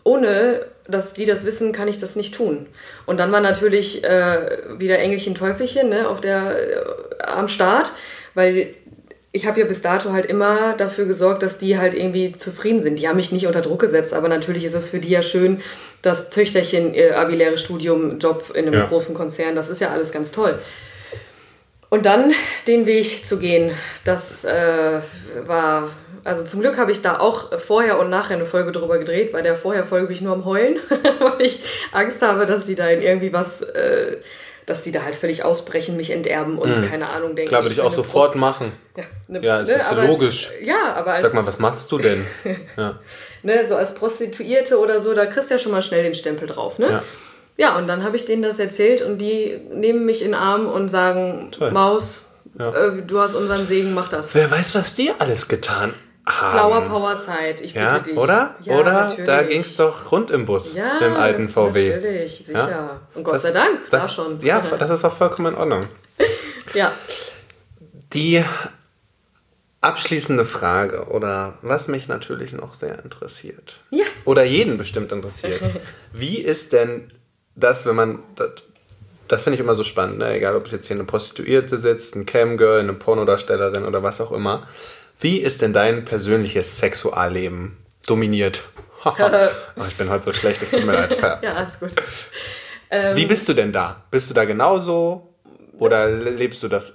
ohne 0.03 0.66
dass 0.88 1.14
die 1.14 1.26
das 1.26 1.46
wissen, 1.46 1.72
kann 1.72 1.88
ich 1.88 2.00
das 2.00 2.16
nicht 2.16 2.36
tun. 2.36 2.68
Und 3.06 3.20
dann 3.20 3.32
war 3.32 3.42
natürlich 3.42 4.04
äh, 4.04 4.58
wieder 4.78 5.00
Engelchen 5.00 5.36
Teufelchen 5.36 5.90
ne, 5.90 6.08
auf 6.08 6.22
der, 6.22 6.56
äh, 6.58 7.24
am 7.24 7.48
Start, 7.48 7.92
weil 8.34 8.74
ich 9.32 9.46
habe 9.46 9.60
ja 9.60 9.66
bis 9.66 9.82
dato 9.82 10.14
halt 10.14 10.26
immer 10.28 10.76
dafür 10.78 11.06
gesorgt, 11.06 11.44
dass 11.44 11.58
die 11.58 11.78
halt 11.78 11.94
irgendwie 11.94 12.38
zufrieden 12.38 12.82
sind. 12.82 13.00
Die 13.00 13.08
haben 13.10 13.18
mich 13.18 13.34
nicht 13.34 13.48
unter 13.48 13.62
Druck 13.62 13.80
gesetzt, 13.82 14.14
aber 14.14 14.30
natürlich 14.30 14.64
ist 14.64 14.74
es 14.74 14.88
für 14.88 15.00
die 15.00 15.10
ja 15.10 15.22
schön, 15.22 15.62
dass 16.02 16.30
Töchterchen 16.30 16.94
ihr 16.94 17.20
abiläre 17.20 17.58
Studium, 17.58 18.18
Job 18.20 18.52
in 18.54 18.68
einem 18.68 18.76
Ja. 18.76 18.86
großen 18.86 19.14
Konzern, 19.14 19.56
das 19.56 19.68
ist 19.68 19.82
ja 19.82 19.90
alles 19.90 20.14
ganz 20.14 20.32
toll. 20.32 20.58
Und 21.90 22.06
dann 22.06 22.34
den 22.68 22.86
Weg 22.86 23.26
zu 23.26 23.38
gehen, 23.38 23.72
das 24.06 24.46
äh, 24.46 25.00
war, 25.46 25.90
also 26.26 26.43
zum 26.43 26.59
Glück 26.59 26.78
habe 26.78 26.91
ich 26.91 27.01
da 27.01 27.19
auch 27.19 27.57
vorher 27.61 27.97
und 27.99 28.09
nachher 28.09 28.36
eine 28.36 28.45
Folge 28.45 28.71
drüber 28.73 28.97
gedreht. 28.97 29.32
Bei 29.32 29.41
der 29.41 29.55
Vorher-Folge 29.55 30.07
bin 30.07 30.15
ich 30.15 30.21
nur 30.21 30.34
am 30.34 30.43
Heulen, 30.43 30.80
weil 31.19 31.41
ich 31.45 31.63
Angst 31.93 32.21
habe, 32.21 32.45
dass 32.45 32.65
die 32.65 32.76
da 32.76 32.88
in 32.89 33.01
irgendwie 33.01 33.32
was, 33.32 33.61
äh, 33.61 34.17
dass 34.65 34.84
die 34.84 34.91
da 34.91 35.03
halt 35.03 35.15
völlig 35.15 35.45
ausbrechen, 35.45 35.95
mich 35.95 36.09
enterben 36.11 36.57
und 36.57 36.89
keine 36.89 37.09
Ahnung 37.09 37.36
denken. 37.36 37.49
Klar, 37.49 37.61
würde 37.61 37.73
ich 37.73 37.78
bin 37.78 37.86
auch 37.86 37.91
sofort 37.91 38.32
Prost- 38.34 38.38
machen. 38.39 38.73
Ja, 38.97 39.03
ne, 39.28 39.39
Ja, 39.41 39.61
es 39.61 39.67
ne, 39.69 39.76
ist 39.76 39.88
so 39.89 39.95
aber- 39.95 40.07
logisch. 40.07 40.51
Ja, 40.61 40.93
aber 40.95 41.13
als, 41.13 41.21
Sag 41.21 41.34
mal, 41.34 41.45
was 41.45 41.59
machst 41.59 41.91
du 41.91 41.99
denn? 41.99 42.26
Ja. 42.78 42.99
ne, 43.43 43.67
so 43.67 43.76
als 43.76 43.93
Prostituierte 43.95 44.80
oder 44.80 44.99
so, 45.01 45.13
da 45.13 45.28
kriegst 45.28 45.49
du 45.51 45.53
ja 45.53 45.59
schon 45.59 45.71
mal 45.71 45.82
schnell 45.84 46.03
den 46.03 46.15
Stempel 46.15 46.47
drauf, 46.47 46.80
ne? 46.80 46.89
Ja. 46.89 47.01
Ja, 47.57 47.78
und 47.78 47.88
dann 47.88 48.03
habe 48.03 48.17
ich 48.17 48.26
denen 48.26 48.41
das 48.41 48.59
erzählt 48.59 49.01
und 49.01 49.19
die 49.19 49.57
nehmen 49.71 50.03
mich 50.05 50.21
in 50.23 50.30
den 50.32 50.36
Arm 50.36 50.67
und 50.67 50.89
sagen, 50.89 51.51
Toll. 51.51 51.71
Maus, 51.71 52.21
Ja. 52.59 52.69
äh, 52.73 53.01
du 53.05 53.19
hast 53.21 53.36
unseren 53.36 53.65
Segen, 53.65 53.93
mach 53.93 54.09
das. 54.09 54.34
Wer 54.36 54.49
weiß, 54.51 54.76
was 54.76 54.93
die 54.95 55.11
alles 55.19 55.47
getan 55.47 55.93
haben. 56.28 56.51
Flower 56.51 56.82
Power 56.82 57.19
Zeit, 57.19 57.61
ich 57.61 57.73
bitte 57.73 57.86
Ja, 57.86 57.99
dich. 57.99 58.17
oder? 58.17 58.55
Ja, 58.61 58.76
oder? 58.80 58.91
natürlich. 58.93 59.26
Da 59.26 59.43
ging 59.43 59.61
es 59.61 59.76
doch 59.76 60.11
rund 60.11 60.32
im 60.32 60.45
Bus, 60.45 60.73
ja, 60.73 60.97
im 60.99 61.15
alten 61.15 61.49
VW. 61.49 61.95
Natürlich, 61.95 62.45
sicher. 62.45 62.53
Ja? 62.69 63.01
Und 63.13 63.23
Gott 63.23 63.36
Das- 63.36 63.41
sei 63.43 63.51
Dank, 63.51 63.80
das, 63.91 64.01
da 64.01 64.09
schon. 64.09 64.39
Ja, 64.41 64.59
das 64.61 64.89
ist 64.89 65.05
auch 65.05 65.13
vollkommen 65.13 65.53
in 65.53 65.59
Ordnung. 65.59 65.88
ja. 66.73 66.91
Die 68.13 68.43
abschließende 69.82 70.45
Frage 70.45 71.07
oder 71.09 71.59
was 71.61 71.88
mich 71.88 72.07
natürlich 72.07 72.53
noch 72.53 72.73
sehr 72.73 73.03
interessiert 73.03 73.80
Ja. 73.91 74.05
oder 74.23 74.43
jeden 74.43 74.78
bestimmt 74.78 75.11
interessiert, 75.11 75.61
wie 76.13 76.39
ist 76.39 76.73
denn 76.73 77.11
das, 77.55 77.86
wenn 77.86 77.95
man 77.95 78.19
das, 78.36 78.49
das 79.28 79.43
finde 79.43 79.55
ich 79.55 79.59
immer 79.61 79.76
so 79.76 79.84
spannend, 79.84 80.17
ne? 80.19 80.34
egal 80.36 80.55
ob 80.55 80.65
es 80.65 80.71
jetzt 80.71 80.88
hier 80.88 80.95
eine 80.95 81.03
Prostituierte 81.05 81.78
sitzt, 81.78 82.15
ein 82.15 82.26
Camgirl, 82.26 82.80
eine 82.80 82.93
Pornodarstellerin 82.93 83.86
oder 83.86 84.01
was 84.01 84.21
auch 84.21 84.32
immer. 84.32 84.67
Wie 85.20 85.38
ist 85.38 85.61
denn 85.61 85.74
dein 85.74 86.05
persönliches 86.05 86.78
Sexualleben 86.78 87.78
dominiert? 88.05 88.63
oh, 89.05 89.84
ich 89.88 89.95
bin 89.97 90.09
heute 90.09 90.24
so 90.24 90.34
schlecht, 90.34 90.61
es 90.61 90.72
tut 90.72 90.86
mir 90.86 90.93
leid. 90.93 91.18
Ja. 91.22 91.39
ja, 91.41 91.53
alles 91.53 91.80
gut. 91.80 91.91
Wie 93.13 93.26
bist 93.26 93.49
du 93.49 93.53
denn 93.53 93.74
da? 93.74 94.03
Bist 94.09 94.30
du 94.30 94.34
da 94.34 94.45
genauso? 94.45 95.34
Oder 95.80 96.07
lebst 96.07 96.63
du 96.63 96.68
das 96.68 96.93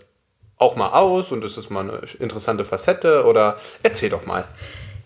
auch 0.56 0.76
mal 0.76 0.90
aus 0.90 1.32
und 1.32 1.44
ist 1.44 1.56
es 1.56 1.68
mal 1.68 1.80
eine 1.80 2.00
interessante 2.18 2.64
Facette? 2.64 3.24
Oder 3.24 3.58
erzähl 3.82 4.08
doch 4.08 4.24
mal. 4.24 4.44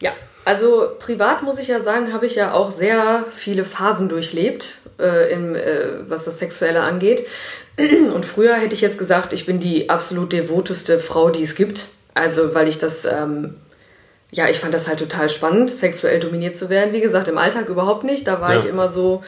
Ja, 0.00 0.12
also 0.44 0.90
privat 0.98 1.42
muss 1.42 1.58
ich 1.58 1.68
ja 1.68 1.80
sagen, 1.82 2.12
habe 2.12 2.26
ich 2.26 2.34
ja 2.34 2.52
auch 2.52 2.70
sehr 2.70 3.24
viele 3.34 3.64
Phasen 3.64 4.08
durchlebt, 4.08 4.78
äh, 4.98 5.32
im, 5.32 5.54
äh, 5.54 6.08
was 6.08 6.26
das 6.26 6.38
Sexuelle 6.38 6.82
angeht. 6.82 7.26
Und 7.78 8.26
früher 8.26 8.54
hätte 8.54 8.74
ich 8.74 8.82
jetzt 8.82 8.98
gesagt, 8.98 9.32
ich 9.32 9.46
bin 9.46 9.58
die 9.58 9.88
absolut 9.88 10.32
devoteste 10.32 10.98
Frau, 10.98 11.30
die 11.30 11.42
es 11.42 11.54
gibt. 11.54 11.86
Also, 12.14 12.54
weil 12.54 12.68
ich 12.68 12.78
das, 12.78 13.04
ähm, 13.04 13.54
ja, 14.32 14.48
ich 14.48 14.60
fand 14.60 14.72
das 14.74 14.88
halt 14.88 14.98
total 14.98 15.28
spannend, 15.28 15.70
sexuell 15.70 16.20
dominiert 16.20 16.54
zu 16.54 16.68
werden. 16.70 16.92
Wie 16.92 17.00
gesagt, 17.00 17.28
im 17.28 17.38
Alltag 17.38 17.68
überhaupt 17.68 18.04
nicht. 18.04 18.26
Da 18.26 18.40
war 18.40 18.52
Ja. 18.54 18.58
ich 18.60 18.66
immer 18.66 18.88
so 18.88 19.22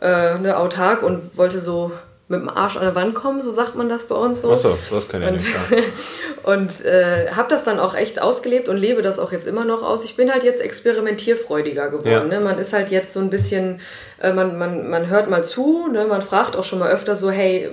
äh, 0.00 0.38
ne, 0.38 0.56
autark 0.56 1.02
und 1.02 1.36
wollte 1.36 1.60
so 1.60 1.92
mit 2.28 2.40
dem 2.40 2.48
Arsch 2.48 2.76
an 2.76 2.82
der 2.84 2.94
Wand 2.94 3.14
kommen, 3.16 3.42
so 3.42 3.50
sagt 3.50 3.74
man 3.74 3.88
das 3.88 4.04
bei 4.04 4.14
uns 4.14 4.40
so. 4.40 4.52
Achso, 4.52 4.78
das 4.88 5.08
kann 5.08 5.20
ich 5.20 5.26
Und, 5.28 5.34
nicht 5.34 5.52
sagen. 5.52 5.82
und 6.44 6.84
äh, 6.84 7.32
habe 7.32 7.48
das 7.48 7.64
dann 7.64 7.80
auch 7.80 7.96
echt 7.96 8.22
ausgelebt 8.22 8.68
und 8.68 8.76
lebe 8.76 9.02
das 9.02 9.18
auch 9.18 9.32
jetzt 9.32 9.48
immer 9.48 9.64
noch 9.64 9.82
aus. 9.82 10.04
Ich 10.04 10.14
bin 10.16 10.32
halt 10.32 10.44
jetzt 10.44 10.60
experimentierfreudiger 10.60 11.88
geworden. 11.88 12.08
Ja. 12.08 12.22
Ne? 12.24 12.40
Man 12.40 12.58
ist 12.60 12.72
halt 12.72 12.90
jetzt 12.92 13.12
so 13.12 13.20
ein 13.20 13.30
bisschen, 13.30 13.80
äh, 14.20 14.32
man, 14.32 14.56
man, 14.58 14.88
man 14.88 15.08
hört 15.08 15.28
mal 15.28 15.42
zu, 15.42 15.88
ne? 15.88 16.04
man 16.06 16.22
fragt 16.22 16.56
auch 16.56 16.62
schon 16.64 16.78
mal 16.78 16.90
öfter 16.92 17.16
so, 17.16 17.30
hey, 17.32 17.68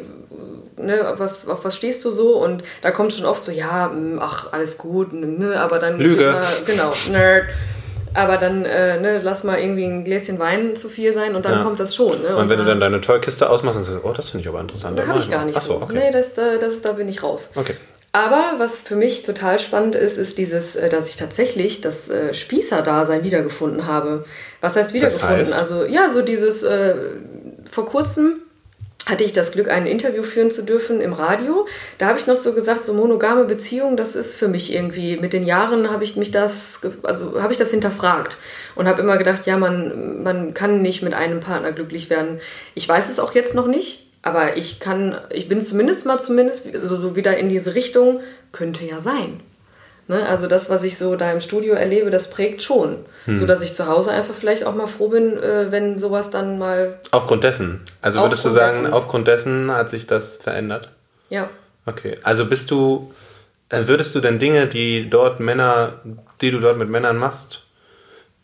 ne, 0.78 1.10
auf 1.10 1.20
was, 1.20 1.48
auf 1.48 1.66
was 1.66 1.76
stehst 1.76 2.04
du 2.06 2.12
so? 2.12 2.38
Und 2.38 2.64
da 2.82 2.92
kommt 2.92 3.14
schon 3.14 3.26
oft 3.26 3.44
so, 3.44 3.52
ja, 3.52 3.88
mh, 3.90 4.22
ach, 4.22 4.54
alles 4.54 4.78
gut, 4.78 5.14
ne, 5.14 5.60
aber 5.60 5.80
dann... 5.80 6.00
Lüge. 6.00 6.32
Mal, 6.32 6.46
genau, 6.66 6.94
Nerd. 7.12 7.46
Aber 8.14 8.38
dann 8.38 8.66
äh, 8.66 9.00
ne, 9.00 9.20
lass 9.22 9.44
mal 9.44 9.60
irgendwie 9.60 9.84
ein 9.86 10.04
Gläschen 10.04 10.40
Wein 10.40 10.76
zu 10.76 10.90
viel 10.90 11.14
sein 11.14 11.36
und 11.36 11.46
dann 11.46 11.60
Ja. 11.60 11.64
kommt 11.64 11.80
das 11.80 11.94
schon. 11.94 12.22
Ne? 12.24 12.36
Und 12.36 12.50
wenn 12.50 12.58
du 12.58 12.66
dann 12.66 12.80
deine 12.80 13.00
Toykiste 13.00 13.48
ausmachst, 13.48 13.78
dann 13.78 13.84
sagst 13.84 14.00
oh, 14.04 14.12
das 14.14 14.30
finde 14.30 14.42
ich 14.44 14.48
aber 14.50 14.60
interessant. 14.62 14.98
Da 14.98 15.06
habe 15.06 15.20
ich 15.20 15.30
gar 15.30 15.46
nicht 15.46 15.56
Achso, 15.56 15.78
so. 15.78 15.84
okay. 15.84 15.94
Nee, 15.94 16.12
das, 16.12 16.34
da- 16.34 16.58
das, 16.58 16.82
da 16.82 16.94
bin 16.94 17.08
ich 17.10 17.22
raus. 17.22 17.52
Okay. 17.56 17.76
Aber 18.14 18.54
was 18.58 18.82
für 18.82 18.96
mich 18.96 19.22
total 19.24 19.60
spannend 19.60 19.94
ist, 19.94 20.18
ist 20.18 20.40
dieses, 20.40 20.76
äh, 20.76 20.90
dass 20.90 21.10
ich 21.10 21.18
tatsächlich 21.18 21.82
das 21.82 22.10
äh, 22.10 22.34
Spießer-Dasein 22.34 23.24
wiedergefunden 23.24 23.86
habe. 23.86 24.26
Was 24.62 24.76
heißt 24.76 24.96
wiedergefunden? 24.96 25.38
heißt? 25.40 25.54
Also 25.54 25.84
ja, 25.86 26.10
so 26.10 26.24
dieses, 26.24 26.64
äh, 26.64 26.96
vor 27.72 27.86
kurzem 27.86 28.38
hatte 29.08 29.24
ich 29.24 29.32
das 29.32 29.52
Glück, 29.52 29.70
ein 29.70 29.88
Interview 29.88 30.22
führen 30.22 30.52
zu 30.52 30.64
dürfen 30.64 31.00
im 31.00 31.14
Radio. 31.14 31.66
Da 31.98 32.08
habe 32.08 32.20
ich 32.20 32.28
noch 32.28 32.36
so 32.36 32.54
gesagt, 32.54 32.84
so 32.84 32.94
monogame 32.94 33.46
Beziehung, 33.46 33.96
das 33.96 34.16
ist 34.16 34.36
für 34.36 34.50
mich 34.50 34.74
irgendwie, 34.74 35.18
mit 35.18 35.32
den 35.32 35.46
Jahren 35.46 35.90
habe 35.90 36.04
ich 36.04 36.18
mich 36.18 36.32
das, 36.32 36.82
also 37.04 37.42
habe 37.42 37.54
ich 37.54 37.60
das 37.60 37.72
hinterfragt 37.72 38.38
und 38.76 38.88
habe 38.88 39.02
immer 39.02 39.18
gedacht, 39.18 39.46
ja, 39.46 39.58
man, 39.58 40.24
man 40.24 40.54
kann 40.54 40.82
nicht 40.82 41.04
mit 41.04 41.14
einem 41.14 41.40
Partner 41.40 41.72
glücklich 41.72 42.10
werden. 42.10 42.40
Ich 42.76 42.88
weiß 42.88 43.10
es 43.10 43.20
auch 43.20 43.34
jetzt 43.34 43.56
noch 43.56 43.68
nicht, 43.68 44.08
aber 44.24 44.58
ich 44.58 44.82
kann, 44.82 45.18
ich 45.32 45.48
bin 45.48 45.62
zumindest 45.62 46.06
mal 46.06 46.20
zumindest 46.20 46.70
so, 46.74 46.98
so 46.98 47.16
wieder 47.16 47.38
in 47.38 47.48
diese 47.48 47.76
Richtung, 47.76 48.20
könnte 48.52 48.86
ja 48.86 49.00
sein. 49.00 49.40
Ne? 50.08 50.26
Also 50.26 50.48
das, 50.48 50.70
was 50.70 50.84
ich 50.84 50.98
so 50.98 51.16
da 51.18 51.32
im 51.32 51.42
Studio 51.42 51.74
erlebe, 51.74 52.10
das 52.10 52.30
prägt 52.30 52.62
schon. 52.64 53.06
So 53.30 53.46
dass 53.46 53.62
ich 53.62 53.74
zu 53.74 53.88
Hause 53.88 54.12
einfach 54.12 54.34
vielleicht 54.34 54.64
auch 54.64 54.74
mal 54.74 54.88
froh 54.88 55.10
bin, 55.10 55.38
äh, 55.38 55.70
wenn 55.70 56.00
sowas 56.00 56.30
dann 56.30 56.58
mal, 56.58 56.98
Aufgrund 57.12 57.44
dessen. 57.44 57.82
Also 58.02 58.22
würdest 58.22 58.46
du 58.46 58.50
sagen, 58.52 58.84
dessen. 58.84 58.94
aufgrund 58.94 59.28
dessen 59.28 59.70
hat 59.70 59.90
sich 59.90 60.08
das 60.08 60.38
verändert? 60.38 60.90
ja. 61.30 61.50
Okay. 61.86 62.18
Also 62.24 62.46
bist 62.46 62.70
du, 62.72 63.14
äh, 63.70 63.88
würdest 63.88 64.14
du 64.16 64.20
denn 64.20 64.40
Dinge, 64.40 64.68
die 64.68 65.10
dort 65.10 65.40
Männer, 65.40 66.02
die 66.42 66.52
du 66.52 66.60
dort 66.60 66.78
mit 66.78 66.90
Männern 66.90 67.16
machst, 67.18 67.64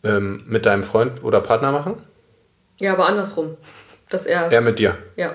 ähm, 0.02 0.42
mit 0.46 0.64
deinem 0.64 0.82
Freund 0.82 1.22
oder 1.22 1.40
Partner 1.42 1.70
machen? 1.72 1.96
Ja, 2.78 2.92
aber 2.94 3.06
andersrum. 3.06 3.56
Dass 4.10 4.24
er, 4.26 4.50
Er 4.50 4.60
mit 4.62 4.78
dir. 4.78 4.96
ja, 5.16 5.34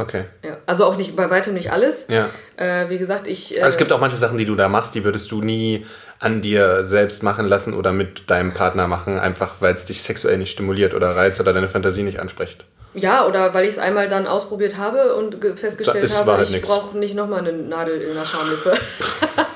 Okay. 0.00 0.24
ja. 0.42 0.56
Also 0.66 0.86
auch 0.86 0.96
nicht, 0.96 1.14
bei 1.14 1.28
weitem 1.28 1.52
nicht 1.54 1.72
alles. 1.72 2.06
Ja. 2.08 2.30
Äh, 2.56 2.88
wie 2.88 2.96
gesagt, 2.98 3.26
ich. 3.26 3.56
Äh, 3.56 3.60
Also 3.60 3.74
es 3.74 3.78
gibt 3.78 3.92
auch 3.92 4.00
manche 4.00 4.16
Sachen, 4.16 4.38
die 4.38 4.46
du 4.46 4.56
da 4.56 4.68
machst, 4.68 4.94
die 4.94 5.04
würdest 5.04 5.30
du 5.30 5.42
nie 5.42 5.84
an 6.18 6.40
dir 6.40 6.84
selbst 6.84 7.22
machen 7.22 7.46
lassen 7.46 7.74
oder 7.74 7.92
mit 7.92 8.30
deinem 8.30 8.52
Partner 8.52 8.86
machen, 8.88 9.18
einfach 9.18 9.56
weil 9.60 9.74
es 9.74 9.84
dich 9.84 10.02
sexuell 10.02 10.38
nicht 10.38 10.52
stimuliert 10.52 10.94
oder 10.94 11.14
reizt 11.16 11.40
oder 11.40 11.52
deine 11.52 11.68
Fantasie 11.68 12.02
nicht 12.02 12.18
anspricht. 12.18 12.64
Ja, 12.94 13.26
oder 13.26 13.54
weil 13.54 13.64
ich 13.66 13.74
es 13.74 13.78
einmal 13.78 14.08
dann 14.08 14.26
ausprobiert 14.26 14.76
habe 14.76 15.14
und 15.14 15.40
ge- 15.40 15.56
festgestellt 15.56 16.02
Das 16.02 16.18
habe, 16.18 16.36
halt 16.38 16.50
ich 16.50 16.62
brauche 16.62 16.98
nicht 16.98 17.14
nochmal 17.14 17.38
eine 17.40 17.52
Nadel 17.52 18.00
in 18.02 18.14
der 18.14 18.24
Schamlippe. 18.24 18.74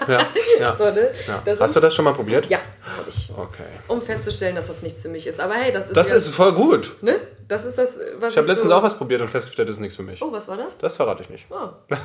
Ja, 0.06 0.26
ja. 0.60 0.76
so, 0.76 0.84
ne? 0.90 1.10
ja. 1.26 1.40
Das 1.46 1.58
Hast 1.60 1.76
du 1.76 1.80
das 1.80 1.94
schon 1.94 2.04
mal 2.04 2.12
probiert? 2.12 2.44
Ja, 2.50 2.58
habe 2.58 3.08
ich. 3.08 3.32
Okay. 3.34 3.62
Um 3.88 4.02
festzustellen, 4.02 4.54
dass 4.54 4.66
das 4.66 4.82
nichts 4.82 5.00
für 5.00 5.08
mich 5.08 5.26
ist. 5.26 5.40
Aber 5.40 5.54
hey, 5.54 5.72
das 5.72 5.86
ist. 5.86 5.96
Das 5.96 6.10
ja, 6.10 6.16
ist 6.16 6.28
voll 6.28 6.52
gut. 6.52 6.94
Ne? 7.00 7.20
Das 7.48 7.64
ist 7.64 7.78
das, 7.78 7.98
was 8.18 8.32
Ich 8.32 8.36
habe 8.36 8.46
letztens 8.46 8.68
so, 8.70 8.76
auch 8.76 8.82
was 8.82 8.98
probiert 8.98 9.22
und 9.22 9.30
festgestellt, 9.30 9.66
das 9.70 9.76
ist 9.76 9.80
nichts 9.80 9.96
für 9.96 10.02
mich. 10.02 10.20
Oh, 10.20 10.30
was 10.30 10.46
war 10.46 10.58
das? 10.58 10.76
Das 10.76 10.94
verrate 10.96 11.22
ich 11.22 11.30
nicht. 11.30 11.46
Oh. 11.48 11.68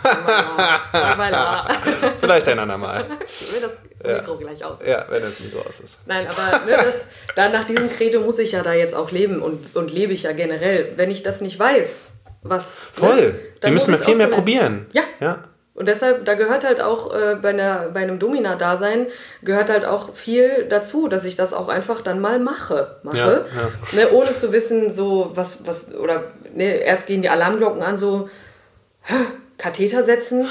Vielleicht 2.21 2.47
ein 2.47 2.59
andermal. 2.59 3.05
Ich 3.27 3.88
das 4.03 4.21
Mikro 4.21 4.37
gleich 4.37 4.63
aus. 4.63 4.79
Ja, 4.85 5.05
wenn 5.09 5.21
das 5.21 5.39
Mikro 5.39 5.61
aus 5.61 5.79
ist. 5.79 5.97
Nein, 6.05 6.27
aber 6.27 6.65
ne, 6.65 6.71
das, 6.71 7.35
dann 7.35 7.51
nach 7.51 7.65
diesem 7.65 7.89
Credo 7.89 8.21
muss 8.21 8.39
ich 8.39 8.53
ja 8.53 8.63
da 8.63 8.73
jetzt 8.73 8.95
auch 8.95 9.11
leben 9.11 9.41
und, 9.41 9.75
und 9.75 9.91
lebe 9.91 10.13
ich 10.13 10.23
ja 10.23 10.31
generell. 10.31 10.93
Wenn 10.95 11.11
ich 11.11 11.23
das 11.23 11.41
nicht 11.41 11.59
weiß, 11.59 12.11
was. 12.41 12.73
Voll. 12.93 13.15
Ne, 13.15 13.39
dann 13.59 13.73
müssen 13.73 13.91
wir 13.91 13.99
viel 13.99 14.15
mehr 14.15 14.27
probieren. 14.27 14.87
Ja. 14.93 15.03
Ja. 15.19 15.43
Und 15.73 15.87
deshalb, 15.87 16.25
da 16.25 16.33
gehört 16.33 16.65
halt 16.65 16.81
auch 16.81 17.15
äh, 17.15 17.37
bei, 17.41 17.49
einer, 17.49 17.87
bei 17.93 18.01
einem 18.01 18.19
Domina-Dasein, 18.19 19.07
gehört 19.43 19.69
halt 19.69 19.85
auch 19.85 20.13
viel 20.13 20.65
dazu, 20.67 21.07
dass 21.07 21.23
ich 21.23 21.37
das 21.37 21.53
auch 21.53 21.69
einfach 21.69 22.01
dann 22.01 22.19
mal 22.19 22.37
mache. 22.37 22.97
mache 23.03 23.17
Ja, 23.17 23.31
ja. 23.31 23.71
Ne, 23.93 24.11
ohne 24.11 24.33
zu 24.33 24.51
wissen, 24.51 24.91
so 24.91 25.31
was, 25.35 25.65
was, 25.65 25.95
oder 25.95 26.25
ne, 26.53 26.65
erst 26.65 27.07
gehen 27.07 27.21
die 27.21 27.29
Alarmglocken 27.29 27.81
an, 27.81 27.95
so 27.95 28.29
Katheter 29.57 30.03
setzen 30.03 30.47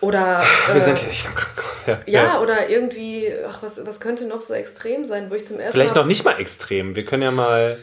oder 0.00 0.42
Wir 0.66 0.76
äh, 0.76 0.80
sind 0.80 0.98
hier 0.98 1.08
nicht 1.08 1.24
im 1.26 1.34
Krankenhaus. 1.34 1.76
Ja, 1.86 2.00
ja, 2.06 2.40
oder 2.40 2.68
irgendwie, 2.68 3.32
ach, 3.48 3.58
was, 3.62 3.84
was 3.86 4.00
könnte 4.00 4.26
noch 4.26 4.40
so 4.40 4.54
extrem 4.54 5.04
sein, 5.04 5.30
wo 5.30 5.34
ich 5.34 5.46
zum 5.46 5.58
ersten 5.58 5.72
Vielleicht 5.72 5.94
noch 5.94 6.06
nicht 6.06 6.24
mal 6.24 6.38
extrem. 6.40 6.96
Wir 6.96 7.04
können 7.04 7.22
ja 7.22 7.30
mal. 7.30 7.78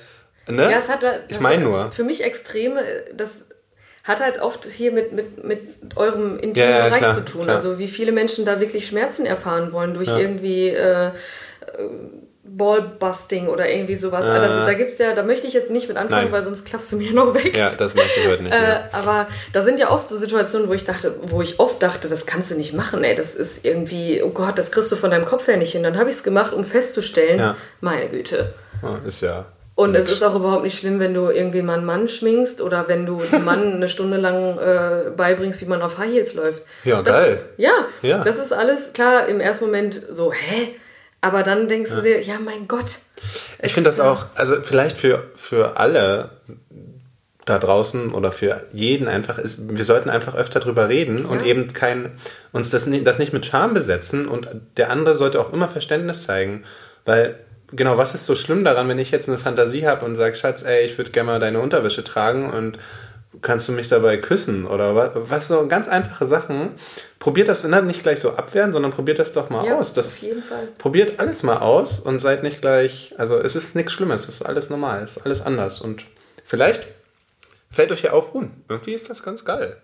Ne? 0.47 0.70
Ja, 0.70 0.78
es 0.80 0.89
hat 0.89 1.05
ich 1.30 1.39
meine 1.39 1.64
nur. 1.64 1.91
Für 1.91 2.03
mich 2.03 2.24
Extreme, 2.24 2.82
das 3.14 3.45
hat 4.03 4.20
halt 4.20 4.41
oft 4.41 4.66
hier 4.66 4.91
mit, 4.91 5.14
mit, 5.14 5.43
mit 5.45 5.59
eurem 5.95 6.38
intimen 6.38 6.70
Ja, 6.70 6.78
ja, 6.80 6.86
Bereich 6.88 6.99
klar, 6.99 7.16
zu 7.16 7.24
tun. 7.24 7.43
klar. 7.43 7.55
Also 7.55 7.80
wie 7.80 7.88
viele 7.88 8.11
Menschen 8.11 8.43
da 8.45 8.59
wirklich 8.59 8.86
Schmerzen 8.88 9.26
erfahren 9.26 9.72
wollen 9.72 9.93
durch 9.93 10.09
Ja. 10.09 10.18
irgendwie 10.18 10.68
äh, 10.68 11.07
äh, 11.07 11.11
Ballbusting 12.46 13.48
oder 13.48 13.70
irgendwie 13.70 13.96
sowas. 13.96 14.26
Ah. 14.26 14.34
Also 14.34 14.66
da 14.66 14.74
gibt's 14.74 14.98
ja, 14.98 15.14
da 15.14 15.24
möchte 15.24 15.48
ich 15.48 15.54
jetzt 15.54 15.72
nicht 15.72 15.88
mit 15.88 15.98
anfangen, 15.98 16.26
Nein. 16.26 16.32
weil 16.32 16.44
sonst 16.44 16.66
klappst 16.66 16.91
du 16.91 16.98
mir 16.98 17.14
noch 17.14 17.34
weg. 17.34 17.56
Ja, 17.56 17.70
das 17.72 17.96
möchte 17.96 18.20
ich 18.20 18.28
heute 18.28 18.44
nicht. 18.44 18.54
Äh, 18.54 18.80
aber 18.91 19.28
da 19.54 19.64
sind 19.64 19.80
ja 19.80 19.91
oft 19.91 20.08
so 20.10 20.18
Situationen, 20.18 20.68
wo 20.68 20.74
ich 20.74 20.86
dachte, 20.86 21.16
wo 21.24 21.41
ich 21.41 21.60
oft 21.60 21.82
dachte, 21.82 22.08
das 22.10 22.26
kannst 22.26 22.52
du 22.52 22.56
nicht 22.56 22.74
machen, 22.74 23.04
ey, 23.04 23.16
das 23.16 23.36
ist 23.36 23.64
irgendwie, 23.66 24.22
oh 24.24 24.30
Gott, 24.30 24.58
das 24.58 24.72
kriegst 24.72 24.91
du 24.91 24.96
von 24.96 25.12
deinem 25.12 25.26
Kopf 25.26 25.48
her 25.48 25.58
nicht 25.58 25.72
hin. 25.72 25.84
Dann 25.84 25.98
habe 25.98 26.10
ich 26.10 26.18
es 26.18 26.24
gemacht, 26.24 26.54
um 26.54 26.64
festzustellen, 26.64 27.39
Ja. 27.39 27.56
meine 27.82 28.08
Güte. 28.10 28.54
Ja, 28.82 29.00
ist 29.08 29.22
ja. 29.22 29.46
Und 29.76 29.96
es 29.96 30.06
nix. 30.06 30.18
ist 30.18 30.24
auch 30.24 30.36
überhaupt 30.36 30.64
nicht 30.64 30.78
schlimm, 30.78 31.00
wenn 31.00 31.16
du 31.16 31.30
irgendwie 31.32 31.64
mal 31.64 31.78
einen 31.78 31.86
Mann 31.86 32.08
schminkst 32.08 32.62
oder 32.62 32.88
wenn 32.89 33.08
du 33.08 33.22
einem 33.32 33.44
Mann 33.44 33.74
eine 33.76 33.88
Stunde 33.88 34.18
lang 34.18 34.60
äh, 34.60 35.10
beibringst, 35.18 35.62
wie 35.62 35.66
man 35.66 35.82
auf 35.82 35.98
High 35.98 36.12
Heels 36.12 36.36
läuft. 36.36 36.62
Ja, 36.84 37.02
das 37.02 37.06
geil. 37.18 37.32
Ist, 37.34 37.44
ja, 37.58 37.72
Ja. 38.04 38.24
das 38.24 38.38
ist 38.38 38.52
alles 38.54 38.94
klar 38.94 39.28
im 39.28 39.39
ersten 39.39 39.66
Moment 39.66 40.00
so, 40.12 40.32
hä? 40.32 40.76
Aber 41.24 41.44
dann 41.44 41.70
denkst 41.70 41.90
du 41.90 42.02
dir, 42.02 42.22
ja, 42.22 42.38
mein 42.38 42.68
Gott. 42.68 42.98
Ich 43.62 43.74
finde 43.74 43.90
das 43.90 44.02
auch, 44.02 44.26
also 44.36 44.56
vielleicht 44.62 44.98
für, 44.98 45.24
für 45.38 45.78
alle 45.78 46.32
da 47.46 47.60
draußen 47.60 48.12
oder 48.12 48.34
für 48.34 48.66
jeden 48.74 49.08
einfach 49.08 49.38
ist, 49.38 49.70
wir 49.70 49.86
sollten 49.86 50.10
einfach 50.10 50.36
öfter 50.36 50.60
drüber 50.60 50.90
reden 50.90 51.26
und 51.26 51.40
Ja. 51.40 51.46
eben 51.46 51.72
kein, 51.72 52.20
uns 52.52 52.72
das, 52.72 52.90
das 53.06 53.20
nicht 53.20 53.32
mit 53.32 53.46
Scham 53.46 53.74
besetzen 53.74 54.28
und 54.28 54.50
der 54.76 54.90
andere 54.90 55.16
sollte 55.16 55.40
auch 55.40 55.54
immer 55.54 55.70
Verständnis 55.70 56.24
zeigen, 56.24 56.66
weil 57.06 57.40
genau, 57.72 57.98
was 57.98 58.14
ist 58.14 58.26
so 58.26 58.36
schlimm 58.36 58.66
daran, 58.66 58.90
wenn 58.90 59.00
ich 59.00 59.12
jetzt 59.12 59.30
eine 59.30 59.38
Fantasie 59.38 59.88
habe 59.88 60.06
und 60.06 60.18
sage, 60.18 60.36
Schatz, 60.36 60.62
ey, 60.64 60.86
ich 60.86 60.98
würde 60.98 61.12
gerne 61.12 61.32
mal 61.32 61.40
deine 61.40 61.62
Unterwäsche 61.62 62.04
tragen 62.04 62.50
und 62.50 62.80
kannst 63.42 63.68
du 63.68 63.72
mich 63.72 63.88
dabei 63.90 64.18
küssen 64.18 64.66
oder 64.66 64.96
was, 64.96 65.10
was 65.16 65.48
so 65.48 65.68
ganz 65.68 65.88
einfache 65.88 66.26
Sachen. 66.26 66.72
Probiert 67.20 67.48
das 67.48 67.64
ne, 67.64 67.82
nicht 67.82 68.04
gleich 68.04 68.20
so 68.20 68.32
abwehren, 68.32 68.74
sondern 68.74 68.92
probiert 68.92 69.20
das 69.20 69.32
doch 69.32 69.50
mal 69.50 69.66
Ja, 69.66 69.78
aus. 69.78 69.94
Das, 69.94 70.08
auf 70.08 70.18
jeden 70.20 70.44
Fall. 70.44 70.68
Probiert 70.78 71.20
alles 71.20 71.42
mal 71.44 71.58
aus 71.58 72.00
und 72.00 72.20
seid 72.20 72.44
nicht 72.44 72.62
gleich, 72.62 73.14
also 73.18 73.38
es 73.38 73.56
ist 73.56 73.76
nichts 73.76 73.94
Schlimmes, 73.94 74.24
es 74.28 74.36
ist 74.36 74.42
alles 74.44 74.70
normal, 74.70 75.02
es 75.04 75.18
ist 75.18 75.26
alles 75.26 75.42
anders 75.42 75.82
und 75.82 76.04
vielleicht 76.44 76.88
fällt 77.72 77.92
euch 77.92 78.04
ja 78.04 78.12
auf, 78.12 78.34
hm, 78.34 78.52
irgendwie 78.70 78.94
ist 78.94 79.10
das 79.10 79.24
ganz 79.24 79.44
geil. 79.46 79.78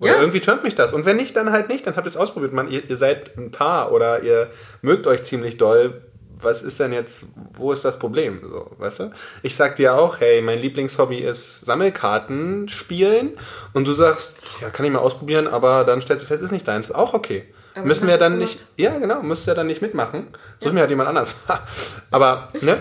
Oder 0.00 0.14
Ja. 0.14 0.20
irgendwie 0.20 0.40
tönt 0.40 0.64
mich 0.64 0.74
das. 0.74 0.92
Und 0.92 1.06
wenn 1.06 1.16
nicht, 1.16 1.36
dann 1.36 1.52
halt 1.52 1.68
nicht, 1.68 1.86
dann 1.86 1.94
habt 1.96 2.06
ihr 2.06 2.10
es 2.10 2.16
ausprobiert. 2.16 2.52
Man, 2.52 2.68
ihr, 2.70 2.82
ihr 2.90 2.96
seid 2.96 3.36
ein 3.38 3.52
Paar 3.52 3.92
oder 3.92 4.22
ihr 4.22 4.50
mögt 4.82 5.06
euch 5.06 5.22
ziemlich 5.22 5.56
doll. 5.56 6.02
Was 6.40 6.62
ist 6.62 6.80
denn 6.80 6.92
jetzt, 6.92 7.24
wo 7.56 7.72
ist 7.72 7.84
das 7.84 7.98
Problem? 7.98 8.40
So, 8.42 8.70
weißt 8.78 9.00
du? 9.00 9.10
Ich 9.42 9.54
sag 9.56 9.76
dir 9.76 9.94
auch, 9.94 10.20
hey, 10.20 10.42
mein 10.42 10.58
Lieblingshobby 10.58 11.18
ist 11.18 11.64
Sammelkarten 11.64 12.68
spielen. 12.68 13.38
Und 13.72 13.86
du 13.86 13.92
sagst, 13.92 14.36
ja, 14.60 14.70
kann 14.70 14.84
ich 14.84 14.92
mal 14.92 14.98
ausprobieren, 14.98 15.46
aber 15.46 15.84
dann 15.84 16.00
stellst 16.00 16.24
du 16.24 16.28
fest, 16.28 16.42
ist 16.42 16.50
nicht 16.50 16.66
deins. 16.66 16.90
Auch 16.90 17.14
okay. 17.14 17.44
Aber 17.74 17.86
Müssen 17.86 18.06
wir 18.06 18.18
dann 18.18 18.38
nicht, 18.38 18.64
ja, 18.76 18.98
genau, 18.98 19.22
müsst 19.22 19.48
ihr 19.48 19.54
dann 19.54 19.66
nicht 19.66 19.82
mitmachen. 19.82 20.28
Such 20.58 20.72
mir 20.72 20.80
halt 20.80 20.90
jemand 20.90 21.08
anders. 21.08 21.36
aber, 22.10 22.50
ne? 22.60 22.78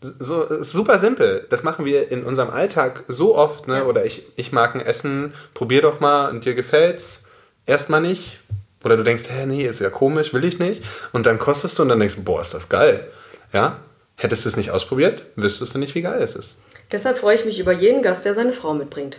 So, 0.00 0.62
super 0.62 0.98
simpel. 0.98 1.46
Das 1.50 1.62
machen 1.62 1.84
wir 1.84 2.10
in 2.10 2.24
unserem 2.24 2.50
Alltag 2.50 3.04
so 3.08 3.36
oft, 3.36 3.68
ne? 3.68 3.78
Ja. 3.78 3.84
Oder 3.84 4.04
ich, 4.04 4.26
ich 4.36 4.52
mag 4.52 4.74
ein 4.74 4.80
Essen, 4.80 5.32
probier 5.54 5.82
doch 5.82 6.00
mal 6.00 6.30
und 6.30 6.44
dir 6.44 6.54
gefällt's. 6.54 7.24
Erstmal 7.64 8.02
nicht. 8.02 8.40
Oder 8.84 8.96
du 8.96 9.02
denkst, 9.02 9.24
hä, 9.28 9.46
nee, 9.46 9.66
ist 9.66 9.80
ja 9.80 9.90
komisch, 9.90 10.32
will 10.34 10.44
ich 10.44 10.58
nicht. 10.58 10.82
Und 11.12 11.26
dann 11.26 11.38
kostest 11.38 11.78
du 11.78 11.82
und 11.82 11.88
dann 11.88 11.98
denkst 11.98 12.16
du, 12.16 12.24
boah, 12.24 12.40
ist 12.42 12.54
das 12.54 12.68
geil. 12.68 13.08
Ja? 13.52 13.78
Hättest 14.16 14.44
du 14.44 14.48
es 14.50 14.56
nicht 14.56 14.70
ausprobiert, 14.70 15.22
wüsstest 15.36 15.74
du 15.74 15.78
nicht, 15.78 15.94
wie 15.94 16.02
geil 16.02 16.20
es 16.22 16.36
ist. 16.36 16.56
Deshalb 16.92 17.18
freue 17.18 17.34
ich 17.34 17.44
mich 17.44 17.58
über 17.58 17.72
jeden 17.72 18.02
Gast, 18.02 18.24
der 18.24 18.34
seine 18.34 18.52
Frau 18.52 18.74
mitbringt. 18.74 19.18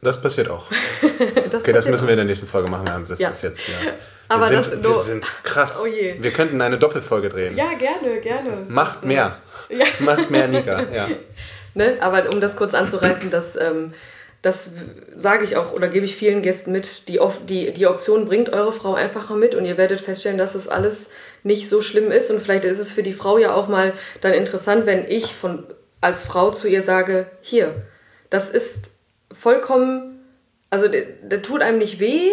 Das 0.00 0.20
passiert 0.20 0.48
auch. 0.50 0.66
Das 1.50 1.62
Okay, 1.62 1.72
das 1.72 1.86
müssen 1.86 2.04
auch. 2.04 2.08
wir 2.08 2.14
in 2.14 2.16
der 2.18 2.24
nächsten 2.26 2.46
Folge 2.48 2.68
machen. 2.68 2.86
Wir 2.86 2.92
haben 2.92 3.06
Das 3.06 3.20
Ja. 3.20 3.28
ist 3.30 3.42
jetzt 3.42 3.60
ja. 3.68 3.74
Aber 4.28 4.50
wir, 4.50 4.56
das 4.56 4.70
sind, 4.70 4.82
wir 4.82 4.94
sind 4.94 5.32
krass. 5.44 5.80
Oh. 5.80 5.86
Wir 5.86 6.30
könnten 6.32 6.60
eine 6.60 6.78
Doppelfolge 6.78 7.28
drehen. 7.28 7.56
Ja, 7.56 7.74
gerne, 7.74 8.20
gerne. 8.20 8.64
Macht 8.68 9.04
mehr. 9.04 9.36
Ja. 9.68 9.84
Macht 10.00 10.30
mehr, 10.30 10.48
Nika. 10.48 10.82
Ja. 10.92 11.08
Ne? 11.74 11.96
Aber 12.00 12.28
um 12.28 12.38
das 12.38 12.54
kurz 12.56 12.74
anzureißen, 12.74 13.30
das, 13.30 13.56
ähm, 13.56 13.94
das 14.42 14.74
sage 15.14 15.44
ich 15.44 15.56
auch 15.56 15.72
oder 15.72 15.88
gebe 15.88 16.04
ich 16.04 16.16
vielen 16.16 16.42
Gästen 16.42 16.72
mit, 16.72 17.08
die, 17.08 17.20
die, 17.48 17.72
die 17.72 17.86
Option 17.86 18.26
bringt 18.26 18.52
eure 18.52 18.72
Frau 18.72 18.94
einfach 18.94 19.30
mal 19.30 19.38
mit 19.38 19.54
und 19.54 19.64
ihr 19.64 19.78
werdet 19.78 20.00
feststellen, 20.00 20.38
dass 20.38 20.56
es 20.56 20.68
alles 20.68 21.10
nicht 21.44 21.68
so 21.68 21.80
schlimm 21.80 22.10
ist 22.10 22.30
und 22.30 22.42
vielleicht 22.42 22.64
ist 22.64 22.80
es 22.80 22.90
für 22.92 23.04
die 23.04 23.12
Frau 23.12 23.38
ja 23.38 23.54
auch 23.54 23.68
mal 23.68 23.92
dann 24.20 24.32
interessant, 24.32 24.84
wenn 24.84 25.08
ich 25.08 25.34
von, 25.34 25.64
als 26.00 26.22
Frau 26.22 26.50
zu 26.50 26.68
ihr 26.68 26.82
sage, 26.82 27.26
hier, 27.40 27.74
das 28.30 28.50
ist 28.50 28.90
vollkommen, 29.32 30.20
also 30.70 30.88
der, 30.88 31.02
der 31.22 31.42
tut 31.42 31.62
einem 31.62 31.78
nicht 31.78 32.00
weh, 32.00 32.30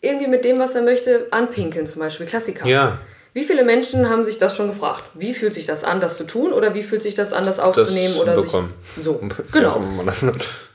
irgendwie 0.00 0.28
mit 0.28 0.46
dem, 0.46 0.58
was 0.58 0.74
er 0.74 0.82
möchte, 0.82 1.26
anpinkeln 1.30 1.86
zum 1.86 2.00
Beispiel, 2.00 2.26
Klassiker. 2.26 2.66
ja. 2.66 3.00
Wie 3.32 3.44
viele 3.44 3.64
Menschen 3.64 4.08
haben 4.10 4.24
sich 4.24 4.38
das 4.38 4.56
schon 4.56 4.68
gefragt? 4.68 5.04
Wie 5.14 5.34
fühlt 5.34 5.54
sich 5.54 5.66
das 5.66 5.84
an, 5.84 6.00
das 6.00 6.16
zu 6.16 6.24
tun 6.24 6.52
oder 6.52 6.74
wie 6.74 6.82
fühlt 6.82 7.02
sich 7.02 7.14
das 7.14 7.32
an, 7.32 7.44
das 7.44 7.60
aufzunehmen 7.60 8.16
oder 8.16 8.34
bekommen. 8.34 8.72
sich 8.94 9.04
so? 9.04 9.20
Genau. 9.52 9.80
das- 10.04 10.24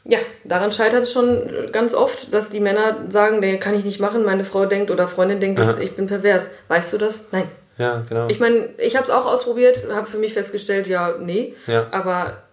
Ja, 0.05 0.19
daran 0.45 0.71
scheitert 0.71 1.03
es 1.03 1.11
schon 1.11 1.69
ganz 1.71 1.93
oft, 1.93 2.33
dass 2.33 2.49
die 2.49 2.59
Männer 2.61 2.97
sagen, 3.09 3.39
nee, 3.39 3.57
kann 3.57 3.75
ich 3.75 3.83
nicht 3.83 3.99
machen. 3.99 4.23
Meine 4.23 4.45
Frau 4.45 4.65
denkt 4.65 4.89
oder 4.91 5.07
Freundin 5.07 5.39
denkt, 5.39 5.59
Aha. 5.59 5.77
ich 5.81 5.91
bin 5.97 6.07
pervers. 6.07 6.49
Weißt 6.69 6.93
du 6.93 6.97
das? 6.97 7.31
Nein. 7.31 7.49
Ja, 7.77 8.03
genau. 8.07 8.27
Ich 8.29 8.39
meine, 8.39 8.69
ich 8.77 8.95
habe 8.95 9.03
es 9.03 9.09
auch 9.09 9.25
ausprobiert, 9.25 9.85
habe 9.91 10.07
für 10.07 10.17
mich 10.17 10.33
festgestellt, 10.33 10.87
ja, 10.87 11.15
nee. 11.19 11.53
Ja. 11.67 11.87
Aber 11.91 12.43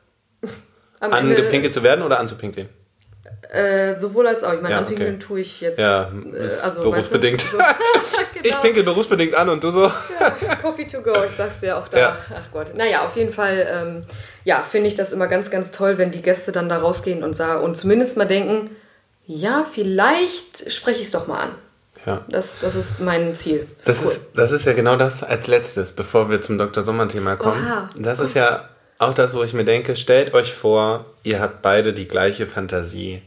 Angepinkelt 1.00 1.72
zu 1.72 1.82
werden 1.84 2.02
oder 2.04 2.18
anzupinkeln? 2.18 2.68
Äh, 3.52 3.98
sowohl 3.98 4.26
als 4.26 4.42
auch. 4.42 4.52
Ich 4.52 4.60
meine, 4.60 4.74
Ja, 4.74 4.80
anpinkeln 4.80 5.16
okay. 5.16 5.24
tue 5.24 5.40
ich 5.40 5.60
jetzt. 5.60 5.78
Ja, 5.78 6.10
äh, 6.32 6.46
ist 6.46 6.64
also, 6.64 6.82
berufsbedingt. 6.82 7.44
Weißt 7.44 7.52
du? 7.52 7.58
so, 7.58 8.16
Ich 8.36 8.42
genau. 8.42 8.62
pinkel 8.62 8.82
berufsbedingt 8.82 9.34
an 9.34 9.48
und 9.48 9.62
du 9.62 9.70
so. 9.70 9.90
Coffee 10.60 10.86
to 10.86 11.02
go, 11.02 11.12
ich 11.26 11.32
sag's 11.32 11.60
dir 11.60 11.76
auch 11.76 11.88
da. 11.88 11.98
Ja. 11.98 12.16
Ach 12.34 12.50
Gott. 12.52 12.74
Naja, 12.74 13.04
auf 13.04 13.16
jeden 13.16 13.32
Fall, 13.32 13.66
ähm, 13.70 14.04
ja, 14.44 14.62
finde 14.62 14.88
ich 14.88 14.96
das 14.96 15.12
immer 15.12 15.28
ganz, 15.28 15.50
ganz 15.50 15.70
toll, 15.70 15.98
wenn 15.98 16.10
die 16.10 16.22
Gäste 16.22 16.52
dann 16.52 16.68
da 16.68 16.78
rausgehen 16.78 17.22
und 17.22 17.34
sagen 17.34 17.62
und 17.62 17.76
zumindest 17.76 18.16
mal 18.16 18.26
denken, 18.26 18.74
ja, 19.26 19.64
vielleicht 19.70 20.72
spreche 20.72 21.00
ich 21.00 21.06
es 21.06 21.10
doch 21.12 21.26
mal 21.26 21.40
an. 21.40 21.50
Ja. 22.06 22.24
Das, 22.28 22.58
das 22.60 22.74
ist 22.74 23.00
mein 23.00 23.34
Ziel. 23.34 23.68
Das 23.84 24.00
cool. 24.00 24.06
ist, 24.08 24.30
das 24.34 24.50
ist 24.50 24.66
ja 24.66 24.72
genau 24.72 24.96
das 24.96 25.22
als 25.22 25.46
letztes, 25.46 25.92
bevor 25.92 26.28
wir 26.30 26.40
zum 26.40 26.58
Dr. 26.58 26.82
Sommer-Thema 26.82 27.36
kommen. 27.36 27.64
Oha. 27.64 27.86
Das 27.96 28.18
ist 28.18 28.34
ja 28.34 28.68
auch 28.98 29.14
das, 29.14 29.34
wo 29.34 29.42
ich 29.42 29.52
mir 29.52 29.64
denke, 29.64 29.96
stellt 29.96 30.34
euch 30.34 30.52
vor, 30.52 31.06
ihr 31.22 31.40
habt 31.40 31.62
beide 31.62 31.92
die 31.92 32.08
gleiche 32.08 32.46
Fantasie, 32.46 33.22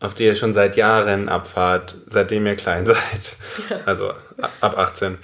auf 0.00 0.14
die 0.14 0.24
ihr 0.24 0.36
schon 0.36 0.52
seit 0.52 0.76
Jahren 0.76 1.28
abfahrt, 1.28 1.96
seitdem 2.08 2.46
ihr 2.46 2.56
klein 2.56 2.86
seid. 2.86 3.36
Also 3.86 4.12
ab 4.60 4.78
18. 4.78 5.18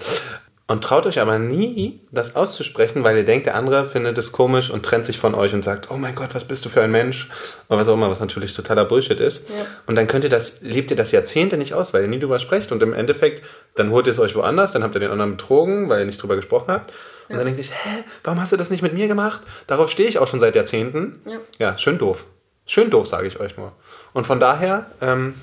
Und 0.66 0.82
traut 0.82 1.04
euch 1.04 1.20
aber 1.20 1.38
nie, 1.38 2.00
das 2.10 2.36
auszusprechen, 2.36 3.04
weil 3.04 3.18
ihr 3.18 3.24
denkt, 3.24 3.44
der 3.44 3.54
andere 3.54 3.86
findet 3.86 4.16
es 4.16 4.32
komisch 4.32 4.70
und 4.70 4.82
trennt 4.82 5.04
sich 5.04 5.18
von 5.18 5.34
euch 5.34 5.52
und 5.52 5.62
sagt, 5.62 5.90
oh 5.90 5.98
mein 5.98 6.14
Gott, 6.14 6.34
was 6.34 6.46
bist 6.46 6.64
du 6.64 6.70
für 6.70 6.82
ein 6.82 6.90
Mensch? 6.90 7.28
Oder 7.68 7.80
was 7.80 7.88
auch 7.88 7.94
immer, 7.94 8.08
was 8.08 8.20
natürlich 8.20 8.54
totaler 8.54 8.86
Bullshit 8.86 9.20
ist. 9.20 9.46
Ja. 9.50 9.66
Und 9.86 9.96
dann 9.96 10.06
könnt 10.06 10.24
ihr 10.24 10.30
das, 10.30 10.62
lebt 10.62 10.90
ihr 10.90 10.96
das 10.96 11.12
Jahrzehnte 11.12 11.58
nicht 11.58 11.74
aus, 11.74 11.92
weil 11.92 12.02
ihr 12.02 12.08
nie 12.08 12.18
drüber 12.18 12.38
sprecht. 12.38 12.72
Und 12.72 12.82
im 12.82 12.94
Endeffekt, 12.94 13.44
dann 13.74 13.90
holt 13.90 14.06
ihr 14.06 14.12
es 14.12 14.18
euch 14.18 14.34
woanders, 14.36 14.72
dann 14.72 14.82
habt 14.82 14.94
ihr 14.96 15.00
den 15.00 15.10
anderen 15.10 15.32
betrogen, 15.32 15.90
weil 15.90 16.00
ihr 16.00 16.06
nicht 16.06 16.22
drüber 16.22 16.36
gesprochen 16.36 16.72
habt. 16.72 16.90
Und 17.28 17.36
dann 17.36 17.46
denkt 17.46 17.58
ihr, 17.60 17.64
hä, 17.66 18.04
warum 18.22 18.40
hast 18.40 18.52
du 18.52 18.56
das 18.56 18.70
nicht 18.70 18.82
mit 18.82 18.92
mir 18.92 19.08
gemacht? 19.08 19.40
Darauf 19.66 19.90
stehe 19.90 20.08
ich 20.08 20.18
auch 20.18 20.28
schon 20.28 20.40
seit 20.40 20.54
Jahrzehnten. 20.54 21.22
Ja. 21.24 21.38
ja 21.58 21.78
schön 21.78 21.98
doof. 21.98 22.24
Schön 22.66 22.90
doof, 22.90 23.06
sage 23.08 23.26
ich 23.26 23.40
euch 23.40 23.56
nur. 23.56 23.72
Und 24.12 24.26
von 24.26 24.40
daher, 24.40 24.86
ähm, 25.00 25.34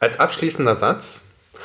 als 0.00 0.18
abschließender 0.20 0.76
Satz, 0.76 1.22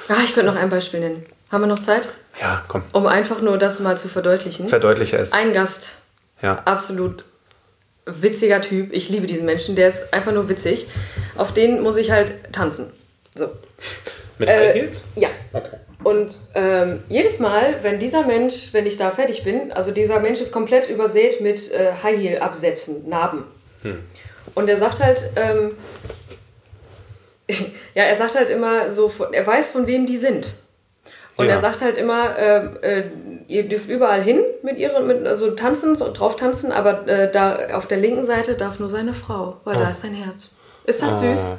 Ah, 0.10 0.16
ich 0.24 0.34
könnte 0.34 0.52
noch 0.52 0.60
ein 0.60 0.70
Beispiel 0.70 1.00
nennen. 1.02 1.26
Haben 1.52 1.64
wir 1.64 1.68
noch 1.68 1.80
Zeit? 1.80 2.08
ja, 2.40 2.64
komm, 2.68 2.84
Um 2.94 3.08
einfach 3.08 3.42
nur 3.42 3.58
das 3.58 3.80
mal 3.80 3.98
zu 3.98 4.08
verdeutlichen. 4.10 4.68
verdeutliche 4.70 5.18
es. 5.18 5.34
Ein 5.34 5.54
Gast, 5.54 5.98
Ja. 6.42 6.62
absolut 6.66 7.24
witziger 8.06 8.62
Typ. 8.62 8.94
Ich 8.94 9.10
liebe 9.10 9.28
diesen 9.28 9.46
Menschen, 9.46 9.76
der 9.76 9.90
ist 9.90 10.14
einfach 10.14 10.32
nur 10.32 10.48
witzig. 10.50 10.88
Auf 11.36 11.54
den 11.54 11.82
muss 11.82 11.98
ich 11.98 12.12
halt 12.12 12.54
tanzen. 12.54 12.92
So. 13.36 13.50
Mit 14.38 14.50
Äh, 14.50 14.54
High 14.70 14.76
Heels? 14.76 15.04
Ja. 15.16 15.30
Okay. 15.52 15.78
Und 16.04 16.36
ähm, 16.54 17.04
jedes 17.10 17.40
Mal, 17.40 17.78
wenn 17.82 17.98
dieser 18.00 18.26
Mensch, 18.26 18.72
wenn 18.74 18.86
ich 18.86 18.98
da 18.98 19.12
fertig 19.12 19.44
bin, 19.44 19.72
also 19.72 19.92
dieser 19.92 20.20
Mensch 20.20 20.40
ist 20.40 20.52
komplett 20.52 20.90
übersät 20.90 21.42
mit 21.42 21.72
äh, 21.72 21.92
High 22.04 22.20
Heel 22.20 22.40
Absätzen, 22.40 23.10
Narben. 23.10 23.44
Und 24.56 24.70
er 24.70 24.78
sagt 24.78 25.00
halt, 25.04 25.20
ähm, 25.36 25.72
ja, 27.96 28.04
er 28.04 28.16
sagt 28.18 28.36
halt 28.36 28.50
immer 28.50 28.92
so, 28.92 29.12
er 29.32 29.46
weiß, 29.48 29.70
von 29.72 29.88
wem 29.88 30.06
die 30.06 30.18
sind. 30.18 30.54
Und 31.38 31.46
Ja. 31.46 31.54
er 31.56 31.62
sagt 31.62 31.82
halt 31.82 31.98
immer, 31.98 32.38
äh, 32.38 32.66
äh, 32.82 33.04
ihr 33.48 33.68
dürft 33.70 33.90
überall 33.90 34.22
hin 34.22 34.40
mit 34.64 34.78
ihren, 34.78 35.06
mit, 35.08 35.26
also 35.28 35.52
tanzen, 35.52 35.96
drauf 35.96 36.36
tanzen, 36.36 36.72
aber 36.72 37.08
äh, 37.08 37.32
da 37.32 37.76
auf 37.78 37.88
der 37.88 38.00
linken 38.00 38.26
Seite 38.26 38.56
darf 38.56 38.80
nur 38.80 38.90
seine 38.90 39.14
Frau, 39.14 39.58
weil 39.64 39.78
da 39.78 39.92
ist 39.92 40.02
sein 40.02 40.16
Herz. 40.16 40.56
Ist 40.86 41.02
halt 41.04 41.14
Oh. 41.14 41.16
süß. 41.36 41.52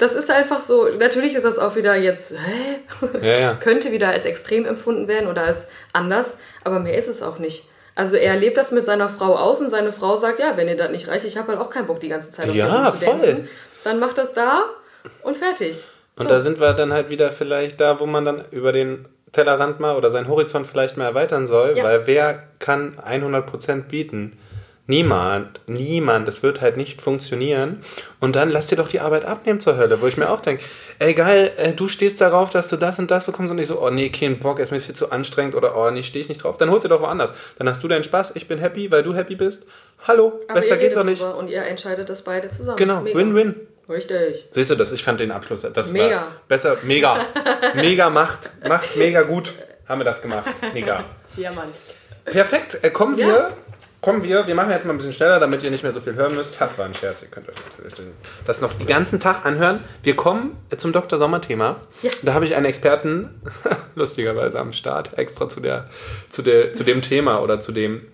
Das 0.00 0.14
ist 0.14 0.30
einfach 0.30 0.62
so, 0.62 0.88
natürlich 0.98 1.34
ist 1.34 1.44
das 1.44 1.58
auch 1.58 1.76
wieder 1.76 1.94
jetzt, 1.94 2.32
hä? 2.32 2.78
Ja, 3.20 3.38
ja. 3.38 3.54
Könnte 3.60 3.92
wieder 3.92 4.08
als 4.08 4.24
extrem 4.24 4.64
empfunden 4.64 5.08
werden 5.08 5.28
oder 5.28 5.44
als 5.44 5.68
anders, 5.92 6.38
aber 6.64 6.80
mehr 6.80 6.96
ist 6.96 7.06
es 7.08 7.22
auch 7.22 7.38
nicht. 7.38 7.66
Also 7.94 8.16
er 8.16 8.34
lebt 8.36 8.56
das 8.56 8.72
mit 8.72 8.86
seiner 8.86 9.10
Frau 9.10 9.34
aus 9.36 9.60
und 9.60 9.68
seine 9.68 9.92
Frau 9.92 10.16
sagt, 10.16 10.38
ja, 10.38 10.56
wenn 10.56 10.68
ihr 10.68 10.76
das 10.76 10.90
nicht 10.90 11.06
reicht, 11.08 11.26
ich 11.26 11.36
habe 11.36 11.48
halt 11.48 11.60
auch 11.60 11.68
keinen 11.68 11.86
Bock 11.86 12.00
die 12.00 12.08
ganze 12.08 12.32
Zeit 12.32 12.48
auf 12.48 12.54
Ja, 12.54 12.90
zu 12.94 13.04
voll. 13.04 13.12
tanzen. 13.14 13.48
Dann 13.84 13.98
macht 13.98 14.16
das 14.16 14.32
da 14.32 14.64
und 15.22 15.36
fertig. 15.36 15.78
Und 16.16 16.24
So. 16.24 16.28
da 16.30 16.40
sind 16.40 16.60
wir 16.60 16.72
dann 16.72 16.92
halt 16.94 17.10
wieder 17.10 17.30
vielleicht 17.30 17.78
da, 17.80 18.00
wo 18.00 18.06
man 18.06 18.24
dann 18.24 18.44
über 18.52 18.72
den 18.72 19.04
Tellerrand 19.32 19.80
mal 19.80 19.96
oder 19.96 20.08
seinen 20.10 20.28
Horizont 20.28 20.66
vielleicht 20.66 20.96
mal 20.96 21.04
erweitern 21.04 21.46
soll, 21.46 21.76
Ja. 21.76 21.84
weil 21.84 22.06
wer 22.06 22.42
kann 22.58 22.96
100% 23.06 23.88
bieten? 23.88 24.38
Niemand, 24.90 25.60
niemand, 25.68 26.26
das 26.26 26.42
wird 26.42 26.60
halt 26.60 26.76
nicht 26.76 27.00
funktionieren. 27.00 27.78
Und 28.18 28.34
dann 28.34 28.50
lass 28.50 28.66
dir 28.66 28.74
doch 28.74 28.88
die 28.88 28.98
Arbeit 28.98 29.24
abnehmen 29.24 29.60
zur 29.60 29.76
Hölle, 29.76 30.02
wo 30.02 30.08
ich 30.08 30.16
mir 30.16 30.28
auch 30.28 30.40
denke, 30.40 30.64
ey 30.98 31.14
geil, 31.14 31.52
äh, 31.58 31.72
du 31.74 31.86
stehst 31.86 32.20
darauf, 32.20 32.50
dass 32.50 32.68
du 32.68 32.76
das 32.76 32.98
und 32.98 33.08
das 33.08 33.22
bekommst 33.24 33.52
und 33.52 33.58
ich 33.60 33.68
so, 33.68 33.80
oh 33.80 33.90
nee, 33.90 34.10
kein 34.10 34.40
Bock, 34.40 34.58
ist 34.58 34.72
mir 34.72 34.80
viel 34.80 34.96
zu 34.96 35.12
anstrengend 35.12 35.54
oder 35.54 35.76
oh 35.76 35.88
nee, 35.92 36.02
stehe 36.02 36.20
ich 36.22 36.28
nicht 36.28 36.42
drauf. 36.42 36.58
Dann 36.58 36.70
holst 36.72 36.84
du 36.84 36.88
doch 36.88 37.00
woanders. 37.02 37.34
Dann 37.56 37.68
hast 37.68 37.84
du 37.84 37.86
deinen 37.88 38.02
Spaß, 38.02 38.32
ich 38.34 38.48
bin 38.48 38.58
happy, 38.58 38.90
weil 38.90 39.04
du 39.04 39.14
happy 39.14 39.36
bist. 39.36 39.64
Hallo, 40.08 40.40
Aber 40.48 40.54
besser 40.58 40.76
geht's 40.76 40.96
doch 40.96 41.04
nicht. 41.04 41.22
Und 41.22 41.48
ihr 41.48 41.62
entscheidet 41.62 42.10
das 42.10 42.22
beide 42.22 42.48
zusammen. 42.48 42.76
Genau. 42.76 43.04
Win-Win. 43.04 43.54
Richtig. 43.88 44.46
Siehst 44.50 44.70
du 44.70 44.74
das? 44.74 44.90
Ich 44.90 45.04
fand 45.04 45.20
den 45.20 45.30
Abschluss. 45.30 45.62
Das 45.72 45.92
Mega. 45.92 46.16
War 46.16 46.26
besser. 46.48 46.76
Mega. 46.82 47.26
Mega 47.74 48.10
macht. 48.10 48.50
Macht 48.66 48.96
mega 48.96 49.22
gut. 49.22 49.52
Haben 49.88 50.00
wir 50.00 50.04
das 50.04 50.20
gemacht. 50.20 50.46
Mega. 50.74 51.04
Ja, 51.36 51.52
Mann. 51.52 51.68
Perfekt. 52.24 52.78
Äh, 52.82 52.90
kommen 52.90 53.16
Ja. 53.18 53.26
wir. 53.26 53.52
Kommen 54.00 54.22
wir. 54.22 54.46
Wir 54.46 54.54
machen 54.54 54.70
jetzt 54.70 54.86
mal 54.86 54.92
ein 54.92 54.96
bisschen 54.96 55.12
schneller, 55.12 55.38
damit 55.38 55.62
ihr 55.62 55.70
nicht 55.70 55.82
mehr 55.82 55.92
so 55.92 56.00
viel 56.00 56.14
hören 56.14 56.34
müsst. 56.34 56.58
Hat 56.58 56.78
war 56.78 56.86
ein 56.86 56.94
Scherz. 56.94 57.22
Ihr 57.22 57.28
könnt 57.28 57.48
euch 57.50 57.56
das 58.46 58.62
noch 58.62 58.72
den 58.72 58.86
ganzen 58.86 59.20
Tag 59.20 59.44
anhören. 59.44 59.84
Wir 60.02 60.16
kommen 60.16 60.56
zum 60.74 60.92
Dr. 60.92 61.18
Sommer-Thema. 61.18 61.76
Ja. 62.02 62.10
Da 62.22 62.32
habe 62.32 62.46
ich 62.46 62.54
einen 62.54 62.64
Experten, 62.64 63.42
lustigerweise 63.94 64.58
am 64.58 64.72
Start, 64.72 65.18
extra 65.18 65.50
zu, 65.50 65.60
der, 65.60 65.90
zu, 66.30 66.40
der, 66.40 66.72
zu 66.72 66.82
dem 66.82 67.02
Thema 67.02 67.42
oder 67.42 67.60
zu 67.60 67.72
dem 67.72 68.06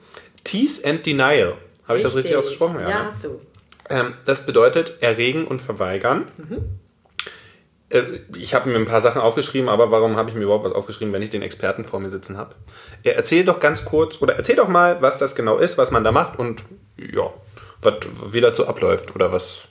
Tease 0.42 0.88
and 0.88 1.06
Denial. 1.06 1.54
Habe 1.86 1.98
ich 1.98 2.02
das 2.02 2.16
richtig 2.16 2.34
ausgesprochen? 2.34 2.80
Ja, 2.80 2.88
ne? 2.88 3.04
hast 3.04 3.22
du. 3.22 3.40
Ähm, 3.88 4.14
das 4.24 4.44
bedeutet 4.44 4.96
erregen 5.00 5.46
und 5.46 5.62
verweigern. 5.62 6.24
Äh, 6.50 6.56
ich 8.36 8.54
habe 8.54 8.68
mir 8.68 8.76
ein 8.76 8.86
paar 8.86 9.00
Sachen 9.00 9.20
aufgeschrieben, 9.20 9.68
aber 9.68 9.90
warum 9.92 10.16
habe 10.16 10.28
ich 10.28 10.34
mir 10.34 10.42
überhaupt 10.42 10.64
was 10.64 10.72
aufgeschrieben, 10.72 11.12
wenn 11.12 11.22
ich 11.22 11.30
den 11.30 11.42
Experten 11.42 11.84
vor 11.84 12.00
mir 12.00 12.10
sitzen 12.10 12.36
habe? 12.36 12.56
Er 13.04 13.16
erzählt 13.16 13.46
doch 13.46 13.60
ganz 13.60 13.84
kurz 13.84 14.20
oder 14.20 14.34
erzähl 14.34 14.56
doch 14.56 14.68
mal, 14.68 15.00
was 15.02 15.18
das 15.18 15.36
genau 15.36 15.58
ist, 15.58 15.78
was 15.78 15.92
man 15.92 16.02
da 16.02 16.10
macht 16.10 16.38
und 16.38 16.64
ja, 16.96 17.32
was, 17.82 17.94
wie 18.32 18.40
dazu 18.40 18.66
abläuft 18.66 19.14
oder 19.14 19.30
was, 19.30 19.62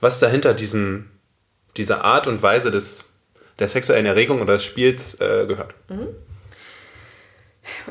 was 0.00 0.20
dahinter 0.20 0.52
diesem, 0.52 1.10
dieser 1.78 2.04
Art 2.04 2.26
und 2.26 2.42
Weise 2.42 2.70
des, 2.70 3.04
der 3.58 3.68
sexuellen 3.68 4.06
Erregung 4.06 4.42
oder 4.42 4.54
des 4.54 4.64
Spiels 4.64 5.18
äh, 5.20 5.46
gehört. 5.46 5.72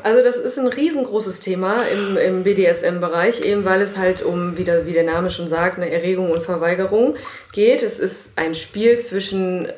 Also 0.02 0.22
das 0.22 0.36
ist 0.36 0.58
ein 0.58 0.66
riesengroßes 0.66 1.40
Thema 1.40 1.84
im, 1.84 2.16
im 2.16 2.42
BDSM-Bereich, 2.42 3.42
eben 3.42 3.64
weil 3.64 3.82
es 3.82 3.96
halt 3.96 4.22
um, 4.22 4.56
wie 4.56 4.64
der, 4.64 4.86
wie 4.86 4.92
der 4.92 5.04
Name 5.04 5.30
schon 5.30 5.48
sagt, 5.48 5.78
eine 5.78 5.90
Erregung 5.90 6.30
und 6.30 6.40
Verweigerung 6.40 7.16
geht. 7.52 7.82
Es 7.82 7.98
ist 7.98 8.30
ein 8.36 8.54
Spiel 8.54 8.98
zwischen 8.98 9.68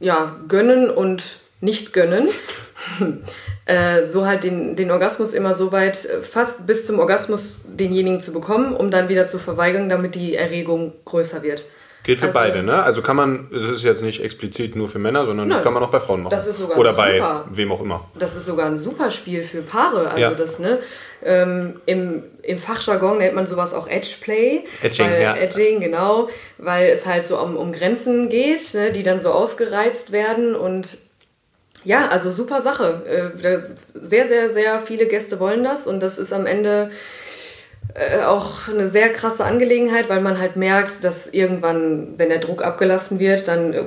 ja, 0.00 0.36
Gönnen 0.48 0.90
und 0.90 1.38
Nicht-Gönnen. 1.60 2.28
äh, 3.66 4.06
so 4.06 4.26
halt 4.26 4.44
den, 4.44 4.76
den 4.76 4.90
Orgasmus 4.90 5.32
immer 5.32 5.54
so 5.54 5.72
weit, 5.72 6.04
äh, 6.04 6.22
fast 6.22 6.66
bis 6.66 6.84
zum 6.84 6.98
Orgasmus 6.98 7.64
denjenigen 7.66 8.20
zu 8.20 8.32
bekommen, 8.32 8.74
um 8.74 8.90
dann 8.90 9.08
wieder 9.08 9.26
zu 9.26 9.38
verweigern, 9.38 9.88
damit 9.88 10.14
die 10.14 10.34
Erregung 10.34 10.92
größer 11.04 11.42
wird. 11.42 11.64
Gilt 12.06 12.20
für 12.20 12.26
Also- 12.28 12.38
beide, 12.38 12.62
ne? 12.62 12.82
Also 12.84 13.02
kann 13.02 13.16
man, 13.16 13.48
es 13.52 13.66
ist 13.68 13.82
jetzt 13.82 14.00
nicht 14.00 14.22
explizit 14.22 14.76
nur 14.76 14.88
für 14.88 15.00
Männer, 15.00 15.26
sondern 15.26 15.48
Nein. 15.48 15.62
kann 15.64 15.72
man 15.74 15.82
auch 15.82 15.90
bei 15.90 15.98
Frauen 16.00 16.22
machen. 16.22 16.30
Das 16.30 16.46
ist 16.46 16.58
sogar 16.58 16.78
Oder 16.78 16.92
bei 16.92 17.16
super. 17.16 17.44
wem 17.50 17.72
auch 17.72 17.80
immer. 17.82 18.06
Das 18.16 18.36
ist 18.36 18.46
sogar 18.46 18.66
ein 18.66 18.76
super 18.76 19.10
Spiel 19.10 19.42
für 19.42 19.62
Paare. 19.62 20.06
Also 20.08 20.20
Ja. 20.20 20.30
das, 20.30 20.58
ne? 20.60 20.78
Ähm, 21.24 21.80
im, 21.86 22.22
Im 22.42 22.58
Fachjargon 22.58 23.18
nennt 23.18 23.34
man 23.34 23.46
sowas 23.48 23.74
auch 23.74 23.88
Edgeplay. 23.88 24.60
Edging, 24.82 25.06
weil, 25.10 25.20
ja. 25.22 25.34
Edging, 25.36 25.80
genau. 25.80 26.28
Weil 26.58 26.90
es 26.90 27.04
halt 27.06 27.26
so 27.26 27.40
um, 27.40 27.56
um 27.56 27.72
Grenzen 27.72 28.28
geht, 28.28 28.72
ne, 28.74 28.92
die 28.92 29.02
dann 29.02 29.18
so 29.18 29.30
ausgereizt 29.32 30.12
werden 30.12 30.54
und 30.54 30.98
ja, 31.82 32.06
also 32.08 32.30
super 32.30 32.60
Sache. 32.62 33.02
Äh, 33.42 33.60
sehr, 33.94 34.28
sehr, 34.28 34.50
sehr 34.50 34.78
viele 34.80 35.06
Gäste 35.06 35.40
wollen 35.40 35.64
das 35.64 35.86
und 35.88 36.00
das 36.00 36.18
ist 36.18 36.32
am 36.32 36.46
Ende 36.46 36.90
äh, 37.98 38.22
auch 38.24 38.68
eine 38.68 38.88
sehr 38.88 39.08
krasse 39.10 39.44
Angelegenheit, 39.44 40.10
weil 40.10 40.20
man 40.20 40.38
halt 40.38 40.56
merkt, 40.56 41.02
dass 41.02 41.26
irgendwann, 41.26 42.08
wenn 42.18 42.28
der 42.28 42.40
Druck 42.40 42.62
abgelassen 42.62 43.18
wird, 43.18 43.48
dann 43.48 43.72
äh, 43.72 43.84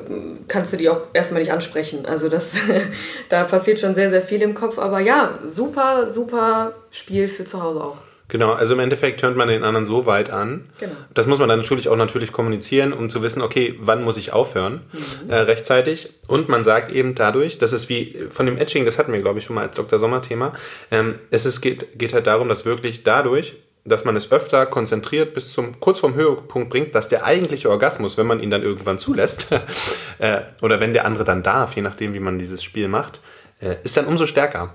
kannst 0.47 0.73
du 0.73 0.77
die 0.77 0.89
auch 0.89 1.01
erstmal 1.13 1.41
nicht 1.41 1.51
ansprechen. 1.51 2.07
Also 2.07 2.27
das, 2.27 2.53
da 3.29 3.43
passiert 3.43 3.79
schon 3.79 3.93
sehr, 3.93 4.09
sehr 4.09 4.23
viel 4.23 4.41
im 4.41 4.55
Kopf. 4.55 4.79
Aber 4.79 4.99
ja, 4.99 5.37
super, 5.45 6.07
super 6.07 6.73
Spiel 6.89 7.27
für 7.27 7.43
zu 7.43 7.61
Hause 7.61 7.83
auch. 7.83 7.97
Genau, 8.29 8.53
also 8.53 8.73
im 8.73 8.79
Endeffekt 8.79 9.21
hört 9.21 9.35
man 9.35 9.47
den 9.47 9.63
anderen 9.63 9.85
so 9.85 10.07
weit 10.07 10.31
an. 10.31 10.69
Genau. 10.79 10.93
Das 11.13 11.27
muss 11.27 11.37
man 11.37 11.49
dann 11.49 11.59
natürlich 11.59 11.87
auch 11.87 11.95
natürlich 11.95 12.31
kommunizieren, 12.31 12.93
um 12.93 13.11
zu 13.11 13.21
wissen, 13.21 13.43
okay, 13.43 13.75
wann 13.79 14.03
muss 14.03 14.17
ich 14.17 14.33
aufhören, 14.33 14.81
äh, 15.27 15.35
rechtzeitig. 15.35 16.13
Und 16.27 16.49
man 16.49 16.63
sagt 16.63 16.91
eben 16.91 17.13
dadurch, 17.13 17.59
das 17.59 17.73
ist 17.73 17.89
wie 17.89 18.27
von 18.31 18.47
dem 18.47 18.57
Etching, 18.57 18.85
das 18.85 18.97
hatten 18.97 19.13
wir, 19.13 19.21
glaube 19.21 19.39
ich, 19.39 19.45
schon 19.45 19.55
mal 19.55 19.67
als 19.67 19.75
Dr. 19.75 19.99
Sommer-Thema, 19.99 20.53
ähm, 20.91 21.15
es 21.31 21.45
ist, 21.45 21.61
geht, 21.61 21.99
geht 21.99 22.13
halt 22.13 22.27
darum, 22.27 22.49
dass 22.49 22.65
wirklich 22.65 23.03
dadurch, 23.03 23.55
dass 23.89 24.05
man 24.05 24.15
es 24.15 24.31
öfter 24.31 24.65
konzentriert 24.65 25.33
bis 25.33 25.51
zum 25.51 25.79
kurz 25.79 25.99
vorm 25.99 26.15
Höhepunkt 26.15 26.69
bringt, 26.69 26.95
dass 26.95 27.09
der 27.09 27.25
eigentliche 27.25 27.69
Orgasmus, 27.69 28.17
wenn 28.17 28.27
man 28.27 28.39
ihn 28.39 28.49
dann 28.49 28.63
irgendwann 28.63 28.99
zulässt, 28.99 29.47
äh, 30.19 30.41
oder 30.61 30.79
wenn 30.79 30.93
der 30.93 31.05
andere 31.05 31.23
dann 31.23 31.43
darf, 31.43 31.75
je 31.75 31.81
nachdem, 31.81 32.13
wie 32.13 32.19
man 32.19 32.39
dieses 32.39 32.63
Spiel 32.63 32.87
macht, 32.87 33.19
äh, 33.61 33.75
ist 33.83 33.97
dann 33.97 34.05
umso 34.05 34.25
stärker. 34.25 34.73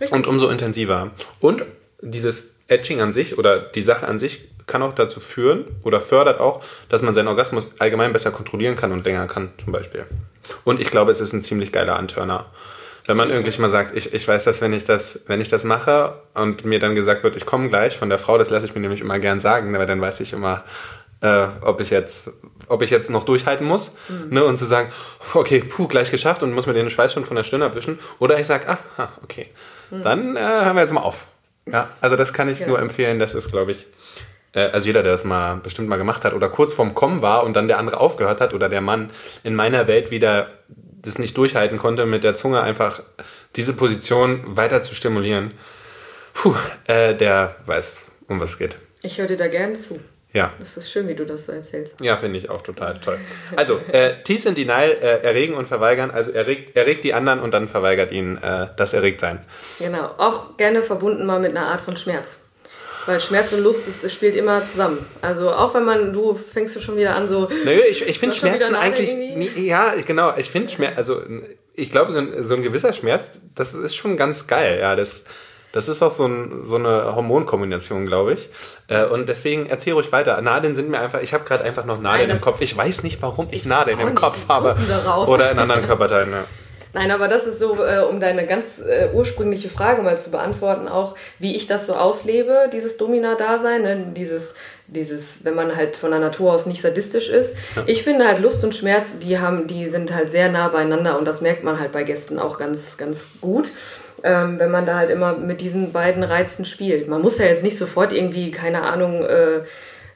Richtig. 0.00 0.16
Und 0.16 0.26
umso 0.26 0.48
intensiver. 0.48 1.10
Und 1.40 1.64
dieses 2.00 2.54
Etching 2.68 3.00
an 3.00 3.12
sich 3.12 3.38
oder 3.38 3.58
die 3.58 3.82
Sache 3.82 4.06
an 4.06 4.18
sich 4.18 4.48
kann 4.66 4.82
auch 4.82 4.94
dazu 4.94 5.18
führen 5.20 5.64
oder 5.82 6.00
fördert 6.00 6.40
auch, 6.40 6.62
dass 6.88 7.02
man 7.02 7.14
seinen 7.14 7.28
Orgasmus 7.28 7.72
allgemein 7.78 8.12
besser 8.12 8.30
kontrollieren 8.30 8.76
kann 8.76 8.92
und 8.92 9.04
länger 9.04 9.26
kann, 9.26 9.50
zum 9.56 9.72
Beispiel. 9.72 10.04
Und 10.64 10.80
ich 10.80 10.90
glaube, 10.90 11.10
es 11.10 11.20
ist 11.20 11.32
ein 11.32 11.42
ziemlich 11.42 11.72
geiler 11.72 11.98
Antörner. 11.98 12.46
Wenn 13.08 13.16
man 13.16 13.30
irgendwie 13.30 13.58
mal 13.58 13.70
sagt, 13.70 13.96
ich, 13.96 14.12
ich 14.12 14.28
weiß, 14.28 14.44
dass 14.44 14.60
wenn 14.60 14.74
ich 14.74 14.84
das, 14.84 15.24
wenn 15.28 15.40
ich 15.40 15.48
das 15.48 15.64
mache 15.64 16.12
und 16.34 16.66
mir 16.66 16.78
dann 16.78 16.94
gesagt 16.94 17.22
wird, 17.24 17.36
ich 17.36 17.46
komme 17.46 17.70
gleich 17.70 17.96
von 17.96 18.10
der 18.10 18.18
Frau, 18.18 18.36
das 18.36 18.50
lasse 18.50 18.66
ich 18.66 18.74
mir 18.74 18.82
nämlich 18.82 19.00
immer 19.00 19.18
gern 19.18 19.40
sagen, 19.40 19.72
weil 19.76 19.86
dann 19.86 19.98
weiß 19.98 20.20
ich 20.20 20.34
immer, 20.34 20.62
äh, 21.22 21.46
ob 21.62 21.80
ich 21.80 21.88
jetzt, 21.88 22.30
ob 22.68 22.82
ich 22.82 22.90
jetzt 22.90 23.08
noch 23.08 23.24
durchhalten 23.24 23.66
muss, 23.66 23.96
ne, 24.28 24.44
und 24.44 24.58
zu 24.58 24.66
sagen, 24.66 24.90
okay, 25.32 25.60
puh, 25.60 25.88
gleich 25.88 26.10
geschafft 26.10 26.42
und 26.42 26.52
muss 26.52 26.66
mir 26.66 26.74
den 26.74 26.90
Schweiß 26.90 27.14
schon 27.14 27.24
von 27.24 27.34
der 27.34 27.44
Stirn 27.44 27.62
abwischen, 27.62 27.98
oder 28.18 28.38
ich 28.38 28.46
sage, 28.46 28.68
ah, 28.68 28.78
ah, 28.98 29.08
okay, 29.22 29.46
dann 29.90 30.36
äh, 30.36 30.40
hören 30.40 30.76
wir 30.76 30.82
jetzt 30.82 30.92
mal 30.92 31.00
auf. 31.00 31.24
Ja, 31.64 31.88
also 32.02 32.14
das 32.14 32.34
kann 32.34 32.50
ich 32.50 32.60
Ja. 32.60 32.66
nur 32.66 32.78
empfehlen, 32.78 33.18
das 33.18 33.32
ist, 33.32 33.50
glaube 33.50 33.72
ich, 33.72 33.86
äh, 34.52 34.68
also 34.68 34.86
jeder, 34.86 35.02
der 35.02 35.12
das 35.12 35.24
mal 35.24 35.56
bestimmt 35.56 35.88
mal 35.88 35.96
gemacht 35.96 36.26
hat 36.26 36.34
oder 36.34 36.50
kurz 36.50 36.74
vorm 36.74 36.94
Kommen 36.94 37.22
war 37.22 37.44
und 37.44 37.54
dann 37.56 37.68
der 37.68 37.78
andere 37.78 38.00
aufgehört 38.00 38.42
hat 38.42 38.52
oder 38.52 38.68
der 38.68 38.82
Mann 38.82 39.08
in 39.44 39.54
meiner 39.54 39.88
Welt 39.88 40.10
wieder 40.10 40.48
das 41.02 41.18
nicht 41.18 41.36
durchhalten 41.36 41.78
konnte, 41.78 42.06
mit 42.06 42.24
der 42.24 42.34
Zunge 42.34 42.60
einfach 42.60 43.02
diese 43.56 43.72
Position 43.72 44.56
weiter 44.56 44.82
zu 44.82 44.94
stimulieren, 44.94 45.52
puh, 46.34 46.54
äh, 46.86 47.14
der 47.14 47.56
weiß, 47.66 48.04
um 48.28 48.40
was 48.40 48.50
es 48.50 48.58
geht. 48.58 48.76
Ich 49.02 49.18
höre 49.18 49.26
dir 49.26 49.36
da 49.36 49.48
gerne 49.48 49.74
zu. 49.74 50.00
Ja. 50.32 50.52
Das 50.60 50.76
ist 50.76 50.90
schön, 50.90 51.08
wie 51.08 51.14
du 51.14 51.24
das 51.24 51.46
so 51.46 51.52
erzählst. 51.52 52.00
Ja, 52.02 52.16
finde 52.18 52.38
ich 52.38 52.50
auch 52.50 52.62
total 52.62 52.98
toll. 52.98 53.18
Also, 53.56 53.80
äh, 53.90 54.22
Tease 54.22 54.50
and 54.50 54.58
Denial, 54.58 54.90
äh, 54.90 55.22
erregen 55.22 55.54
und 55.54 55.66
verweigern. 55.66 56.10
Also 56.10 56.32
erregt, 56.32 56.76
erregt 56.76 57.04
die 57.04 57.14
anderen 57.14 57.40
und 57.40 57.54
dann 57.54 57.66
verweigert 57.66 58.12
ihnen 58.12 58.36
äh, 58.42 58.66
das 58.76 58.92
Erregtsein. 58.92 59.44
Genau. 59.78 60.04
Auch 60.18 60.56
gerne 60.58 60.82
verbunden 60.82 61.24
mal 61.24 61.40
mit 61.40 61.56
einer 61.56 61.66
Art 61.66 61.80
von 61.80 61.96
Schmerz. 61.96 62.42
Weil 63.08 63.20
Schmerz 63.20 63.54
und 63.54 63.62
Lust, 63.62 63.88
das, 63.88 64.02
das 64.02 64.12
spielt 64.12 64.36
immer 64.36 64.62
zusammen. 64.62 64.98
Also 65.22 65.50
auch 65.50 65.72
wenn 65.72 65.86
man, 65.86 66.12
du 66.12 66.34
fängst 66.34 66.76
du 66.76 66.80
schon 66.82 66.98
wieder 66.98 67.16
an 67.16 67.26
so, 67.26 67.48
Nö, 67.64 67.80
ich, 67.88 68.06
ich 68.06 68.18
finde 68.18 68.36
Schmerzen 68.36 68.74
eigentlich. 68.74 69.14
Nie, 69.14 69.48
ja, 69.66 69.94
genau. 70.06 70.34
Ich 70.36 70.50
finde 70.50 70.70
Schmerz, 70.70 70.92
also 70.98 71.22
ich 71.72 71.90
glaube, 71.90 72.12
so 72.12 72.18
ein, 72.18 72.42
so 72.42 72.54
ein 72.54 72.62
gewisser 72.62 72.92
Schmerz, 72.92 73.40
das 73.54 73.72
ist 73.72 73.96
schon 73.96 74.18
ganz 74.18 74.46
geil. 74.46 74.76
Ja, 74.78 74.94
das, 74.94 75.24
das 75.72 75.88
ist 75.88 76.02
auch 76.02 76.10
so, 76.10 76.26
ein, 76.26 76.64
so 76.64 76.76
eine 76.76 77.14
Hormonkombination, 77.16 78.04
glaube 78.04 78.34
ich. 78.34 78.50
Äh, 78.88 79.06
Und 79.06 79.26
deswegen 79.26 79.64
erzähl 79.64 79.94
ruhig 79.94 80.12
weiter. 80.12 80.38
Nadeln 80.42 80.76
sind 80.76 80.90
mir 80.90 81.00
einfach, 81.00 81.22
ich 81.22 81.32
habe 81.32 81.44
gerade 81.44 81.64
einfach 81.64 81.86
noch 81.86 82.02
Nadeln 82.02 82.28
Nein, 82.28 82.36
im 82.36 82.42
Kopf. 82.42 82.60
Ich 82.60 82.76
weiß 82.76 83.04
nicht, 83.04 83.22
warum 83.22 83.46
ich 83.50 83.60
Ich 83.60 83.64
Nadeln 83.64 83.98
im. 84.00 84.14
Kopf 84.14 84.36
habe. 84.48 84.76
Oder 85.26 85.50
in 85.50 85.58
anderen 85.58 85.86
Körperteilen. 85.86 86.30
Ja. 86.30 86.44
Nein, 86.98 87.12
aber 87.12 87.28
das 87.28 87.46
ist 87.46 87.60
so, 87.60 87.76
äh, 87.84 88.00
um 88.00 88.18
deine 88.18 88.44
ganz 88.44 88.80
äh, 88.80 89.10
ursprüngliche 89.14 89.68
Frage 89.68 90.02
mal 90.02 90.18
zu 90.18 90.32
beantworten, 90.32 90.88
auch 90.88 91.14
wie 91.38 91.54
ich 91.54 91.68
das 91.68 91.86
so 91.86 91.94
auslebe, 91.94 92.68
dieses 92.72 92.96
Domina-Dasein, 92.96 93.82
ne? 93.82 94.06
dieses, 94.16 94.54
dieses, 94.88 95.44
wenn 95.44 95.54
man 95.54 95.76
halt 95.76 95.94
von 95.94 96.10
der 96.10 96.18
Natur 96.18 96.52
aus 96.52 96.66
nicht 96.66 96.82
sadistisch 96.82 97.28
ist. 97.28 97.54
Ja. 97.76 97.84
Ich 97.86 98.02
finde 98.02 98.26
halt 98.26 98.40
Lust 98.40 98.64
und 98.64 98.74
Schmerz, 98.74 99.16
die 99.20 99.38
haben, 99.38 99.68
die 99.68 99.86
sind 99.86 100.12
halt 100.12 100.28
sehr 100.30 100.50
nah 100.50 100.66
beieinander 100.66 101.16
und 101.20 101.24
das 101.24 101.40
merkt 101.40 101.62
man 101.62 101.78
halt 101.78 101.92
bei 101.92 102.02
Gästen 102.02 102.40
auch 102.40 102.58
ganz, 102.58 102.96
ganz 102.96 103.28
gut. 103.40 103.70
Ähm, 104.24 104.58
wenn 104.58 104.72
man 104.72 104.84
da 104.84 104.96
halt 104.96 105.10
immer 105.10 105.36
mit 105.36 105.60
diesen 105.60 105.92
beiden 105.92 106.24
Reizen 106.24 106.64
spielt. 106.64 107.06
Man 107.06 107.22
muss 107.22 107.38
ja 107.38 107.44
jetzt 107.44 107.62
nicht 107.62 107.78
sofort 107.78 108.12
irgendwie, 108.12 108.50
keine 108.50 108.82
Ahnung, 108.82 109.22
äh, 109.22 109.60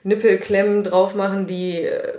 Nippelklemmen 0.03 0.83
drauf 0.83 1.14
machen, 1.14 1.47
die 1.47 1.83
äh, 1.83 2.12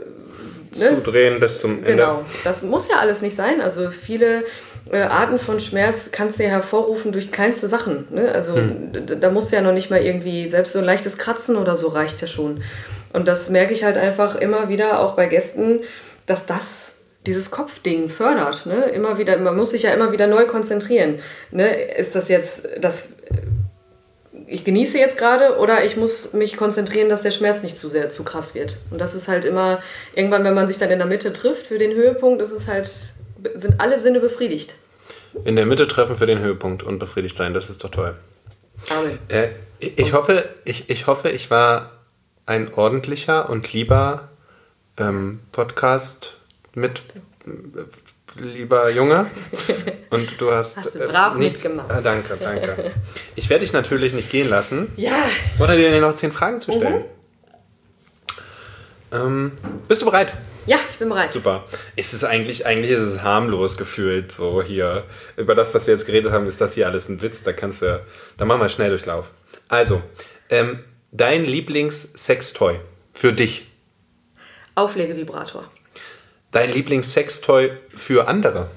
ne? 0.75 0.89
zudrehen 0.89 1.39
bis 1.39 1.59
zum 1.59 1.77
Ende. 1.77 1.91
Genau, 1.91 2.25
das 2.43 2.63
muss 2.63 2.89
ja 2.89 2.97
alles 2.97 3.21
nicht 3.21 3.35
sein. 3.35 3.61
Also 3.61 3.89
viele 3.91 4.43
äh, 4.91 5.01
Arten 5.01 5.39
von 5.39 5.59
Schmerz 5.59 6.09
kannst 6.11 6.39
du 6.39 6.43
ja 6.43 6.49
hervorrufen 6.49 7.11
durch 7.11 7.31
kleinste 7.31 7.67
Sachen. 7.67 8.07
Ne? 8.11 8.31
Also 8.31 8.55
hm. 8.55 8.91
da 9.19 9.31
muss 9.31 9.51
ja 9.51 9.61
noch 9.61 9.73
nicht 9.73 9.89
mal 9.89 10.01
irgendwie, 10.01 10.49
selbst 10.49 10.73
so 10.73 10.79
ein 10.79 10.85
leichtes 10.85 11.17
Kratzen 11.17 11.55
oder 11.55 11.75
so 11.75 11.87
reicht 11.87 12.21
ja 12.21 12.27
schon. 12.27 12.63
Und 13.13 13.27
das 13.27 13.49
merke 13.49 13.73
ich 13.73 13.83
halt 13.83 13.97
einfach 13.97 14.35
immer 14.35 14.69
wieder 14.69 14.99
auch 14.99 15.15
bei 15.15 15.27
Gästen, 15.27 15.81
dass 16.25 16.45
das 16.45 16.93
dieses 17.25 17.51
Kopfding 17.51 18.09
fördert. 18.09 18.65
Ne? 18.65 18.85
Immer 18.89 19.17
wieder, 19.17 19.37
man 19.37 19.55
muss 19.55 19.71
sich 19.71 19.83
ja 19.83 19.93
immer 19.93 20.11
wieder 20.11 20.27
neu 20.27 20.45
konzentrieren. 20.45 21.19
Ne? 21.51 21.69
Ist 21.73 22.15
das 22.15 22.27
jetzt 22.27 22.67
das 22.81 23.13
ich 24.47 24.63
genieße 24.63 24.97
jetzt 24.97 25.17
gerade 25.17 25.57
oder 25.57 25.83
ich 25.83 25.97
muss 25.97 26.33
mich 26.33 26.57
konzentrieren, 26.57 27.09
dass 27.09 27.21
der 27.21 27.31
Schmerz 27.31 27.63
nicht 27.63 27.77
zu 27.77 27.89
sehr 27.89 28.09
zu 28.09 28.23
krass 28.23 28.55
wird. 28.55 28.77
Und 28.91 28.99
das 28.99 29.13
ist 29.13 29.27
halt 29.27 29.45
immer, 29.45 29.81
irgendwann, 30.15 30.43
wenn 30.43 30.53
man 30.53 30.67
sich 30.67 30.77
dann 30.77 30.91
in 30.91 30.99
der 30.99 31.07
Mitte 31.07 31.33
trifft 31.33 31.67
für 31.67 31.77
den 31.77 31.93
Höhepunkt, 31.93 32.41
ist 32.41 32.51
es 32.51 32.67
halt, 32.67 32.89
sind 33.55 33.79
alle 33.79 33.99
Sinne 33.99 34.19
befriedigt. 34.19 34.75
In 35.45 35.55
der 35.55 35.65
Mitte 35.65 35.87
treffen 35.87 36.15
für 36.15 36.25
den 36.25 36.39
Höhepunkt 36.39 36.83
und 36.83 36.99
befriedigt 36.99 37.37
sein, 37.37 37.53
das 37.53 37.69
ist 37.69 37.83
doch 37.83 37.89
toll. 37.89 38.15
Amen. 38.89 39.17
Äh, 39.29 39.49
ich, 39.79 40.13
hoffe, 40.13 40.47
ich, 40.65 40.89
ich 40.89 41.07
hoffe, 41.07 41.29
ich 41.29 41.49
war 41.49 41.91
ein 42.45 42.73
ordentlicher 42.73 43.49
und 43.49 43.73
lieber 43.73 44.29
ähm, 44.97 45.39
Podcast 45.51 46.35
mit 46.75 47.01
lieber 48.35 48.89
Junge. 48.89 49.27
Und 50.09 50.39
du 50.39 50.51
hast, 50.51 50.77
hast 50.77 50.95
du 50.95 50.99
brav 50.99 51.35
äh, 51.35 51.39
nichts 51.39 51.63
gemacht. 51.63 51.89
Äh, 51.91 52.01
danke, 52.01 52.37
danke. 52.39 52.91
Ich 53.35 53.49
werde 53.49 53.63
dich 53.63 53.73
natürlich 53.73 54.13
nicht 54.13 54.29
gehen 54.29 54.49
lassen. 54.49 54.91
Ja. 54.97 55.25
Ohne 55.59 55.77
dir 55.77 55.99
noch 56.01 56.15
zehn 56.15 56.31
Fragen 56.31 56.61
zu 56.61 56.71
stellen. 56.71 56.99
Mhm. 56.99 57.05
Ähm, 59.11 59.51
bist 59.87 60.01
du 60.01 60.05
bereit? 60.05 60.33
Ja, 60.65 60.79
ich 60.89 60.97
bin 60.97 61.09
bereit. 61.09 61.31
Super. 61.31 61.65
Ist 61.95 62.13
es 62.13 62.23
eigentlich, 62.23 62.65
eigentlich 62.65 62.91
ist 62.91 63.01
es 63.01 63.21
harmlos 63.21 63.77
gefühlt, 63.77 64.31
so 64.31 64.63
hier. 64.63 65.03
Über 65.35 65.55
das, 65.55 65.75
was 65.75 65.87
wir 65.87 65.93
jetzt 65.93 66.05
geredet 66.05 66.31
haben, 66.31 66.47
ist 66.47 66.61
das 66.61 66.73
hier 66.73 66.87
alles 66.87 67.09
ein 67.09 67.21
Witz. 67.21 67.43
Da 67.43 67.53
kannst 67.53 67.81
du, 67.81 68.03
da 68.37 68.45
machen 68.45 68.61
wir 68.61 68.69
schnell 68.69 68.89
Durchlauf. 68.89 69.31
Also, 69.67 70.01
ähm, 70.49 70.79
dein 71.11 71.45
Lieblings-Sextoy 71.45 72.79
für 73.13 73.33
dich? 73.33 73.67
Auflegevibrator. 74.75 75.69
Dein 76.53 76.71
Lieblings-Sextoy 76.71 77.71
für 77.95 78.27
andere? 78.27 78.69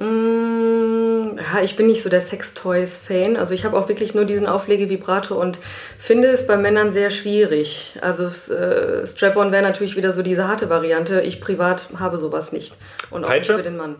Mm, 0.00 1.38
ja, 1.38 1.62
ich 1.62 1.76
bin 1.76 1.86
nicht 1.86 2.02
so 2.02 2.08
der 2.10 2.20
Sextoys-Fan. 2.20 3.36
Also 3.36 3.54
ich 3.54 3.64
habe 3.64 3.78
auch 3.78 3.88
wirklich 3.88 4.12
nur 4.14 4.24
diesen 4.24 4.48
Auflegevibrator 4.48 5.38
und 5.38 5.60
finde 6.00 6.28
es 6.28 6.48
bei 6.48 6.56
Männern 6.56 6.90
sehr 6.90 7.10
schwierig. 7.10 7.96
Also 8.00 8.26
äh, 8.52 9.06
Strap-on 9.06 9.52
wäre 9.52 9.62
natürlich 9.62 9.96
wieder 9.96 10.10
so 10.10 10.22
diese 10.22 10.48
harte 10.48 10.68
Variante. 10.68 11.20
Ich 11.20 11.40
privat 11.40 11.90
habe 11.96 12.18
sowas 12.18 12.50
nicht. 12.50 12.74
Und 13.10 13.24
auch 13.24 13.28
Peitsche? 13.28 13.52
nicht 13.52 13.58
für 13.58 13.70
den 13.70 13.76
Mann. 13.76 13.94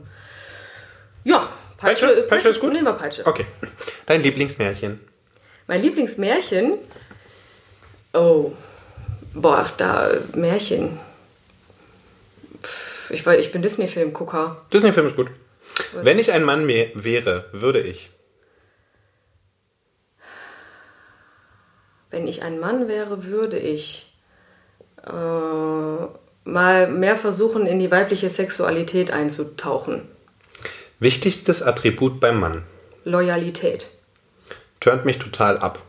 Ja, 1.22 1.48
Peitsche, 1.76 2.06
Peitsche, 2.06 2.22
Peitsche 2.22 2.48
ist 2.48 2.60
gut. 2.60 2.72
Nehmen 2.72 2.86
wir 2.86 2.94
Peitsche. 2.94 3.24
Okay. 3.24 3.46
Dein 4.06 4.20
Lieblingsmärchen? 4.20 4.98
Mein 5.68 5.80
Lieblingsmärchen? 5.80 6.74
Oh, 8.14 8.50
boah, 9.34 9.70
da 9.76 10.10
Märchen 10.34 10.98
ich, 13.10 13.26
ich 13.26 13.52
bin 13.52 13.62
Disney-Filmgucker. 13.62 14.64
Disney-Film 14.72 15.06
ist 15.06 15.16
gut. 15.16 15.30
Wenn 16.02 16.18
ich 16.18 16.32
ein 16.32 16.44
Mann 16.44 16.66
wäre, 16.66 17.44
würde 17.52 17.80
ich. 17.80 18.10
Wenn 22.10 22.26
ich 22.26 22.42
ein 22.42 22.58
Mann 22.58 22.88
wäre, 22.88 23.24
würde 23.24 23.58
ich 23.58 24.12
äh, 25.06 25.10
mal 26.44 26.88
mehr 26.88 27.16
versuchen, 27.16 27.66
in 27.66 27.78
die 27.78 27.90
weibliche 27.90 28.30
Sexualität 28.30 29.10
einzutauchen. 29.10 30.08
Wichtigstes 30.98 31.62
Attribut 31.62 32.18
beim 32.18 32.40
Mann? 32.40 32.64
Loyalität. 33.04 33.88
Turnt 34.80 35.04
mich 35.04 35.18
total 35.18 35.58
ab. 35.58 35.80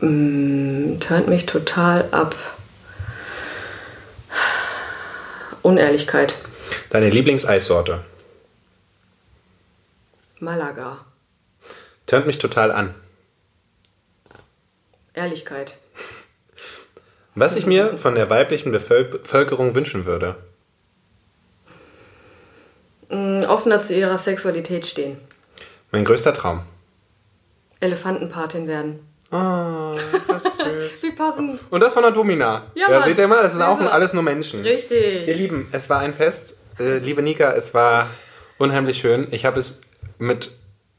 Mm, 0.00 0.98
turnt 1.00 1.28
mich 1.28 1.46
total 1.46 2.08
ab. 2.10 2.34
Unehrlichkeit. 5.64 6.34
Deine 6.90 7.08
Lieblingseissorte? 7.08 8.04
Malaga. 10.38 10.98
Tönt 12.06 12.26
mich 12.26 12.36
total 12.36 12.70
an. 12.70 12.94
Ehrlichkeit. 15.14 15.78
Was 17.34 17.56
ich 17.56 17.64
mir 17.64 17.96
von 17.96 18.14
der 18.14 18.28
weiblichen 18.28 18.72
Bevölkerung 18.72 19.74
wünschen 19.74 20.04
würde? 20.04 20.36
Mm, 23.08 23.44
offener 23.44 23.80
zu 23.80 23.94
ihrer 23.94 24.18
Sexualität 24.18 24.86
stehen. 24.86 25.18
Mein 25.90 26.04
größter 26.04 26.34
Traum. 26.34 26.60
Elefantenpatin 27.80 28.68
werden. 28.68 28.98
Oh, 29.30 29.96
das 30.28 30.44
ist 30.44 30.58
süß. 30.58 30.92
Wie 31.02 31.12
passend. 31.12 31.60
Und 31.70 31.80
das 31.80 31.92
von 31.92 32.02
der 32.02 32.12
Domina. 32.12 32.70
Ja, 32.74 32.90
ja 32.90 33.02
seht 33.02 33.18
ihr 33.18 33.26
mal, 33.26 33.42
das 33.42 33.54
ist 33.54 33.60
auch 33.60 33.80
alles 33.80 34.12
nur 34.12 34.22
Menschen. 34.22 34.60
Richtig. 34.62 35.26
Ihr 35.26 35.34
Lieben, 35.34 35.68
es 35.72 35.90
war 35.90 36.00
ein 36.00 36.12
Fest. 36.12 36.58
Äh, 36.78 36.98
liebe 36.98 37.22
Nika, 37.22 37.52
es 37.52 37.74
war 37.74 38.10
unheimlich 38.58 38.98
schön. 38.98 39.28
Ich 39.30 39.44
habe 39.44 39.58
es 39.58 39.80
mit 40.18 40.52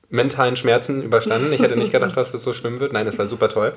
mentalen 0.09 0.55
Schmerzen 0.55 1.03
überstanden. 1.03 1.51
Ich 1.53 1.61
hätte 1.61 1.77
nicht 1.77 1.91
gedacht, 1.93 2.15
dass 2.17 2.33
es 2.33 2.43
so 2.43 2.53
schlimm 2.53 2.79
wird. 2.79 2.93
Nein, 2.93 3.07
es 3.07 3.17
war 3.17 3.27
super 3.27 3.49
toll. 3.49 3.73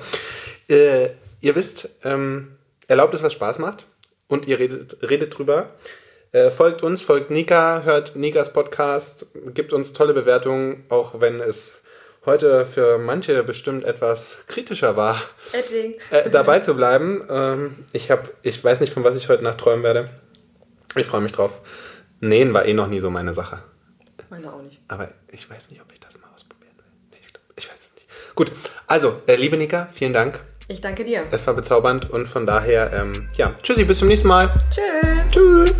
Äh, 0.69 1.09
ihr 1.41 1.55
wisst, 1.55 1.89
ähm, 2.03 2.55
erlaubt 2.87 3.13
es, 3.13 3.23
was 3.23 3.33
Spaß 3.33 3.59
macht. 3.59 3.85
Und 4.27 4.47
ihr 4.47 4.59
redet, 4.59 4.97
redet 5.01 5.37
drüber. 5.37 5.71
Äh, 6.31 6.51
folgt 6.51 6.83
uns, 6.83 7.01
folgt 7.01 7.31
Nika, 7.31 7.81
hört 7.83 8.15
Nikas 8.15 8.53
Podcast, 8.53 9.25
gibt 9.55 9.73
uns 9.73 9.93
tolle 9.93 10.13
Bewertungen, 10.13 10.85
auch 10.89 11.19
wenn 11.19 11.39
es 11.39 11.81
heute 12.29 12.65
für 12.65 12.97
manche 12.97 13.43
bestimmt 13.43 13.83
etwas 13.83 14.37
kritischer 14.47 14.95
war, 14.95 15.21
äh, 16.11 16.29
dabei 16.29 16.59
zu 16.59 16.75
bleiben. 16.75 17.23
Ähm, 17.29 17.85
ich, 17.91 18.11
hab, 18.11 18.29
ich 18.43 18.63
weiß 18.63 18.79
nicht, 18.79 18.93
von 18.93 19.03
was 19.03 19.15
ich 19.15 19.27
heute 19.29 19.43
Nacht 19.43 19.57
träumen 19.57 19.83
werde. 19.83 20.09
Ich 20.95 21.05
freue 21.05 21.21
mich 21.21 21.31
drauf. 21.31 21.59
Nähen 22.19 22.53
war 22.53 22.65
eh 22.65 22.73
noch 22.73 22.87
nie 22.87 22.99
so 22.99 23.09
meine 23.09 23.33
Sache. 23.33 23.63
Meine 24.29 24.53
auch 24.53 24.61
nicht. 24.61 24.79
Aber 24.87 25.09
ich 25.31 25.49
weiß 25.49 25.71
nicht, 25.71 25.81
ob 25.81 25.91
ich 25.91 25.99
das 25.99 26.19
mal 26.21 26.27
ausprobieren 26.33 26.73
will. 26.77 26.85
Nee, 27.11 27.17
ich, 27.25 27.33
glaub, 27.33 27.43
ich, 27.55 27.67
weiß 27.67 27.75
es 27.77 27.95
nicht. 27.95 28.35
Gut, 28.35 28.51
also, 28.85 29.21
äh, 29.27 29.35
liebe 29.35 29.57
Nika, 29.57 29.89
vielen 29.91 30.13
Dank. 30.13 30.39
Ich 30.67 30.81
danke 30.81 31.03
dir. 31.03 31.25
Es 31.31 31.47
war 31.47 31.55
bezaubernd 31.55 32.11
und 32.11 32.27
von 32.27 32.45
daher, 32.45 32.93
ähm, 32.93 33.27
ja, 33.35 33.55
tschüssi, 33.63 33.85
bis 33.85 33.99
zum 33.99 34.07
nächsten 34.07 34.27
Mal. 34.27 34.53
Tschüss. 34.69 35.31
Tschüss. 35.31 35.73